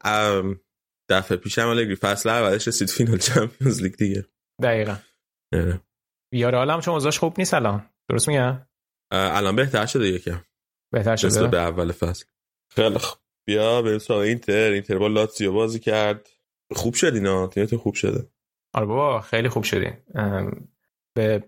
[1.08, 4.24] دفعه پیش هم الگری فصل اولش رسید فینال چمپیونز لیگ دیگه.
[4.62, 4.96] دقیقا.
[6.32, 7.90] بیار هم چون اوضاعش خوب نیست الان.
[8.08, 8.66] درست میگم؟
[9.12, 10.44] الان بهتر شده یکم.
[10.92, 12.24] بهتر شده؟ به اول فصل.
[12.70, 13.21] خیلی خوب.
[13.44, 14.70] بیا به سراغ اینتر.
[14.72, 16.28] اینتر با لاتزیو بازی کرد.
[16.74, 17.46] خوب شد اینا.
[17.46, 18.28] تیمتون خوب شده.
[18.74, 19.92] آره بابا خیلی خوب شدین.
[21.14, 21.44] به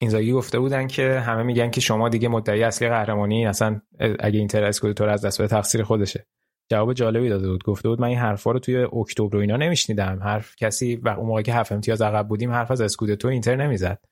[0.00, 4.64] اینزاگی گفته بودن که همه میگن که شما دیگه مدعی اصلی قهرمانی اصلا اگه اینتر
[4.64, 6.26] اسکودتو از دست بده تقصیر خودشه.
[6.70, 7.64] جواب جالبی داده بود.
[7.64, 10.20] گفته بود من این حرفا رو توی اکتبر و اینا نمیشنیدم.
[10.22, 14.04] حرف کسی و اون موقع که هفت امتیاز عقب بودیم حرف از اسکودتو اینتر نمی‌زد.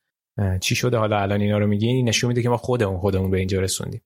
[0.61, 3.61] چی شده حالا؟ الان اینا رو میگی؟ نشون میده که ما خودمون خودمون به اینجا
[3.61, 4.03] رسوندیم.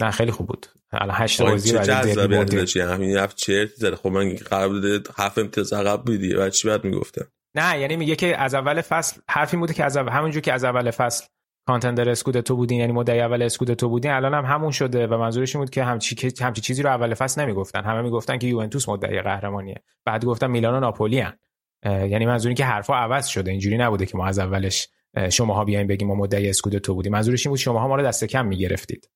[0.00, 0.66] نه خیلی خوب بود.
[0.92, 5.72] الان هشت بازی بعد داشت همین هفت چرت زده خب من قرار بوده هفت امتیاز
[5.72, 6.34] عقب بودی.
[6.34, 7.24] بعد چی بعد می‌گفتن
[7.54, 10.64] نه یعنی میگه که از اول فصل حرفی بوده که از اول همونجور که از
[10.64, 11.26] اول فصل
[11.66, 15.18] کانتندر اسکود تو بودین یعنی مدعی اول اسکود تو بودین الان هم همون شده و
[15.18, 17.84] منظورش این بود که همچی همچی چیزی رو اول فصل نمی‌گفتن.
[17.84, 19.82] همه می‌گفتن که یوونتوس مدعی قهرمانیه.
[20.04, 21.38] بعد گفتن میلان و ناپولی هن.
[21.84, 23.50] یعنی منظور این که حرفا عوض شده.
[23.50, 24.88] اینجوری نبوده که ما از اولش
[25.30, 27.12] شماها بیاین بگیم ما مدعی اسکود تو بودیم.
[27.12, 29.10] منظورش این بود شماها ما رو دست کم می‌گرفتید.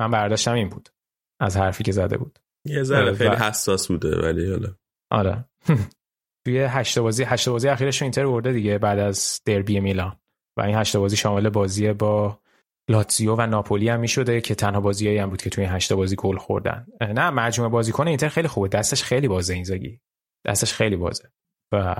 [0.00, 0.88] من برداشتم این بود.
[1.40, 2.38] از حرفی که زده بود.
[2.66, 4.74] یه ذره خیلی حساس بوده ولی حالا.
[5.10, 5.44] آره.
[6.44, 10.16] توی هشت بازی هشت بازی اخیرش اینتر برده دیگه بعد از دربی میلان.
[10.58, 12.40] و این هشت بازی شامل بازی با
[12.90, 16.16] لاتزیو و ناپولی هم می‌شده که تنها بازیایی هم بود که توی این هشت بازی
[16.16, 16.86] گل خوردن.
[17.00, 18.68] نه مجموعه بازیکن اینتر خیلی خوبه.
[18.68, 20.00] دستش خیلی بازه این زاگی
[20.46, 21.30] دستش خیلی بازه.
[21.72, 21.94] و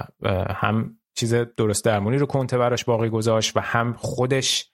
[0.50, 4.69] هم چیز درست درمونی رو کنته براش باقی گذاشت و هم خودش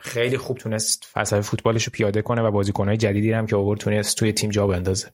[0.00, 4.16] خیلی خوب تونست فلسفه فوتبالش رو پیاده کنه و بازیکنهای جدیدی هم که آورد تونست
[4.16, 5.08] توی تیم جا بندازه.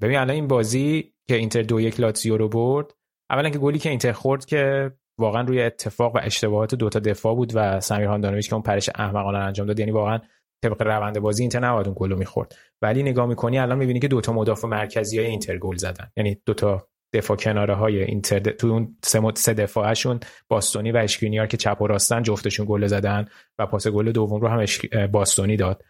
[0.00, 2.94] ببین الان این بازی که اینتر دو یک لاتزیو رو برد
[3.30, 7.52] اولا که گلی که اینتر خورد که واقعا روی اتفاق و اشتباهات دوتا دفاع بود
[7.54, 10.18] و سمیر هاندانویچ که اون پرش احمقانه انجام داد یعنی واقعا
[10.62, 12.54] طبق روند بازی اینتر نباید اون گل می‌خورد.
[12.82, 16.10] ولی نگاه می‌کنی الان می‌بینی که دوتا مدافع مرکزی های اینتر گل زدن.
[16.16, 21.56] یعنی دوتا دفاع کناره های اینتر تو اون سه, سه دفاعشون باستونی و اشکرینیار که
[21.56, 23.24] چپ و راستن جفتشون گل زدن
[23.58, 24.66] و پاس گل دوم رو هم
[25.06, 25.82] باستونی داد.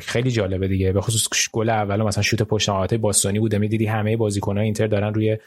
[0.00, 0.92] خیلی جالبه دیگه.
[0.92, 3.58] به خصوص گل اول مثلا شوت پشت نهادهای باستونی بوده.
[3.58, 5.38] می‌دیدی همه بازیکن‌های اینتر دارن روی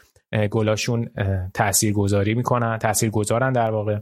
[0.50, 1.10] گلاشون
[1.54, 3.98] تاثیرگذاری می‌کنن تاثیرگذارن در واقع.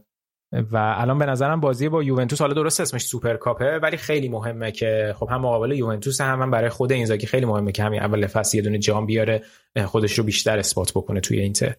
[0.53, 4.73] و الان به نظرم بازی با یوونتوس حالا درست اسمش سوپر کاپه ولی خیلی مهمه
[4.73, 8.27] که خب هم مقابل یوونتوس هم, هم برای خود اینزاگی خیلی مهمه که همین اول
[8.27, 9.43] فصل یه دونه جام بیاره
[9.87, 11.75] خودش رو بیشتر اثبات بکنه توی اینتر.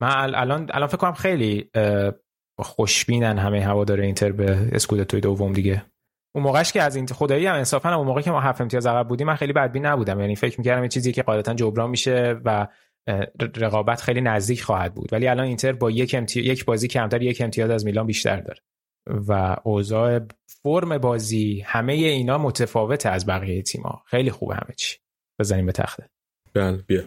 [0.00, 1.70] من الان الان فکر کنم خیلی
[2.58, 5.82] خوشبینن همه هوادار اینتر به اسکودتوی دوم دیگه.
[6.34, 9.08] اون موقعش که از این خدایی هم انصافا اون موقعی که ما هفت امتیاز عقب
[9.08, 10.20] بودیم من خیلی بدبین نبودم.
[10.20, 12.66] یعنی فکر می‌کردم این چیزی که قاعدتا جبران میشه و
[13.56, 15.12] رقابت خیلی نزدیک خواهد بود.
[15.12, 16.40] ولی الان اینتر با یک, امتی...
[16.40, 18.60] یک بازی کمتر یک امتیاز از میلان بیشتر داره.
[19.06, 20.20] و اوضاع
[20.62, 24.02] فرم بازی همه اینا متفاوته از بقیه تیم‌ها.
[24.06, 24.98] خیلی خوبه همه چی.
[25.40, 26.10] بزنیم به تخته.
[26.54, 27.02] بله بیا.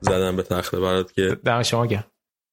[0.00, 2.04] زدم به تخته برات که دم شما گرم.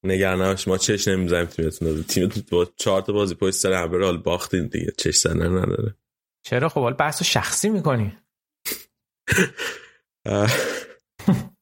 [0.03, 4.18] نگران نباش ما چش نمی‌زنیم تیمتون تیم با چهار تا بازی پشت سر هم حال
[4.18, 4.91] باختین دیگه.
[4.98, 5.95] چش زدن نداره.
[6.45, 8.18] چرا؟ خب حال بحثو شخصی می‌کنی.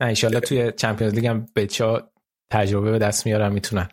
[0.00, 2.10] نه ایشالله توی چمپیونز لیگ هم بچا
[2.50, 3.88] تجربه به دست میارن می‌تونن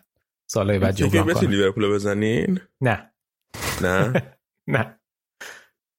[0.46, 1.50] سالهای بعد جبران کنن.
[1.50, 3.12] لیورپول بزنین؟ نه.
[3.82, 4.22] نه؟
[4.68, 5.00] نه.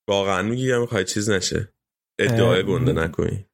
[0.07, 1.73] واقعا میگی می‌خوای؟ چیز نشه.
[2.19, 3.45] ادعای گنده نکنی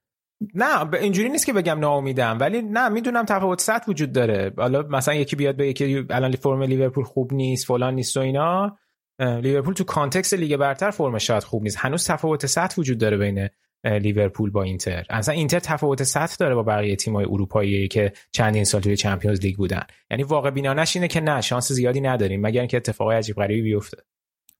[0.55, 4.53] نه به اینجوری نیست که بگم ناامیدم ولی نه می‌دونم تفاوت سطح وجود داره.
[4.57, 8.77] حالا مثلا یکی بیاد به یکی الان فرم لیورپول خوب نیست فلان نیست و اینا.
[9.19, 11.77] لیورپول تو context لیگ برتر فرم شاید خوب نیست.
[11.79, 13.49] هنوز تفاوت سطح وجود داره بین
[13.83, 15.05] لیورپول با اینتر.
[15.09, 19.57] اصلا اینتر تفاوت سطح داره با بقیه تیم‌های اروپایی که چندین سال توی Champions League
[19.57, 19.83] بودن.
[20.11, 23.97] یعنی واقع بینانش اینه که نه شانس زیادی نداریم مگر اینکه اتفاقای عجیب غریبی بیفته.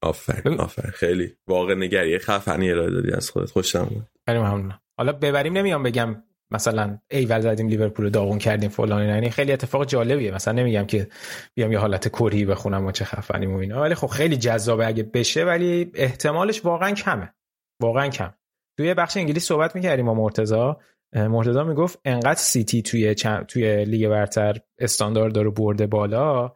[0.02, 0.92] آفرین آفرین.
[0.92, 3.52] خیلی واقع نگری خفنی ارائه دادی از خودت.
[3.52, 4.08] خوشم اومد.
[4.26, 4.80] خیلی ممنونم.
[4.98, 9.86] حالا ببریم نمیام بگم مثلا ایول زدیم لیورپول رو داغون کردیم فلان یعنی خیلی اتفاق
[9.86, 10.32] جالبیه.
[10.32, 11.08] مثلا نمیگم که
[11.54, 13.82] بیام یه حالت کری بخونم و چه خفنیم و اینا.
[13.82, 17.34] ولی خب خیلی جذابه اگه بشه ولی احتمالش واقعا کمه.
[17.82, 18.34] واقعا کم
[18.78, 20.74] توی بخش انگلیس صحبت می‌کردیم با مرتضی.
[21.16, 23.16] مرتضی می‌گفت انقدر سیتی توی
[23.48, 26.54] توی لیگ برتر استاندارد رو برده بالا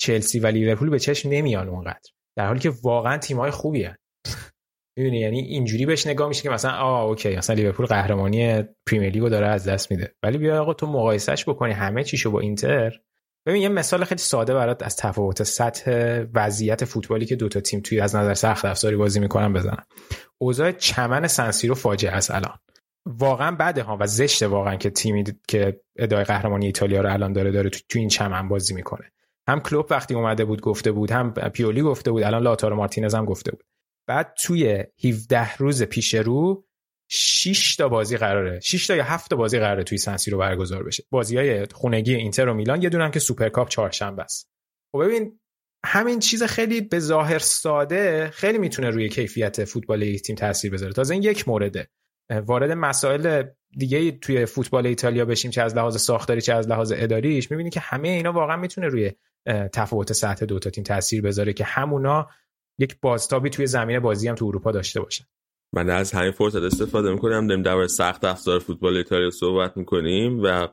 [0.00, 2.10] چلسی و لیورپول به چشم نمیان اونقدر.
[2.36, 3.96] در حالی که واقعا تیم‌های خوبی‌ان.
[4.98, 9.26] می‌دونی؟ یعنی اینجوری بهش نگاه میشه که مثلا آ okay مثلا لیورپول قهرمانی Premier League
[9.26, 10.14] و داره از دست میده.
[10.22, 13.00] ولی بیا آقا تو مقایسهش بکنی همه چیشو با اینتر.
[13.46, 15.90] ببین یه مثال خیلی ساده برات از تفاوت سطح
[16.34, 19.86] وضعیت فوتبالی که دوتا تیم توی از نظر سخت افزاری بازی می‌کنن بزنم.
[20.42, 22.58] اوضاع چمن سنسیرو فاجعه است الان.
[23.06, 27.50] واقعا بده ها و زشته واقعا که تیمی که ادعای قهرمانی ایتالیا رو الان داره
[27.50, 29.12] داره تو این چمن بازی می‌کنه.
[29.48, 33.24] هم کلوپ وقتی اومده بود گفته بود هم پیولی گفته بود الان لاتارو مارتینز هم
[33.24, 33.64] گفته بود.
[34.06, 36.64] بعد توی 17 روز پیش رو
[37.12, 41.04] 6 تا بازی قراره 6 تا یا 7 تا بازی قراره توی سنسیرو برگزار بشه.
[41.10, 44.50] بازی های خونگی اینتر و میلان یه دونه که سوپرکاپ چهارشنبه است.
[44.92, 45.39] خب ببین
[45.84, 50.92] همین چیز خیلی به ظاهر ساده خیلی می‌تونه روی کیفیت فوتبال تیم تاثیر بذاره.
[50.92, 51.88] تازه این یک مورده.
[52.46, 53.42] وارد مسائل
[53.76, 57.80] دیگه توی فوتبال ایتالیا بشیم چه از لحاظ ساختاری چه از لحاظ اداریش می‌بینی که
[57.80, 59.12] همه اینا واقعا می‌تونه روی
[59.72, 62.28] تفاوت سطح دو تا تیم تاثیر بذاره که همونا
[62.78, 65.24] یک بازتابی توی زمین بازی هم تو اروپا داشته باشن.
[65.74, 67.46] من از همین فرصت استفاده می‌کنم.
[67.46, 70.68] داریم در سخت افزار فوتبال ایتالیا صحبت می‌کنیم و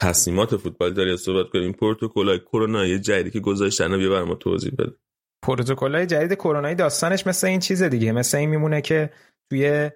[0.00, 4.92] تصمیمات فوتبال ایتالیا صحبت کنیم؟ پروتکل‌های کرونایی جدیدی که گذاشتن بیا بر ما توضیح بده.
[5.42, 8.12] پروتکل‌های جدید کرونایی داستانش مثل این چیز دیگه.
[8.12, 9.10] مثل این میمونه که
[9.50, 9.90] توی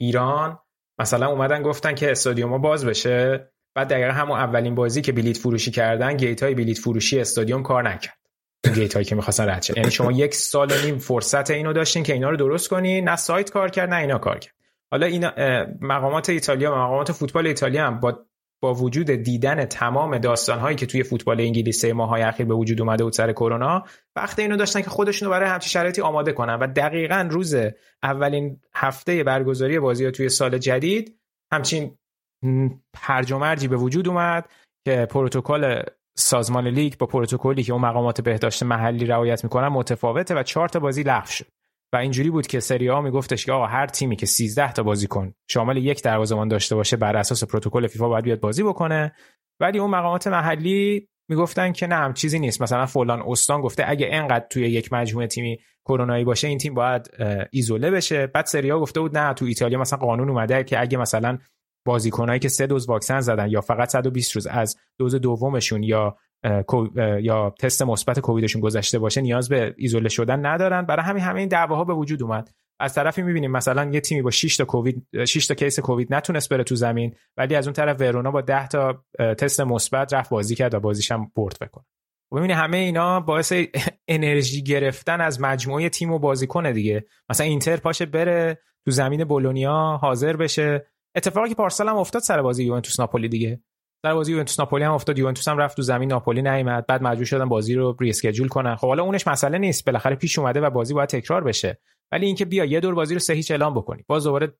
[0.00, 0.58] ایران
[1.00, 3.50] مثلا اومدن گفتن که استادیوم باز بشه.
[3.74, 7.88] بعد دقیقا همون اولین بازی که بلیت فروشی کردن گیت های بلیت فروشی استادیوم کار
[7.88, 8.18] نکرد.
[8.74, 12.12] گیت هایی که می‌خواستن رد یعنی شما یک سال و نیم فرصت اینو داشتین که
[12.12, 13.00] اینا رو درست کنی.
[13.00, 14.54] نه سایت کار کرد نه اینا کار کرد.
[14.90, 15.32] حالا اینا
[15.80, 18.26] مقامات ایتالیا و مقامات فوتبال ایتالیا هم با
[18.60, 23.12] با وجود دیدن تمام داستانهایی که توی فوتبال انگلیس ماهای اخیر به وجود اومده بود
[23.12, 23.84] سر کرونا
[24.16, 27.56] وقتی اینو داشتن که خودشونو برای همچین شرایطی آماده کنن و دقیقا روز
[28.02, 31.18] اولین هفته برگزاری بازی توی سال جدید
[31.52, 31.98] همچین
[32.96, 34.48] هرج و مرجی به وجود اومد
[34.84, 35.82] که پروتکل
[36.16, 40.80] سازمان لیگ با پروتکلی که اون مقامات بهداشت محلی رعایت می‌کنن متفاوته و چهار تا
[40.80, 41.46] بازی لغو شد.
[41.92, 45.34] و اینجوری بود که سری ها میگفتش که آقا هر تیمی که 13 تا بازیکن
[45.50, 49.12] شامل یک دروازه‌بان داشته باشه بر اساس پروتکل فیفا باید بیاد بازی بکنه.
[49.60, 52.62] ولی اون مقامات محلی می‌گفتن که نه هم چیزی نیست.
[52.62, 57.10] مثلا فلان استان گفته اگه انقدر توی یک مجموعه تیمی کرونایی باشه این تیم باید
[57.50, 58.26] ایزوله بشه.
[58.26, 61.38] بعد سریا گفته بود نه تو ایتالیا مثلا قانون اومده که اگه مثلا
[61.86, 66.16] بازیکنایی که سه دوز واکسن زدن یا فقط 120 روز از دوز دومشون یا
[67.22, 70.82] یا تست مثبت کوویدشون گذشته باشه نیاز به ایزوله شدن ندارن.
[70.82, 72.50] برای همین همه این دعواها به وجود اومد.
[72.80, 76.48] از طرفی می‌بینیم مثلا یه تیمی با 6 تا کووید 6 تا کیس کووید نتونست
[76.48, 80.54] بره تو زمین ولی از اون طرف ورونا با 10 تا تست مثبت رفت بازی
[80.54, 81.84] کرد و بازیش هم برد بکنه
[82.32, 83.52] ببینید همه اینا باعث
[84.08, 87.04] انرژی گرفتن از مجموعه تیم و بازیکن دیگه.
[87.30, 90.86] مثلا اینتر پاشه بره تو زمین بولونیا حاضر بشه.
[91.16, 93.60] اتفاقی که پارسال هم افتاد سر بازی یوونتوس ناپولی دیگه.
[94.04, 95.18] در بازی یوونتوس ناپولی هم افتاد.
[95.18, 96.86] یوونتوس هم رفت تو زمین ناپولی نیومد.
[96.86, 98.76] بعد مجبور شدن بازی رو ری اسکیجول کنن.
[98.76, 99.84] خب حالا اونش مسئله نیست.
[99.84, 101.80] بالاخره پیش اومده و بازی باید تکرار بشه.
[102.12, 104.04] ولی اینکه بیا یه دور بازی رو سه هیچ اعلام بکنی.
[104.06, 104.54] باز دوباره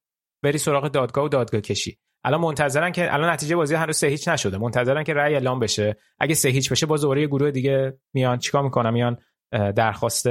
[0.44, 1.98] بری سراغ دادگاه و دادگاه کشی.
[2.24, 4.58] الان منتظرن که الان نتیجه بازی هنوز سه هیچ نشده.
[4.58, 5.96] منتظرن که رأی اعلام بشه.
[6.18, 8.38] اگه سه هیچ بشه باز دوباره یه گروه دیگه میان.
[8.38, 9.16] چیکار می‌کنن؟ میان
[9.52, 10.28] درخواست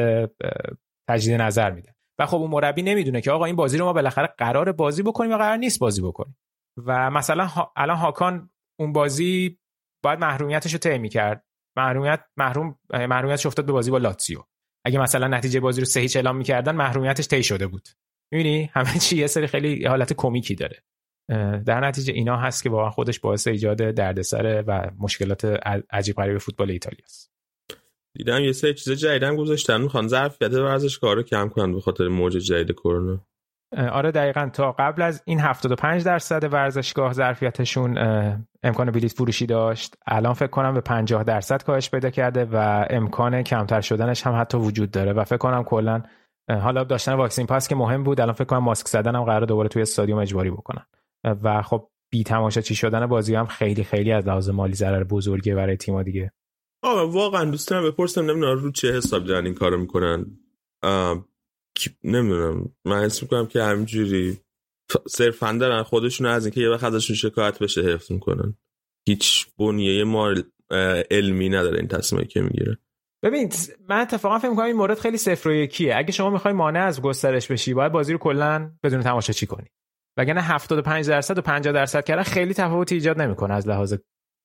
[1.10, 1.92] تجدید نظر میدن.
[2.20, 5.32] و خب اون مربی نمی‌دونه که آقا این بازی رو ما بالاخره قرار بازی بکنیم
[5.32, 6.38] یا قرار نیست بازی بکنیم.
[6.86, 7.50] و مثلا.
[7.76, 8.50] الان هاکان
[8.80, 9.60] اون بازی
[10.04, 11.44] باید محرومیتش رو طی کرد
[11.78, 14.44] محرومیت محروم محرومیتش افتاد به بازی با لاتزیو.
[14.86, 17.88] اگه مثلا نتیجه بازی رو هیچ اعلام می‌کردن محرومیتش طی شده بود.
[18.32, 20.84] می‌بینی؟ همه چی یه سری خیلی حالت کمیکی داره.
[21.66, 25.46] در نتیجه اینا هست که واقعا خودش باعث ایجاد دردسر و مشکلات
[25.92, 27.32] عجیب غریب فوتبال ایتالیا است.
[28.14, 29.82] دیدم یه سری چیز جدیدم گذاشتن.
[29.82, 33.28] می‌خوان ظرفیت ورزشکار رو کم کنن به خاطر موج جدید کرونا.
[33.76, 34.50] آره دقیقا.
[34.54, 37.98] تا قبل از این 75 درصد ورزشگاه ظرفیتشون
[38.64, 39.96] امکان بلیت فروشی داشت.
[40.08, 44.58] الان فکر کنم به 50 درصد کاهش پیدا کرده و امکان کمتر شدنش هم حتی
[44.58, 45.14] وجود داره.
[45.14, 46.04] و فکر کنم کلا
[46.50, 49.70] حالا داشتن واکسین پاس که مهم بود الان فکر کنم ماسک زدن هم قرار دوباره
[49.70, 50.86] توی استادیوم اجباری بکنن.
[51.44, 55.54] و خب بی تماشا چی شدن بازی هم خیلی خیلی از لحاظ مالی ضرر بزرگی
[55.54, 56.32] برای تیم‌ها دیگه.
[56.84, 60.26] آه واقعا دوست دارم بپرسم نمی‌دونم رو چه حساب دارن این کارو می‌کنن؟
[62.04, 62.76] نمی‌دونم.
[62.86, 64.38] من حس می‌کنم که همینجوری.
[65.08, 68.58] صرفا دارن خودشون از اینکه یه وقت ازشون شکایت بشه حفظ می‌کنن.
[69.08, 70.34] هیچ بنیه ما
[71.12, 72.78] علمی نداره این تصمیمی که می‌گیره.
[73.24, 73.52] ببین
[73.90, 75.96] من اتفاقا فکر می‌کنم این مورد خیلی صفر و یکیه.
[75.96, 79.68] اگه شما می‌خوای مانع از گسترش بشی باید بازی رو کلا بدون تماشا چی کنی؟
[80.18, 83.96] وگرنه 75 درصد و 50 درصد کردن خیلی تفاوتی ایجاد نمی‌کنه از لحاظ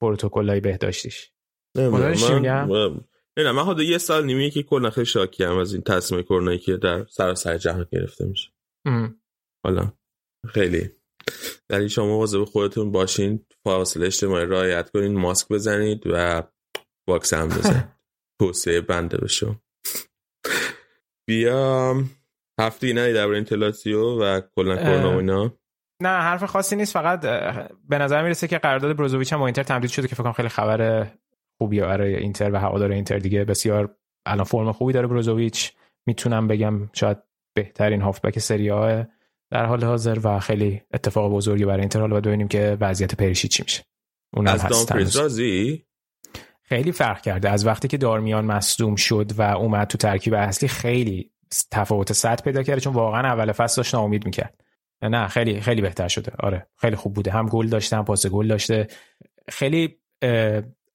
[0.00, 1.30] پروتکلای بهداشتیش.
[1.76, 2.14] من,
[3.38, 6.58] نه من حالا یه سال نیمه که کلا خیلی شاکی هم از این تصمیم کرونایی
[6.58, 8.50] که در سراسر جهان گرفته میشه.
[9.64, 9.92] حالا
[10.48, 10.90] خیلی.
[11.70, 16.42] ولی شما مواظب خودتون باشین فاصله اجتماعی رعایت کنین ماسک بزنید و
[17.08, 17.88] واکس هم بزنید.
[18.40, 19.56] توصیه بنده بشو
[21.28, 21.94] بیا
[22.60, 25.58] هفته نه در اینتلاسیو و کلا کرونا و اینا.
[26.02, 27.20] نه حرف خاصی نیست فقط
[27.88, 30.48] به نظر می‌رسه که قرارداد بروزوویچ هم با اینتر تمدید شده که فکر کنم خیلی
[30.48, 31.06] خبر
[31.62, 33.44] خوبی برای اینتر و هوادار اینتر دیگه.
[33.44, 35.72] بسیار الان فرم خوبی داره بروزوویچ.
[36.06, 37.18] می‌تونم بگم شاید
[37.54, 39.02] بهترین هافبک سری آ
[39.50, 42.00] در حال حاضر و خیلی اتفاق بزرگی برای اینتر.
[42.00, 43.82] حالا ببینیم که وضعیت پریشی چی میشه.
[44.36, 45.84] اون از دامفریز رازی
[46.62, 47.50] خیلی فرق کرده.
[47.50, 51.30] از وقتی که دارمیان مصدوم شد و اومد تو ترکیب اصلی خیلی
[51.70, 54.64] تفاوت سطح پیدا کرده چون واقعا اول فصل داشت ناامید می‌کرد.
[55.02, 56.32] نه خیلی خیلی بهتر شده.
[56.38, 57.30] آره خیلی خوب بوده.
[57.30, 58.88] هم گل داشته هم پاس گل داشته.
[59.48, 59.98] خیلی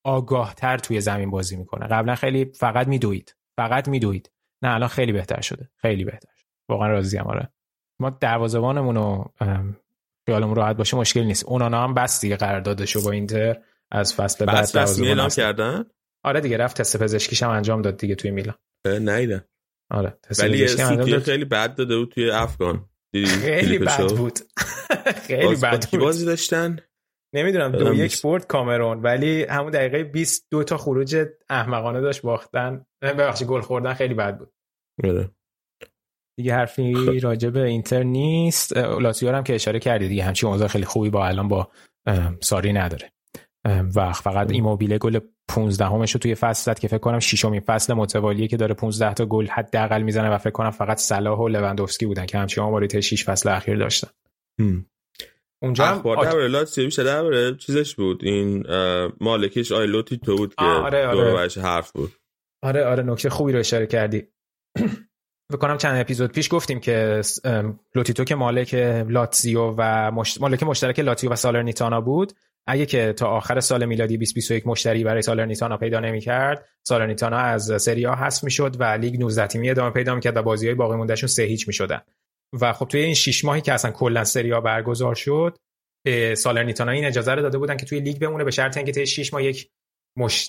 [0.07, 1.87] آگاه تر توی زمین بازی می‌کنه.
[1.87, 3.35] قبلا خیلی فقط میدوید.
[3.57, 4.31] فقط میدوید.
[4.61, 5.69] نه الان خیلی بهتر شده.
[5.75, 6.49] خیلی بهتر شده.
[6.69, 7.49] واقعا راضی ام آره.
[7.99, 9.31] ما دروازه‌بانمون رو
[10.25, 11.45] خیالمون راحت باشه مشکل نیست.
[11.45, 13.57] اونا هم بس دیگه قراردادشو با اینتر
[13.91, 15.85] از فصل بعد اعلام کردن؟
[16.23, 18.55] آره دیگه رفت تست پزشکیش هم انجام داد دیگه توی میلان.
[18.85, 19.45] نیدم
[19.89, 22.89] آره ولی سوتی خیلی بد داده بود توی افغان.
[23.41, 24.39] خیلی بد بود.
[25.27, 25.99] خیلی بد بود.
[25.99, 26.77] بازی داشتن؟
[27.37, 32.85] نمی‌دونم دو یک برد کامرون ولی همون دقیقه 20 دو تا خروج احمقانه داشت باختن.
[33.01, 34.51] ببخشید گل خوردن خیلی بد بود.
[35.03, 35.29] بله.
[36.39, 37.25] دیگه حرفی خب.
[37.25, 38.77] راجع به اینتر نیست.
[38.77, 41.71] لاتزیو هم که اشاره کردی دیگه همچین اوضاع خیلی خوبی با الان با
[42.39, 43.11] ساری نداره.
[43.95, 47.93] و فقط ایموبیله گل 15 همش رو توی فصل زد که فکر کنم ششمین فصل
[47.93, 52.05] متوالیه که داره 15 تا گل حداقل می‌زنه و فکر کنم فقط صلاح و لوندوفسکی
[52.05, 54.07] بودن که همچین آماری 6 فصل اخیر داشتن.
[55.63, 56.33] اونجا هم آت...
[56.35, 58.23] لاتزیو شده چیزش بود.
[58.23, 58.65] این
[59.19, 61.49] مالکش لوتیتو بود که آره آره.
[61.61, 62.11] حرف بود.
[62.63, 63.03] آره آره.
[63.03, 64.27] نکته خوبی رو اشاره کردی.
[65.51, 67.21] فکر کنم چند اپیزود پیش گفتیم که
[67.95, 68.73] لوتیتو که مالک
[69.09, 70.41] لاتزیو و مشت...
[70.41, 72.33] مالک مشترک لاتزیو و سالرنیتانا بود
[72.67, 78.05] اگه که تا آخر سال میلادی 2021 مشتری برای سالرنیتانا پیدا نمی‌کرد سالرنیتانا از سری
[78.05, 81.43] آ حذف می‌شد و لیگ 19 تیمی ادامه پیدا می‌کرد و بازی‌های باقی موندهشون سه
[81.43, 82.01] هیچ می‌شدن.
[82.61, 85.57] و خب توی این 6 ماهی که اصلا کلا سری آ برگزار شد
[86.37, 89.33] سالرنیتانا این اجازه رو داده بودن که توی لیگ بمونه به شرط اینکه طی 6
[89.33, 89.69] ماه یک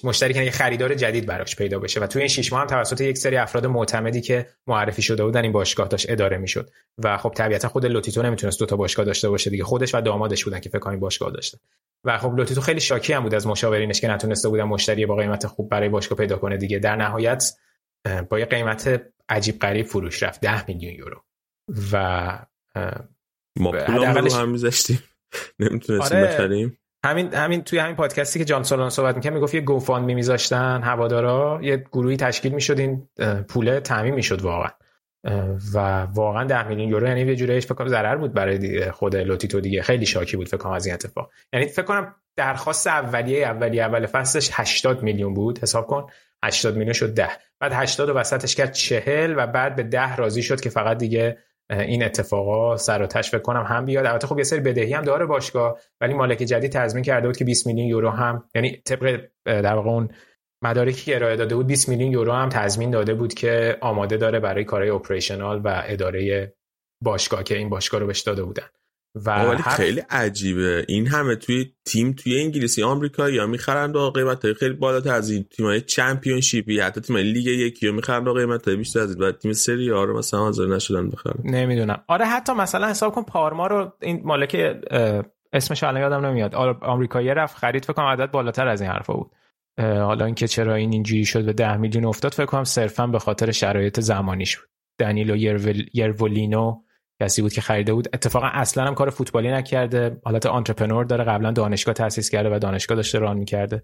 [0.04, 2.00] مشتری که خریدار جدید براش پیدا بشه.
[2.00, 5.42] و توی این 6 ماه هم توسط یک سری افراد معتمدی که معرفی شده بودن
[5.42, 6.70] این باشگاه داشت اداره می‌شد.
[6.98, 9.64] و خب طبیعتا خود لوتیتو نمی‌تونست دو تا باشگاه داشته باشه دیگه.
[9.64, 11.58] خودش و دامادش بودن که فکر کنم باشگاه داشته
[12.04, 15.46] و خب لوتیتو خیلی شاکی هم بود از مشاورینش که نتونسته بودن مشتری با قیمت
[15.46, 16.78] خوب برای باشگاه پیدا کنه دیگه.
[16.78, 17.52] در نهایت
[18.28, 20.40] با یه قیمت عجیب غریب فروش رفت.
[20.40, 21.22] 10 میلیون یورو.
[21.92, 22.38] و
[23.60, 25.02] ما پولمون هم میذاشتیم.
[25.60, 26.26] نمی‌تونستیم آره.
[26.26, 26.78] بخریم.
[27.04, 30.82] همین همین توی همین پادکستی که جان سولان صحبت می‌کنه می‌گفت یه گوفاند می میذاشتن
[30.82, 33.08] هوادارا یه گروهی تشکیل می‌شد این
[33.48, 34.70] پول تعمین می‌شد واقعا.
[35.74, 39.60] و واقعا 10 میلیون یورو یعنی یه جوریش فکر کنم ضرر بود برای خود لوتیتو
[39.60, 39.82] دیگه.
[39.82, 41.30] خیلی شاکی بود فکر کنم از این اتفاق.
[41.52, 45.58] یعنی فکر کنم درخواست اولیه اولیه اول فصلش 80 میلیون بود.
[45.58, 46.06] حساب کن
[46.44, 47.28] 80 میلیون شد 10
[47.60, 51.38] بعد 80 و وسطش کرد 40 و بعد به 10 راضی شد که فقط دیگه
[51.70, 54.06] این اتفاقا سر و تش فکر کنم هم بیاد.
[54.06, 57.44] البته خب یه سری بدهی هم داره باشگاه ولی مالک جدید تضمین کرده بود که
[57.44, 60.08] 20 میلیون یورو هم یعنی طبق در واقع اون
[60.64, 64.40] مدارکی که ارائه داده بود 20 میلیون یورو هم تضمین داده بود که آماده داره
[64.40, 66.52] برای کارهای اپریشنال و اداره
[67.04, 68.66] باشگاه که این باشگاه رو بهش داده بودن.
[69.14, 70.84] و ولی خیلی عجیبه.
[70.88, 75.44] این همه توی تیم توی انگلیسی آمریکا یا می‌خرن با قیمت خیلی بالاتر از این.
[75.44, 79.92] تیمای چمپیونشیپی حتی تیم لیگ یکی رو می‌خرن با قیمت بیشتر از بعد تیم سری
[79.92, 81.34] آ رو مثلا حاضر نشدن بخرن.
[81.44, 82.04] نمی‌دونم.
[82.08, 84.76] آره حتی مثلا حساب کن پارما رو این مالک
[85.52, 86.54] اسمش الان یادم نمیاد.
[86.82, 89.30] آمریکایی رفت خرید فکر کنم عدد بالاتر از این حرفا بود.
[89.78, 93.50] حالا اینکه چرا این اینجوری شد به 10 میلیون افتاد فکر کنم صرفا به خاطر
[93.50, 94.68] شرایط زمانیش بود.
[94.98, 95.36] دنیلو
[95.94, 96.82] یرولینو
[97.22, 98.08] کسی بود که خریده بود.
[98.12, 100.20] اتفاقا اصلا هم کار فوتبالی نکرده.
[100.24, 101.24] حالت آنترپرنور داره.
[101.24, 103.82] قبلا دانشگاه تاسیس کرده و دانشگاه داشته ران می‌کرده.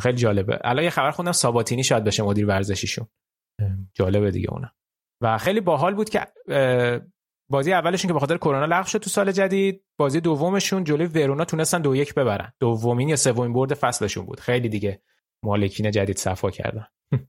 [0.00, 0.58] خیلی جالبه.
[0.64, 3.06] الان یه خبر خوندم ساباتینی شاید بشه مدیر ورزشیشون.
[3.94, 4.72] جالبه دیگه اونم.
[5.20, 6.26] و خیلی باحال بود که
[7.50, 9.84] بازی اولشون که به خاطر کرونا لغو شد تو سال جدید.
[9.98, 12.52] بازی دومشون جلوی ورونا تونستن دو یک ببرن.
[12.60, 14.40] دومین یا سومین برد فصلشون بود.
[14.40, 15.02] خیلی دیگه
[15.44, 16.86] مالکین جدید صفا کردن.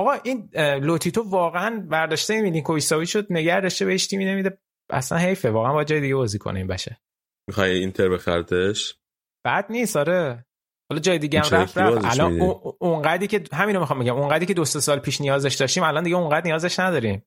[0.00, 0.50] آقا این
[0.82, 4.58] لوتیتو واقعا برداشته میلینکوویچ ساوی شد نگه داشته بهش تیمی نمیده
[4.90, 7.00] اصلا حیفه واقعا با جای دیگه بازی کنه این بشه.
[7.48, 8.98] می‌خوای اینتر بخرتش
[9.44, 10.46] بعد نیست آره.
[10.90, 12.04] حالا جای دیگه هم رفت رفت.
[12.04, 12.40] الان
[12.78, 16.46] اونقدی که همینو می‌خوام بگم اونقدی که دو سال پیش نیازش داشتیم الان دیگه اونقدر
[16.46, 17.24] نیازش نداریم.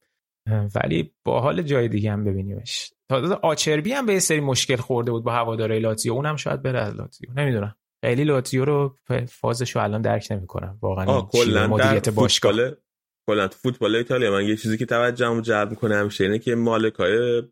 [0.76, 2.93] ولی با حال جای دیگه هم ببینیمش.
[3.10, 6.95] تا آچربی هم به سری مشکل خورده بود با هوادارهای لاتزیو اونم شاید بره از
[6.95, 7.76] لاتزیو نمی‌دونم.
[8.04, 8.96] خیلی لاتزیو رو
[9.28, 10.78] فازش رو الان درک نمی‌کنم.
[10.82, 12.72] واقعا کلا مدیریت باشگاه.
[13.28, 14.32] کلا فوتبال ایتالیا.
[14.32, 17.44] من یه چیزی که توجهمو جلب می‌کنه همیشه اینه که مالکای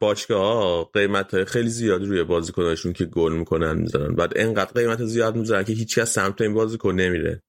[0.00, 4.14] باشگاه قیمت های خیلی زیادی روی بازیکناشون که گل می‌کنن می‌ذارن.
[4.14, 7.42] بعد انقدر قیمت زیاد می‌ذارن که هیچ کس سمت این بازیکن نمیره.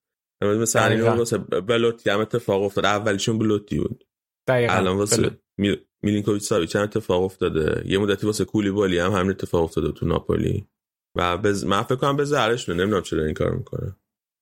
[0.44, 2.86] مثلا این واسه بلوتی هم اتفاق افتاد.
[2.86, 4.04] اولیشون بلوتی بود.
[4.48, 4.74] دقیقا.
[4.74, 5.78] الان واسه میل...
[6.02, 7.84] میلینکوویچ ساویچ هم اتفاق افتاده.
[7.86, 10.68] یه مدتی واسه کولیبالی هم همین اتفاق افتاده تو ناپولی.
[11.18, 11.66] و بز...
[11.66, 13.96] من فکر کنم به زهرشونه نمی‌دونم چرا این کار می‌کنه.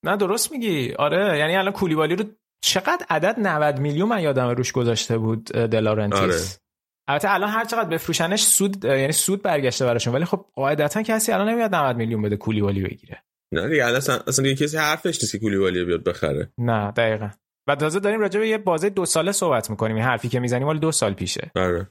[0.06, 0.93] نه درست میگی.
[0.93, 2.25] آره یعنی الان کولیبالی رو
[2.64, 6.22] چقدر عدد 90 میلیون من یادم روش گذاشته بود دلارنتیس.
[6.22, 6.61] آره.
[7.08, 10.14] البته الان هر چقدر بفروشنش سود یعنی سود برگشته براشون.
[10.14, 13.24] ولی خب قاعدتا کسی الان نمیاد 90 میلیون بده کولیبالی بگیره.
[13.53, 16.53] نه دیگه اصلا اصلا کسی حرفش نیست که کولیبالی بیاد بخره.
[16.58, 17.30] نه دقیقا.
[17.67, 19.95] و تازه داریم راجع به یه بازه دو ساله صحبت می‌کنیم.
[19.95, 21.51] این حرفی که می‌زنیم مال دو سال پیشه.
[21.56, 21.90] آره.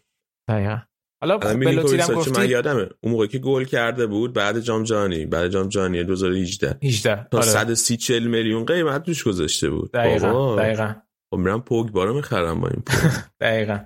[0.48, 0.78] دقیقا.
[1.22, 2.88] حالا بلوتی هم گفتی من یادمه.
[3.00, 7.38] اون موقع که گل کرده بود بعد جام جهانی بعد جام جهانی 2018 18 تا
[7.38, 7.46] آره.
[7.46, 9.92] 130 میلیون قیمت توش گذاشته بود.
[9.92, 10.94] دقیقاً دقیقاً.
[11.30, 12.82] خب میرم پوگ بارو می‌خرم با این
[13.40, 13.78] دقیقاً.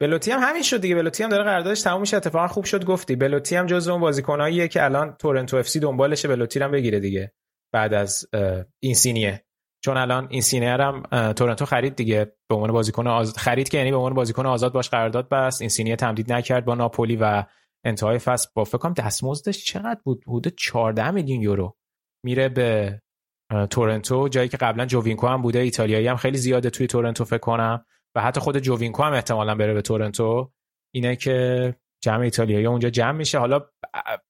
[0.00, 0.94] بلوتی هم همین شد دیگه.
[0.94, 2.16] بلوتی هم داره قراردادش تموم میشه.
[2.16, 3.16] اتفاقا خوب شد گفتی.
[3.16, 6.28] بلوتی هم جزو اون بازیکناییه که الان تورنتو اف سی دنبالشه.
[6.28, 7.32] بلوتی هم بگیره دیگه.
[7.72, 8.28] بعد از
[8.80, 9.44] این سینیه
[9.84, 13.38] چون الان این سینیه هم تورنتو خرید دیگه به عنوان بازیکن آز...
[13.38, 15.60] خرید که یعنی به عنوان بازیکن آزاد باش قرارداد بست.
[15.60, 17.44] این سینیه تمدید نکرد با ناپولی و
[17.84, 18.48] انتهای فصل.
[18.54, 21.76] با فکر دستمزدش چقدر بود؟ حدود 14 میلیون یورو
[22.24, 23.00] میره به
[23.70, 24.28] تورنتو.
[24.28, 25.58] جایی که قبلا جووینکو هم بوده.
[25.58, 27.84] ایتالیایی هم خیلی زیاده توی تورنتو فکر کنم.
[28.14, 30.52] و حتی خود جووینکو هم احتمالا بره به تورنتو.
[30.94, 31.74] اینه که
[32.06, 33.38] جمع ایتالیایی اونجا جمع میشه.
[33.38, 33.60] حالا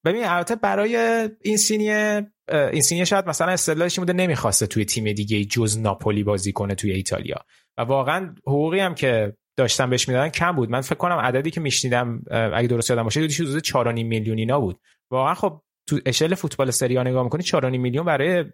[0.05, 0.97] ببین البته برای
[1.43, 6.93] اینسینیه اینسینیه شاید مثلا استدلالش بوده نمی‌خواسته توی تیم دیگه جز ناپولی بازی کنه توی
[6.93, 7.37] ایتالیا.
[7.79, 10.71] و واقعا حقوقی هم که داشتن بهش می‌دادن کم بود.
[10.71, 14.81] من فکر کنم عددی که میشنیدم اگه درست یادم باشه حدود 4.5 میلیون اینا بود.
[15.11, 18.45] واقعا خب تو اشل فوتبال سری نگاه می‌کنی 4.5 میلیون برای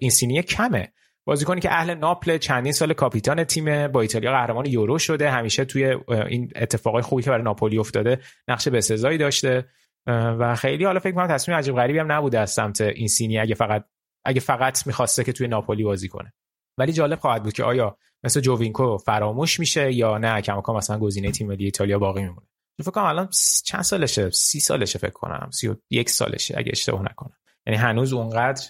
[0.00, 0.92] این سینیه کمه.
[1.24, 5.96] بازیکنی که اهل ناپل چندین سال کاپیتان تیم با ایتالیا قهرمان یورو شده همیشه توی
[6.08, 9.68] این اتفاقای خوبی که برای ناپولی افتاده نقش بسزایی داشته.
[10.06, 13.54] و خیلی حالا فکر کنم تصمیم عجیب غریبی هم نبوده از سمت این سینی اگه
[13.54, 13.84] فقط
[14.24, 16.32] اگه فقط می‌خواسته که توی ناپولی بازی کنه.
[16.78, 21.30] ولی جالب خواهد بود که آیا مثل جووینکو فراموش میشه یا نه؟ کماکان مثلا گزینه
[21.30, 22.46] تیم ملی ایتالیا باقی میمونه.
[22.80, 23.28] فکر کنم الان
[23.64, 25.50] چند سالشه؟ سی سالشه فکر کنم.
[25.52, 27.36] سی و یک سالشه اگه اشتباه نکنم.
[27.66, 28.62] یعنی هنوز اونقدر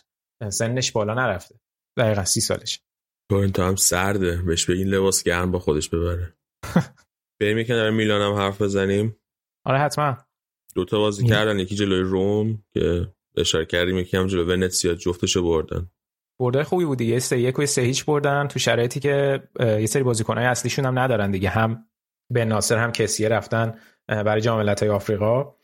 [0.48, 1.54] سنش بالا نرفته.
[1.96, 2.80] دقیقا سی سالش
[3.30, 4.36] تورنتو هم سرده.
[4.36, 6.34] بهش بگین لباس گرم با خودش ببره.
[7.40, 9.16] بریم یکن در میلان هم حرف بزنیم.
[9.64, 10.16] آره حتما.
[10.74, 15.90] دوتا بازی کردن یکی جلوی روم که اشاره کردیم یکی هم جلوی ونتسیا جفتشو بردن.
[16.40, 17.18] برده خوبی بود دیگه.
[17.18, 21.30] سه یک و سه هیچ بردن تو شرایطی که یه سری بازیکنهای اصلیشون هم ندارن
[21.30, 21.48] دیگه.
[21.48, 21.86] هم
[22.30, 23.78] بناصر هم کسیه رفتن.
[24.26, 25.54] برای جام ملت‌های آفریقا.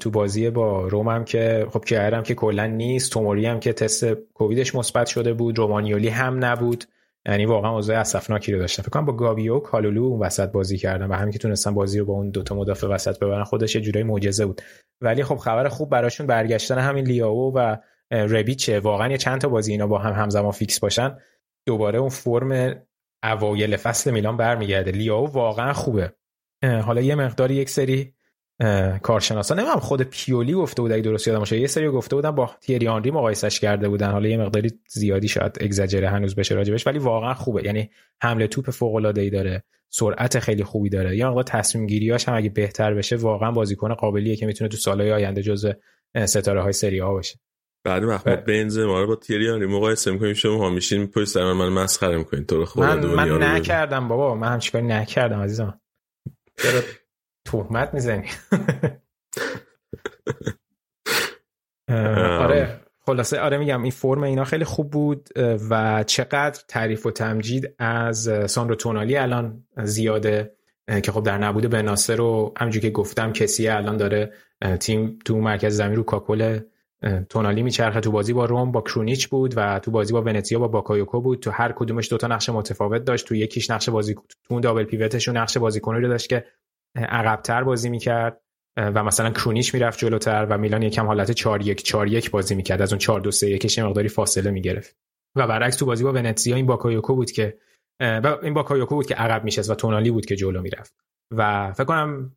[0.00, 3.72] تو بازی با روم هم که خب کیر هم که کلا نیست توموری هم که
[3.72, 6.84] تست کوویدش مثبت شده بود رومانیولی هم نبود.
[7.28, 10.78] یعنی واقعا اوضاع اسفناکی رو داشتن فکر کنم با گابیا و کالولو اون وسط بازی
[10.78, 13.80] کردن و همین که تونستن بازی رو با اون دوتا مدافع وسط ببرن خودش یه
[13.80, 14.62] جورایی معجزه بود.
[15.00, 17.76] ولی خب خبر خوب براشون برگشتن همین لیاو و
[18.10, 21.16] ربیچه واقعا یه چند تا بازی اینا با هم همزمان فیکس باشن
[21.66, 22.82] دوباره اون فرم
[23.24, 24.90] اوایل فصل میلان برمیگرده.
[24.90, 26.12] لیاو واقعا خوبه.
[26.62, 28.12] حالا یه مقداری یک سری
[29.02, 32.50] کارشناسا نمی‌دونم خود پیولی گفته بود اگه درست یادم باشه یه سری گفته بودن با
[32.60, 34.10] تیری آنری مقایسش کرده بودن.
[34.10, 37.64] حالا یه مقداری زیادی شاید اگزاجره هنوز بشه راجبش ولی واقعا خوبه.
[37.64, 37.90] یعنی
[38.22, 41.16] حمله توپ فوق العاده ای داره سرعت خیلی خوبی داره.
[41.16, 45.12] یا مقدار تصمیم گیریاش هم اگه بهتر بشه واقعا بازیکن قابلیه که می‌تونه تو سالهای
[45.12, 45.72] آینده جزء
[46.24, 47.38] ستاره های سری ها باشه.
[47.84, 50.34] بعد محمد بنزما رو با تیری آنری مقایسه می‌کنیم.
[50.34, 54.34] شما میشین پشت سر من مسخره می‌کنین تو رو خدا من, من نکردم بابا.
[54.34, 55.80] من هم چیکار نکردم عزیزم.
[57.44, 58.28] تهمت می‌زنی.
[62.40, 65.28] آره خلاصه آره میگم این فرم اینا خیلی خوب بود
[65.70, 70.56] و چقدر تعریف و تمجید از ساندرو تونالی الان زیاده
[71.02, 74.32] که خب در نبود به ناصر رو همجور که گفتم کسی الان داره
[74.80, 76.60] تیم تو مرکز زمین رو کاکل
[77.28, 80.68] تونالی میچرخه تو بازی با روم با کرونیچ بود و تو بازی با ونتزیا با
[80.68, 81.40] باکایوکو بود.
[81.40, 83.26] تو هر کدومش دوتا نقش متفاوت داشت.
[83.26, 86.44] تو یکیش نقش بازی تو اون double pivot شون نقش بازیکنی رو داشت که
[86.96, 88.40] عقبتر بازی می‌کرد.
[88.76, 92.82] و مثلا کرونیچ می‌رفت جلوتر و میلان یکم حالت 4 1 4 1 بازی می‌کرد.
[92.82, 94.96] از اون 4 2 3 1 مقداری فاصله می‌گرفت.
[95.36, 97.58] و برعکس تو بازی با ونتزیا این باکایوکو بود که
[98.00, 100.94] و این باکایوکو بود که عقب میشست و تونالی بود که جلو می‌رفت.
[101.36, 102.36] و فکر کنم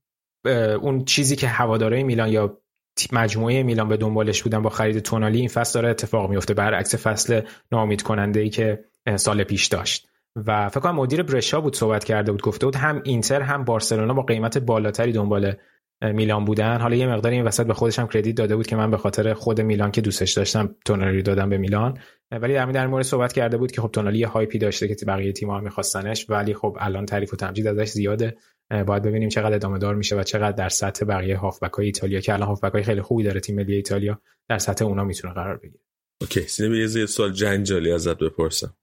[0.82, 2.62] اون چیزی که هواداره میلان یا
[3.12, 6.54] مجموعه میلان به دنبالش بودن با خرید تونالی این فصل داره اتفاق میفته.
[6.54, 10.08] برعکس فصل ناامید کننده ای که سال پیش داشت.
[10.36, 14.14] و فکر کنم مدیر برشا بود صحبت کرده بود گفته بود هم اینتر هم بارسلونا
[14.14, 15.54] با قیمت بالاتری دنبال
[16.02, 16.82] میلان بودن.
[16.82, 19.34] حالا یه مقدار این وسط به خودش هم کردیت داده بود که من به خاطر
[19.34, 21.98] خود میلان که دوستش داشتم تونالی دادم به میلان.
[22.32, 25.32] ولی در در مورد صحبت کرده بود که خب تونالی یه هایپی داشته که بقیه
[25.32, 26.30] تیم‌ها میخواستنش.
[26.30, 28.38] ولی خب الان تعریف و تمجید ازش زیاده.
[28.70, 32.34] باید ببینیم چقدر ادامه دار میشه و چقدر در سطح بقیه هافبک های ایتالیا که
[32.34, 35.84] الان هافبک های خیلی خوبی داره تیم ملی ایتالیا در سطح اونا می‌تونه قرار بگیره.
[36.22, 38.78] اوکی سینه یه سوال جنجالی ازت بپرسم.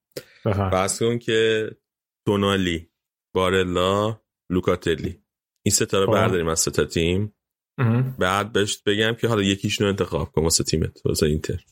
[0.45, 1.71] فرض کن که
[2.27, 2.91] تونالی
[3.35, 5.23] بارلا لوکاتلی.
[5.65, 6.13] این ستا رو خب.
[6.13, 7.33] برداریم از ستا تیم.
[8.19, 11.65] بعد بهش بگم که حالا یکیشون رو انتخاب کن واسه تیمت واسه اینتر.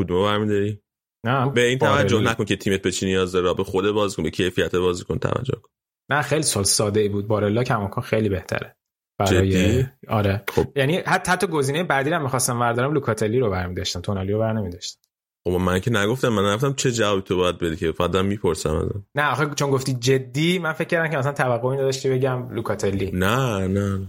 [0.00, 0.82] کدومو برمیداری؟
[1.26, 4.30] نه به این توجه نکن که تیمت به چی نیاز داره به خود بازیکن به
[4.30, 5.70] کیفیت بازیکن توجه کن.
[6.12, 7.28] نه خیلی سال ساده ای بود.
[7.28, 8.76] بارلا کماکان خیلی بهتره.
[9.18, 10.44] برای جدی؟ آره.
[10.48, 10.78] خب.
[10.78, 14.00] یعنی حتی حتی گزینه بعدی رو می‌خواستم بردارم لوکاتلی رو برمیداشتم.
[14.00, 15.00] تونالی رو برنمیداشتم.
[15.44, 19.06] خب من که نگفتم من نگفتم چه جوابی تو باید بدی که فقط می‌پرسم ازم
[19.14, 23.10] نه آخه چون گفتی جدی من فکر کردم که مثلا توقعی نداشتی بگم لوکاتلی.
[23.14, 24.06] نه نه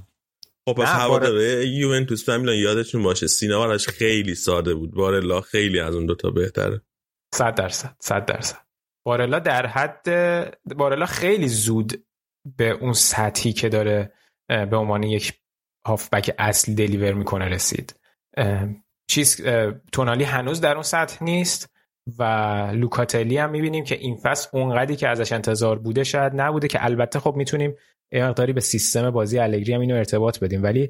[0.69, 4.91] خب پس هواداره یوونتوس فامیلان یادتون باشه سینا خیلی ساده بود.
[4.91, 6.81] بارلا خیلی از اون دوتا بهتره.
[7.33, 8.57] 100 درصد 100 درصد.
[9.05, 10.07] بارلا در حد
[10.75, 12.05] بارلا خیلی زود
[12.57, 14.13] به اون سطحی که داره
[14.47, 15.39] به عنوان یک
[15.87, 17.95] هافبک اصلی دلیور می‌کنه رسید.
[19.09, 19.41] چیز
[19.91, 21.73] تونالی هنوز در اون سطح نیست
[22.19, 22.23] و
[22.73, 27.19] لوکاتلی هم می‌بینیم که این فصل اونقدری که ازش انتظار بوده شاید نبوده که البته
[27.19, 27.75] خب می‌تونیم
[28.13, 30.63] مقداری به سیستم بازی الگری هم اینو ارتباط بدیم.
[30.63, 30.89] ولی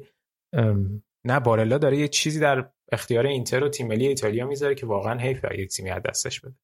[1.24, 5.18] نه بارلا داره یه چیزی در اختیار اینتر و تیم ملی ایتالیا می‌ذاره که واقعا
[5.18, 6.54] حیف یه تیمی از دستش بده.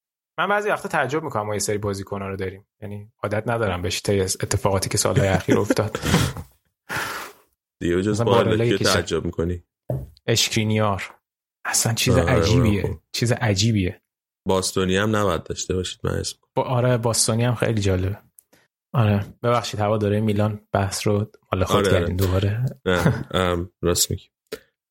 [0.41, 2.67] من بعضی وقتا تعجب می‌کنم ما یه سری بازیکن‌ها رو داریم.
[2.83, 5.99] یعنی عادت ندارم بهش اتفاقاتی که سالهای اخیر افتاد.
[7.81, 9.65] دیگه جز بارلا تعجب می‌کنی؟
[10.27, 11.15] اشکرینیار.
[11.65, 12.99] اصلا چیز آره عجیبیه.
[13.12, 14.02] چیز عجیبیه.
[14.49, 18.19] باستونی هم نباید داشته باشید من اسم با آره باستونی هم خیلی جالبه.
[18.94, 22.01] آره ببخشید هوا داره میلان بحث رو مال خود آره, آره.
[22.01, 22.65] کردیم دوباره.
[23.83, 24.28] راست میگی.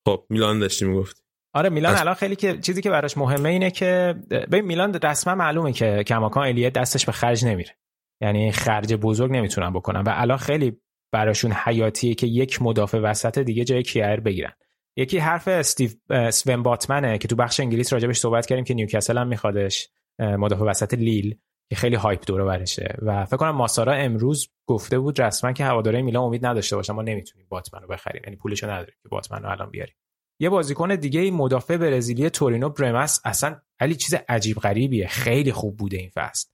[0.06, 1.19] خب میلان داشتی می‌گفت
[1.52, 5.72] آره میلان الان خیلی که چیزی که براش مهمه اینه که ببین میلان رسما معلومه
[5.72, 7.76] که کماکان الیه دستش به خرج نمیره.
[8.22, 10.00] یعنی خرج بزرگ نمی‌تونن بکنن.
[10.00, 10.80] و الان خیلی
[11.12, 14.52] براشون حیاتیه که یک مدافع وسط دیگه جای کیر بگیرن.
[14.96, 15.90] یکی حرف استیو
[16.30, 19.88] سون باتمنه که تو بخش انگلیس راجبش صحبت کردیم که نیوکاسل هم میخوادش
[20.18, 21.38] مدافع وسط لیل
[21.70, 22.94] که خیلی هایپ دوره برشه.
[23.02, 27.02] و فکر کنم ماسارا امروز گفته بود رسما که هواداره میلان امید نداشته باشه ما
[27.02, 28.22] نمی‌تونیم باتمن رو بخریم.
[28.24, 29.94] یعنی پولشو نداریم که باتمن رو الان بیاریم.
[30.42, 33.20] یه بازیکن دیگه مدافع برزیلی تورینو برمر.
[33.24, 35.06] اصلا علی چیز عجیب غریبیه.
[35.06, 36.48] خیلی خوب بوده این فصل.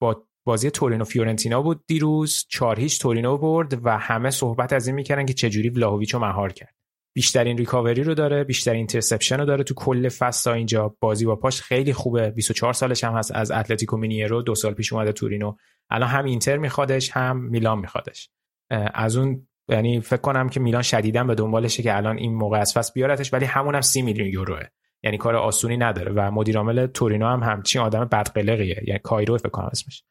[0.00, 2.46] با بازی تورینو فیورنتینا بود دیروز.
[2.48, 6.74] 4 هیچ تورینو برد و همه صحبت از این می‌کردن که چجوری ولاهویچو مهار کرد.
[7.14, 10.96] بیشترین recovery رو داره بیشترین interception رو داره تو کل فصل اینجا.
[11.00, 12.30] بازی با پاش خیلی خوبه.
[12.30, 14.42] 24 سالش هم هست از اتلتیکو مینیرو.
[14.42, 15.54] دو سال پیش اومده تورینو.
[15.90, 18.30] الان هم اینتر میخوادش هم میلان میخوادش.
[18.70, 22.72] از اون یعنی فکر کنم که میلان شدیدا به دنبالشه که الان این موقع از
[22.72, 24.62] فصل بیارتش ولی همون هم 30 میلیون یوروه.
[25.02, 28.82] یعنی کار آسونی نداره و مدیر عامل تورینو هم همچین آدم بدقلقیه.
[28.86, 30.04] یعنی کایرو فکر کنم اسمش.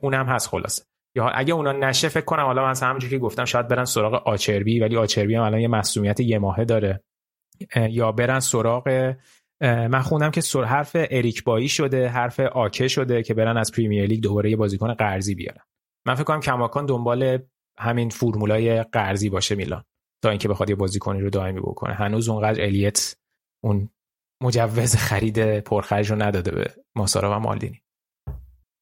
[0.00, 0.84] اونم هست خلاصه.
[1.14, 4.80] یا اگه اونا نشه فکر کنم حالا مثلا همونجوری که گفتم شاید برن سراغ آچربی
[4.80, 7.04] ولی آچربی هم الان یه مسئولیت یه ماهه داره.
[7.90, 9.14] یا برن سراغ
[9.60, 14.06] من خوندم که سر حرف اریک بایی شده حرف آکه شده که برن از پریمیر
[14.06, 15.62] لیگ دوباره یه بازیکن قرضی بیارن.
[16.06, 17.38] من فکر کنم کماکان دنبال
[17.78, 19.84] همین فرمولای قرضی باشه میلان.
[20.22, 21.94] تا اینکه بخواد یه بازیکنی رو دائمی بکنه.
[21.94, 23.16] هنوز اونقدر الیت
[23.64, 23.90] اون
[24.42, 27.82] مجوز خرید پرخرج رو نداده به ماسارا و مالدینی.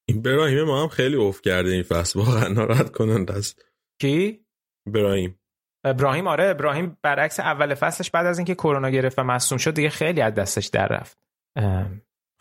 [0.08, 2.18] این براهیم ما هم خیلی اوف کرده این فصل.
[2.18, 3.64] واقعا ناراحت کنند است
[4.00, 4.44] کی؟
[4.92, 5.40] براهیم
[5.84, 9.88] ابراهیم آره ابراهیم برعکس اول فصلش بعد از اینکه کرونا گرفت و مصوم شد دیگه
[9.88, 11.18] خیلی از دستش در رفت.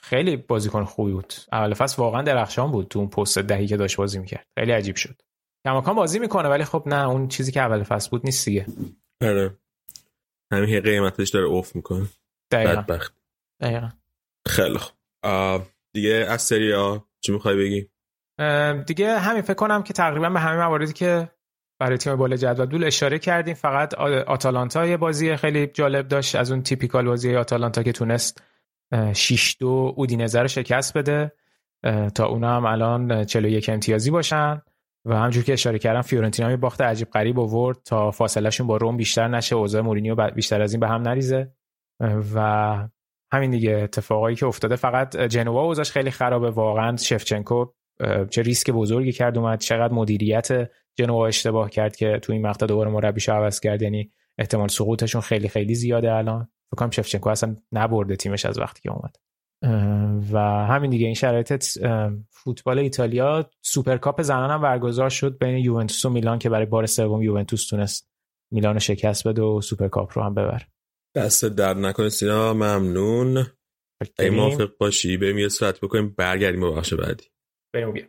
[0.02, 1.34] خیلی بازیکن خوبی بود.
[1.52, 4.48] اول فصل واقعا درخشان بود تو اون پست دهی که داشت بازی می‌کرد.
[4.60, 5.22] خیلی عجیب شد.
[5.66, 8.66] کماکان بازی می‌کنه ولی خب نه اون چیزی که اول فصل بود نیست دیگه.
[9.22, 9.58] آره.
[10.54, 12.06] همین قیمتش داره اوف می‌کنه.
[12.52, 12.82] دقیقا.
[12.82, 13.16] بدبخت.
[13.62, 13.90] دقیقا.
[14.48, 14.96] خیلی خوب.
[15.94, 16.74] دیگه از سری
[17.22, 17.90] چی می‌خوای بگی؟
[18.86, 21.30] دیگه همین فکر کنم که تقریبا به همه مواردی که
[21.80, 26.36] برای تیم بالا جدول اشاره کردیم فقط آتالانتا یه بازی خیلی جالب داشت.
[26.36, 28.44] از اون تیپیکال بازی آتالانتا که تونست
[29.14, 31.32] 6 دو اودینزه رو شکست بده
[32.16, 34.62] تا اونا هم الان 41 امتیازی باشن.
[35.06, 38.98] و همجور که اشاره کردم فیورنتینا یه باخت عجیب غریب آورد تا فاصلهشون با روم
[38.98, 41.52] بیشتر نشه اوضاع مورینیو بیشتر از این به هم نریزه.
[42.36, 42.88] و
[43.32, 44.76] همین دیگه اتفاقایی که افتاده.
[44.76, 46.50] فقط جنوا اوضاعش خیلی خرابه.
[46.50, 47.66] واقعا شفچنکو
[48.30, 49.60] چه ریسک بزرگی کرد اومد.
[49.60, 53.82] چقدر مدیریت جنوا اشتباه کرد که تو این مقطع دوباره مربیش عوض کرد.
[53.82, 56.48] یعنی احتمال سقوطشون خیلی خیلی زیاده الان.
[56.72, 59.16] فکر کنم شفچنکو اصلا نبرده تیمش از وقتی که اومد.
[60.32, 61.64] و همین دیگه این شرایط
[62.30, 67.22] فوتبال ایتالیا سوپرکاپ زنان هم برگزار شد بین یوونتوس و میلان که برای بار سوم
[67.22, 68.10] یوونتوس تونست
[68.52, 70.62] میلان شکست بده و سوپرکاپ رو هم ببر
[71.16, 73.46] دست درد نکنه سینا ممنون.
[74.20, 77.24] اگه موافق باشی بریم یه استراحت بکنیم برگردیم به بخش بعدی.
[77.74, 78.08] بریم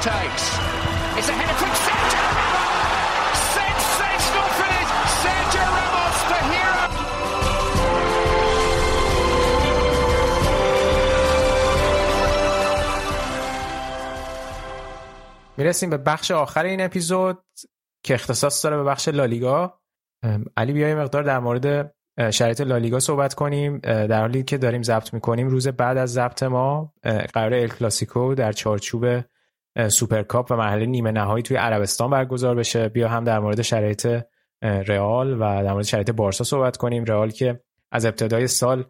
[0.00, 0.44] takes.
[1.18, 3.38] It's a header from Sergio Ramos.
[3.58, 4.90] Sensational finish.
[5.22, 6.84] Sergio Ramos, the hero.
[15.56, 17.38] می‌رسیم به بخش آخر این اپیزود
[18.04, 19.80] که اختصاص داره به بخش لالیگا
[20.56, 21.94] علی بیای مقدار در مورد
[22.30, 26.92] شرایط لالیگا صحبت کنیم در حالی که داریم ضبط می‌کنیم روز بعد از ضبط ما
[27.32, 29.04] قراره ال کلاسیکو در چارچوب
[29.88, 32.88] سوپرکاپ و مرحله نیمه نهایی توی عربستان برگزار بشه.
[32.88, 34.22] بیا هم در مورد شرایط
[34.62, 37.04] رئال و در مورد شرایط بارسا صحبت کنیم.
[37.04, 37.60] رئال که
[37.92, 38.84] از ابتدای سال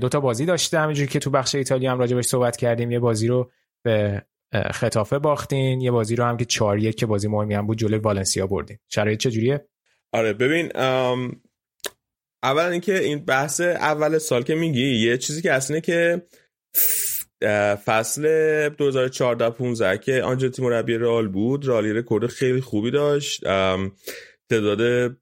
[0.00, 0.78] دو تا بازی داشته.
[0.78, 3.50] همینجوری که تو بخش ایتالیا هم راجبش صحبت کردیم یه بازی رو
[3.82, 4.22] به
[4.70, 5.80] ختافه باختین.
[5.80, 8.78] یه بازی رو هم که 4 1 که بازی مهمی هم بود جلوی والنسیا بردین.
[8.88, 9.66] شرایط چجوریه؟
[10.12, 10.76] آره ببین
[12.42, 16.22] اولا اینکه این بحث اول سال که میگی یه چیزی که اصلا که
[17.84, 21.66] فصل 2014 15 که آنچلوتی مربی رئال بود.
[21.66, 23.44] رئال یه رکورد خیلی خوبی داشت.
[24.50, 25.12] تعداد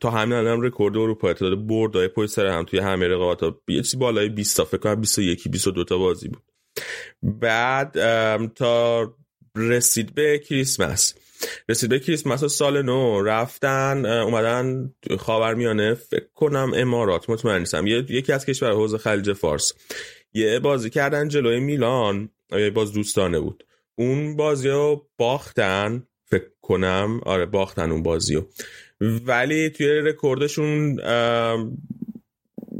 [0.00, 3.60] تا همین الان رکورد اروپا تعداد بردای پشت سر هم توی همه رقابت‌ها.
[3.68, 6.42] یه چیزی بالای 20 تا فکر کنم 21 22 تا بازی بود.
[7.22, 7.92] بعد
[8.54, 9.14] تا
[9.56, 11.14] رسید به کریسمس.
[11.68, 15.94] رسید به کریسمس سال نو رفتن اومدن خاورمیانه.
[15.94, 17.86] فکر کنم امارات مطمئن نیستم.
[17.86, 19.72] یکی از کشور حوزه خلیج فارس.
[20.34, 22.30] یه بازی کردن جلوی میلان.
[22.52, 23.66] یه بازی دوستانه بود.
[23.94, 27.20] اون بازی رو باختن فکر کنم.
[27.26, 28.48] آره باختن اون بازی رو.
[29.00, 30.96] ولی توی رکوردشون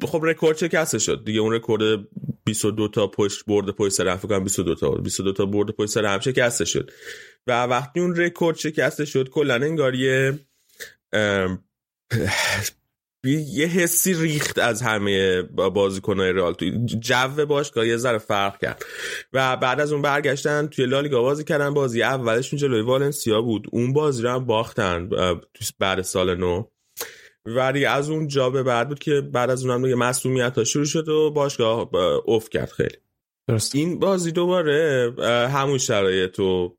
[0.07, 1.25] خب رکورد شکسته شد.
[1.25, 2.09] دیگه اون رکورد
[2.45, 6.05] 22 تا پشت برد پشت سر هم کنم 22 تا 22 تا برد پشت سر
[6.07, 6.91] هم شکسته شد.
[7.47, 9.95] و وقتی اون رکورد شکسته شد کلا انگار
[13.24, 16.55] یه حسی ریخت از همه بازیکن‌های رئال.
[16.55, 18.84] توی جو باشگاه یه ذره فرق کرد.
[19.32, 21.74] و بعد از اون برگشتن توی لالیگا بازی کردن.
[21.74, 23.66] بازی اولشون جلوی والنسیا بود.
[23.73, 25.10] اون بازی رو هم باختن
[25.78, 26.65] بعد سال نو.
[27.47, 30.65] و دیگه از اون جا به بعد بود که بعد از اونم دیگه مسئولیت ها
[30.65, 31.90] شروع شد و باشگاه
[32.28, 32.97] افت کرد خیلی.
[33.51, 33.75] درست.
[33.75, 35.12] این بازی دوباره
[35.53, 36.77] همون شرایط تو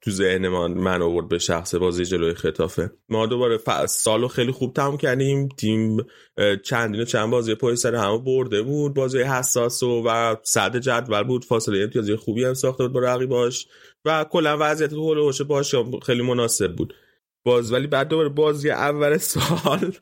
[0.00, 2.90] تو ذهن من من آورد به شخص بازی جلوی خطافه.
[3.08, 5.48] ما دوباره سالو خیلی خوب تموم کردیم.
[5.48, 5.96] تیم
[6.62, 8.94] چندین و چند بازی پای سر همه برده بود.
[8.94, 11.44] بازی حساس و, و صد جدول بود.
[11.44, 13.66] فاصله امتیازی خوبی هم ساخته بود با رقیباش.
[14.04, 16.94] و کلا وضعیت هول هوش باشه خیلی مناسب بود.
[17.44, 19.92] باز ولی بعد دوباره بازی اول سال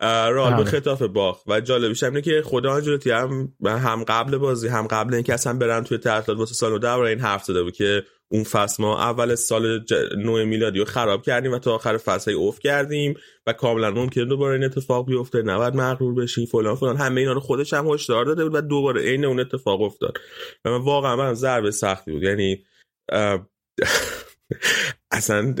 [0.00, 1.42] رال به خطاف باخت.
[1.46, 5.84] و جالبیش اینه که خدا آنجلوتی هم هم قبل بازی هم قبل اینکه اصلا برن
[5.84, 9.84] توی تعطیلات واسه سال نو این حرف زده بود که اون فصل ما اول سال
[9.84, 9.94] ج...
[10.18, 13.14] نو میلادی رو خراب کردیم و تا آخر فصل اوف کردیم
[13.46, 16.96] و کاملا ممکنه دوباره این اتفاق بیفته نباید مغرور بشین فلان فلان.
[16.96, 20.18] همه اینا رو خودش هم هشدار داده بود و دوباره عین اون اتفاق افتاد.
[20.64, 22.22] و من واقعا من ضربه سختی بود.
[22.22, 22.64] یعنی
[25.16, 25.54] اصلا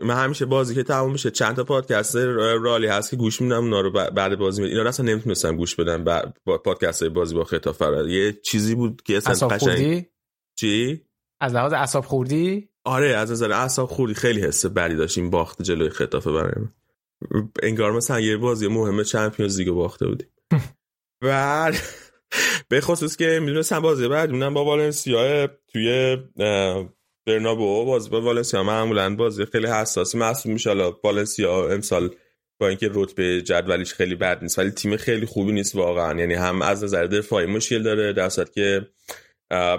[0.00, 3.80] من همیشه بازی که تموم میشه چند تا پادکست رالی هست که گوش میدم اونا
[3.80, 7.44] رو بعد بازی میدم اینا رو اصلا نمی‌تونستم گوش بدم با پادکست های بازی با
[7.44, 10.06] خطا یه چیزی بود که اصلا قشنگ
[10.56, 11.00] چی؟
[11.40, 14.14] از لحاظ اعصاب خوردی؟ آره از نظر اعصاب خوردی.
[14.14, 16.68] خیلی حس بدی داشت این باخت جلوی خطافه برای من.
[17.62, 20.24] انگار مثلا یه بازی مهم چمپیونز لیگ باخته بودی
[21.20, 21.74] بعد
[22.68, 26.16] به خصوص که می‌دونستم بازی بعد می‌دونم با والنسیا توی
[27.26, 28.62] برنابو بازی با والنسیا.
[28.62, 30.70] معمولا بازی خیلی حساسی محسوب میشه.
[30.70, 32.14] حالا والنسیا امسال
[32.60, 36.20] با اینکه رتبه جدولیش خیلی بد نیست ولی تیم خیلی خوبی نیست واقعا.
[36.20, 38.88] یعنی هم از نظر دفاعی مشکل داره در که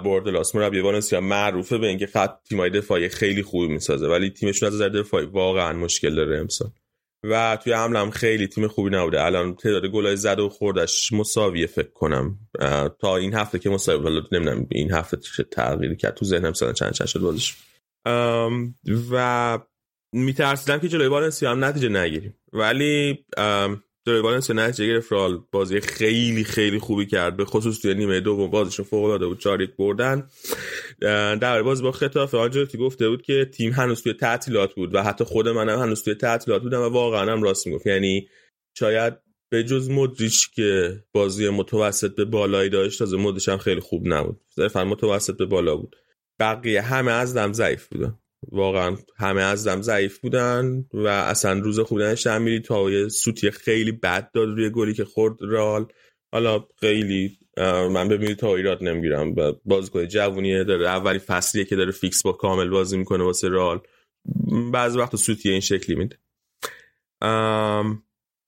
[0.04, 4.74] بوردلاس مربی والنسیا معروفه به اینکه خط تیمای دفاعی خیلی خوبی می‌سازه ولی تیمشون از
[4.74, 6.70] نظر دفاعی واقعا مشکل داره امسال.
[7.30, 9.24] و توی حمله هم خیلی تیم خوبی نبوده.
[9.24, 12.38] الان تعداد گلای زد و خوردش مساویه فکر کنم.
[13.00, 16.14] تا این هفته که مساوی بود نمی‌دونم این هفته چه تغییری کرد.
[16.14, 17.54] تو ذهنم سال چند چند شد بازش
[19.10, 19.58] و
[20.12, 22.38] میترسیدم که جلوی والنسیا هم نتیجه نگیریم.
[22.52, 23.24] ولی
[24.06, 25.12] جلوی نتیجه گرفت.
[25.12, 27.36] رال بازی خیلی خیلی خوبی کرد.
[27.36, 29.38] به خصوص توی نیمه دوم بازیشون فوق العاده بود.
[29.38, 30.28] 4 بردن.
[31.40, 35.24] در باز با خطاف آنجلوتی گفته بود که تیم هنوز توی تعطیلات بود و حتی
[35.24, 37.86] خود منم هنوز توی تعطیلات بودم و واقعا هم راست می‌گفت.
[37.86, 38.28] یعنی
[38.78, 39.14] شاید
[39.52, 44.40] به جز مدریچ که بازی متوسط به بالایی داشت تازه مدش هم خیلی خوب نبود.
[44.48, 45.96] صرفا متوسط به بالا بود.
[46.40, 48.18] بقیه همه از دم ضعیف بودن.
[48.52, 53.92] واقعا همه از دم ضعیف بودن و اصلا روز خوبنش میری تا یه سوتی خیلی
[53.92, 55.86] بد داد روی گلی که خورد رال
[56.32, 57.38] حالا خیلی
[57.90, 62.68] من به تا ایراد نمی‌گیرم بازیکن جوونیه داره اولی فصلیه که داره فیکس با کامل
[62.68, 63.80] بازی می‌کنه واسه رئال
[64.72, 66.18] بعضی وقت سوتی این شکلی میده.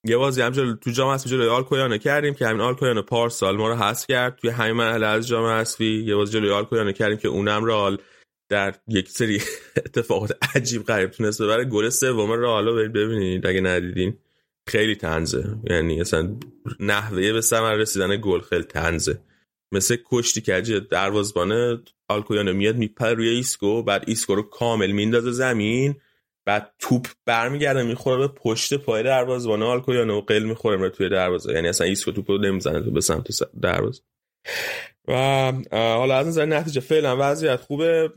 [0.03, 3.75] یه بازی هم تو جام حذفی جلوی آلکویانو کردیم که همین آلکویانو پارسال ما رو
[3.75, 4.35] حذف کرد.
[4.35, 7.97] توی همین مرحله از جام حذفی یه بازی جلوی آلکویانو کردیم که اونم رئال
[8.49, 9.41] در یک سری
[9.77, 11.65] اتفاقات عجیب غریب تونست ببره.
[11.65, 14.17] گل سوم رو ببینید اگه ندیدین
[14.67, 16.37] خیلی طنزه یعنی اصلا
[16.79, 19.19] نحوه به ثمر رسیدن گل خیلی طنزه
[19.71, 25.95] مثل کشتی کجی دروازه‌بان آلکویانو میاد میپره روی ایسکو بعد ایسکو رو کامل میندازه زمین
[26.45, 31.53] بعد توپ برمیگرده می‌خوره به پشت پای آلکویانو و قل می‌خوره توی دروازه.
[31.53, 34.01] یعنی اصلا ایسکو توپو نمی‌زنه تو به سمت دروازه.
[35.07, 35.13] و
[35.71, 38.11] حالا از نظر نتیجه فعلا وضعیت خوبه.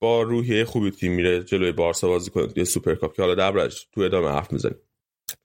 [0.00, 4.00] با روحیه خوبی تیم میره جلوی بارسا بازی کنه توی سوپرکاپ که حالا دربارش تو
[4.00, 4.76] ادامه حرف می‌زنیم.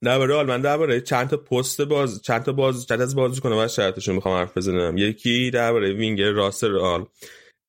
[0.03, 3.66] درباره حال من درباره چند تا پست باز چند تا باز چند از بازی کنه
[3.66, 4.98] و شرطشون می‌خوام حرف بزنم.
[4.98, 7.06] یکی درباره وینگر راست رئال.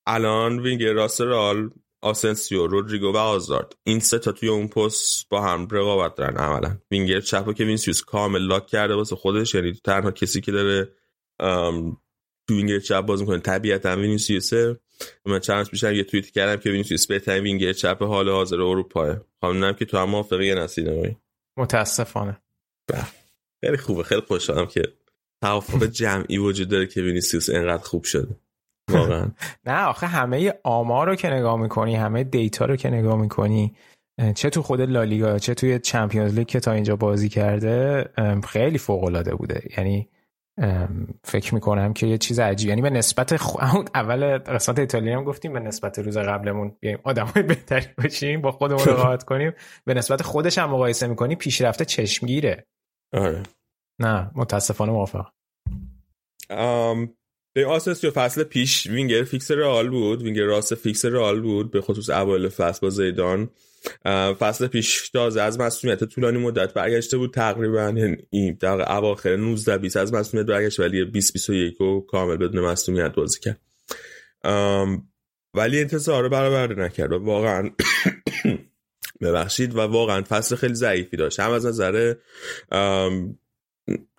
[0.06, 1.70] الان وینگر راست رئال
[2.02, 3.76] آسنسیو رودریگو و آزارد.
[3.84, 6.78] این سه تا توی اون پست با هم رقابت دارن عملا.
[6.90, 10.92] وینگر چپ که وینسیوس کامل لاک کرده واسه خودش یعنی تنها کسی که داره
[12.48, 13.38] تو وینگر چپ بازی می‌کنه.
[13.38, 14.80] طبیعتا وینیسیوسه
[15.26, 19.72] من چند بیشتر یه توییت کردم که وینیسیوس بهترین وینگر چپ حال حاضر اروپا خانم
[19.72, 21.16] که تو هم موافقی نسید
[21.56, 22.38] متاسفانه.
[22.88, 23.06] بله.
[23.64, 24.02] خیلی خوبه.
[24.02, 24.82] خیلی خوشحالم که
[25.42, 28.36] توافق جمعی وجود داره که وینیسیوس اینقدر خوب شده.
[28.90, 29.30] واقعا.
[29.66, 33.74] نه آخه همه آمار رو که نگاه می‌کنی همه data رو که نگاه می‌کنی
[34.34, 38.04] چه تو خود لالیگا چه توی Champions League که تا اینجا بازی کرده
[38.48, 39.62] خیلی فوق العاده بوده.
[39.78, 40.08] یعنی
[41.24, 42.68] فکر می‌کنم که یه چیز عجیب.
[42.68, 43.56] یعنی به نسبت خ...
[43.94, 48.84] اول قسمت ایتالیا هم گفتیم به نسبت روز قبلمون بیایم آدمای بهتری باشیم با خودمون
[48.84, 49.52] رقابت کنیم.
[49.84, 52.66] به نسبت خودش هم مقایسه می‌کنی پیشرفته چشمگیره.
[53.12, 53.42] آره.
[54.00, 55.26] نه متاسفانه موافق
[57.54, 62.48] آسنسیو فصل پیش وینگر فیکس رئال بود وینگر راست فیکس رئال بود به خصوص اوایل
[62.48, 63.50] فصل با زیدان.
[64.38, 69.96] فصل پیش تازه از مصدومیت طولانی مدت برگشته بود تقریبا یعنی در اواخر 19 20
[69.96, 73.60] از مصدومیت برگشت ولی 20 21 و کامل بدون مصدومیت بازی کرد.
[75.54, 77.12] ولی انتظار رو برآورده نکرد.
[77.12, 77.70] واقعا
[79.22, 81.40] ببخشید و واقعا فصل خیلی ضعیفی داشت.
[81.40, 82.14] هم از نظر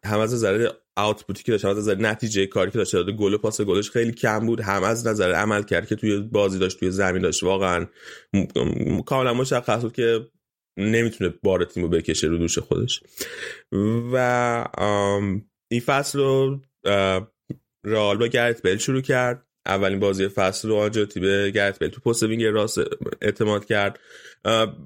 [0.04, 3.38] هم از نظر آوتپوتی که داشت از نظر نتیجه کاری که داشت داده گل و
[3.38, 4.62] پاس گلش خیلی کم بود.
[4.62, 7.44] هم از نظر عمل کرد که توی بازی داشت توی زمین داشت.
[7.44, 7.88] واقعا
[9.06, 10.28] کاملا مشخص بود که
[10.78, 13.04] نمی‌تونه بار تیم رو بکشه رو دوش خودش.
[14.14, 14.66] و
[15.72, 16.62] این فصل رو
[17.86, 19.48] رئال با گرت بل شروع کرد.
[19.66, 22.78] اولین بازی فصل رو آنجاتی به گرت بل تو پست وینگ راست
[23.22, 24.00] اعتماد کرد.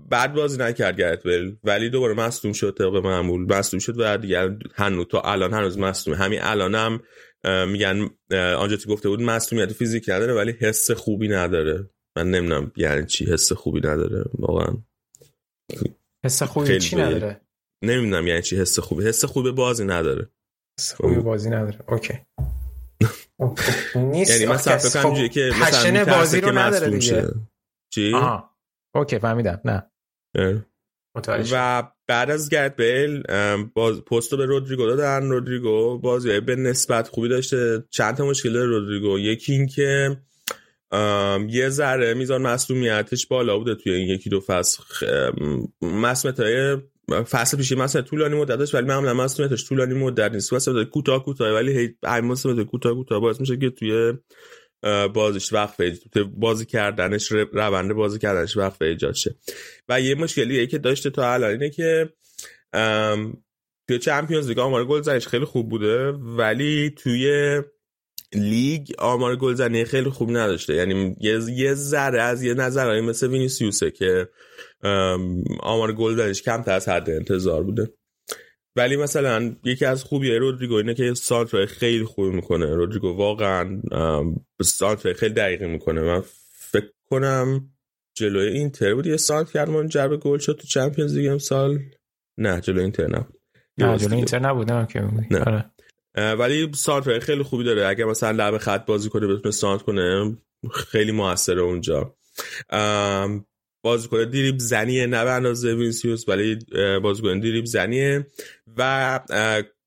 [0.10, 3.58] بعد بازی نکرد گرت بل ولی دوباره مصدوم شد طبق معمول.
[3.58, 7.02] مصدوم شد و دیگه هنوز تا الان هنوز مصدوم همین الانم
[7.46, 11.90] هم میگن آنجاتی گفته بود مصدومیت فیزیکی نداره ولی حس خوبی نداره.
[12.18, 14.24] من نمی‌دونم یعنی چی حس خوبی نداره.
[14.34, 14.78] واقعا
[16.26, 17.42] حس خوبی چی نداره؟
[17.84, 19.08] نمی‌دونم یعنی چی حس خوبی.
[19.08, 20.30] حس خوبی بازی نداره.
[20.80, 21.80] حس خوبی بازی نداره.
[21.88, 22.14] اوکی.
[23.96, 24.32] نیست.
[24.32, 27.28] یعنی مثلا فکر کنم که مثلا بازی رو نداره دیگه.
[27.94, 28.58] چی؟ آها.
[28.96, 29.62] اوکی فهمیدم.
[29.66, 29.84] نه.
[31.52, 33.24] و بعد از گرد بیل
[33.74, 35.30] باز پستو به رودریگو دادن.
[35.30, 37.84] رودریگو بازی به نسبت خوبی داشته.
[37.90, 40.18] چند تا مشکل داره رودریگو؟ یکی این که
[41.50, 44.84] یه ذره میزان مسئولیتش بالا بوده توی این یکی دو فصل.
[45.82, 46.78] مسئولیت های
[47.12, 50.54] فصل پیشی مثلا طولانی مدت داشت ولی معمولا مسئولیتش طولانی مدت نیست.
[50.54, 54.14] مثلا کوتاه کوتاه ولی هی مسئولیت کوتاه کوتاه باعث میشه که توی
[55.14, 55.82] بازیش وقت
[56.36, 59.36] بازی کردنش روند بازی کردنش وقت ایجاد شه.
[59.90, 62.10] و یه مشکلی که داشته تا الان اینه که
[63.88, 67.62] توی چمپیونز لیگ آمار گلزنیش خیلی خوب بوده ولی توی
[68.36, 70.74] لیگ آمار گلزنی خیلی خوب نداشته.
[70.74, 74.30] یعنی یه ذره از یه نظرهایی مثل وینیسیوسه که
[75.60, 77.94] آمار گلزنیش کمتر از حد انتظار بوده.
[78.76, 82.76] ولی مثلا یکی از خوبی رودریگو اینه که سانتر خیلی خوبی می‌کنه.
[82.76, 83.82] رودریگو واقعا
[84.64, 86.02] سانتر خیلی دقیقی می‌کنه.
[86.02, 86.24] من
[86.54, 87.70] فکر کنم
[88.16, 89.08] جلوی اینتر بود.
[89.08, 91.80] یه سانت کرد منجر به گل شد تو چمپیونز لیگ امسال.
[92.38, 93.40] نه جلوی اینتر نبود.
[93.78, 95.72] نه جلوی اینتر نبود نه که نه.
[96.18, 97.88] ولی سانتر خیلی خوبی داره.
[97.88, 100.38] اگه مثلا لب خط بازی کنه بتونه سانت کنه
[100.74, 102.16] خیلی موثره اونجا.
[103.84, 106.60] بازیکن دریبل زنیه نه به اندازه وینیسیوس ولی
[107.04, 108.28] بازیکن دریبل زنیه
[108.78, 109.20] و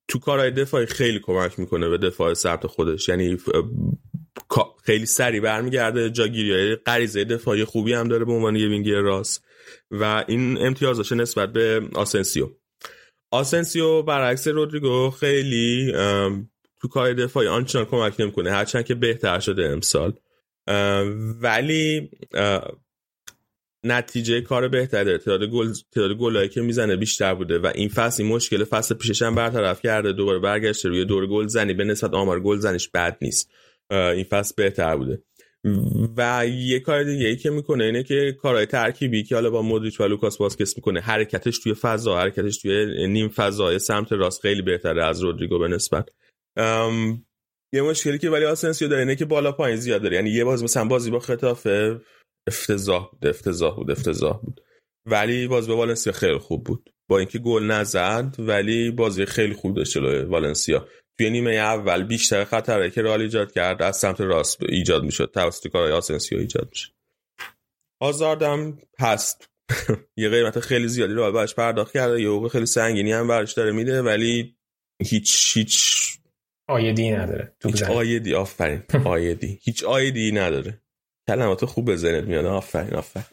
[0.09, 3.09] تو کارهای دفاعی خیلی کمک می‌کنه به دفاع سمت خودش.
[3.09, 3.39] یعنی
[4.85, 9.45] خیلی سریع برمیگرده جاگیری های غریزی دفاعی خوبی هم داره به عنوان یه وینگر راست.
[9.91, 12.49] و این امتیازش نسبت به آسنسیو.
[13.31, 15.93] آسنسیو برعکس رودریگو خیلی
[16.81, 20.13] تو کار دفاعی آنچنان کمک نمی‌کنه هرچند که بهتر شده امسال.
[21.41, 22.11] ولی
[23.85, 25.19] نتیجه کار بهتره.
[25.19, 29.23] تعداد گل تعداد گلایی که می‌زنه بیشتر بوده و این فصل این مشکل فصل پیشش
[29.23, 31.75] هم برطرف کرده دوباره برگشته روی دور گل زنی.
[31.75, 33.51] به نسبت آمار گل زنیش بد نیست.
[33.91, 35.23] این فصل بهتر بوده.
[36.17, 40.01] و یه کار دیگه ای که می‌کنه اینه که کارهای ترکیبی که حالا با مودریچ
[40.01, 45.05] و لوکاس واسکس می‌کنه حرکتش توی فضا حرکتش توی نیم فضای سمت راست خیلی بهتره
[45.05, 46.09] از رودریگو به نسبت.
[47.73, 50.17] یه مشکلی که ولی آسنسیو داره اینه که بالا پایین زیاد داره.
[50.17, 52.01] یعنی یه بار مثلا بازی با ختافه
[52.49, 54.61] افتضاح بود افتضاح بود افتضاح بود.
[55.07, 56.91] ولی باز به والنسیا خیلی خوب بود.
[57.09, 60.89] با اینکه گل نزد ولی بازی خیلی خوب داشت جلوی والنسیا.
[61.21, 65.31] توی نیمه اول بیشتر خطرایی که رئال ایجاد کرد از سمت راست ایجاد می‌شد.
[65.35, 66.93] توسط کارهای آسنسیو ایجاد می‌شد.
[68.01, 69.51] آزاردم هست
[70.17, 72.23] یه قیمت خیلی زیادی رو براش پرداخت کرده.
[72.23, 74.57] یه حقوق خیلی سنگینی هم براش داره میده ولی
[75.03, 75.97] هیچ هیچ
[76.69, 77.53] آیدی نداره.
[77.65, 78.35] هیچ آیدی.
[78.35, 78.83] آفرین.
[79.05, 79.59] آیدی.
[79.63, 80.81] هیچ آیدی نداره.
[81.29, 82.45] کلمات خوب به ذهنت میاد.
[82.45, 83.27] آفرین آفرین.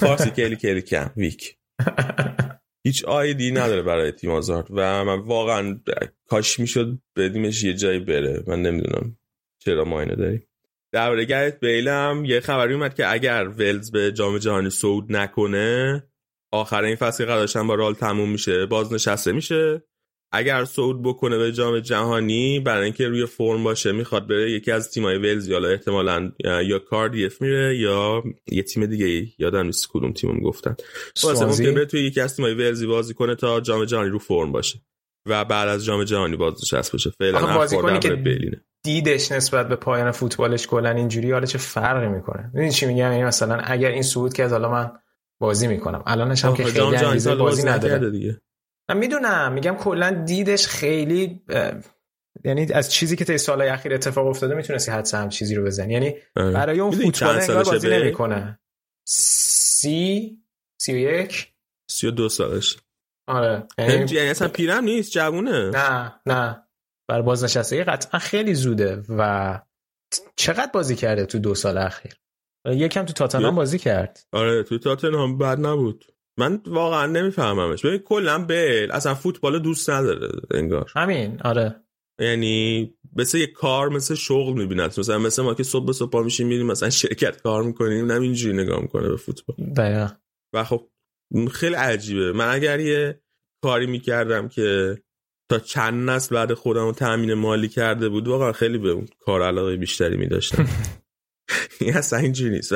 [0.00, 1.10] فارسی کلی کلی کم.
[1.16, 1.56] ویک.
[2.86, 5.80] هیچ آیدی نداره برای تیم آزارد و من واقعا
[6.26, 8.44] کاش می‌شد بدیمش یه جایی بره.
[8.46, 9.18] من نمی‌دونم
[9.58, 10.46] چرا ما اینو داریم.
[10.92, 16.02] در گرت بیلم یه خبری اومد که اگر ولز به جام جهانی صعود نکنه
[16.52, 19.82] آخر این فصل قراردادش با رال تموم میشه بازنشسته میشه.
[20.36, 24.90] اگر صعود بکنه به جام جهانی برای اینکه روی فرم باشه می‌خواد بره یکی از
[24.90, 26.32] تیمای ولز یا احتمالا
[26.64, 28.22] یا کاردیف میره یا
[28.52, 29.28] یه تیم دیگه ای.
[29.38, 30.76] یادم نیست کدوم تیمم گفتن.
[31.22, 34.52] واسه ممکن بره توی یکی از تیمای ولزی بازی کنه تا جام جهانی رو فرم
[34.52, 34.78] باشه
[35.26, 38.64] و بعد از جام جهانی بازنشسته بشه فعلا بازیکنی که بلینه.
[38.84, 43.24] دیدش نسبت به پایان فوتبالش کلا اینجوری حالا چه فرقی می‌کنه؟ ببین چی میگم؟ یعنی
[43.24, 44.92] مثلا اگر این صعود که از حالا من
[45.40, 46.02] بازی می‌کنم.
[46.06, 48.10] الانش هم که خیلی بازی نداره.
[48.10, 48.40] دیگه.
[48.88, 51.42] من می‌دونم میگم کلا دیدش خیلی
[52.44, 55.92] یعنی از چیزی که تا سالهای اخیر اتفاق افتاده می‌تونستی حدس هم چیزی رو بزنی.
[55.92, 56.14] یعنی.
[56.34, 58.58] برای اون فوتبال انگار بازی نمی‌کنه.
[59.08, 60.38] سی
[60.80, 61.52] سی و یک؟
[61.90, 62.76] سی و دو سالش.
[63.28, 63.66] آره.
[63.78, 65.70] یعنی, یعنی اصلا پیرم نیست جوونه.
[65.70, 66.66] نه نه.
[67.08, 69.60] بر بازنشسته قطعا خیلی زوده و
[70.36, 72.12] چقدر بازی کرده تو دو سال اخیر؟
[72.66, 74.26] یکم تو تاتنهام بازی کرد.
[74.32, 76.04] آره تو تاتنهام بد نبود.
[76.38, 77.86] من واقعا نمیفهممش.
[77.86, 80.92] ببین کلا بیل اصلا فوتبال دوست نداره انگار.
[80.94, 81.80] همین آره.
[82.20, 85.00] یعنی مثل یه کار مثل شغل می‌بیند.
[85.00, 88.56] مثلا مثل ما که صبح صبح پا میشیم میریم مثلا شرکت کار می‌کنیم نه اینجوری
[88.56, 89.56] نگاه می‌کنه به فوتبال.
[89.76, 90.08] دقیقا.
[90.54, 90.88] و خب
[91.52, 92.32] خیلی عجیبه.
[92.32, 93.20] من اگر یه
[93.62, 94.98] کاری می‌کردم که
[95.50, 99.76] تا چند نسل بعد خودم تامین مالی کرده بود واقعا خیلی به اون کار علاقه
[99.76, 100.68] بیشتری میداشتم.
[101.80, 102.72] این اصلا اینجوری نیست.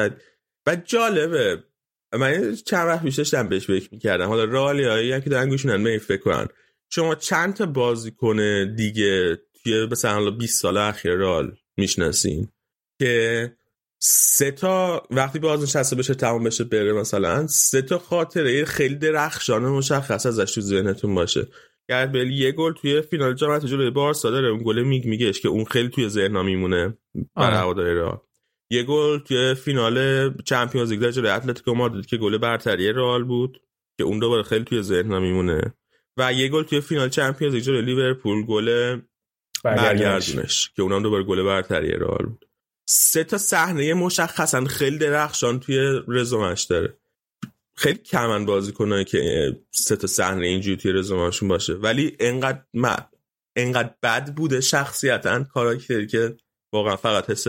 [0.66, 1.64] و جالبه.
[2.12, 4.28] من چند وقت پیش داشتم بهش فکر می‌کردم.
[4.28, 6.46] حالا رالی هایی هم که دارن گوشونن به فکر کنن.
[6.90, 8.38] شما چند تا بازیکن
[8.74, 12.48] دیگه توی مثلا حالا 20 سال اخیر رال می‌شناسین
[13.00, 13.52] که
[14.00, 20.26] سه تا وقتی بازنشسته بشه تمام بشه بره مثلا سه تا خاطره خیلی درخشان مشخص
[20.26, 21.46] ازش تو ذهنتون باشه.
[21.88, 25.48] گرد بیل یه گل توی فینال جام جلوی بارسا داره اون گل میگ میگهش که
[25.48, 26.98] اون خیلی توی ذهنم میمونه.
[27.36, 27.56] برای آره.
[27.56, 28.18] هواداری رئال.
[28.70, 33.60] یه گل توی فینال Champions League جلوی اتلتیکو مادرید که گل برتری رئال بود
[33.98, 35.74] که اون دوباره خیلی توی ذهنم میمونه.
[36.16, 38.98] و یه گل توی فینال Champions League جلوی لیورپول گل
[39.64, 40.70] برگردونش.
[40.76, 42.48] که اونم دوباره گل برتری رئال بود.
[42.88, 46.98] سه تا صحنه مشخصا خیلی درخشان توی رزومش داره.
[47.76, 51.72] خیلی کمن بازیکنا که سه تا صحنه اینجوری توی رزومشون باشه.
[51.72, 53.08] ولی انقدر مد
[53.56, 56.36] انقدر بد بوده شخصیتا کاراکتری که
[56.72, 57.46] واقعا فقط حس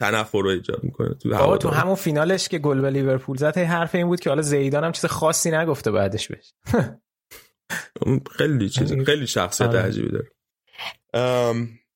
[0.00, 4.06] تنفر رو ایجاد می‌کنه تو تو همون فینالش که گل به لیورپول زد حرف این
[4.06, 6.52] بود که حالا زیدان هم چیز خاصی نگفته بعدش بهش.
[8.38, 9.80] خیلی چیز یعنی خیلی شخصیت آره.
[9.80, 10.28] عجیبی داره.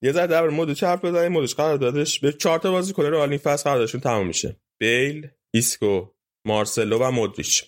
[0.03, 2.21] یه ذره در مود حرف بزنیم؟ مودریچ قراردادش.
[2.21, 4.57] به چهار تا بازیکن رو این فصل قراردادشون تموم میشه.
[4.79, 6.07] بیل ایسکو
[6.45, 7.65] مارسلو و مودریچ.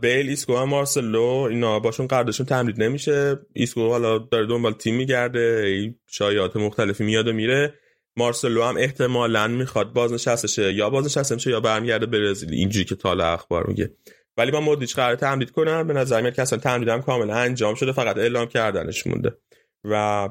[0.00, 3.38] بیل ایسکو و مارسلو اینا باشون قراردادشون تمدید نمیشه.
[3.52, 7.74] ایسکو حالا داره دنبال تیم میگرده شایعات مختلفی میاد و میره.
[8.16, 12.52] مارسلو هم احتمالا می‌خواد بازنشسته یا بازنشسته میشه یا برمیگرده برزیل.
[12.52, 13.96] اینجوری که تا حالا اخبار میگه.
[14.36, 17.92] ولی با مودریچ قرار تمدید کنن به نظر میاد که اصلا تمدیدم کاملا انجام شده.
[17.92, 19.38] فقط اعلام کردنش مونده.
[19.84, 20.28] و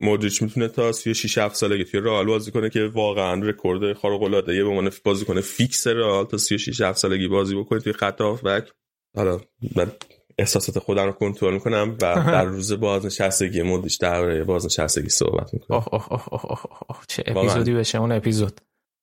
[0.00, 4.56] مودریچ می‌تونه تا 36 7 سالگی توی رئال بازی کنه که واقعا رکورد خارق العاده
[4.56, 8.72] یه به عنوان بازیکن فیکس رئال تا 36 7 سالگی بازی بکنه توی خط هافبک.
[9.16, 9.40] حالا
[9.76, 9.92] من
[10.38, 15.76] احساسات خودم رو کنترل می‌کنم و در روز بازنشستگی مودریچ درباره بازنشستگی صحبت می‌کنم.
[15.76, 18.60] اوه اوه اوه اوه اوه چه اپیزودی بشه اون اپیزود؟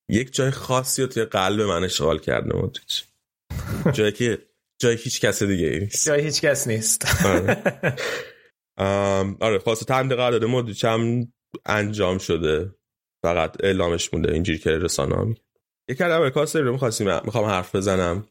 [0.09, 3.05] یک جای خاصی رو توی قلب من اشغال کرده مودریچ
[3.97, 4.37] جایی که
[4.81, 6.07] جای هیچ کس دیگه نیست.
[6.07, 7.25] جای هیچ کس نیست.
[7.25, 7.63] آره,
[9.47, 11.27] آره خواست تمدید قرارداد مودریچ هم
[11.65, 12.75] انجام شده.
[13.25, 15.41] فقط اعلامش مونده اینجوری که رسانه ها میگه
[15.89, 18.27] یک کلمه کاسری رو می‌خواستیم می‌خوام حرف بزنم.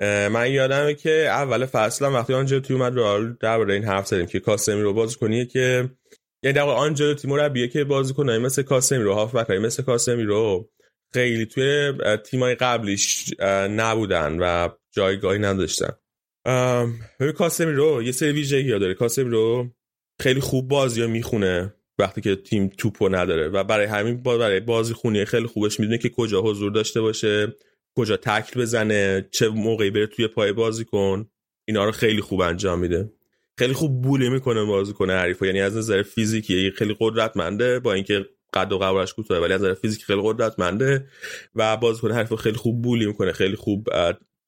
[0.00, 4.82] من یادمه که اول فصل وقتی آنجلوتی اومد رئال درباره این حرف زدیم که کاسمی
[4.82, 5.90] رو بازی کنیه که
[6.42, 10.70] یعنی در آنجلوتی مربیه که بازی کنه مثل کاسمی رو هافبک مثل کاسمی رو
[11.12, 11.92] خیلی توی
[12.24, 13.34] تیمای قبلیش
[13.70, 15.90] نبودن و جایگاهی نداشتن.
[17.36, 18.94] کاسمی رو یه سری ویژگی داره.
[18.94, 19.70] کاسمی رو
[20.20, 24.94] خیلی خوب بازی ها می‌خونه وقتی که تیم توپو نداره و برای همین برای بازی
[24.94, 27.54] خونی خیلی خوبش می‌دونه که کجا حضور داشته باشه.
[27.96, 31.30] کجا تکل بزنه چه موقعی بره توی پای بازی کن.
[31.68, 33.12] اینا رو خیلی خوب انجام میده.
[33.58, 38.26] خیلی خوب بوله می‌کنه بازی کنه حریف یعنی از نظر فیزیکی خیلی قدرتمنده با اینکه
[38.54, 41.06] قد و قوارش کوتاه ولی از نظر فیزیکی خیلی قدرتمنده
[41.54, 43.88] و بازیکن حریف خیلی خوب بولی می‌کنه خیلی خوب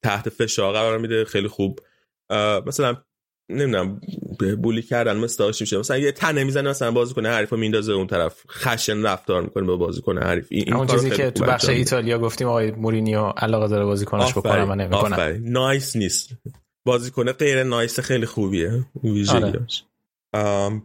[0.03, 1.79] تحت فشار قرار میده خیلی خوب
[2.65, 2.95] مثلا
[3.49, 4.01] نمی‌دونم
[4.61, 5.77] بولی کردن داشت میشه.
[5.77, 8.43] مثلا یه تنه می‌زنه مثلا بازی کنه حریفو میندازه اون طرف.
[8.49, 10.47] خشن رفتار می‌کنه با بازی کنه حریف.
[10.49, 14.65] این اون چیزی که تو بخش ایتالیا گفتیم آقای مورینیو علاقه داره بازی کنش بکنه
[14.65, 15.39] و نمی‌کنه.
[15.43, 16.29] نایس نیست.
[16.85, 18.85] بازی کنه غیر نایس خیلی خوبیه.
[19.03, 19.83] ویژگیش
[20.33, 20.81] آره.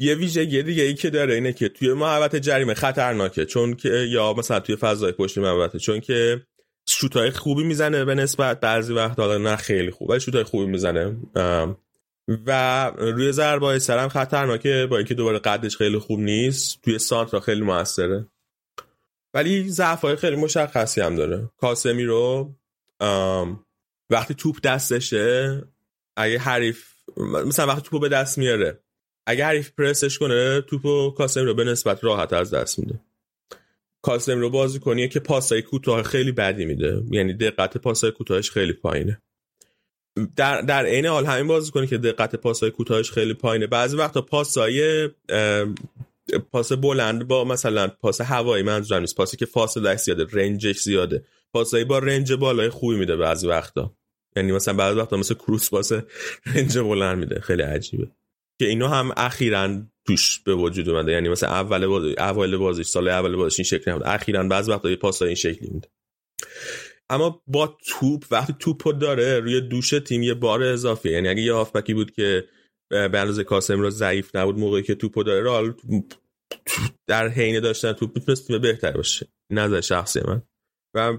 [0.00, 3.44] یه ویژگی دیگه ای که داره اینه که توی محوطه جریمه خطرناکه.
[3.44, 6.42] چون که یا مثلا توی فضای پشت محوطه چون که
[6.88, 11.16] شوتای خوبی می‌زنه به نسبت بعضی وقت حالا نه خیلی خوب ولی شوتای خوبی می‌زنه.
[12.28, 16.82] و روی ضربه سرم خطرناکه با اینکه دوباره قدش خیلی خوب نیست.
[16.82, 18.26] توی سانترا خیلی موثره.
[19.34, 21.50] ولی ضعف خیلی مشخصی هم داره.
[21.60, 22.54] کاسمی رو
[24.10, 25.62] وقتی توپ دستشه
[26.16, 28.80] اگه حریف مثلا وقتی توپو به دست میاره
[29.26, 33.00] اگه حریف پرسش کنه توپو کاسمی رو به نسبت راحت از دست میده.
[34.02, 37.02] کاسمی رو بازی کنیه که پاسای کوتاه خیلی بدی میده.
[37.10, 39.22] یعنی دقت پاسای کوتاهش خیلی پایینه.
[40.36, 43.66] در در عین حال همین بازی کنه که دقت پاسای کوتاهش خیلی پایینه.
[43.66, 45.08] بعضی وقتا پاسای
[46.52, 49.16] پاس بلند با مثلا پاس هوایی منظورم نیست.
[49.16, 51.24] پاسی که فاصله زیاده رنجش زیاده.
[51.52, 53.92] پاسایی با رنج بالای خوبی میده بعضی وقتا.
[54.36, 55.92] یعنی مثلا بعضی وقتا مثل کروس پاس
[56.46, 57.40] رنج بلند میده.
[57.40, 58.06] خیلی عجیبه.
[58.58, 61.12] که اینو هم اخیرا توش به وجود اومده.
[61.12, 64.06] یعنی مثلا اول بازی اول بازیش سال اول بازیش این شکلی نبود.
[64.06, 65.88] اخیرا بعضی وقتا یه پاسای این شکلی میده.
[67.12, 71.52] اما با توپ وقتی توپ داره روی دوش تیم یه بار اضافی یعنی اگه یه
[71.52, 72.48] هافبکی بود که
[72.90, 75.74] به اندازه کاسم رو ضعیف نبود موقعی که توپ داره رال
[77.06, 79.28] در حین داشتن توپ می‌تونست تیم بهتر باشه.
[79.52, 80.42] نظر شخصی من.
[80.96, 81.18] و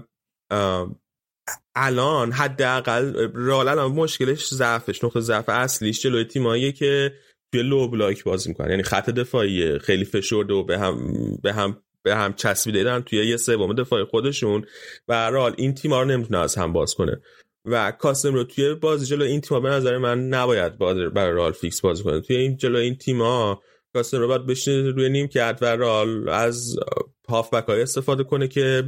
[1.76, 7.14] الان حداقل رال الان مشکلش ضعفش نقطه ضعف اصلیش جلوی تیماییه که
[7.52, 8.70] توی لو بلاک بازی می‌کنن.
[8.70, 13.36] یعنی خط دفاعی خیلی فشرده و به هم به هم به هم چسبیده توی یه
[13.36, 14.64] سوم دفاع خودشون.
[15.08, 17.20] و رال این تیم‌ها رو نمی‌تونه از هم باز کنه.
[17.64, 22.04] و کاسمیرو توی بازی جلو این تیم‌ها به نظر من نباید برای رئال فیکس بازی
[22.04, 22.20] کنه.
[22.20, 26.76] توی این جلو این تیم‌ها کاسمیرو باید بشینه روی نیمکت و رئال از
[27.28, 28.82] هافبک های استفاده کنه که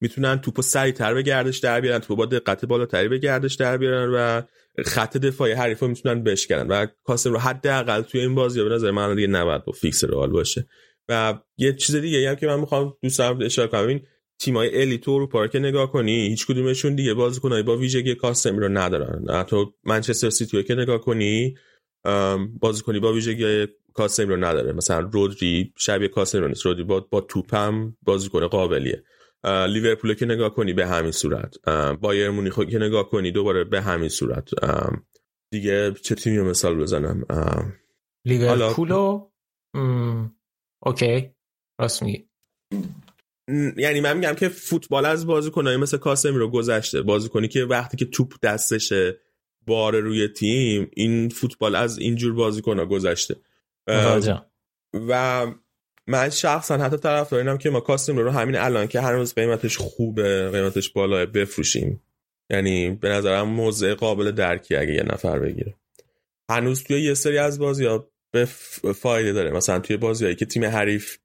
[0.00, 4.10] می‌تونن توپو سریعتر به گردش در بیارن توپو با دقت بالاتری به گردش در بیارن
[4.14, 4.42] و
[4.84, 6.68] خط دفاعی حریفا می‌تونن بشکنن.
[6.68, 10.66] و کاسمیرو حداقل توی این بازی به نظر من دیگه نباید با فیکس رئال باشه.
[11.10, 13.86] و یه چیز دیگه هم که من می‌خوام دوستم اشاره کنم.
[13.86, 14.00] این
[14.38, 18.68] تیمای الیت اروپا رو که نگاه کنی هیچ کدومشون دیگه بازیکنای با ویژگی کاسمی رو
[18.68, 19.24] ندارن.
[19.30, 21.54] حتی منچستر سیتی رو که نگاه کنی
[22.60, 24.72] بازیکنی با ویژگی کاسمی رو نداره.
[24.72, 26.66] مثلا رودری شبیه کاسمی رو نیست.
[26.66, 29.04] رودری با با توپم بازیکن قابلیه.
[29.44, 31.54] لیورپول که نگاه کنی به همین صورت.
[32.00, 34.50] بایر مونیخ که نگاه کنی دوباره به همین صورت.
[35.50, 37.24] دیگه چه تیمی مثال بزنم؟
[38.24, 39.18] لیورپول
[40.82, 41.30] اوکی.
[41.80, 42.28] راست میگی.
[43.76, 48.04] یعنی من میگم که فوتبال از بازیکنایی مثل کاسمی رو گذشته بازیکنی که وقتی که
[48.04, 49.20] توپ دستشه
[49.66, 53.36] بار روی تیم این فوتبال از اینجور بازیکن گذشته.
[55.08, 55.46] و
[56.06, 59.76] من شخصا حتی طرف دارینم که ما کاسم رو همین الان که هر روز قیمتش
[59.76, 62.02] خوبه قیمتش بالاه بفروشیم.
[62.50, 65.74] یعنی به نظرم موضع قابل درکی اگه یه نفر بگیره.
[66.50, 68.44] هنوز توی یه سری از بازی ها به
[68.94, 69.50] فایده داره.
[69.50, 71.16] مثلا توی بازیایی که تیم حریف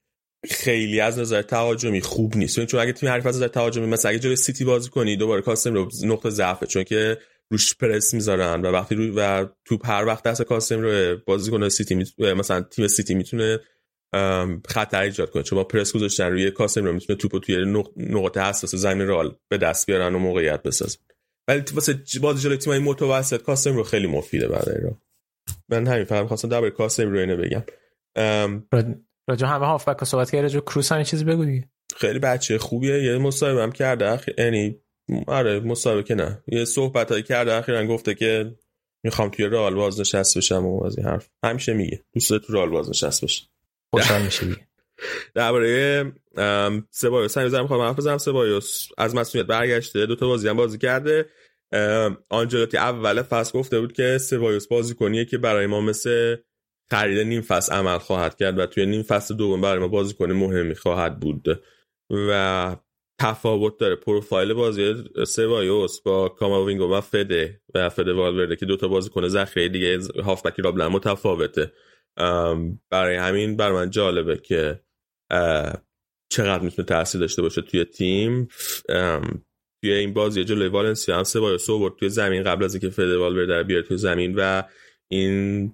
[0.50, 2.66] خیلی از نظر تهاجمی خوب نیست.
[2.66, 5.89] چون اگه تیم حریف از نظر تهاجمی مثلا اگه جلوی سیتی بازی کنی دوباره کاسمیرو
[6.03, 6.66] نقطه ضعفه.
[6.66, 7.17] چون که
[7.51, 12.06] روش پرس می‌ذارن و وقتی روی و توپ هر وقت دست کاسمیرو بازیکن سیتی می...
[12.17, 13.59] مثلا تیم سیتی می‌تونه
[14.67, 15.43] خطر ایجاد کنه.
[15.43, 19.85] چون با پرس گذاشتن روی کاسمیرو می‌تونه توپو توی نقطه حساس زمین رئال به دست
[19.85, 21.00] بیارن و موقعیت بسازن.
[21.48, 24.98] ولی واسه بازی جلوی تیمای متوسط کاسم رو خیلی مفیده برای رو
[25.69, 27.64] من همین فقط خواستم درباره کاسم رو اینو بگم.
[29.27, 31.69] راجع همه هافبک صحبت کرد راجع کروس هم چیزی بگو دیگه.
[31.98, 34.80] خیلی بچه خوبیه یه مصاحبه هم کرده یعنی
[35.27, 36.43] آره مصاحبه که نه.
[36.48, 38.56] یه صحبت هایی کرده اخیرا گفته که
[39.03, 41.30] می‌خوام توی رئال بازنشست بشم و از این حرف.
[41.43, 43.43] همیشه میگه دوست تو رئال بازنشست بشه
[43.90, 44.67] خوشحال میشه دیگه.
[45.33, 46.03] درباره
[46.91, 48.17] سبایوس هم می‌ذارم حرف بزنم.
[48.17, 51.25] سبایوس از مسئولیت برگشته دو تا بازی هم بازی کرده.
[52.29, 56.35] آنجلوتی اول فصل گفته بود که سبایوس بازی کنیه که برای ما مثل
[56.91, 60.33] خرید نیم فصل عمل خواهد کرد و توی نیم فصل دوم برای ما بازی کنی
[60.33, 61.61] مهمی خواهد بود.
[62.09, 62.75] و
[63.21, 63.95] تفاوت داره.
[63.95, 69.99] پروفایل بازی سبایوس با کاماوینگو و فده و فده والورده که دوتا بازیکن ذخیره دیگه
[70.23, 71.71] هافبکی رابلن متفاوته.
[72.89, 74.79] برای همین بر من جالبه که
[76.29, 78.47] چقدر می‌تونه تاثیر داشته باشه توی تیم.
[79.85, 83.64] توی این بازی جلوی والنسیا هم سبایوس برد توی زمین قبل از اینکه فده والورده
[83.64, 84.64] بیاره توی زمین و
[85.07, 85.72] این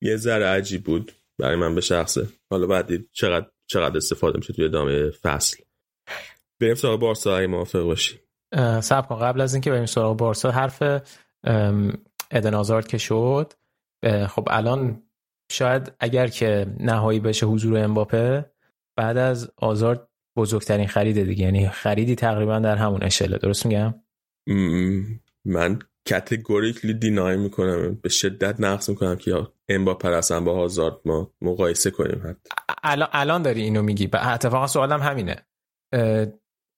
[0.00, 2.28] یه ذره عجیب بود برای من به شخصه.
[2.50, 5.62] حالا بعد چقدر چقدر استفاده میشه توی ادامه فصل.
[6.60, 8.20] بریم سراغ بارسا اگه موافق باشی.
[8.80, 9.18] سب کن.
[9.18, 10.82] قبل از اینکه بریم سراغ بارسا حرف
[12.30, 13.52] ادن آزارد که شد.
[14.28, 15.02] خب الان
[15.50, 18.50] شاید اگر که نهایی بشه حضور امباپه
[18.96, 21.44] بعد از آزارد بزرگترین خرید دیگه.
[21.44, 23.38] یعنی خریدی تقریبا در همون اشله.
[23.38, 23.94] درست میگم؟
[25.44, 25.78] من
[26.08, 27.94] کتگوریکلی دینای می‌کنم.
[27.94, 32.48] به شدت نقص می‌کنم که امباپه اصلا با آزارد ما مقایسه کنیم حتی.
[32.82, 34.10] الان الان داری اینو میگی.
[34.14, 35.36] اتفاقا سوالم همینه.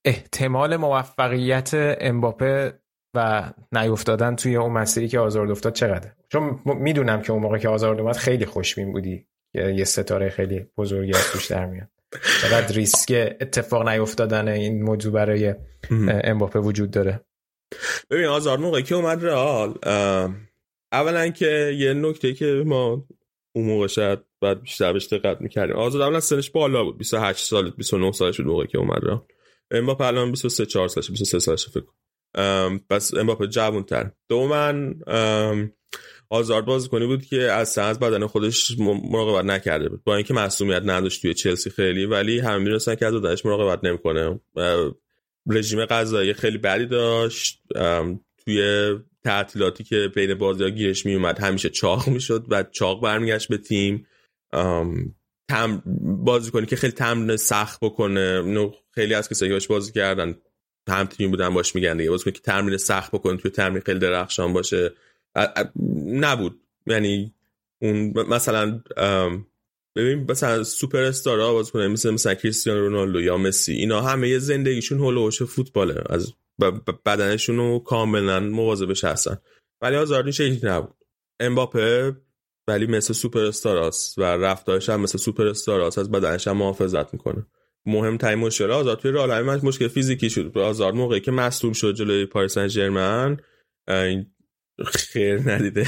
[0.05, 2.81] احتمال موفقیت امباپه
[3.17, 7.69] و نیفتادن توی اون مسیری که آزارد افتاد چقدره؟ چون می‌دونم که اون موقع که
[7.69, 9.27] آزارد اومد خیلی خوشبین بودی.
[9.55, 11.89] یه ستاره خیلی بزرگی از توش در میاد.
[12.43, 15.55] چقدر ریسک اتفاق نیفتادن این موضوع برای
[16.25, 17.25] امباپه وجود داره.
[18.11, 19.75] ببین آزار موقعی که اومد رئال
[20.93, 23.07] اولا که یه نکته که ما
[23.57, 25.77] اون موقع شاید بعد بیشتر بهش دقت می‌کردیم.
[25.77, 29.23] آزاد اولا سنش بالا بود 28 سال 29 سالش بود موقعی که اومد رئال.
[29.71, 31.87] امباپه الان 23 4 سالشه 23 سالشه فکر
[32.91, 34.11] پس امباپه جوان‌تر.
[34.29, 34.95] دومن
[36.35, 40.05] آزارد بازی کنی بود که از سنز بدن خودش مراقبت نکرده بود.
[40.05, 44.41] با اینکه مسئولیت نداشت توی چلسی خیلی ولی همه می‌دونستن که از بدنش مراقبت نمی‌کنه.
[45.51, 47.63] رژیم غذایی خیلی بدی داشت.
[48.45, 48.89] توی
[49.25, 54.07] تعطیلاتی که بین بازی ها گیرش میومد همیشه چاق می‌شد و چاق برمیگشت به تیم.
[55.49, 55.83] تم
[56.25, 60.35] بازی کنی که خیلی تمرین سخت بکنه خیلی از کسایی باش بازی کردن
[60.89, 62.11] هم تیم بودن باش میگن دیگه.
[62.11, 64.93] بازی که تمرین سخت بکنه توی تمرین خیلی درخشان باشه.
[66.07, 66.61] نبود.
[66.87, 67.35] یعنی
[67.83, 68.83] اون مثلا
[69.97, 74.29] ببین مثلا سوپر استار ها بازی کنه مثل مثلا کریستیانو رونالدو یا مسی اینا همه
[74.29, 76.03] یه زندگیشون هولوش فوتباله.
[76.11, 76.33] از
[77.07, 79.39] بدنشون رو کاملا مواظبش هستن.
[79.83, 80.95] ولی آزاردین شکلی نبود.
[81.41, 82.17] امباپه
[82.69, 87.47] ولی مثل سوپر استاراست و رفتارش هم مثل سوپر استاراست از بدنش هم محافظت می‌کنه.
[87.87, 90.59] مهمترین مشکل هازارد توی رئال مشکل فیزیکی شد.
[90.59, 93.37] هازارد موقعی که مصدوم شد جلوی پاریس سن ژرمن
[94.85, 95.87] خیر ندیده.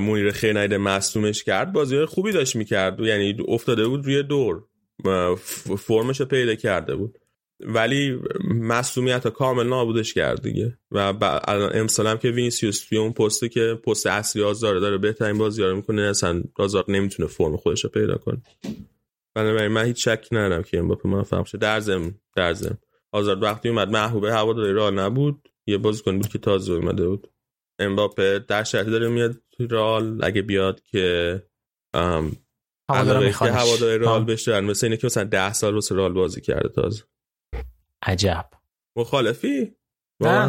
[0.00, 1.72] مونیه خیر ندیده مصدومش کرد.
[1.72, 3.00] بازی خوبی داشت می‌کرد.
[3.00, 4.64] یعنی افتاده بود روی دور.
[5.78, 7.18] فرمش پیدا کرده بود.
[7.60, 8.20] ولی
[8.96, 10.78] ها کامل نابودش کرد دیگه.
[10.90, 10.98] و
[11.74, 15.76] امسال هم که وینیسیوس توی اون پستی که پست اصلی آزاره داره بهترین بازی رو
[15.76, 18.42] می‌کنه اصلا آزار نمی‌تونه فرم خودش رو پیدا کنه.
[19.34, 22.78] بنابراین من هیچ شک ندارم که امباپه موفق شه در زم در زم
[23.12, 25.48] آزار وقتی اومد محبوب هواداری رئال نبود.
[25.66, 27.32] یه بازیکن بود که تازه اومده بود.
[27.78, 30.24] امباپه در شرطی داره میاد تو رئال.
[30.24, 31.42] اگه بیاد که
[32.90, 36.68] هوادار که هوادار رئال بشه مثل اینه که مثلا 10 سال واسه رئال بازی کرده
[36.68, 37.04] تازه.
[38.02, 38.50] عجب.
[38.96, 39.76] مخالفی؟
[40.20, 40.46] نه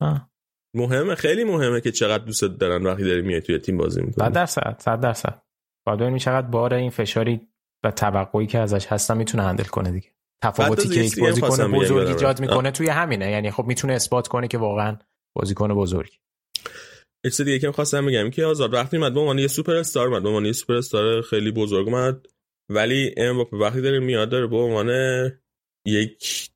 [0.00, 0.30] نه
[0.76, 4.26] مهمه خیلی مهمه که چقدر دوست دارن وقتی داری میای توی تیم بازی می‌کنی.
[4.26, 5.42] 100 درصد 100 درصد.
[5.86, 7.48] باید ببینیم چقدر بار این فشاری
[7.84, 10.15] و توقعی که ازش هستن می‌تونه هندل کنه دیگه.
[10.42, 13.30] تفاوتی که یک بازیکن بزرگ ایجاد می‌کنه توی همینه.
[13.30, 14.98] یعنی خب می‌تونه اثبات کنه که واقعا
[15.36, 16.18] بازیکن بزرگ.
[17.24, 20.08] یه چیز دیگه که می‌خواستم بگم که آزاد وقتی اومد به عنوان یه سوپر استار
[20.08, 22.26] اومد به عنوان یه سوپر استار خیلی بزرگ اومد.
[22.70, 24.90] ولی امباپه وقتی داره میاد داره به عنوان
[25.86, 26.50] یک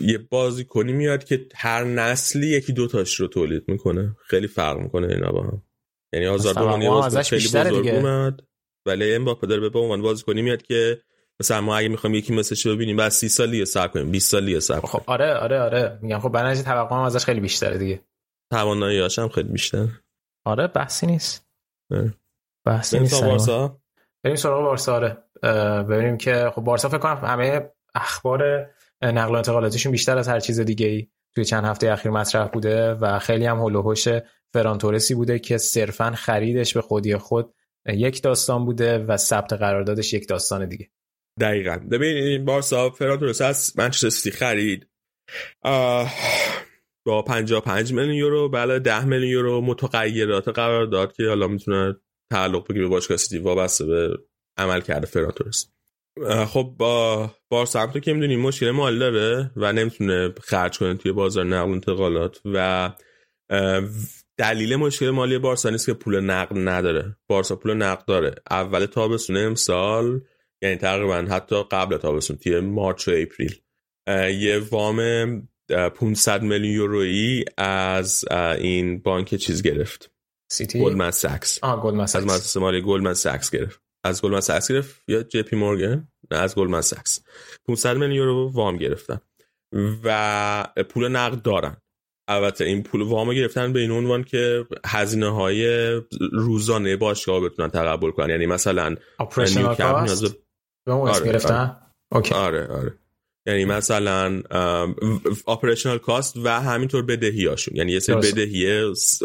[0.00, 4.16] یه بازی کنی میاد که هر نسلی یکی دوتاش رو تولید می‌کنه.
[4.26, 5.62] خیلی فرق می‌کنه اینا با هم.
[6.14, 6.54] یعنی آزار
[7.10, 8.40] به خیلی بزرگ اومد
[8.86, 11.02] ولی امباپه داره به عنوان بازی کنی میاد که
[11.40, 14.80] مثلا ما اگه می‌خوایم یکی مثلش ببینیم بعد 30 سالی صبر کنیم 20 سالی صبر
[14.80, 15.98] خب آره آره آره.
[16.02, 18.04] میگم خب برنامه توقع هم ازش خیلی بیشتره دیگه.
[18.52, 19.88] تواناییاش هم خیلی بیشتر
[20.46, 21.46] آره بحثی نیست.
[22.66, 23.80] بحثی نیست بارسا؟
[24.24, 25.24] بریم سراغ بارسا آره.
[25.82, 28.70] ببینیم که خب بارسا فکر کنم همه اخبار
[29.02, 32.94] نقل و انتقالاتیشون بیشتر از هر چیز دیگه ای توی چند هفته اخیر مطرح بوده
[32.94, 34.08] و خیلی هم هول و هوش
[34.52, 37.54] فران تورسی بوده که صرفا خریدش به خودی خود
[37.86, 40.90] یک داستان بوده و ثبت قراردادش یک داستان دیگه.
[41.40, 41.76] دقیقا.
[41.90, 44.88] ببین این بارسا فران از منچستر سیتی خرید.
[47.06, 51.96] با 55 میلیون یورو بله 10 میلیون یورو متغیرات قرار داد که حالا می‌تونه
[52.32, 53.38] تعلق بگیره به باشگاه سیتی.
[53.38, 54.18] وابسته به
[54.58, 55.70] عمل کرده فران تورس
[56.26, 60.94] اه، خب با بارسا هم تو که می‌دونی مشکل مالی داره و نمی‌تونه خرج کنه
[60.94, 62.90] توی بازار نقل و انتقالات و
[64.38, 67.16] دلیل مشکل مالی بارسا نیست که پول نقد نداره.
[67.28, 68.34] بارسا پول نقد داره.
[68.50, 70.20] اول تابستون امسال
[70.64, 73.60] یعنی تقریبا حتی قبل تابستون توی مارچ و اپریل.
[74.40, 74.98] یه وام
[75.70, 78.24] اه، 500 میلیون یورویی از
[78.58, 80.10] این بانک چیز گرفت.
[80.50, 81.58] سیتی؟ گلدمن ساکس.
[81.62, 82.26] آه گلدمن از ساکس.
[82.26, 83.80] مؤسسه مالی گلدمن ساکس گرفت.
[84.04, 87.20] از گلدمن ساکس گرفت یا جی پی مورگان نه از گلدمن ساکس.
[87.68, 89.20] 500 میلیون یورو وام گرفتن.
[90.04, 91.76] و پول نقد دارن.
[92.28, 95.90] البته این پول وام گرفتن به این عنوان که هزینه های
[96.32, 98.30] روزانه باشگاه بتونن تقبل کنن.
[98.30, 98.96] یعنی مثلا
[99.38, 100.36] نیوکمپ نیاز
[100.86, 101.76] به- اون اسم آره، گرفتن؟
[102.12, 102.34] okay.
[102.34, 102.94] آره آره.
[103.46, 104.42] یعنی مثلا
[105.48, 108.32] operational cost و همینطور بدهی هاشون یعنی یه سری درسته.
[108.32, 109.20] بدهی س-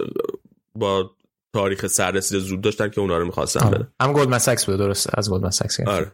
[0.76, 1.12] با
[1.54, 3.72] تاریخ سررسید زود داشتن که اونا رو می‌خواستن آه.
[3.72, 3.88] بدن.
[4.02, 5.10] هم گلدمن ساکس بود درسته.
[5.14, 5.80] از گلدمن ساکس.
[5.80, 6.12] آره.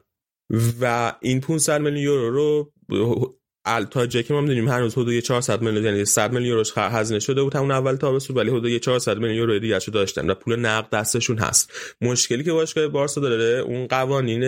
[0.82, 5.22] و این 500 میلیون یورو رو ال تا جایی که ما می‌دونیم هنوز حدود یه
[5.22, 8.80] 400 میلیون یعنی 100 میلیون یوروش هزینه شده بود همون اول تابستون ولی حدود یه
[8.80, 11.72] 400 میلیون یورو دیگه شو داشتن و پول نقد دستشون هست.
[12.02, 14.44] مشکلی که باشگاه بارسا داره اون قوانین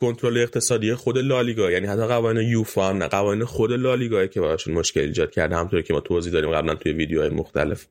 [0.00, 1.70] کنترل اقتصادی خود لالیگا.
[1.70, 5.82] یعنی حتی قوانین یوفا هم نه قوانین خود لالیگا که براشون مشکل ایجاد کرده همونطوری
[5.82, 7.86] که ما توضیح دادیم قبلا توی ویدیوهای مختلف.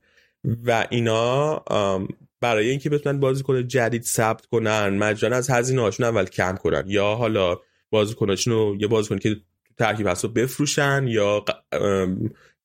[0.64, 1.56] و اینا
[2.40, 6.84] برای اینکه بتونن بازیکن جدید ثبت کنن مجانا از هزینه هاشون اول کم کنن.
[6.86, 7.58] یا حالا
[7.90, 9.36] بازیکناشون رو یه بازیکن که
[9.78, 11.44] ترکیب هست رو بفروشن یا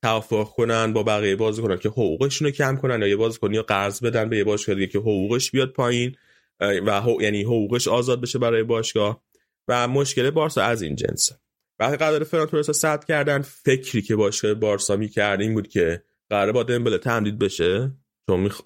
[0.02, 4.02] توافق کنن با بقیه بازیکنان که حقوقشون رو کم کنن یا یه بازیکن یا قرض
[4.02, 6.16] بدن به یه باشگاه دیگه که حقوقش بیاد پایین.
[6.60, 9.26] و یعنی حقوقش آزاد بشه برای باشگاه.
[9.68, 11.36] و مشکل بارسا از این جنسه
[11.80, 16.52] وقتی قرار فران تورس ثبت کردن فکری که باشگاه بارسا می‌کرد این بود که قراره
[16.52, 17.92] با دمبله تمدید بشه.
[18.30, 18.62] چون میخ...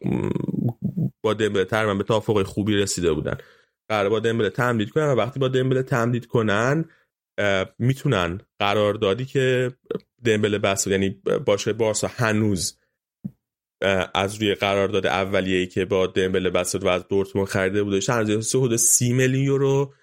[1.23, 3.37] با دمبله تقریبا به توافق خوبی رسیده بودن.
[3.89, 6.85] قراره با دمبله تمدید کنن و وقتی با دمبله تمدید کنن
[7.79, 9.71] می‌تونن قراردادی که
[10.25, 12.78] دمبله بس یعنی باشگاه بارسا هنوز
[14.13, 18.75] از روی قرارداد اولیه‌ای که با دمبله بست و از دورتموند خریده بودش هنوز حدود
[18.75, 19.93] سی میلیون یورو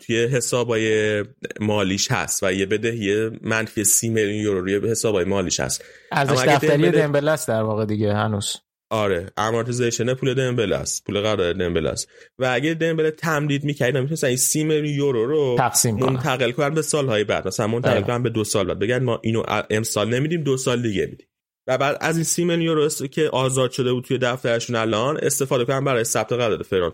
[0.00, 1.24] توی حسابای
[1.60, 5.84] مالیش هست و یه بدهی منفی سی میلیون یورو روی حسابای مالیش هست.
[6.12, 8.56] اما دفتری دمبله- دمبله است در واقع دیگه هنوز.
[8.90, 12.08] آره amortization پول دمبله است پول قرارداد دمبله است.
[12.38, 16.12] و اگه دمبله تمدید می‌کردن می‌تونستن این سی میلیون یورو رو تقسیم کنن.
[16.12, 18.06] منتقل کنن به سالهای بعد مثلا منتقل دقیقا.
[18.06, 18.78] کنن به دو سال بعد.
[18.78, 21.26] بگن ما اینو امسال نمیدیم دو سال دیگه میدیم.
[21.66, 25.64] و بعد از این سی میلیون یورو که آزاد شده بود توی دفترشون الان استفاده
[25.64, 26.92] کنن برای ثبت قرارداد فران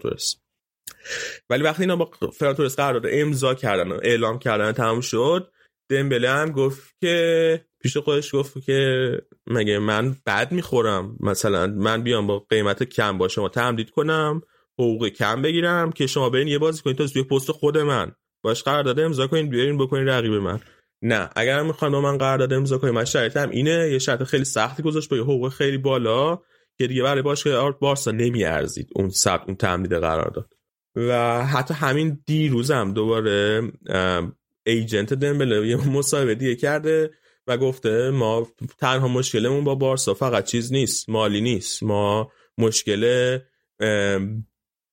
[1.51, 5.53] ولی وقتی اینا با فران تورس قرارداد امضا کردن و اعلام کردن و تمام شد
[5.91, 12.27] دمبله هم گفت که پیش خودش گفت که مگه من بد می‌خورم؟ مثلا من بیام
[12.27, 14.43] با قیمت کم با شما تمدید کنم
[14.79, 18.13] حقوق کم بگیرم که شما برین یه بازی کنید تا توی پست خود من.
[18.45, 20.61] باش قرارداد امضا کنید بیارین بکنین رقیب من.
[21.03, 24.45] نه اگر هم می‌خوان با من قرارداد امضا کنید من شرایطم اینه یه شرط خیلی
[24.45, 26.39] سختی گذاشت با یه حقوق خیلی بالا
[26.79, 30.55] که دیگه برای باشگاه بارسا نمیارزید اون ثبت اون تمدید قرارداد
[30.97, 37.11] و حتی همین دیروزم دوباره ام، ایجنت دمبله یه مصاحبه دیگه کرده
[37.47, 38.49] و گفته ما
[38.79, 41.83] تنها مشکلمون با بارسا فقط چیز نیست مالی نیست.
[41.83, 43.39] ما مشکل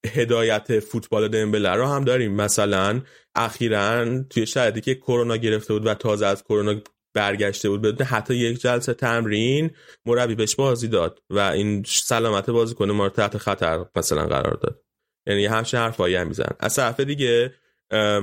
[0.08, 2.36] هدایت فوتبال دمبله رو هم داریم.
[2.36, 3.02] مثلا
[3.40, 6.76] اخیرا توی شرایطی که کرونا گرفته بود و تازه از کرونا
[7.14, 9.72] برگشته بود بدون حتی یک جلسه تمرین
[10.06, 14.54] مربی بهش بازی داد و این سلامت بازی کنه ما رو تحت خطر مثلا قرار
[14.54, 14.84] داد.
[15.28, 17.54] یعنی همچین حرفایی هم میزن از طرف دیگه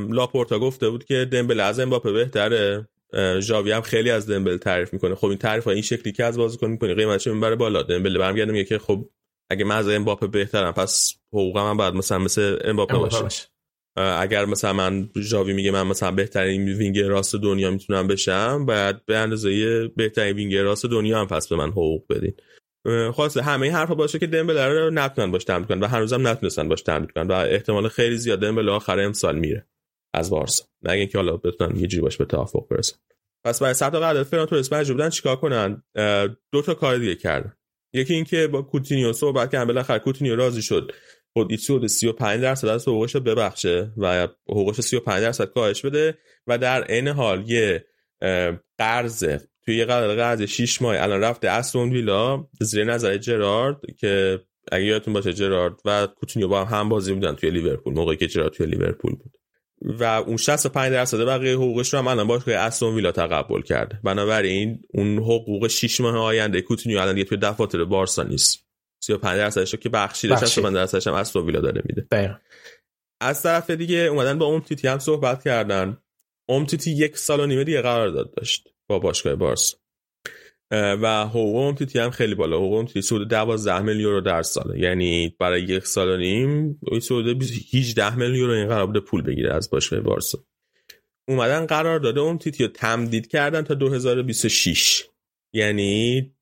[0.09, 2.89] لاپورتا گفته بود که دمبله از امباپه بهتره.
[3.41, 5.15] ژاوی هم خیلی از دمبله تعریف می‌کنه.
[5.15, 7.83] خب این تعریف ها این شکلی که از بازیکن می‌کنی قیمتش می‌بره بالا.
[7.83, 9.09] دمبله برمیگرده میگه که خب
[9.51, 13.49] اگه من از امباپه بهترم پس حقوقم هم باید مثلا مثل امباپه باشه.
[13.97, 19.17] اگر مثلا من ژاوی میگه من مثلا بهترین وینگر راست دنیا می‌تونم بشم باید به
[19.17, 22.35] اندازه بهترین وینگر راست دنیا هم پس به من حقوق بدین.
[23.13, 26.69] خلاصه همه این حرفا باشه که دمبله رو نتونن باش تمدید کنن و هنوزم نتونستن
[26.69, 29.67] باش تمدید کنن و احتمال خیلی زیاد دمبله آخر امسال میره
[30.15, 32.97] از بارسا مگه اینکه حالا بتونن یه جوری باش به توافق برسن.
[33.45, 35.83] پس برای ثبت قرارداد تورس مجبور بودن چیکار کنن؟
[36.53, 37.53] دو تا کار دیگه کردن.
[37.95, 40.93] یکی اینکه با کوتینیو صحبت کردن بالاخره کوتینیو راضی شد
[41.37, 46.85] حدود 35 درصد از حقوقش رو ببخشه و حقوقش 35 درصد کاهش بده و در
[46.85, 47.85] عین حال یه
[48.79, 49.25] قرض
[49.65, 54.41] توی یه قرض 6 ماه الان رفته استون ویلا زیر نظر جرارد که
[54.73, 58.27] اگه یادتون باشه جرارد و کوتینیو با هم هم بازی بودن توی لیورپول موقعی که
[58.27, 59.37] جرارد توی لیورپول بود.
[59.83, 64.01] و اون 65 درصد بقیه حقوقش رو هم الان باشگاه استون ویلا تقبل کرده.
[64.05, 68.66] بنابراین اون حقوق 6 ماه آینده کوتینیو الان دیگه توی دفاتر بارسا نیست.
[69.07, 72.07] 35 درصدش رو که بخشیده 65 درصدش هم استون ویلا داره میده.
[72.11, 72.35] دقیقا.
[73.21, 75.99] از طرف دیگه اومدن با تیتی هم صحبت کردن.
[76.69, 79.77] تیتی یک سال و نیمه دیگه قرارداد داشت با باشگاه بارسا.
[80.71, 82.57] و حقوق تیتی هم خیلی بالا.
[82.57, 84.81] حقوق تیتی سود 12 میلیون یورو در ساله.
[84.81, 87.43] یعنی برای یک سال و نیم سود
[87.75, 90.39] 18 میلیون یورو این قرار بوده پول بگیره از باشگاه بارسا.
[91.29, 95.05] اومدن قرار داده اون تیتی رو تمدید کردن تا 2026
[95.53, 96.33] یعنی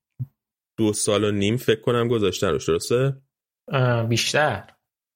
[0.77, 3.21] دو سال و نیم فکر کنم گذاشتن روش درسته؟
[4.09, 4.63] بیشتر.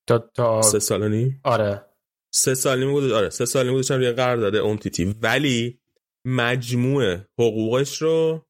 [0.08, 1.86] تا, تا سه سال و نیم؟ آره.
[2.34, 5.80] سه سال نیم گذاشتن آره سه سال نیم گذاشتن روی قرار داده اون تیتی ولی
[6.26, 8.46] مجموع حقوقش رو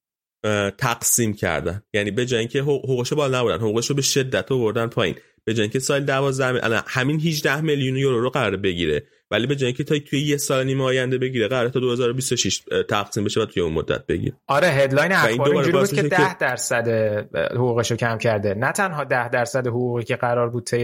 [0.78, 1.84] تقسیم کردن.
[1.94, 5.16] یعنی به جای اینکه حقوقش بالا نبودن حقوقش رو به شدت آوردن پایین.
[5.50, 9.04] به جای اینکه سال 12 الان همین 18 میلیون یورو رو قرار بگیره.
[9.32, 13.24] ولی به جای اینکه تا توی یه سال نیم آینده بگیره قرار تا 2026 تقسیم
[13.24, 14.36] بشه و توی اون مدت بگیره.
[14.48, 16.88] آره هدلاین اخبار اینجوری بود که 10 درصد
[17.36, 18.54] حقوقش رو کم کرده.
[18.54, 20.78] نه تنها 10 درصد حقوقی که قرار بود تا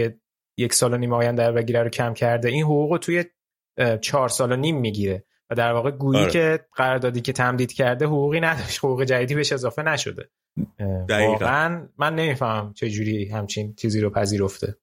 [0.58, 3.24] یک سال و نیم آینده بگیره رو کم کرده این حقوق رو توی
[4.00, 5.24] چهار سال و نیم می‌گیره.
[5.50, 6.30] و در واقع گویی آره.
[6.30, 10.28] که قراردادی که تمدید کرده حقوقی نداشت حقوق جدیدی بهش اضافه نشده.
[11.08, 11.32] دقیقا.
[11.32, 14.76] واقعا من نمی‌فهمم چه جوری همچین چیزی رو پذیرفته.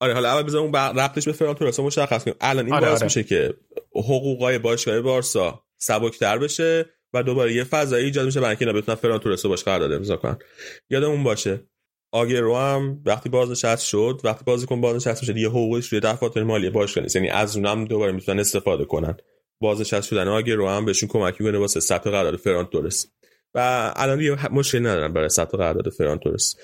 [0.00, 2.36] آره حالا اول بذار اون ربطش به فران تورس مشخص کنیم.
[2.40, 3.04] الان این آره باعث آره.
[3.04, 3.54] میشه که
[3.94, 9.18] حقوقای باشگاه بارسا سبکتر بشه و دوباره یه فضایی ایجاد میشه برای اینکه بتونن فران
[9.18, 10.38] تورس باش قرارداد امضا کنن.
[10.90, 11.60] یادمون باشه.
[12.12, 17.02] آگرو هم وقتی بازنشست شد وقتی بازیکن بازنشست شد یه حقوقش روی دفاتر مالی باشگاه
[17.02, 17.16] نیست.
[17.16, 19.16] یعنی از اونم دوباره می‌تونن استفاده کنن.
[19.60, 23.06] بازنشست شدن آگرو هم بهشون کمک می‌کنه واسه ثبت قرارداد فران تورس.
[23.54, 26.56] و الان یه مشکلی ندارن برای ثبت قرارداد فران تورس.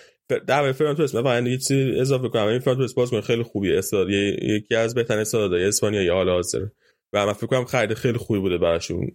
[0.47, 2.47] در فران تورس من فقط یه چیزی اضافه کنم.
[2.47, 3.79] این فران تورس بازیکن خیلی خوبیه.
[3.79, 6.67] استاد یکی از بهترین استعدادهای اسپانیا حال حاضر.
[7.13, 9.11] و من فکر کنم خرید خیلی خوبی بوده براشون.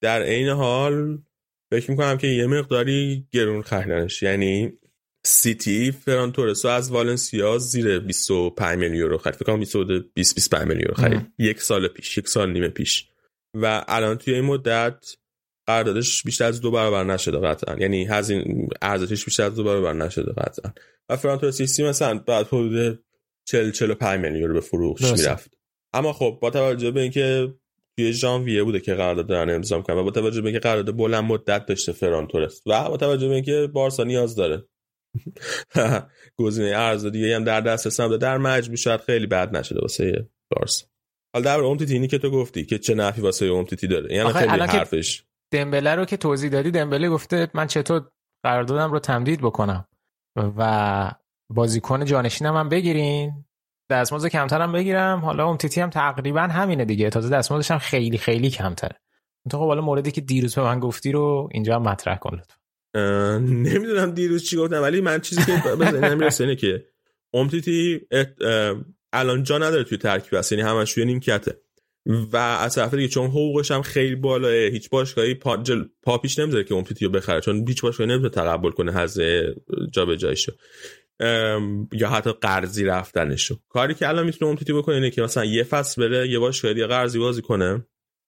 [0.00, 1.18] در عین حال
[1.70, 4.22] فکر می‌کنم که یه مقداری گرون خریدنش.
[4.22, 4.72] یعنی
[5.24, 9.36] سیتی فران تورس از والنسیا زیر 25 میلیون یورو خرید.
[9.36, 9.60] فکر کنم
[10.14, 11.32] 20 25 میلیون یورو خرید.
[11.38, 13.08] یک سال پیش یک سال نیمه پیش.
[13.54, 15.16] و الان توی این مدت
[15.66, 17.76] قراردادش بیشتر از دو برابر نشده قطعا.
[17.78, 20.72] یعنی هزینه ارزشش بیشتر از دو برابر نشده قطعا.
[21.08, 23.04] و فران تورس مثلا بعد حدود
[23.48, 25.54] 40 45 میلیون یورو به فروش می‌رفت.
[25.92, 27.54] اما خب با توجه به اینکه
[27.96, 31.24] توی ژانویه بوده که قرارداد دارن امضا می‌کنن و با توجه به اینکه قرارداد بلند
[31.24, 34.64] مدت داشته فران تورس و با توجه به اینکه بارسا نیاز داره.
[36.38, 40.86] گزینه ارز دیگه هم در دست هم در مجموع شاید خیلی بد نشده واسه بارسا.
[41.34, 44.14] حالا در اومتیتی که تو گفتی که چه نفی واسه اومتیتی داره.
[44.14, 45.24] یعنی خیلی حرفش.
[45.52, 48.10] دمبله رو که توضیح دادی دمبله گفته من چطور
[48.44, 49.88] قراردادم رو تمدید بکنم
[50.36, 51.10] و
[51.50, 53.44] بازیکن جانشینم هم بگیرین
[53.90, 55.18] دستمزد کمتر هم بگیرم.
[55.18, 57.10] حالا اومتیتی هم تقریبا همینه دیگه.
[57.10, 59.00] تازه دستمزدش هم خیلی خیلی کمتره.
[59.50, 62.58] تو خب حالا موردی که دیروز به من گفتی رو اینجا هم مطرح کن لطفا.
[63.38, 66.84] نمی‌دونم دیروز چی گفتم ولی من چیزی که به ذهنم می‌رسه اینه که
[67.34, 68.00] اومتیتی
[69.18, 71.60] الان جا نداره توی ترکیب است یعنی همش توی نیمکته.
[72.32, 75.84] و از طرف دیگه چون حقوقش هم خیلی بالاه هیچ باشگاهی پا, جل...
[76.02, 79.54] پا پیش نمی‌ذاره که اومتیتی رو بخره چون هیچ باشگاهی نمی‌تونه تقبل کنه حزه
[79.92, 80.52] جابجاییشو
[81.92, 83.56] یا حتی قرضی رفتنشو.
[83.68, 86.86] کاری که الان می‌تونه اومتیتی بکنه اینه که مثلا یه فصل بره یه باشگاهی دیگه
[86.86, 87.86] قرضی بازی کنه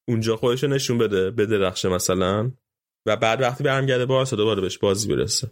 [0.09, 2.53] اونجا خودش نشون بده بده رخشه مثلا
[3.07, 5.51] و بعد وقتی برمیگرده بارسا دوباره بهش بازی برسه.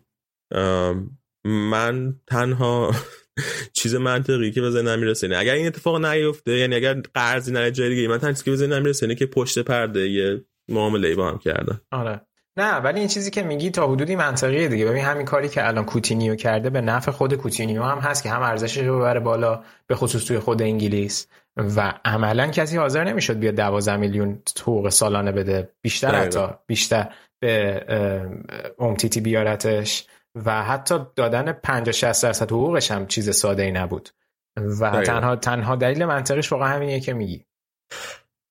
[1.45, 2.95] من تنها
[3.73, 5.27] چیز منطقی که به ذهنم می‌رسه.
[5.27, 8.57] اینه اگر این اتفاق نیفته یعنی اگر قرضی نره جای دیگه من چیزی که به
[8.57, 11.81] ذهنم می‌رسه اینه که پشت پرده یه معامله با هم کردن.
[11.93, 12.21] آره.
[12.57, 14.87] نه ولی این چیزی که میگی تا حدودی منطقیه دیگه.
[14.87, 18.43] ببین همین کاری که الان کوتینیو کرده به نفع خود کوتینیو هم هست که هم
[18.43, 21.27] ارزشش رو ببره بالا به خصوص توی خود انگلیس.
[21.57, 25.69] و عملا کسی حاضر نمی‌شد بیاد 12 میلیون حقوق سالانه بده.
[25.83, 27.09] بیشتر حتی بیشتر
[27.41, 27.83] به
[28.79, 30.07] امتیتی بیارتش.
[30.45, 34.09] و حتی دادن 50 60 درصد حقوقش هم چیز ساده ای نبود.
[34.81, 37.45] و تنها تنها دلیل منطقش واقعا همینیه که میگی.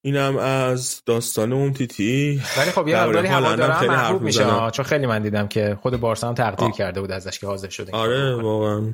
[0.06, 2.42] اینم از داستان اون تیتی.
[2.58, 6.28] ولی خب یه مقداری هوادارا هم محبوب میشه چون خیلی من دیدم که خود بارسا
[6.28, 7.92] هم تقدیر کرده بود ازش که حاضر شده.
[7.92, 8.94] آره واقعا.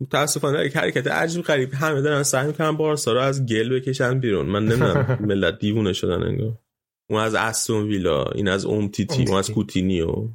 [0.00, 1.74] متاسفانه یک حرکت عجیب غریب.
[1.74, 4.46] همه دارن سعی می‌کنن بارسا رو از گل بکشن بیرون.
[4.46, 6.58] من نمی‌دونم ملت دیوونه شدن انگار.
[7.10, 10.28] اون از استون ویلا این از اوم تیتی اون از کوتینیو.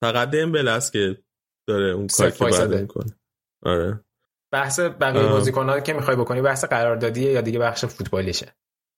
[0.00, 1.18] فقط دمبل است که
[1.66, 3.16] داره اون کاری که باید می‌کنه.
[3.62, 4.00] آره.
[4.52, 8.54] بحث بقیه بازیکن‌ها که می‌خوای بکنی بحث قراردادیه یا دیگه بخش فوتبالیشه؟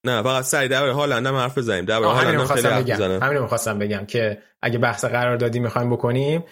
[0.07, 1.85] نه فقط سری در مورد هالند هم حرف بزنیم.
[1.85, 3.23] در مورد هالند خیلی حرف بگم.
[3.23, 6.45] همین می‌خواستم بگم که اگه بحث قراردادی می‌خوایم بکنیم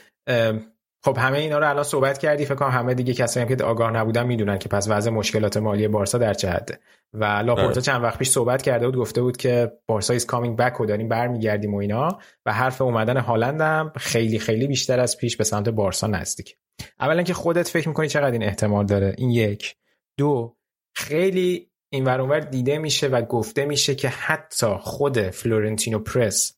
[1.06, 3.90] خب همه اینا رو الان صحبت کردی فکر کنم همه دیگه کسایی هم که آگاه
[3.90, 6.78] نبودن می‌دونن که پس وضع مشکلات مالی بارسا در چه حده
[7.12, 7.80] و لاپورتا آره.
[7.80, 11.08] چند وقت پیش صحبت کرده بود گفته بود که بارسا is coming back و داریم
[11.08, 15.68] برمیگردیم و اینا و حرف اومدن هالند هم خیلی خیلی بیشتر از پیش به سمت
[15.68, 16.56] بارسا نزدیک.
[17.00, 19.76] اولا که خودت فکر می‌کنی چقدر این احتمال داره؟ این یک.
[20.18, 20.56] دو
[20.94, 26.55] خیلی این ور دیده میشه و گفته میشه که حتی خود فلورنتینو پرز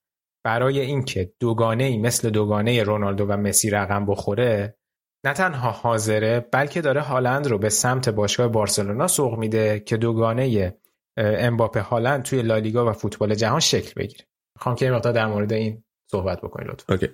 [0.48, 4.76] برای اینکه دوگانه ای مثل دوگانه رونالدو و مسی رقم بخوره
[5.24, 10.76] نه تنها حاضره بلکه داره هالند رو به سمت باشگاه بارسلونا سوق میده که دوگانه
[11.16, 14.24] امباپه هالند توی لالیگا و فوتبال جهان شکل بگیره.
[14.56, 16.94] می‌خوام که مقدار در مورد این صحبت بکنید لطفا.
[16.94, 17.08] okay.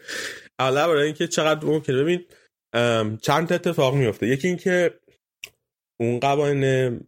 [0.59, 2.25] اولا برای اینکه چقدر ممکنه ببین
[3.23, 4.95] چند اتفاق میفته یکی اینکه
[6.01, 7.01] اون قوانین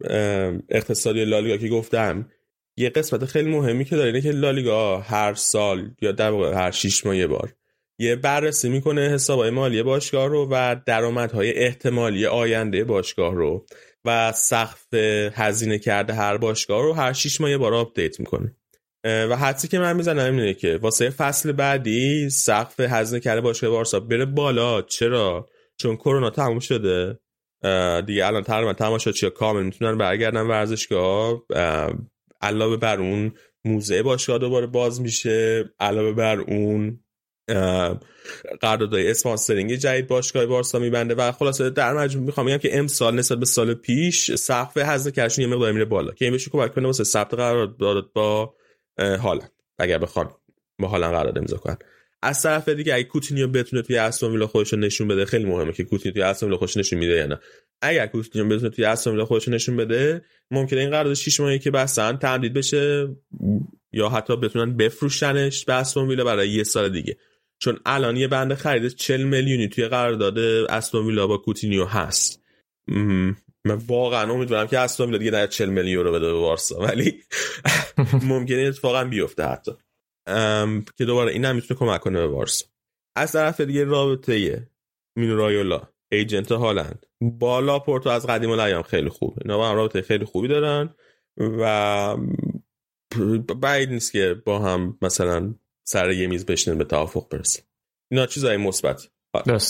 [0.69, 2.29] اقتصادی لالیگا که گفتم
[2.77, 6.71] یه قسمت خیلی مهمی که داره اینه که لالیگا هر سال یا در واقع هر
[6.71, 7.53] 6 ماه یه بار
[7.99, 13.65] یه بررسی می‌کنه حسابهای مالی باشگاه رو و درآمدهای احتمالی آینده باشگاه رو
[14.05, 14.93] و سقف
[15.33, 18.55] هزینه کرده هر باشگاه رو هر 6 ماه یه بار آپدیت می‌کنه.
[19.03, 23.99] و حدسی که من می‌زنم اینه که واسه فصل بعدی سقف هزینه کرده باشگاه بارسا
[23.99, 24.81] بره بالا.
[24.81, 27.19] چرا؟ چون کرونا تموم شده.
[28.05, 31.43] دیگه الان تقریبا تماشاچی کامل می‌تونن برگردن ورزشگاه.
[32.41, 33.31] علاوه بر اون
[33.65, 36.99] موزه باشگاه دوباره باز میشه علاوه بر اون
[38.61, 43.37] قراردادهای اسپانسرینگ جدید باشگاه بارسا میبنده و خلاصه در مجموع می‌خوام بگم که امسال نسبت
[43.37, 46.85] به سال پیش سقف هزینه کشون یه مقدار میره بالا که این بشه کمک کنه
[46.85, 48.53] واسه ثبت قرارداد با
[48.99, 49.51] هالند.
[49.79, 50.31] اگر بخواد
[50.79, 51.77] با هالند قرارداد امضا کنن.
[52.21, 56.13] از طرف دیگه اگه کوتینیو بتونه توی استون خودش نشون بده خیلی مهمه که کوتینیو
[56.13, 57.39] توی استون خودش نشون میده یا نه.
[57.81, 60.21] اگر کوتینیو بتونه توی استون ویلا خودش نشون بده
[60.51, 63.07] ممکنه این قرارداد 6 ماهه که بستن تمدید بشه
[63.91, 67.17] یا حتی بتونن بفروشنش به استون ویلا برای یه سال دیگه.
[67.59, 70.39] چون الان یه بند خرید 40 میلیونی توی قرارداد
[70.69, 72.43] استون ویلا با کوتینیو هست.
[73.65, 77.23] من واقعا امیدوارم که استون ویلا دیگه نه 40 میلیون رو بده به بارسا ولی
[78.23, 79.71] ممکنه اتفاقا بیفته حتی.
[80.97, 82.65] که دوباره این هم می‌تونه کمک کنه به بارسا
[83.15, 84.67] از طرف دیگه رابطه
[85.15, 85.81] مینو رایولا
[86.11, 87.05] ایجنت هالند.
[87.21, 89.41] با لاپورتو از قدیم الایام خیلی خوبه.
[89.41, 90.95] اینا با هم رابطه خیلی خوبی دارن
[91.37, 92.17] و
[93.61, 95.55] بعید نیست که با هم مثلا
[95.87, 97.63] سر یه میز بشینن به توافق برسن.
[98.11, 99.09] اینا چیزای مثبت.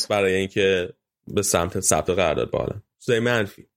[0.10, 0.94] برای اینکه
[1.28, 2.82] به سمت ثبت قرارداد بالا.
[3.00, 3.68] چیزای منفی.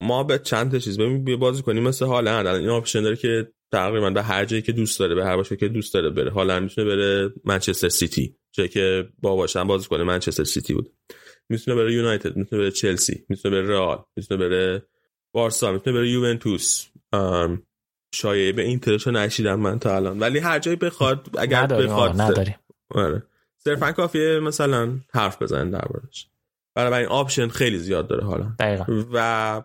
[0.00, 1.82] ما به چند تا چیز ببین بازی کنیم.
[1.82, 5.24] مثل هالند الان این option داره که تقریبا به هر جایی که دوست داره به
[5.24, 6.30] هر باشگاهی که دوست داره بره.
[6.30, 10.92] حالا می‌تونه بره منچستر سیتی جایی که باباش بازی کنه منچستر سیتی بود.
[11.48, 14.82] می‌تونه بره یونایتد می‌تونه بره چلسی می‌تونه بره رئال می‌تونه بره
[15.34, 16.86] بارسا می‌تونه بره یوونتوس.
[18.14, 20.18] شایعه به اینترشو نشنیدم من تا الان.
[20.18, 22.56] ولی هر جایی بخواد اگر بخواد نداریم.
[22.90, 23.22] آره.
[23.58, 26.28] صرفا کافیه مثلا حرف بزنن دربارش
[26.74, 28.52] برای این option خیلی زیاد داره حالا.
[28.58, 28.84] دقیقا.
[29.12, 29.62] و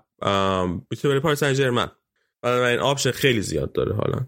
[0.91, 1.53] می‌تونه بره پاریس سن ژرمن
[2.43, 4.25] این option خیلی زیاد داره حالا.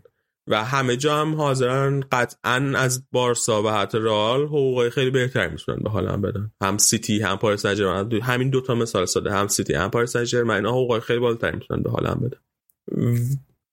[0.48, 5.80] و همه جا هم حاضرن قطعا از بارسا و حتی رئال حقوقای خیلی بهتری می‌تونن
[5.84, 6.52] به هالند بدن.
[6.62, 9.32] هم سیتی هم پاریس سن همین دوتا مثال ساده.
[9.32, 12.40] هم سیتی هم پاریس سن ژرمن حقوقای خیلی بالاتری می‌تونن به هالند بدن.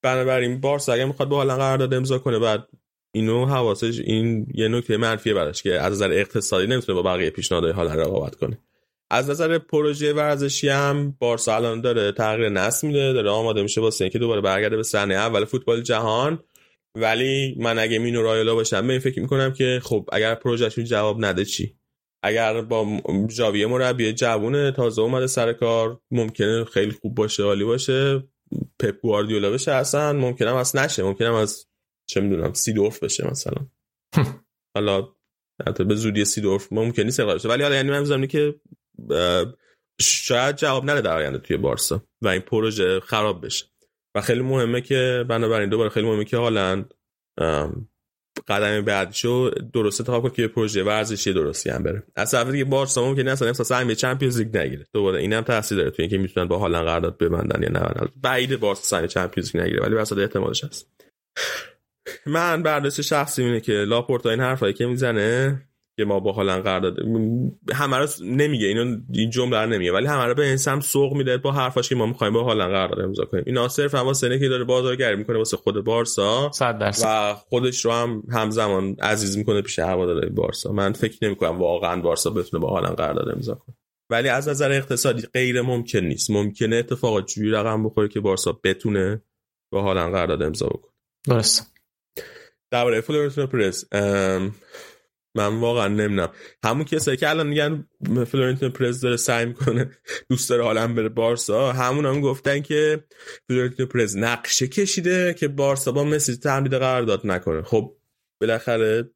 [0.03, 2.69] بنابراین بارسا اگه می‌خواد با هالند قرارداد امضا کنه بعد
[3.15, 7.73] اینو حواسش این یه نکته منفیه براش که از نظر اقتصادی نمی‌تونه با بقیه پیشنهادهای
[7.73, 8.59] هالند رقابت کنه.
[9.11, 14.05] از نظر پروژه ورزشی هم بارسا الان داره تغییر نسل میده داره آماده میشه واسه
[14.05, 16.45] اینکه دوباره برگرده به صحنه اول فوتبال جهان.
[16.95, 21.25] ولی من اگه مینو رایولا باشم به این فکر می‌کنم که خب اگر پروژهشون جواب
[21.25, 21.79] نده چی؟
[22.23, 28.25] اگر با جاویه مربی جوون تازه اومده سر کار ممکنه خیلی خوب باشه عالی باشه
[28.79, 31.67] پپ گواردیولا بشه اصلا ممکنه اصلا نشه ممکنه از
[32.07, 33.67] چه می‌دونم سیدورف بشه مثلا.
[34.75, 35.09] حالا
[35.67, 38.55] حتی به زودی سیدورف ممکنه نیست ولی حالا یعنی من که
[40.01, 43.67] شاید جواب نده در آینده توی بارسا و این پروژه خراب بشه.
[44.15, 46.95] و خیلی مهمه که بنابراین دوباره خیلی مهمه که هالند
[48.49, 52.03] قدم بعدشو درسته تا کنه که پروژه ورزشی درستی هم بره.
[52.17, 54.87] از طرف دیگه بارسا ممکنه اصلا احساس اهمیت چمپیونز لیگ نگیره.
[54.93, 58.83] دوباره اینم تاثیر داره توی اینکه می‌تونن با هالند قرارداد ببندن یا نه بعید بارسا
[58.83, 60.91] سهم چمپیونز لیگ نگیره ولی واسه احتمالش هست.
[62.27, 65.68] من برداشت شخصی اینه که لاپورتا این حرفایی که می‌زنه
[65.99, 66.97] که ما با هالند قرارداد
[67.73, 68.67] همه رو نمیگه.
[68.67, 69.93] اینو این جمله رو نمیگه.
[69.93, 73.01] ولی همه رو به انسان سوق میده با حرفاش که ما می‌خوایم با هالند قرارداد
[73.01, 73.45] امضا کنیم.
[73.47, 76.51] اینا صرف هم واسه که داره بازارگری می‌کنه واسه خود بارسا
[77.05, 80.73] و خودش رو هم همزمان عزیز می‌کنه پیش هوادارهای بارسا.
[80.73, 83.77] من فکر نمی‌کنم واقعا بارسا بتونه با هالند قرارداد امضا کنه.
[84.11, 86.31] ولی از نظر اقتصادی غیر ممکن نیست.
[86.31, 89.23] ممکنه اتفاقات جوری رقم بخوره که بارسا بتونه
[89.73, 90.93] با هالند قرارداد امضا بکنه.
[91.27, 91.75] درست
[92.71, 93.85] درباره فلورنتینو پرز
[95.35, 96.29] من واقعا نمی‌دونم.
[96.65, 97.87] همون کسایی که الان میگن
[98.27, 99.91] فلورنتینو پرز داره سعی می‌کنه
[100.29, 103.05] دوست داره هالند بره بارسا همون هم گفتن که
[103.49, 107.63] فلورنتینو پرز نقشه کشیده که بارسا با مسی تمدید قرارداد نکنه.
[107.63, 107.97] خب
[108.41, 109.11] بالاخره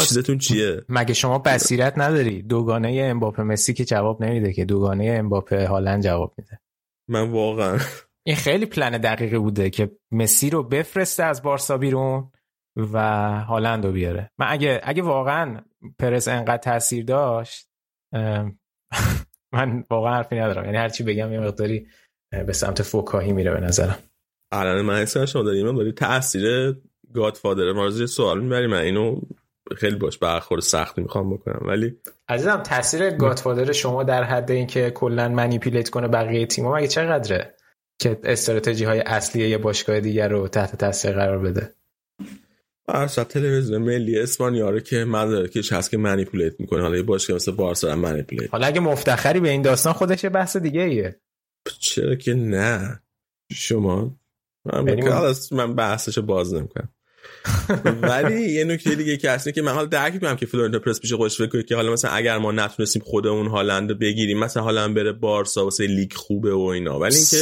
[0.00, 5.66] چیزتون چیه؟ مگه شما بصیرت نداری؟ دوگانه امباپه مسی که جواب نمیده که دوگانه امباپه
[5.66, 6.60] هالند جواب میده.
[7.08, 7.78] من واقعا
[8.26, 12.30] این خیلی پلن دقیقی بوده که مسی رو بفرسته از بارسا بیرون.
[12.76, 12.98] و
[13.44, 14.30] هالند رو بیاره.
[14.38, 15.60] من اگه اگه واقعا
[15.98, 17.68] پرس انقدر تاثیر داشت
[19.54, 20.64] من واقعا حرفی ندارم.
[20.64, 21.86] یعنی هرچی بگم یه مقداری
[22.46, 23.98] به سمت فوکاهی میره به نظرم.
[24.52, 26.76] الان من حس شما داریم من داری تاثیر
[27.14, 29.20] گادفادر ما سوال می‌بری من اینو
[29.76, 31.60] خیلی باش برخورد سختی می‌خوام بکنم.
[31.68, 31.96] ولی
[32.28, 37.54] عزیزم تاثیر گادفادر شما در حد اینکه کلا منیپیلیت کنه بقیه تیم‌ها مگه چقدره
[38.00, 41.74] که استراتژی های اصلی یه باشگاه دیگر رو تحت تاثیر قرار بده؟
[42.88, 45.06] اصلا تلویزیون ملی اسپانیا رو که
[45.52, 46.82] که هست که منیپولیت می‌کنه.
[46.82, 50.30] حالا یه باشگاه مثل بارسا هم منیپولیت حالا اگه مفتخری به این داستان خودش یه
[50.30, 51.20] بحث دیگه ایه.
[51.78, 53.02] چرا که نه؟
[53.52, 54.16] شما
[54.64, 55.02] من, یعنی
[55.52, 56.88] من بحثش باز نمی‌کنم.
[58.02, 61.12] ولی یه نکته دیگه که هست که من حالا درک می‌کنم که فلورنتینو پرس پیش
[61.12, 65.64] خودش فکر که حالا مثلا اگر ما نتونستیم خودمون هالند بگیریم مثلا هالند بره بارسا
[65.64, 66.98] واسه لیگ خوبه و اینا.
[66.98, 67.36] ولی اینکه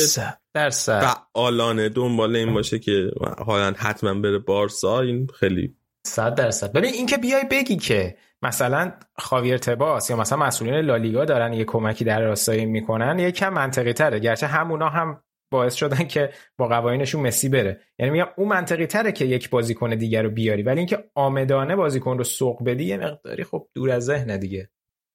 [0.55, 3.11] در فعالانه دنبال این باشه که
[3.47, 5.75] هالند حتما بره بارسا این خیلی
[6.07, 6.73] صد درصد.
[6.73, 12.05] ببین اینکه بیای بگی که مثلا خاویر تباس یا مثلا مسئولین لالیگا دارن یه کمکی
[12.05, 14.19] در راستایی می‌کنن یه کم منطقی تره.
[14.19, 15.24] گرچه همونا هم
[15.55, 17.81] باعث شدن که با قوانینشون مسی بره.
[17.99, 22.19] یعنی میگم اون منطقی تره که یک بازیکن دیگر رو بیاری ولی اینکه آمدانه بازیکن
[22.19, 24.71] رو سوق بدی یه مقداری خب دور از ذهن دیگه.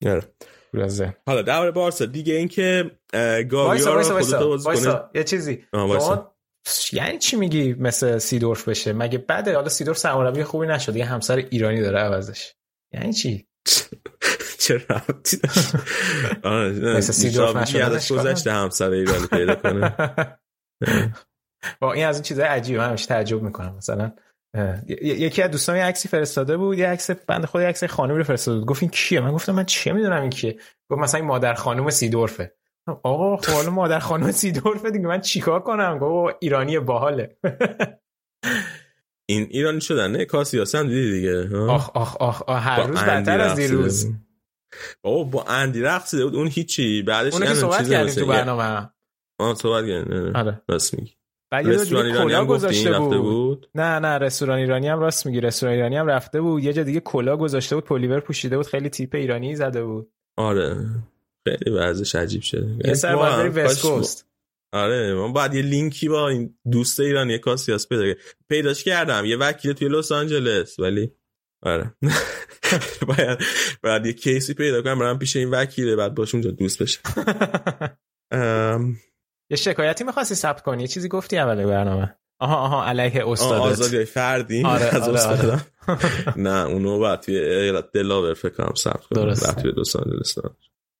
[0.06, 0.22] آره.
[0.74, 1.14] دور از ذهن.
[1.28, 2.92] حالا درباره بارسا دیگه اینکه
[3.50, 4.04] گاوی رو
[4.58, 5.66] خودت یه چیزی.
[6.94, 11.36] یعنی چی میگی مثل سیدورف بشه؟ مگه بعد حالا سیدورف سرمربی خوبی نشد یه همسر
[11.36, 12.54] ایرانی داره عوضش.
[12.94, 13.48] یعنی چی؟
[14.60, 19.96] چه ربطی داشت؟ سیدورف نشد گذشته همسر ایرانی پیدا کنه.
[21.82, 22.80] با این از این چیزای عجیبه.
[22.80, 23.76] من همیشه تعجب می‌کنم.
[23.78, 24.12] مثلا
[24.90, 26.78] یکی از دوستان یه عکسی فرستاده بود.
[26.78, 28.68] یه عکس بند خود عکس خانم رو فرستاده بود.
[28.68, 31.90] گفت این کیه؟ من گفتم من چه می‌دونم این کیه؟ گفت مثلا این مادر خانم
[31.90, 32.54] سیدورفه.
[33.04, 35.08] آقا خب حالا مادر خانم سیدورفه دیگه.
[35.08, 37.38] من چیکار کنم؟ گفت ایرانی باحاله.
[39.30, 43.40] این ایرانی شدن نه؟ کاسیاس هم دیدی دیگه آخ آخ آخ, آخ هر روز بدتر
[43.40, 44.08] از دیروز.
[45.02, 47.02] بابا با اندی رقصیده بود اون هیچی.
[47.02, 48.90] بعدش اون که صحبت کردیم تو برنامه.
[49.40, 50.36] آه صحبت کردیم.
[50.36, 50.62] آره.
[50.70, 51.14] راست میگی.
[51.54, 53.18] رستوران ایرانی هم گذاشته بود.
[53.18, 53.70] بود.
[53.76, 55.42] نه نه رستوران ایرانی هم راست میگی.
[55.42, 56.64] رستوران ایرانی هم رفته بود.
[56.64, 60.12] یه جا دیگه کلا گذاشته بود پلیور پوشیده بود خیلی تیپ ایرانی زده بود.
[60.38, 60.78] آره.
[61.48, 62.88] خیلی ورزش عجیب شده.
[62.88, 64.26] یه سر باید وست
[64.74, 68.14] آره من باید یه لینکی با این دوست ایرانی کاسیاس پیدا
[68.50, 69.26] پیداش کردم.
[69.26, 71.12] یه وکیل توی لس آنجلس ولی
[71.62, 71.94] آره.
[73.08, 73.40] باید
[73.84, 77.00] باید یه کیسی پیدا کنم برم پیش این وکیله بعد باش اونجا دوست بشه
[79.52, 83.62] یه شکایتی می‌خواستی ثبت کنی؟ یه چیزی گفتی اول برنامه؟ آها آها علیه استادت.
[83.62, 86.38] آزادی فردی؟ آره از آره, آره.
[86.38, 89.24] نه اونو بعد توی ایالت دلاور فکر کنم ثبت کنم.
[89.24, 89.62] درسته.
[89.62, 90.38] توی لس آنجلس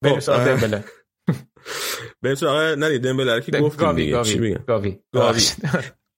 [0.02, 0.84] بریم سراغ دمبله
[2.22, 4.24] بریم سراغ نه دمبله که گفتیم دیگه.
[4.24, 5.00] چی میگم؟ گاوی.
[5.14, 5.42] گاوی.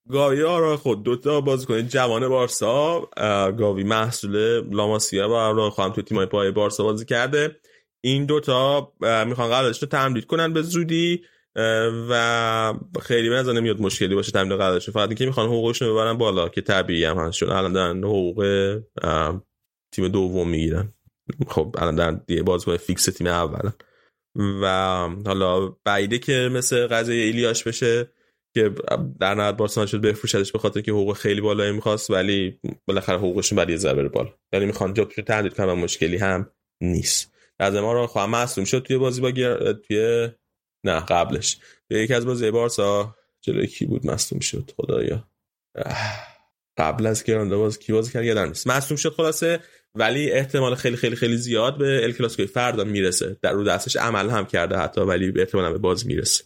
[0.10, 3.10] گاوی آرا خود دوتا بازیکن جوان بارسا
[3.58, 7.56] گاوی محصول لاماسیا و آرا خواهم تو تیمای پای بارسا بازی کرده.
[8.04, 11.22] این دوتا می‌خوان قراردادش رو تمدید کنن به زودی
[12.10, 16.18] و خیلی به نظر نمیاد مشکلی باشه تمدید قراردادش فقط اینکه می‌خوان حقوقشون رو ببرن
[16.18, 18.80] بالا که طبیعی هم هست چون الان دارن حقوق
[19.92, 20.94] تیم دوم می‌گیرن.
[21.48, 23.74] خب الان دارن دیگه بازیکن فیکس تیم اولن
[24.62, 24.68] و
[25.26, 28.12] حالا بعیده که مثل قضیه ایلیاش بشه.
[28.54, 28.72] که
[29.20, 33.56] در نهایت بارسلونا شد بفروشدش به خاطر که حقوق خیلی بالایی می‌خواست ولی بالاخره حقوقشون
[33.56, 37.34] بعد یه ذره بالا یعنی می‌خوان جابش رو تهدید کنن مشکلی هم نیست.
[37.60, 39.74] از ما رو خواهم معصوم شد توی بازی با گر...
[39.74, 40.30] توی
[40.84, 41.58] نه قبلش.
[41.90, 45.28] توی یکی از بازی بارسا جلوی کی بود مصدوم شد؟ خدایا.
[46.78, 48.68] قبل از گرانده باز کی بازی کرد؟ یادم نیست.
[48.68, 49.60] مصدوم شد خلاصه
[49.96, 53.38] ولی احتمال خیلی خیلی خیلی زیاد به ال کلاسیکو فردا می‌رسه.
[53.42, 56.44] در رو دستش عمل هم کرده حتی ولی احتمالاً به باز می‌رسه.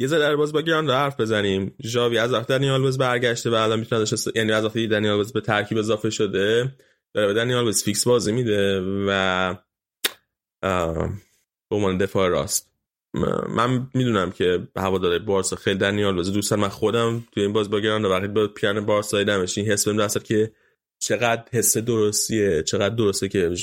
[0.00, 1.74] یه ذره در باز با گران حرف بزنیم.
[1.82, 5.78] ژاوی از وقت دنیال برگشته و الان می‌تونه ازش یعنی از وقتی دنیال به ترکیب
[5.78, 6.72] اضافه شده
[7.14, 9.54] داره به دنی آلوز فیکس بازی میده و
[11.70, 12.72] به عنوان دفاع راست.
[13.48, 17.80] من می‌دونم که هوادارای بارسا خیلی دنی آلوز دوست من خودم توی این بازی با
[17.80, 20.52] گرانادا وقتی با پیرهن بارسا دیدمش این حس بهم که
[20.98, 23.54] چقدر حس درستیه چقدر درسته که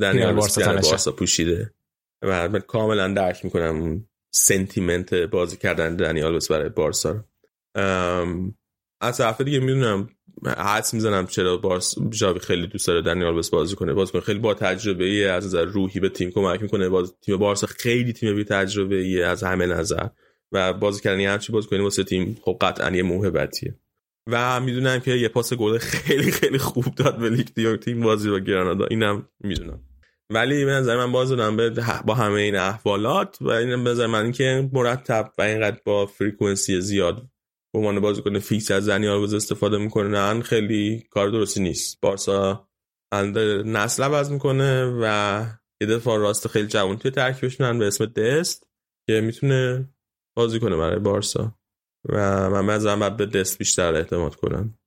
[0.00, 1.74] دنی آلوز بارسا پوشیده.
[2.22, 4.07] و من کاملا درک می‌کنم
[4.38, 7.24] sentiment بازی کردن دنی آلوز برای بارسا.
[9.00, 10.08] از طرف دیگه می‌دونم
[10.46, 13.92] حدس می‌زنم چرا بارس جاوی خیلی دوست داره دنیال بس بازی کنه.
[13.92, 16.88] بازی کنه خیلی با تجربه ای از نظر روحی به تیم کمک می‌کنه.
[16.88, 20.06] باز تیم بارسا خیلی تیم بی تجربه ای از همه نظر.
[20.52, 23.78] و بازی کردن همچی بازی کنی واسه تیم خب قطعا یه موهبتیه.
[24.26, 28.38] و می‌دونم که یه پاس گل خیلی خیلی خوب داد به لیگ تیم بازی با
[28.38, 28.86] گرانادا.
[28.86, 29.80] اینم می‌دونم.
[30.30, 31.70] ولی به نظر من باز به
[32.06, 36.80] با همه این احوالات و این به نظر من اینکه مرتب و اینقدر با فریکونسی
[36.80, 37.28] زیاد
[37.72, 42.00] به عنوان بازیکن فیکس از آلوز استفاده می‌کنه خیلی کار درستی نیست.
[42.00, 42.68] بارسا
[43.64, 45.44] نسل عوض می‌کنه و
[45.80, 48.66] یه دفاع راست خیلی جوان توی ترکیبش به اسم دست
[49.06, 49.88] که می‌تونه
[50.36, 51.54] بازی کنه برای بارسا.
[52.08, 54.78] و من مثلا به دست بیشتر اعتماد کنم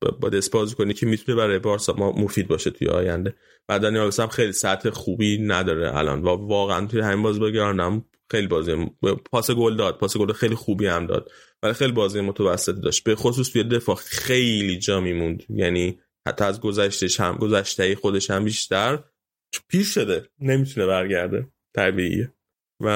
[0.00, 3.34] با بازی کنی که می‌تونه برای بارسا ما مفید باشه توی آینده.
[3.68, 6.22] و دانیال هم خیلی سطح خوبی نداره الان.
[6.22, 8.90] و واقعا توی همین بازی بگیرنم خیلی بازی
[9.32, 9.98] پاس گل داد.
[9.98, 11.30] پاس گل خیلی خوبی هم داد.
[11.62, 13.04] ولی خیلی بازی متوسطی داشت.
[13.04, 15.42] به خصوص توی دفاع خیلی جا میموند.
[15.48, 19.04] یعنی حتی از گذشتهش هم گذشته خودش هم بیشتر
[19.68, 20.28] پیش شده.
[20.40, 21.48] نمی‌تونه برگرده.
[21.74, 22.32] طبیعیه.
[22.80, 22.88] و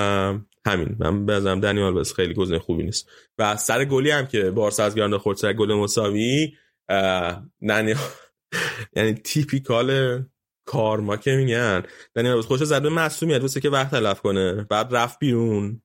[0.67, 0.97] همین.
[0.99, 3.11] من بازم دنیال بس خیلی گزینه خوبی نیست.
[3.39, 6.53] و سر گلی هم که بارسا از گرانده خورد سر گل مساوی
[7.69, 7.99] دنیال
[8.97, 10.21] یعنی تیپیکال
[10.67, 11.83] کارما که میگن
[12.15, 14.67] دنیال خوش زد به معصومیت واسه که وقت تلف کنه.
[14.71, 15.83] بعد رفت بیرون.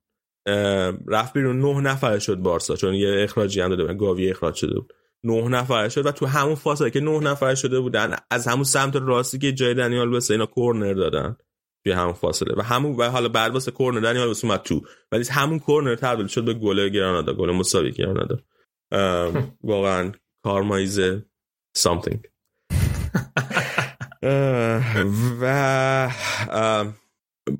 [1.06, 1.60] رفت بیرون.
[1.60, 4.92] نه نفر شد بارسا چون یه اخراجی هم داده گاوی اخراج شده بود.
[5.24, 8.96] نه نفر شد و تو همون فاصله که نه نفر شده بودن از همون سمت
[8.96, 11.36] راستی که جای دنیال بس اینا کورنر دادن.
[11.84, 12.54] توی همون فاصله.
[12.56, 14.80] و همون و حالا بعد واسه کورنر دنیال بس اومد تو.
[15.12, 18.38] ولی همون کورنر تبدیل شد به گل گرانادا گل مساوی گرانادا.
[19.62, 20.12] واقعا
[20.46, 21.00] کارمایز
[21.78, 22.18] something.
[25.40, 26.10] و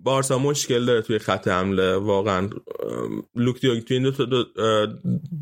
[0.02, 1.97] بارسا مشکل داره توی خط حمله.
[1.97, 2.50] واقعا
[3.34, 4.24] لوک دیونگ توی این دو تا,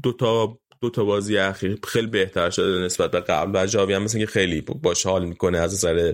[0.02, 3.62] دو, تا دو تا بازی اخیر خیلی بهتر شده نسبت به قبل.
[3.62, 6.12] و جاوی هم مثل که خیلی باش حال می‌کنه از نظر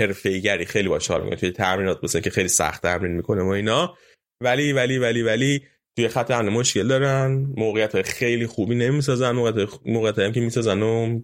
[0.00, 1.36] حرفه‌ایگری خیلی باش حال می‌کنه.
[1.36, 3.96] توی تمرینات مثل که خیلی سخت تمرین می‌کنه و اینا.
[4.42, 5.62] ولی ولی ولی ولی
[5.96, 11.20] توی خط حمله مشکل دارن موقعیت خیلی خوبی نمی‌سازن موقعیت موقعیت هم که می‌سازن و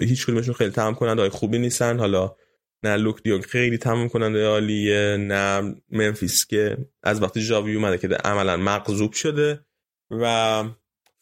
[0.00, 1.98] هیچ کدومشون خیلی تمام کننده های خوبی نیستن.
[1.98, 2.36] حالا
[2.82, 8.08] نه لوک دیونگ خیلی تمام کننده عالیه نه منفیس که از وقتی جاوی اومده که
[8.08, 9.66] عملا مغزوب شده
[10.10, 10.64] و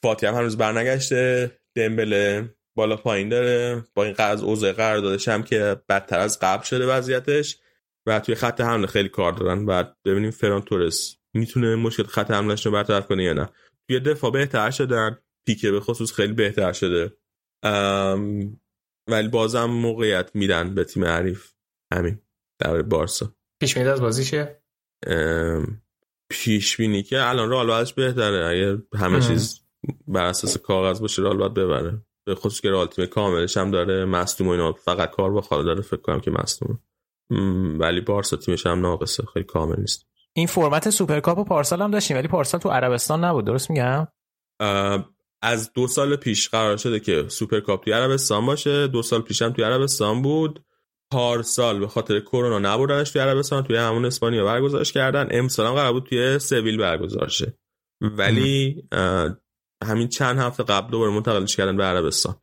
[0.03, 5.43] فاتی هم هنوز برنگشته دمبله بالا پایین داره با این قرض اوضاع قرار دادش هم
[5.43, 7.59] که بدتر از قبل شده وضعیتش
[8.07, 9.65] و توی خط حمله خیلی کار دارن.
[9.65, 13.49] و ببینیم فران تورس می‌تونه مشکل خط حملش رو برطرف کنه یا نه.
[13.89, 17.17] توی دفاع بهتر شدن پیکه به خصوص خیلی بهتر شده.
[19.11, 21.53] ولی بازم موقعیت میدن به تیم حریف.
[21.93, 22.23] همین.
[22.59, 23.35] در بارسا.
[23.61, 24.63] پیش از بازی چیه؟
[26.31, 28.47] پیش بینی که الان رال ازش بهتره.
[28.47, 29.61] اگه همه چیز
[30.09, 32.03] بر اساس کاغذ باشه رال باید ببره.
[32.27, 34.73] به خصوص که رال تیم کاملش هم داره مصدوم و اینا.
[34.73, 36.79] فقط کار با خاله داره فکر کنم که مصدوم
[37.79, 39.23] ولی بارسا تیمش هم ناقصه.
[39.33, 40.08] خیلی کامل نیست.
[40.37, 43.45] این فرمت سوپرکاپ و پارسال هم داشتیم ولی پارسال تو عربستان نبود.
[43.45, 44.09] درست میگم؟
[45.43, 48.87] از دو سال پیش قرار شده که سوپرکاپ توی عربستان باشه.
[48.87, 50.65] دو سال پیش هم توی عربستان بود.
[51.13, 55.29] پارسال به خاطر کرونا نبردنش توی عربستان توی همون اسپانیا برگزارش کردن.
[55.31, 57.59] امسال هم قرار بود توی سویل برگزار شه
[58.01, 58.89] ولی
[59.85, 62.37] همین چند هفته قبل دوباره منتقلش کردن به عربستان.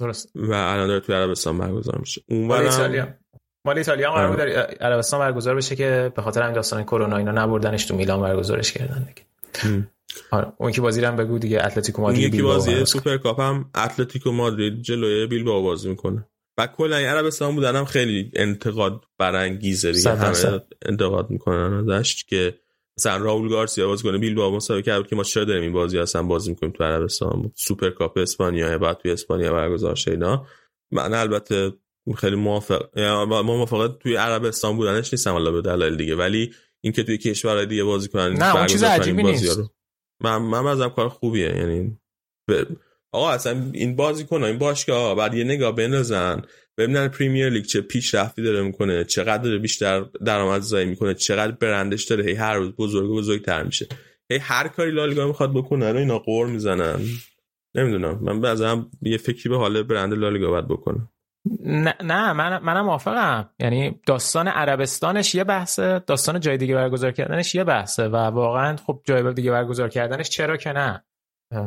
[0.00, 0.32] درست.
[0.34, 2.22] و الان داره توی عربستان برگزار میشه.
[2.28, 3.19] ایتالیا.
[3.64, 4.40] مال ایتالیا هم قرار بود
[4.80, 9.08] عربستان برگزار بشه که به خاطر همین داستان کرونا اینا نبردنش تو میلان برگزارش کردن
[9.08, 9.26] دیگه.
[10.30, 14.82] آره اون که بازی هم بگو دیگه اتلتیکو مادرید یکی بازی سوپرکاپ هم اتلتیکو مادرید
[14.82, 16.26] جلوی بیلبائو بازی می‌کنه.
[16.58, 20.10] و کلا عربستان بودن هم خیلی انتقاد برانگیزه دیگه.
[20.10, 22.54] همه انتقاد می‌کنن ازش که
[22.98, 26.50] مثلا رائول گارسیا بازیکن بیلبائو مصاحبه کرد که ما چرا داریم این بازی اصلا بازی
[26.50, 30.46] می‌کنیم تو عربستان؟ سوپر کاپ اسپانیا بعد توی اسپانیا برگزار شه اینا.
[30.90, 31.72] من البته
[32.16, 36.16] خیلی موافق ما موافقت توی عربستان بودنش نیستم حالا به دلایل دیگه.
[36.16, 39.58] ولی اینکه توی کشورهای دیگه بازی کنن نه اون چیز عجیبی نیست.
[39.58, 39.68] رو.
[40.22, 41.56] من من ازم کار خوبیه.
[41.56, 41.98] یعنی
[43.12, 46.42] آقا اصلا این بازی کنه این باشگاه بعد یه نگاه بندازن.
[46.78, 52.24] ببینن پریمیر لیگ چه پیشرفتی داره می‌کنه چقدر بیشتر درآمد زایی می‌کنه چقدر برندش داره.
[52.24, 53.86] هی هر روز بزرگ بزرگتر میشه.
[54.30, 57.00] هی هر کاری لالیگا می‌خواد بکنه رو اینا قور می‌زنن.
[57.74, 58.18] نمی‌دونم.
[58.22, 61.08] من بعضا یه فکری به حال برند لالیگا باید بکنه.
[61.64, 63.50] نه نه من منم موافقم.
[63.58, 69.00] یعنی داستان عربستانش یه بحثه داستان جای دیگه برگزار کردنش یه بحثه و واقعا خب
[69.04, 71.04] جای دیگه برگزار کردنش چرا که نه؟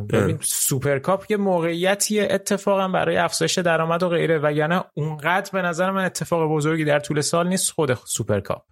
[0.10, 5.92] ببین سوپرکاپ یه موقعیتیه اتفاقا برای افزایش درآمد و غیره و یعنی اونقدر به نظر
[5.92, 8.64] من اتفاق بزرگی در طول سال نیست خود سوپرکاپ.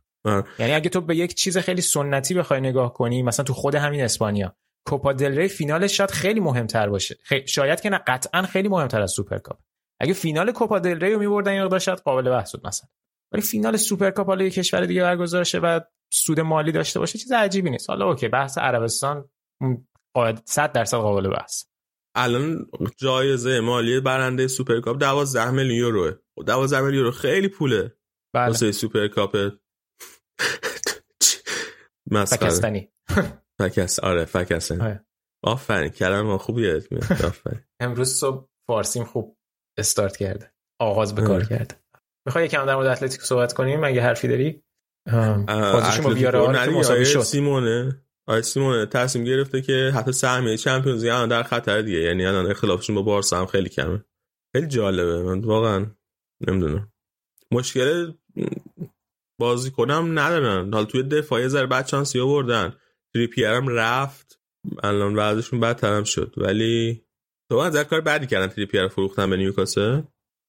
[0.60, 4.04] یعنی اگه تو به یک چیز خیلی سنتی بخوای نگاه کنی مثلا تو خود همین
[4.04, 4.56] اسپانیا
[4.88, 7.16] کوپا دل ری فینالش شاید خیلی مهمتر باشه.
[7.24, 7.48] خی...
[7.48, 9.58] شاید که نه قطعا خیلی مهمتر از سوپرکاپ.
[10.02, 12.90] اگه فینال کوپا دل ری رو میبردن این شاید قابل بحث بود مثلا.
[13.34, 15.80] ولی فینال سوپرکاپ حالا یه کشور دیگه برگزار شه و
[16.14, 17.90] سود مالی داشته باشه چیز عجیبی نیست.
[17.90, 19.30] حالا اوکی بحث عربستان
[20.16, 21.64] قاعد 100 درصد قابل بحث.
[22.16, 26.14] الان جایزه مالی برنده سوپرکاپ 12 میلیون یوروه.
[26.46, 27.98] 12 خب میلیون یورو خیلی پوله.
[28.34, 28.48] بله.
[28.48, 29.38] واسه سوپرکاپ
[32.12, 32.92] پاکستانی.
[33.60, 35.06] فکس آره فکستانی آره.
[35.44, 37.60] آفرین کلمه خوبی یادت میاد آفرین.
[37.80, 39.38] امروز صبح فارسیم خوب
[39.77, 40.51] استارت کرده.
[40.80, 41.43] آغاز به کار.
[41.43, 41.75] کرده.
[42.25, 44.64] می‌خوای یکم در مورد اتلتیکو صحبت کنیم؟ اگه حرفی داری؟
[45.48, 47.19] بازیشون با مساوی آیه شد.
[47.19, 48.01] سیمونه.
[48.27, 51.98] آیه سیمونه تصمیم گرفته که حتی سهمیه چمپیونز لیگ در خطر دیگه.
[51.98, 54.03] یعنی الان اختلافشون با بارسا هم خیلی کمه.
[54.53, 55.24] خیلی جالبه.
[55.24, 55.85] من واقعا
[56.48, 56.91] نمی‌دونم.
[57.51, 58.11] مشکل
[59.40, 60.74] بازی کنم ندارن.
[60.74, 62.74] حالا توی دفاع یه ذره بد شانسی آوردن.
[63.14, 64.40] تریپیر هم رفت.
[64.83, 66.33] الان وضعشون بدتر هم شد.
[66.38, 67.06] ولی
[67.52, 70.02] تو از کار بدی کردن تریپیر فروختن به نیوکاسل؟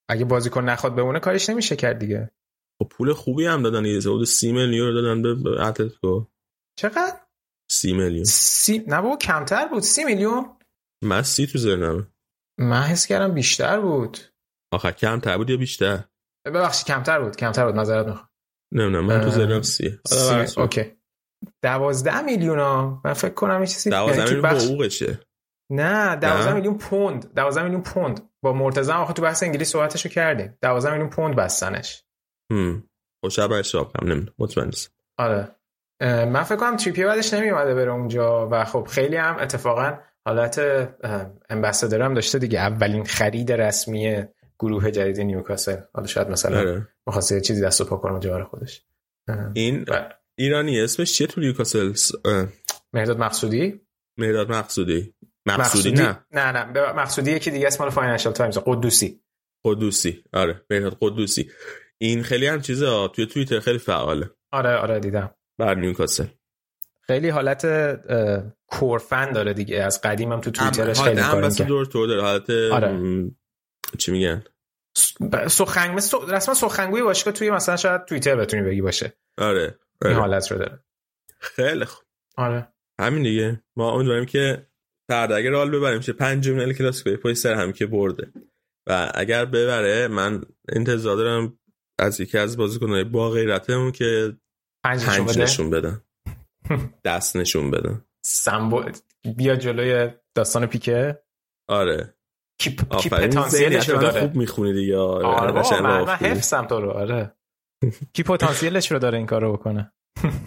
[0.09, 2.31] اگه بازیکن نخواد بمونه کارش نمیشه کرد دیگه.
[2.81, 6.25] خب پول خوبی هم دادن یه حدود 30 میلیون رو دادن به- اتلتیکو.
[6.79, 7.19] چقدر؟
[7.71, 8.23] 30 میلیون.
[8.23, 9.83] سی نه بابا کمتر بود.
[9.83, 10.57] سی میلیون؟
[11.03, 12.07] من سی تو ذهنمه.
[12.59, 14.17] من حس کردم بیشتر بود.
[14.73, 16.03] آخر کمتر بود یا بیشتر؟
[16.45, 17.35] ببخشید کمتر بود.
[17.35, 17.75] کمتر بود.
[17.75, 18.29] معذرت می‌خوام.
[18.73, 19.99] نمی‌دونم من تو ذهنم سی.
[20.07, 20.61] سی...
[20.61, 20.91] اوکی.
[21.63, 25.19] دوازده میلیون ها؟ من فکر کنم یه چیزی 12 تو میلیون بخش- حقوقشه.
[25.69, 27.33] نه 12 نه؟ میلیون پوند.
[27.33, 28.29] 12 میلیون پوند.
[28.41, 30.57] با مرتضی هم آخه تو بحث انگلیس صحبتشو کردیم.
[30.61, 32.03] 12 میلیون پوند بستنش.
[32.51, 32.89] هم.
[33.21, 34.11] خب شاید اشتباه کنم.
[34.11, 34.33] نمی‌دونم.
[34.39, 34.91] مطمئن نیستم.
[35.17, 35.55] آره.
[36.01, 40.61] من فکر کنم تریپیر بدش نمیومده بره اونجا و خب خیلی هم اتفاقا حالت
[41.49, 42.59] ambassador هم داشته دیگه.
[42.59, 44.23] اولین خرید رسمی
[44.59, 45.77] گروه جدید نیوکاسل.
[45.93, 46.87] حالا شاید مثلا آره.
[47.07, 48.83] می‌خواسته یه چیزی دست و پا کنه برا خودش.
[49.53, 51.93] این ایرانیه اسمش چیه تو نیوکاسل؟
[52.93, 53.81] مهرداد مقصودی؟
[54.17, 55.12] مهرداد مقصودی.
[55.45, 56.25] مقصودی نه.
[56.31, 56.71] نه نه.
[56.73, 59.21] به- مقصودی یکی دیگه اسم مال فاینانشال تایمز قدوسی.
[59.63, 60.23] قدوسی.
[60.33, 61.51] آره مهرداد قدوسی.
[61.97, 63.07] این خیلی هم چیزه.
[63.07, 64.29] توی توییتر خیلی فعاله.
[64.51, 65.35] آره آره دیدم.
[65.57, 66.25] بر نیوکاسل.
[67.01, 67.65] خیلی حالت
[68.67, 69.83] کورفن داره دیگه.
[69.83, 72.21] از قدیم هم تو توییترش خیلی کار می‌کنه دور تو داره.
[72.21, 72.87] حالت آره.
[72.91, 73.35] م،
[73.97, 74.43] چی میگن؟
[75.47, 75.99] سخنگ
[76.29, 79.13] رسما سخنگوی باشگاه توی مثلا شاید توییتر بتونی بگی باشه.
[79.37, 80.13] آره, این آره.
[80.15, 80.79] حالت رو داره.
[81.39, 82.03] خیلی خوب.
[82.37, 82.67] آره.
[82.99, 83.63] همین دیگه.
[83.75, 84.67] ما امیدواریم که
[85.09, 88.31] فردا اگه رال ببریم چه پنجمین ال کلاسیکو پای سر هم که برده.
[88.89, 91.59] و اگر ببره من انتظار دارم
[91.99, 94.37] از یکی از بازیکن‌های با غیرتمون که
[94.85, 95.43] پنج پنج بده.
[95.43, 96.01] نشون بدن.
[97.05, 98.05] دست نشون بدن.
[98.25, 98.83] سمبو
[99.37, 101.23] بیا جلوی داستان پیکه.
[101.69, 102.13] آره.
[102.61, 104.97] کی, کی آفرین پتانسیلش رو داره خوب می‌خونی دیگه.
[104.97, 106.15] آره آره من, من.
[106.15, 107.35] حفظم تو رو آره.
[108.13, 109.93] کی پتانسیلش رو داره این کارو بکنه.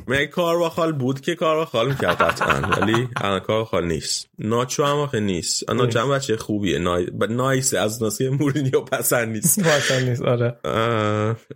[0.07, 4.29] مگه کارواخال بود که کارواخال می‌کرد قطعا ولی الان کارواخال نیست.
[4.39, 5.71] ناچو هم آخه نیست.
[5.71, 6.79] ناچو هم بچه خوبیه.
[6.79, 7.07] نای...
[7.31, 9.59] نایس از ناسی مورینیو پسند نیست.
[9.67, 10.57] واقعا نیست آره.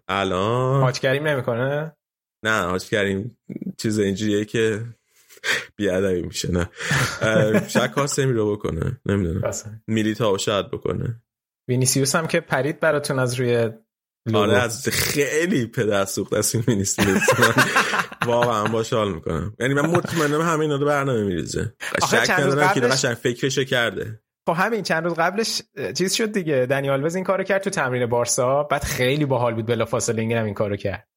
[0.08, 1.96] الان حاج کریم نمی‌کنه؟
[2.44, 3.36] نه حاج کریم
[3.78, 4.84] چیز اینجوریه که
[5.76, 6.70] بیادبی میشه نه.
[7.68, 9.48] شاید کاسمی رو بکنه نمی‌دونم.
[9.48, 11.22] مثلا میلیتاو شاید بکنه.
[11.68, 13.70] وینیسیوس هم که پرید براتون از روی.
[14.34, 17.04] آره از خیلی پدر سوخت از این مینیستر
[18.26, 19.56] واقعا باش حال می‌کنم.
[19.60, 21.74] یعنی من مطمئنم همه اینا رو برنامه میریزه.
[22.10, 24.20] شک ندارم که قبلش- قشنگ فکرشو کرده.
[24.48, 25.62] خب همین چند روز قبلش
[25.98, 26.66] چیز شد دیگه.
[26.66, 28.62] دنی آلوز این کارو کرد تو تمرین بارسا.
[28.62, 31.08] بعد خیلی باحال بود بلافاصله هم این کارو کرد.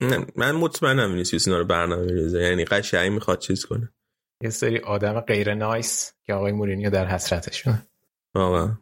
[0.00, 2.42] نه، من مطمئنم وینیسیوس اینا رو برنامه میریزه.
[2.42, 3.92] یعنی قشنگ می‌خواد چیز کنه.
[4.42, 7.86] یه سری آدم غیر nice که آقای مورینیو در حسرتشونه.
[8.34, 8.76] واقعا.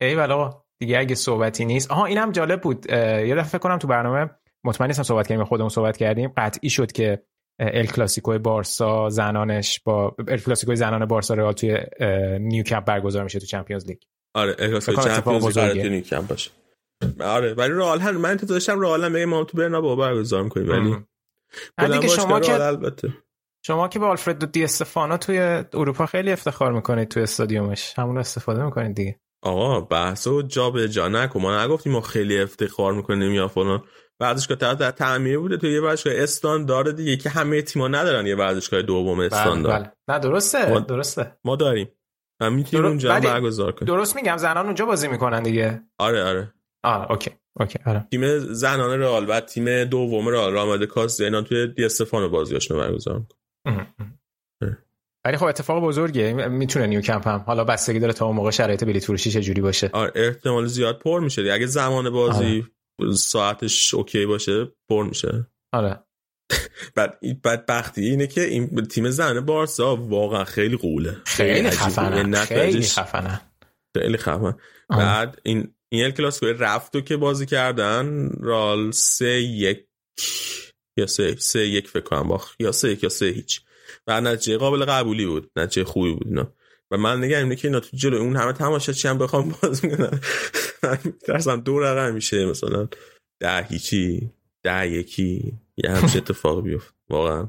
[0.00, 0.63] ای آقا.
[0.84, 1.90] دیگه اگه صحبتی نیست.
[1.90, 2.86] آها اینم جالب بود.
[2.90, 4.30] یه دفعه فکر کنم تو برنامه
[4.64, 6.32] مطمئن نیستم صحبت کردیم خودمون صحبت کردیم.
[6.36, 7.22] قطعی شد که
[7.58, 11.78] ال کلاسیکو بارسا زنانش با ال کلاسیکو زنان بارسا رئال توی
[12.40, 13.98] نیوکمپ برگزار میشه تو Champions League.
[14.34, 15.82] آره کنم اتفاق Champions League.
[15.82, 16.50] تو نیوکمپ باشه.
[17.20, 21.06] آره ولی رئال من انتظار داشتم رئال هم بگه ما تو برنابو برگزار می‌کنیم
[21.78, 23.08] ولی دیگه شما که البته.
[23.66, 25.38] شما که به آلفردو دی استفانو توی
[25.74, 27.94] اروپا خیلی افتخار می‌کنید توی استادیومش.
[27.98, 29.20] همون استفاده می‌کنید دیگه.
[29.44, 31.40] آقا بحث و جا به جا نکن.
[31.40, 33.82] ما نگفتیم ما خیلی افتخار می‌کنیم یا فلان.
[34.20, 37.16] ورزشگاه طرف در تعمیر بوده تو یه ورزشگاه استاندارد دیگه.
[37.16, 40.16] که همه تیم‌ها ندارن یه ورزشگاه دوم بله استاندارد بله.
[40.16, 41.36] نه درسته ما- درسته.
[41.44, 41.88] ما داریم.
[42.40, 43.86] و می‌تونیم اونجا برگزار کنیم.
[43.96, 45.82] درست میگم زنان اونجا بازی می‌کنن دیگه.
[45.98, 46.54] آره آره.
[46.84, 47.30] آه okay
[47.60, 48.06] okay آره.
[48.10, 53.18] تیم زنان رئال و تیم دوم رئال مادرید کاستیا اینا توی دی استفانو بازیاشونو برگزار
[53.18, 54.18] می‌کنن.
[55.24, 57.44] ولی خب اتفاق بزرگیه می‌تونه نیوکمپ هم.
[57.46, 59.90] حالا بستگی داره تا اون موقع شرایط بلیط فروشی چه جوری باشه.
[59.92, 61.54] آره احتمال زیاد پر میشه دیگه.
[61.54, 62.64] اگه زمان بازی
[63.14, 65.46] ساعتش اوکی باشه پر میشه.
[65.72, 66.04] آره.
[66.96, 71.16] بعد بعد بختی اینه که این تیم زن بارسا واقعا خیلی قوله.
[71.26, 71.70] خیلی.
[71.70, 72.16] خفنه.
[72.16, 73.40] یعنی خیلی خفنه.
[73.96, 74.54] خیلی خفن
[74.90, 74.98] آه.
[74.98, 79.86] بعد این این ال کلاسیکو رفتو که بازی کردن رال سه یک
[80.98, 82.60] یا سه سه یک فکر کنم باخت.
[82.60, 83.63] یا سه یک یا سه هیچ.
[84.06, 86.52] و نتیجه قابل قبولی بود نتیجه خوبی بود اینا.
[86.90, 90.20] و من نگم اینه که اینا تو جلو اون همه تماشاچی هم بخوام بازی کنن
[90.82, 92.88] من میترسم دو رقم میشه مثلا
[93.40, 94.30] ده هیچی
[94.62, 97.48] ده یکی یه همچه اتفاق بیفت واقعا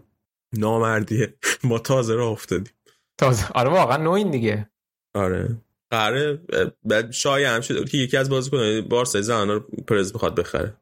[0.54, 1.34] نامردیه.
[1.64, 2.74] ما تازه راه افتادیم.
[3.18, 3.48] تازه.
[3.56, 4.70] آره واقعا نوین دیگه.
[5.14, 5.58] آره.
[5.92, 6.42] قراره
[6.84, 10.74] بعد شایع هم شده که یکی از بازیکنان بارسا زنان رو پرز بخواد بخره.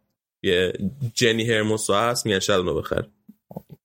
[0.43, 0.74] یه
[1.14, 3.08] جنی هرموسو هست میگن شاید اونو بخره.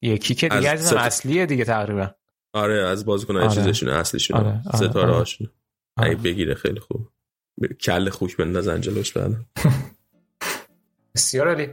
[0.02, 2.10] یکی که دیگه از ست- اصلیه دیگه تقریبا.
[2.52, 3.54] آره از بازیکنان آره.
[3.54, 4.36] چیزشون اصلیشون.
[4.36, 5.14] آره، آره، ستاره آره.
[5.14, 5.48] هاشون
[5.96, 6.10] آره.
[6.10, 7.08] اگه بگیره خیلی خوب.
[7.80, 9.32] کل خوک بندازن جلوش بعد.
[11.14, 11.68] بسیار عالی.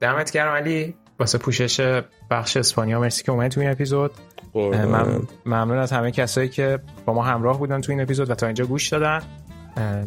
[0.00, 0.94] دمت گرم علی.
[1.18, 2.00] واسه پوشش
[2.30, 4.10] بخش اسپانیا مرسی که اومدی تو این اپیزود.
[4.54, 8.46] من ممنون از همه کسایی که با ما همراه بودن تو این اپیزود و تا
[8.46, 9.22] اینجا گوش دادن.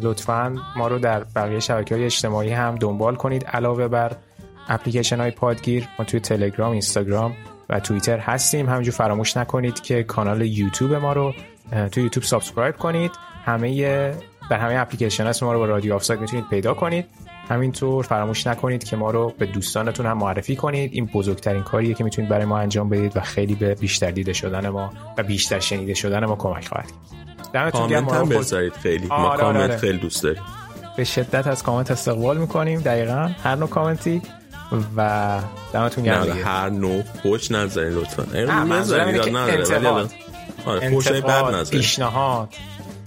[0.02, 3.46] لطفا ما رو در بقیه شبکه های اجتماعی هم دنبال کنید.
[3.46, 4.16] علاوه بر
[4.70, 7.34] اپلیکیشن های پادگیر ما توی تلگرام اینستاگرام
[7.70, 8.70] و توییتر هستیم.
[8.70, 11.34] همینجور فراموش نکنید که کانال یوتیوب ما رو
[11.92, 13.12] توی یوتیوب subscribe کنید.
[13.46, 14.14] همه
[14.50, 17.06] در همه اپلیکیشن هست ما رو با رادیو آفساید می‌تونید پیدا کنید.
[17.50, 20.94] همینطور فراموش نکنید که ما رو به دوستانتون هم معرفی کنید.
[20.94, 24.70] این بزرگترین کاریه که می‌تونید برای ما انجام بدید و خیلی به بیشتر دیده شدن
[24.70, 26.92] ما و بیشتر شنیده شدن ما کمک خواهد
[27.54, 27.72] کرد.
[27.72, 29.08] کامنت هم بذارید خیلی.
[29.08, 29.78] ما آره، آره، کامنت آره.
[29.78, 30.42] خیلی دوست داریم.
[30.98, 32.82] به شدت از کامنت استقبال می‌کنیم.
[32.82, 34.22] دقیقا هر نوع کامنتی
[34.98, 35.40] و
[35.74, 36.46] دمتون گرم دیگه.
[36.46, 40.12] هر نوع پوش نذارین لطفا ایراد که انتقاد.
[40.66, 42.54] آره انتقاد نذارین پیشنهاد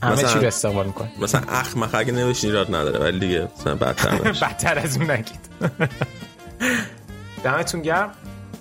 [0.02, 4.18] همه چی رو استقبال می‌کنیم مثلا اخمخ اگه نوشین ایراد نداره ولی دیگه مثلا بدتر.
[4.46, 5.40] بدتر از اون نگید
[7.44, 8.10] دمتون گرم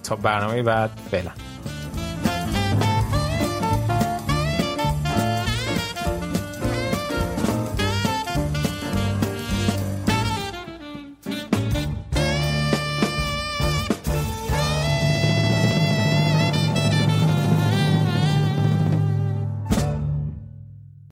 [0.04, 1.32] تا برنامه بعد فعلا